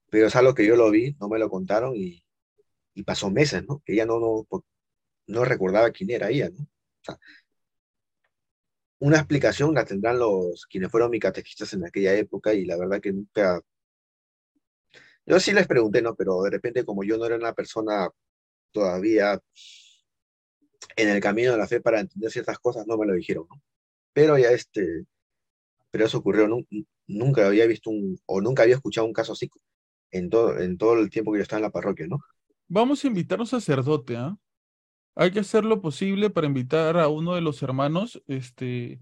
pero 0.09 0.27
es 0.27 0.35
algo 0.35 0.53
que 0.55 0.65
yo 0.65 0.75
lo 0.75 0.91
vi, 0.91 1.15
no 1.19 1.29
me 1.29 1.39
lo 1.39 1.49
contaron 1.49 1.95
y, 1.95 2.23
y 2.93 3.03
pasó 3.03 3.29
meses, 3.31 3.65
¿no? 3.67 3.81
Que 3.85 3.93
ella 3.93 4.05
no, 4.05 4.19
no, 4.19 4.47
no 5.27 5.45
recordaba 5.45 5.91
quién 5.91 6.11
era 6.11 6.29
ella, 6.29 6.49
¿no? 6.49 6.63
O 6.63 7.03
sea, 7.05 7.19
una 8.99 9.17
explicación 9.17 9.73
la 9.73 9.85
tendrán 9.85 10.19
los 10.19 10.65
quienes 10.65 10.89
fueron 10.91 11.11
mis 11.11 11.21
catequistas 11.21 11.73
en 11.73 11.85
aquella 11.85 12.13
época 12.15 12.53
y 12.53 12.65
la 12.65 12.77
verdad 12.77 13.01
que 13.01 13.13
nunca, 13.13 13.61
yo 15.25 15.39
sí 15.39 15.53
les 15.53 15.67
pregunté, 15.67 16.01
¿no? 16.01 16.15
Pero 16.15 16.41
de 16.43 16.51
repente 16.51 16.85
como 16.85 17.03
yo 17.03 17.17
no 17.17 17.25
era 17.25 17.35
una 17.35 17.53
persona 17.53 18.09
todavía 18.71 19.41
en 20.95 21.09
el 21.09 21.21
camino 21.21 21.51
de 21.51 21.57
la 21.57 21.67
fe 21.67 21.81
para 21.81 21.99
entender 21.99 22.31
ciertas 22.31 22.59
cosas, 22.59 22.87
no 22.87 22.97
me 22.97 23.05
lo 23.05 23.13
dijeron, 23.13 23.45
¿no? 23.49 23.61
Pero 24.13 24.37
ya 24.37 24.51
este, 24.51 25.05
pero 25.91 26.05
eso 26.05 26.19
ocurrió, 26.19 26.47
nun- 26.47 26.67
nunca 27.07 27.47
había 27.47 27.67
visto 27.67 27.89
un, 27.91 28.19
o 28.25 28.41
nunca 28.41 28.63
había 28.63 28.75
escuchado 28.77 29.07
un 29.07 29.13
caso 29.13 29.33
así 29.33 29.49
en 30.11 30.29
todo, 30.29 30.59
en 30.59 30.77
todo 30.79 30.99
el 30.99 31.09
tiempo 31.09 31.31
que 31.33 31.39
yo 31.39 31.43
estaba 31.43 31.59
en 31.59 31.63
la 31.65 31.71
parroquia, 31.71 32.07
¿no? 32.07 32.19
Vamos 32.67 33.03
a 33.03 33.07
invitar 33.07 33.39
a 33.39 33.43
un 33.43 33.47
sacerdote, 33.47 34.17
¿ah? 34.17 34.37
Hay 35.15 35.31
que 35.31 35.39
hacer 35.41 35.65
lo 35.65 35.81
posible 35.81 36.29
para 36.31 36.47
invitar 36.47 36.97
a 36.97 37.09
uno 37.09 37.35
de 37.35 37.41
los 37.41 37.63
hermanos, 37.63 38.23
este, 38.27 39.01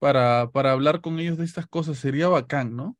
para, 0.00 0.50
para 0.52 0.72
hablar 0.72 1.00
con 1.02 1.20
ellos 1.20 1.38
de 1.38 1.44
estas 1.46 1.66
cosas. 1.68 1.98
Sería 1.98 2.28
bacán, 2.28 2.76
¿no? 2.76 2.98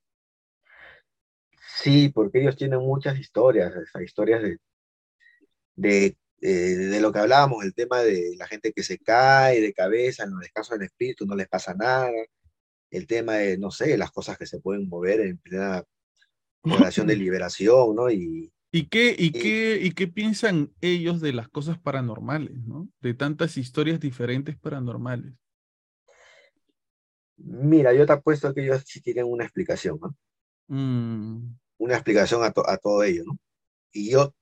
Sí, 1.76 2.08
porque 2.10 2.40
ellos 2.40 2.56
tienen 2.56 2.78
muchas 2.80 3.18
historias, 3.18 3.74
esas 3.74 4.02
historias 4.02 4.42
de, 4.42 4.58
de, 5.76 6.16
eh, 6.40 6.48
de 6.48 7.00
lo 7.00 7.12
que 7.12 7.18
hablábamos, 7.20 7.64
el 7.64 7.74
tema 7.74 8.00
de 8.00 8.34
la 8.36 8.46
gente 8.46 8.72
que 8.72 8.82
se 8.82 8.98
cae 8.98 9.60
de 9.60 9.72
cabeza, 9.72 10.24
en 10.24 10.30
los 10.32 10.40
descansos 10.40 10.78
del 10.78 10.86
espíritu, 10.86 11.26
no 11.26 11.34
les 11.36 11.48
pasa 11.48 11.74
nada, 11.74 12.10
el 12.90 13.06
tema 13.06 13.34
de, 13.36 13.58
no 13.58 13.70
sé, 13.70 13.96
las 13.98 14.12
cosas 14.12 14.38
que 14.38 14.46
se 14.46 14.60
pueden 14.60 14.88
mover 14.88 15.20
en 15.22 15.38
plena 15.38 15.84
oración 16.68 17.08
de 17.08 17.16
liberación, 17.16 17.96
¿no? 17.96 18.10
Y, 18.10 18.52
¿Y 18.70 18.86
qué, 18.88 19.14
y 19.18 19.32
Y- 19.32 19.32
qué, 19.32 19.78
y 19.82 19.92
qué 19.92 20.08
piensan 20.08 20.72
ellos 20.80 21.20
de 21.20 21.32
las 21.32 21.48
cosas 21.48 21.78
paranormales, 21.78 22.64
¿no? 22.64 22.88
De 23.00 23.14
tantas 23.14 23.56
historias 23.58 24.00
diferentes 24.00 24.56
paranormales. 24.58 25.34
Mira, 27.36 27.92
yo 27.92 28.06
te 28.06 28.12
apuesto 28.14 28.54
que 28.54 28.62
ellos 28.64 28.82
sí 28.86 29.02
tienen 29.02 29.26
una 29.26 29.44
explicación, 29.44 29.98
¿no? 30.00 30.16
Mm, 30.68 31.54
Una 31.82 31.94
explicación 31.94 32.44
a, 32.44 32.50
to- 32.52 32.68
a 32.68 32.76
todo 32.78 33.02
ello, 33.04 33.24
¿no? 33.26 33.38
Y 33.92 34.10
yo 34.12 34.34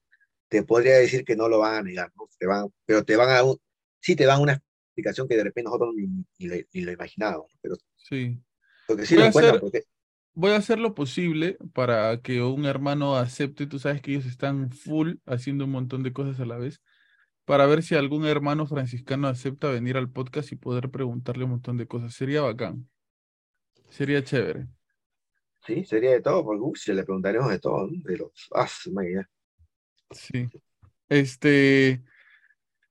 te 0.48 0.62
podría 0.62 0.96
decir 0.98 1.24
que 1.24 1.36
no 1.36 1.48
lo 1.48 1.58
van 1.60 1.74
a 1.76 1.82
negar, 1.82 2.12
¿no? 2.16 2.28
Te 2.38 2.46
van, 2.46 2.68
pero 2.86 3.04
te 3.04 3.16
van 3.16 3.30
a, 3.30 3.42
un- 3.44 3.58
sí 4.00 4.16
te 4.16 4.26
van 4.26 4.40
una 4.42 4.54
explicación 4.88 5.28
que 5.28 5.36
de 5.36 5.44
repente 5.44 5.64
nosotros 5.68 5.94
ni, 5.96 6.06
ni 6.38 6.46
lo, 6.48 6.56
ni 6.72 6.80
lo 6.82 6.92
imaginábamos, 6.92 7.52
pero 7.62 7.76
sí. 7.96 8.42
porque 8.86 9.06
sí 9.06 9.14
Voy 9.16 9.22
lo 9.22 9.26
a 9.26 9.30
hacer- 9.30 9.60
porque 9.60 9.82
Voy 10.32 10.52
a 10.52 10.56
hacer 10.56 10.78
lo 10.78 10.94
posible 10.94 11.58
para 11.74 12.20
que 12.22 12.40
un 12.42 12.64
hermano 12.64 13.16
acepte. 13.16 13.66
Tú 13.66 13.78
sabes 13.78 14.00
que 14.00 14.12
ellos 14.12 14.26
están 14.26 14.70
full 14.70 15.14
haciendo 15.26 15.64
un 15.64 15.72
montón 15.72 16.02
de 16.04 16.12
cosas 16.12 16.38
a 16.40 16.46
la 16.46 16.56
vez. 16.56 16.80
Para 17.44 17.66
ver 17.66 17.82
si 17.82 17.96
algún 17.96 18.24
hermano 18.26 18.66
franciscano 18.66 19.26
acepta 19.28 19.68
venir 19.70 19.96
al 19.96 20.08
podcast 20.10 20.52
y 20.52 20.56
poder 20.56 20.90
preguntarle 20.90 21.44
un 21.44 21.50
montón 21.50 21.76
de 21.78 21.88
cosas. 21.88 22.14
Sería 22.14 22.42
bacán. 22.42 22.88
Sería 23.90 24.22
chévere. 24.24 24.68
Sí, 25.66 25.84
sería 25.84 26.10
de 26.12 26.22
todo, 26.22 26.44
porque 26.44 26.78
si 26.78 26.92
le 26.92 27.04
preguntaremos 27.04 27.50
de 27.50 27.58
todo. 27.58 27.88
De 27.90 28.16
los, 28.16 28.48
ah, 28.54 28.68
ya. 29.12 29.28
Sí. 30.10 30.48
Este. 31.08 32.02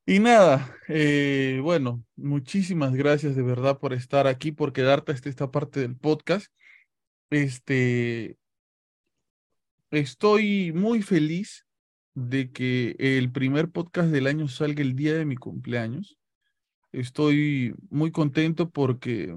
Y 0.05 0.19
nada, 0.19 0.75
eh, 0.87 1.59
bueno, 1.61 2.03
muchísimas 2.15 2.95
gracias 2.95 3.35
de 3.35 3.43
verdad 3.43 3.77
por 3.77 3.93
estar 3.93 4.25
aquí, 4.25 4.51
por 4.51 4.73
quedarte 4.73 5.11
hasta 5.11 5.29
esta 5.29 5.51
parte 5.51 5.81
del 5.81 5.95
podcast. 5.95 6.47
Este, 7.29 8.37
estoy 9.91 10.71
muy 10.73 11.03
feliz 11.03 11.67
de 12.15 12.51
que 12.51 12.95
el 12.97 13.31
primer 13.31 13.69
podcast 13.69 14.09
del 14.09 14.25
año 14.25 14.47
salga 14.47 14.81
el 14.81 14.95
día 14.95 15.13
de 15.13 15.25
mi 15.25 15.35
cumpleaños. 15.35 16.17
Estoy 16.91 17.75
muy 17.91 18.11
contento 18.11 18.71
porque 18.71 19.35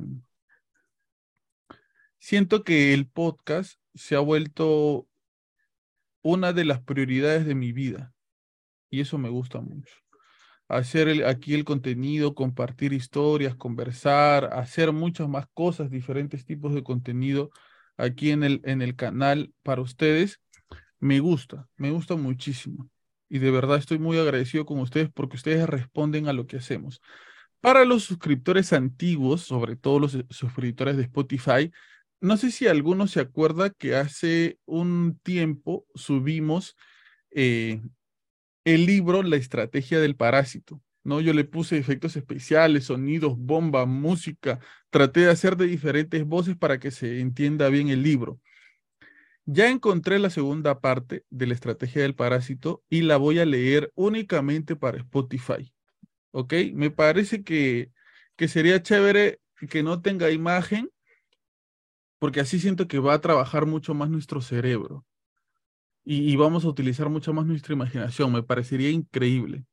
siento 2.22 2.62
que 2.62 2.94
el 2.94 3.08
podcast 3.08 3.80
se 3.94 4.14
ha 4.14 4.20
vuelto 4.20 5.08
una 6.22 6.52
de 6.52 6.64
las 6.64 6.80
prioridades 6.80 7.44
de 7.44 7.56
mi 7.56 7.72
vida 7.72 8.14
y 8.90 9.00
eso 9.00 9.18
me 9.18 9.28
gusta 9.28 9.60
mucho. 9.60 9.92
Hacer 10.68 11.26
aquí 11.26 11.52
el 11.52 11.64
contenido, 11.64 12.36
compartir 12.36 12.92
historias, 12.92 13.56
conversar, 13.56 14.50
hacer 14.52 14.92
muchas 14.92 15.28
más 15.28 15.46
cosas, 15.52 15.90
diferentes 15.90 16.46
tipos 16.46 16.72
de 16.74 16.84
contenido 16.84 17.50
aquí 17.96 18.30
en 18.30 18.44
el, 18.44 18.60
en 18.64 18.82
el 18.82 18.94
canal 18.94 19.52
para 19.64 19.82
ustedes, 19.82 20.40
me 21.00 21.18
gusta, 21.18 21.68
me 21.76 21.90
gusta 21.90 22.14
muchísimo. 22.14 22.88
Y 23.28 23.40
de 23.40 23.50
verdad 23.50 23.78
estoy 23.78 23.98
muy 23.98 24.16
agradecido 24.16 24.64
con 24.64 24.78
ustedes 24.78 25.10
porque 25.12 25.36
ustedes 25.36 25.68
responden 25.68 26.28
a 26.28 26.32
lo 26.32 26.46
que 26.46 26.58
hacemos. 26.58 27.00
Para 27.60 27.84
los 27.84 28.04
suscriptores 28.04 28.72
antiguos, 28.72 29.40
sobre 29.40 29.74
todo 29.74 29.98
los 29.98 30.16
suscriptores 30.30 30.96
de 30.96 31.02
Spotify, 31.02 31.72
no 32.22 32.36
sé 32.36 32.52
si 32.52 32.68
alguno 32.68 33.08
se 33.08 33.20
acuerda 33.20 33.70
que 33.70 33.96
hace 33.96 34.58
un 34.64 35.18
tiempo 35.24 35.84
subimos 35.94 36.76
eh, 37.32 37.82
el 38.64 38.86
libro 38.86 39.24
La 39.24 39.36
estrategia 39.36 39.98
del 39.98 40.14
parásito, 40.14 40.80
¿no? 41.02 41.20
Yo 41.20 41.32
le 41.32 41.44
puse 41.44 41.78
efectos 41.78 42.16
especiales, 42.16 42.84
sonidos, 42.84 43.36
bomba, 43.36 43.86
música, 43.86 44.60
traté 44.90 45.20
de 45.20 45.30
hacer 45.30 45.56
de 45.56 45.66
diferentes 45.66 46.24
voces 46.24 46.56
para 46.56 46.78
que 46.78 46.92
se 46.92 47.18
entienda 47.20 47.68
bien 47.68 47.88
el 47.88 48.04
libro. 48.04 48.40
Ya 49.44 49.68
encontré 49.68 50.20
la 50.20 50.30
segunda 50.30 50.80
parte 50.80 51.24
de 51.28 51.48
la 51.48 51.54
estrategia 51.54 52.02
del 52.02 52.14
parásito 52.14 52.84
y 52.88 53.02
la 53.02 53.16
voy 53.16 53.40
a 53.40 53.44
leer 53.44 53.90
únicamente 53.96 54.76
para 54.76 54.98
Spotify. 54.98 55.74
¿Ok? 56.30 56.54
Me 56.72 56.92
parece 56.92 57.42
que, 57.42 57.90
que 58.36 58.46
sería 58.46 58.80
chévere 58.80 59.40
que 59.68 59.82
no 59.82 60.00
tenga 60.00 60.30
imagen, 60.30 60.88
porque 62.22 62.38
así 62.38 62.60
siento 62.60 62.86
que 62.86 63.00
va 63.00 63.14
a 63.14 63.20
trabajar 63.20 63.66
mucho 63.66 63.94
más 63.94 64.08
nuestro 64.08 64.40
cerebro. 64.40 65.04
y, 66.04 66.36
vamos 66.36 66.64
a 66.64 66.68
utilizar 66.68 67.08
mucho 67.08 67.32
más 67.32 67.46
nuestra 67.46 67.74
imaginación. 67.74 68.30
Me 68.30 68.44
parecería 68.44 68.90
increíble. 68.90 69.64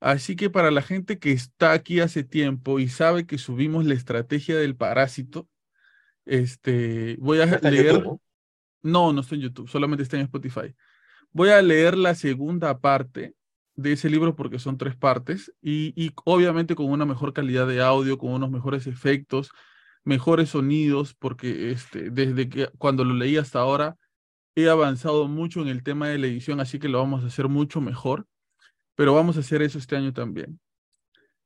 Así 0.00 0.36
que 0.36 0.48
para 0.48 0.70
la 0.70 0.80
gente 0.80 1.18
que 1.18 1.32
está 1.32 1.72
aquí 1.72 2.00
hace 2.00 2.24
tiempo 2.24 2.78
y 2.80 2.88
sabe 2.88 3.26
que 3.26 3.36
subimos 3.36 3.84
la 3.84 3.92
estrategia 3.92 4.56
del 4.56 4.74
parásito, 4.74 5.50
este, 6.24 7.18
voy 7.20 7.40
a 7.40 7.44
leer. 7.60 8.02
¿no? 8.82 9.12
no, 9.12 9.20
está 9.20 9.34
en 9.34 9.42
YouTube, 9.42 9.68
solamente 9.68 10.02
está 10.02 10.16
en 10.16 10.22
Spotify. 10.22 10.74
Voy 11.30 11.50
a 11.50 11.60
leer 11.60 11.98
la 11.98 12.14
segunda 12.14 12.80
parte 12.80 13.34
de 13.74 13.92
ese 13.92 14.08
libro 14.08 14.34
porque 14.34 14.58
son 14.58 14.78
tres 14.78 14.96
partes 14.96 15.52
y, 15.60 15.92
y, 15.94 16.14
obviamente 16.24 16.74
con 16.74 16.86
una 16.86 17.04
mejor 17.04 17.34
calidad 17.34 17.66
de 17.66 17.82
audio, 17.82 18.16
con 18.16 18.30
unos 18.32 18.50
mejores 18.50 18.86
efectos, 18.86 19.50
mejores 20.06 20.50
sonidos, 20.50 21.14
porque 21.14 21.70
este, 21.72 22.10
desde 22.10 22.48
que 22.48 22.68
cuando 22.78 23.04
lo 23.04 23.12
leí 23.12 23.36
hasta 23.36 23.58
ahora 23.58 23.96
he 24.54 24.70
avanzado 24.70 25.28
mucho 25.28 25.60
en 25.60 25.68
el 25.68 25.82
tema 25.82 26.08
de 26.08 26.18
la 26.18 26.28
edición, 26.28 26.60
así 26.60 26.78
que 26.78 26.88
lo 26.88 26.98
vamos 26.98 27.24
a 27.24 27.26
hacer 27.26 27.48
mucho 27.48 27.80
mejor, 27.82 28.26
pero 28.94 29.12
vamos 29.14 29.36
a 29.36 29.40
hacer 29.40 29.62
eso 29.62 29.78
este 29.78 29.96
año 29.96 30.14
también. 30.14 30.60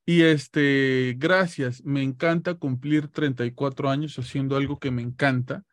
Y 0.07 0.23
este, 0.23 1.17
gracias, 1.19 1.83
me 1.85 2.03
encanta 2.03 2.55
cumplir 2.55 3.09
34 3.09 3.91
años 3.91 4.19
haciendo 4.19 4.57
algo 4.57 4.79
que 4.79 4.91
me 4.91 5.03
encanta, 5.03 5.65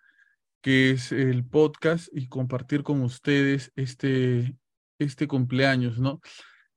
que 0.61 0.91
es 0.91 1.11
el 1.11 1.45
podcast 1.45 2.07
y 2.11 2.27
compartir 2.27 2.83
con 2.83 3.01
ustedes 3.01 3.71
este, 3.75 4.55
este 4.97 5.27
cumpleaños, 5.27 5.99
¿no? 5.99 6.21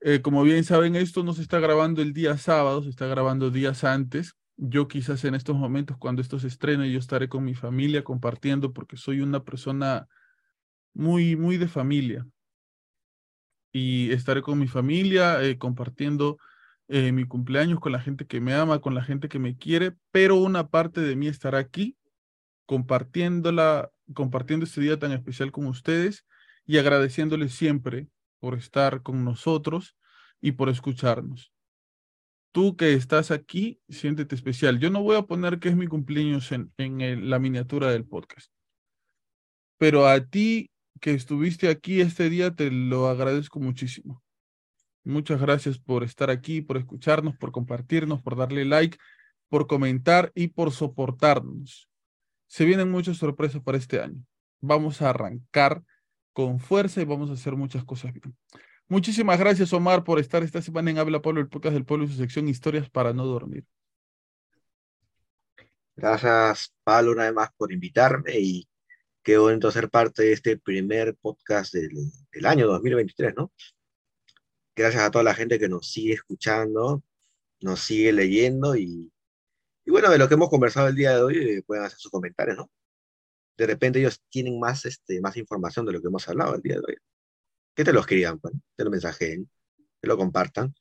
Eh, 0.01 0.23
como 0.23 0.43
bien 0.43 0.65
saben, 0.65 0.97
esto 0.97 1.23
no 1.23 1.35
se 1.35 1.43
está 1.43 1.61
grabando 1.61 2.03
el 2.03 2.12
día 2.12 2.37
sábado, 2.37 2.82
se 2.82 2.91
está 2.91 3.07
grabando 3.07 3.51
días 3.51 3.85
antes. 3.85 4.35
Yo 4.62 4.89
quizás 4.89 5.24
en 5.24 5.35
estos 5.35 5.57
momentos, 5.57 5.97
cuando 5.97 6.20
esto 6.20 6.39
se 6.39 6.49
estrene, 6.49 6.93
yo 6.93 6.99
estaré 6.99 7.31
con 7.31 7.43
mi 7.45 7.55
familia 7.55 8.05
compartiendo 8.05 8.74
porque 8.74 8.99
soy 8.99 9.23
una 9.23 9.43
persona 9.43 10.07
muy, 10.93 11.35
muy 11.35 11.57
de 11.57 11.66
familia. 11.66 12.27
Y 13.73 14.12
estaré 14.12 14.43
con 14.43 14.59
mi 14.59 14.69
familia 14.69 15.43
eh, 15.43 15.57
compartiendo 15.57 16.37
eh, 16.89 17.11
mi 17.11 17.24
cumpleaños 17.24 17.81
con 17.81 17.93
la 17.93 18.01
gente 18.01 18.27
que 18.27 18.43
me 18.43 18.53
ama, 18.53 18.82
con 18.82 18.95
la 18.95 19.03
gente 19.03 19.31
que 19.31 19.39
me 19.39 19.57
quiere, 19.57 19.97
pero 20.11 20.37
una 20.37 20.69
parte 20.69 21.01
de 21.01 21.16
mí 21.16 21.27
estará 21.27 21.57
aquí 21.57 21.97
compartiéndola, 22.66 23.91
compartiendo 24.12 24.66
este 24.66 24.82
día 24.82 24.99
tan 24.99 25.12
especial 25.12 25.53
con 25.53 25.69
ustedes 25.69 26.27
y 26.66 26.77
agradeciéndoles 26.77 27.55
siempre 27.55 28.09
por 28.41 28.59
estar 28.59 29.01
con 29.03 29.24
nosotros 29.24 29.97
y 30.43 30.53
por 30.53 30.69
escucharnos. 30.69 31.51
Tú 32.52 32.77
que 32.77 32.94
estás 32.94 33.31
aquí, 33.31 33.81
siéntete 33.89 34.35
especial. 34.35 34.81
Yo 34.81 34.90
no 34.90 35.02
voy 35.02 35.16
a 35.16 35.22
poner 35.22 35.60
que 35.60 35.68
es 35.68 35.77
mi 35.77 35.86
cumpleaños 35.86 36.51
en, 36.52 36.72
en 36.78 37.31
la 37.31 37.39
miniatura 37.39 37.90
del 37.90 38.05
podcast, 38.05 38.51
pero 39.78 40.06
a 40.06 40.27
ti 40.27 40.70
que 41.01 41.12
estuviste 41.12 41.68
aquí 41.68 42.01
este 42.01 42.28
día, 42.28 42.55
te 42.55 42.70
lo 42.70 43.09
agradezco 43.09 43.59
muchísimo. 43.59 44.22
Muchas 45.02 45.40
gracias 45.40 45.78
por 45.78 46.05
estar 46.05 46.31
aquí, 46.31 46.60
por 46.60 46.77
escucharnos, 46.77 47.36
por 47.36 47.52
compartirnos, 47.52 48.20
por 48.20 48.36
darle 48.36 48.64
like, 48.64 48.98
por 49.48 49.66
comentar 49.66 50.31
y 50.35 50.48
por 50.48 50.72
soportarnos. 50.72 51.89
Se 52.47 52.64
vienen 52.64 52.90
muchas 52.90 53.16
sorpresas 53.16 53.62
para 53.62 53.78
este 53.78 54.01
año. 54.01 54.22
Vamos 54.60 55.01
a 55.01 55.10
arrancar 55.10 55.82
con 56.32 56.60
fuerza 56.60 57.01
y 57.01 57.05
vamos 57.05 57.31
a 57.31 57.35
hacer 57.35 57.56
muchas 57.56 57.85
cosas 57.85 58.12
bien. 58.12 58.36
Muchísimas 58.90 59.38
gracias, 59.38 59.72
Omar, 59.72 60.04
por 60.04 60.18
estar 60.18 60.42
esta 60.42 60.60
semana 60.60 60.90
en 60.90 60.98
Habla 60.98 61.22
Pueblo, 61.22 61.40
el 61.40 61.48
podcast 61.48 61.72
del 61.72 61.86
pueblo 61.86 62.04
y 62.04 62.08
su 62.08 62.16
sección 62.16 62.46
Historias 62.46 62.90
para 62.90 63.14
no 63.14 63.24
dormir. 63.24 63.64
Gracias, 65.96 66.74
Pablo, 66.84 67.12
una 67.12 67.24
vez 67.24 67.32
más 67.32 67.50
por 67.56 67.72
invitarme 67.72 68.38
y 68.38 68.68
Qué 69.22 69.36
bonito 69.36 69.70
ser 69.70 69.90
parte 69.90 70.22
de 70.22 70.32
este 70.32 70.56
primer 70.58 71.14
podcast 71.16 71.74
del, 71.74 72.46
año 72.46 72.66
2023, 72.66 73.34
¿no? 73.36 73.52
Gracias 74.74 75.02
a 75.02 75.10
toda 75.10 75.24
la 75.24 75.34
gente 75.34 75.58
que 75.58 75.68
nos 75.68 75.92
sigue 75.92 76.14
escuchando, 76.14 77.02
nos 77.60 77.80
sigue 77.80 78.12
leyendo 78.12 78.76
y, 78.76 79.12
bueno, 79.86 80.10
de 80.10 80.16
lo 80.16 80.26
que 80.26 80.34
hemos 80.34 80.48
conversado 80.48 80.88
el 80.88 80.96
día 80.96 81.16
de 81.16 81.22
hoy 81.22 81.36
eh, 81.36 81.62
pueden 81.66 81.84
hacer 81.84 81.98
sus 81.98 82.10
comentarios, 82.10 82.56
¿no? 82.56 82.70
De 83.58 83.66
repente 83.66 83.98
ellos 83.98 84.22
tienen 84.30 84.58
más, 84.58 84.86
este, 84.86 85.20
más 85.20 85.36
información 85.36 85.84
de 85.84 85.92
lo 85.92 86.00
que 86.00 86.08
hemos 86.08 86.26
hablado 86.26 86.54
el 86.54 86.62
día 86.62 86.76
de 86.76 86.82
hoy. 86.88 86.96
Que 87.74 87.84
te 87.84 87.92
lo 87.92 88.01
escriban, 88.01 88.38
pues, 88.38 88.55
te 88.76 88.84
lo 88.84 88.90
mensajen, 88.90 89.48
que 90.01 90.09
lo 90.09 90.16
compartan. 90.16 90.74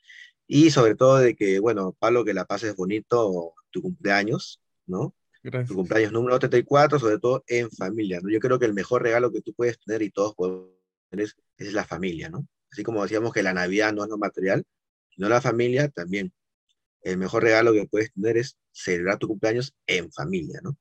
Y 0.48 0.72
sobre 0.72 0.96
todo 0.96 1.18
de 1.18 1.36
que, 1.36 1.60
bueno, 1.60 1.96
Pablo, 2.00 2.26
que 2.26 2.34
la 2.34 2.46
pases 2.46 2.76
bonito 2.76 3.54
tu 3.72 3.82
cumpleaños, 3.82 4.62
¿no? 4.88 5.16
Tu 5.42 5.76
cumpleaños 5.76 6.12
número 6.12 6.38
34, 6.38 7.00
sobre 7.00 7.20
todo 7.20 7.44
en 7.48 7.72
familia, 7.72 8.20
¿no? 8.22 8.30
Yo 8.30 8.40
creo 8.40 8.60
que 8.60 8.66
el 8.66 8.74
mejor 8.74 9.04
regalo 9.04 9.32
que 9.32 9.42
tú 9.42 9.54
puedes 9.54 9.80
tener 9.80 10.02
y 10.02 10.10
todos 10.10 10.36
podemos 10.36 10.70
tener 11.10 11.28
es, 11.58 11.74
la 11.74 11.86
familia, 11.86 12.30
¿no? 12.30 12.48
Así 12.72 12.84
como 12.84 13.02
decíamos 13.04 13.32
que 13.32 13.44
la 13.44 13.54
Navidad 13.54 13.94
no 13.94 14.04
es 14.04 14.10
lo 14.10 14.18
material, 14.18 14.66
sino 15.10 15.30
la 15.30 15.40
familia 15.40 15.88
también. 15.88 16.34
El 17.02 17.18
mejor 17.18 17.44
regalo 17.44 17.72
que 17.72 17.88
puedes 17.88 18.12
tener 18.12 18.38
es 18.38 18.58
celebrar 18.72 19.18
tu 19.18 19.28
cumpleaños 19.28 19.74
en 19.88 20.12
familia, 20.12 20.60
¿no? 20.62 20.78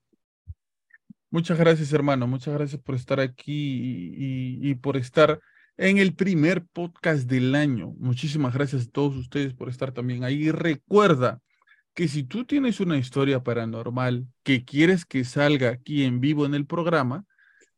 Muchas 1.30 1.58
gracias, 1.58 1.92
hermano. 1.92 2.26
Muchas 2.26 2.54
gracias 2.54 2.80
por 2.80 2.94
estar 2.94 3.20
aquí 3.20 4.14
y, 4.16 4.70
y, 4.70 4.74
por 4.76 4.96
estar 4.96 5.40
en 5.78 5.96
el 5.96 6.14
primer 6.14 6.66
podcast 6.66 7.28
del 7.28 7.54
año. 7.54 7.94
Muchísimas 7.98 8.52
gracias 8.52 8.86
a 8.86 8.90
todos 8.90 9.16
ustedes 9.16 9.54
por 9.54 9.70
estar 9.70 9.92
también 9.92 10.24
ahí. 10.24 10.50
Recuerda, 10.50 11.40
que 11.98 12.06
si 12.06 12.22
tú 12.22 12.44
tienes 12.44 12.78
una 12.78 12.96
historia 12.96 13.42
paranormal 13.42 14.28
que 14.44 14.64
quieres 14.64 15.04
que 15.04 15.24
salga 15.24 15.70
aquí 15.70 16.04
en 16.04 16.20
vivo 16.20 16.46
en 16.46 16.54
el 16.54 16.64
programa, 16.64 17.24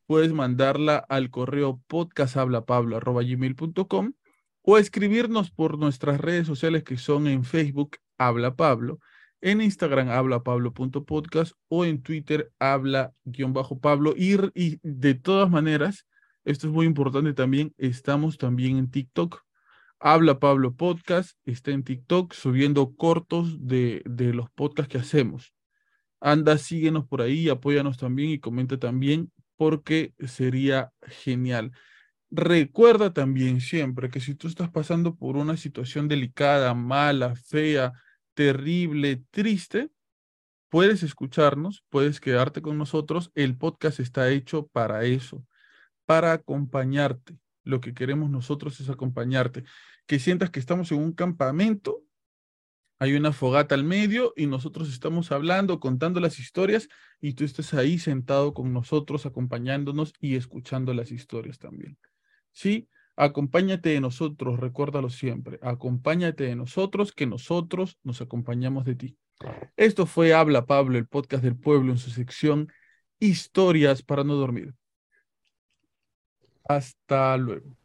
puedes 0.04 0.34
mandarla 0.34 0.98
al 0.98 1.30
correo 1.30 1.80
podcasthablapablo.com 1.86 4.12
o 4.60 4.76
escribirnos 4.76 5.50
por 5.50 5.78
nuestras 5.78 6.20
redes 6.20 6.46
sociales 6.46 6.84
que 6.84 6.98
son 6.98 7.28
en 7.28 7.44
Facebook 7.44 7.96
Habla 8.18 8.56
Pablo, 8.56 8.98
en 9.40 9.62
Instagram 9.62 10.10
hablapablo.podcast 10.10 11.54
o 11.68 11.86
en 11.86 12.02
Twitter 12.02 12.52
habla-pablo 12.58 14.12
y 14.14 14.78
de 14.82 15.14
todas 15.14 15.48
maneras, 15.48 16.06
esto 16.44 16.66
es 16.66 16.72
muy 16.72 16.86
importante 16.86 17.32
también, 17.34 17.74
estamos 17.78 18.38
también 18.38 18.76
en 18.76 18.90
TikTok 18.90 19.42
Habla 20.02 20.40
Pablo 20.40 20.74
Podcast, 20.74 21.36
está 21.44 21.72
en 21.72 21.84
TikTok 21.84 22.32
subiendo 22.32 22.94
cortos 22.96 23.66
de, 23.66 24.02
de 24.06 24.32
los 24.32 24.50
podcasts 24.50 24.90
que 24.90 24.96
hacemos. 24.98 25.52
Anda, 26.20 26.56
síguenos 26.56 27.06
por 27.06 27.20
ahí, 27.20 27.50
apóyanos 27.50 27.98
también 27.98 28.30
y 28.30 28.38
comenta 28.38 28.78
también 28.78 29.30
porque 29.56 30.14
sería 30.26 30.90
genial. 31.02 31.72
Recuerda 32.30 33.12
también 33.12 33.60
siempre 33.60 34.08
que 34.08 34.20
si 34.20 34.34
tú 34.34 34.48
estás 34.48 34.70
pasando 34.70 35.16
por 35.16 35.36
una 35.36 35.58
situación 35.58 36.08
delicada, 36.08 36.72
mala, 36.72 37.34
fea, 37.36 37.92
terrible, 38.32 39.22
triste, 39.30 39.90
puedes 40.70 41.02
escucharnos, 41.02 41.84
puedes 41.90 42.20
quedarte 42.20 42.62
con 42.62 42.78
nosotros. 42.78 43.32
El 43.34 43.58
podcast 43.58 44.00
está 44.00 44.30
hecho 44.30 44.66
para 44.68 45.04
eso, 45.04 45.44
para 46.10 46.32
acompañarte. 46.32 47.38
Lo 47.62 47.80
que 47.80 47.94
queremos 47.94 48.30
nosotros 48.30 48.80
es 48.80 48.88
acompañarte 48.90 49.62
que 50.08 50.18
sientas 50.18 50.50
que 50.50 50.58
estamos 50.58 50.90
en 50.90 50.98
un 50.98 51.12
campamento, 51.12 52.02
hay 52.98 53.14
una 53.14 53.30
fogata 53.30 53.76
al 53.76 53.84
medio 53.84 54.32
y 54.34 54.46
nosotros 54.46 54.88
estamos 54.88 55.30
hablando, 55.30 55.78
contando 55.78 56.18
las 56.18 56.40
historias 56.40 56.88
y 57.20 57.34
tú 57.34 57.44
estás 57.44 57.74
ahí 57.74 57.96
sentado 57.96 58.54
con 58.54 58.72
nosotros, 58.72 59.24
acompañándonos 59.24 60.12
y 60.18 60.34
escuchando 60.34 60.94
las 60.94 61.12
historias 61.12 61.60
también. 61.60 61.96
¿Sí? 62.50 62.88
Acompáñate 63.14 63.90
de 63.90 64.00
nosotros, 64.00 64.58
recuérdalo 64.58 65.10
siempre. 65.10 65.60
Acompáñate 65.62 66.42
de 66.42 66.56
nosotros, 66.56 67.12
que 67.12 67.26
nosotros 67.26 68.00
nos 68.02 68.20
acompañamos 68.20 68.84
de 68.84 68.96
ti. 68.96 69.18
Esto 69.76 70.06
fue 70.06 70.34
Habla 70.34 70.66
Pablo, 70.66 70.98
el 70.98 71.06
podcast 71.06 71.44
del 71.44 71.54
pueblo 71.54 71.92
en 71.92 71.98
su 71.98 72.10
sección 72.10 72.66
Historias 73.20 74.02
para 74.02 74.24
no 74.24 74.34
dormir. 74.34 74.74
Hasta 76.70 77.36
luego. 77.36 77.76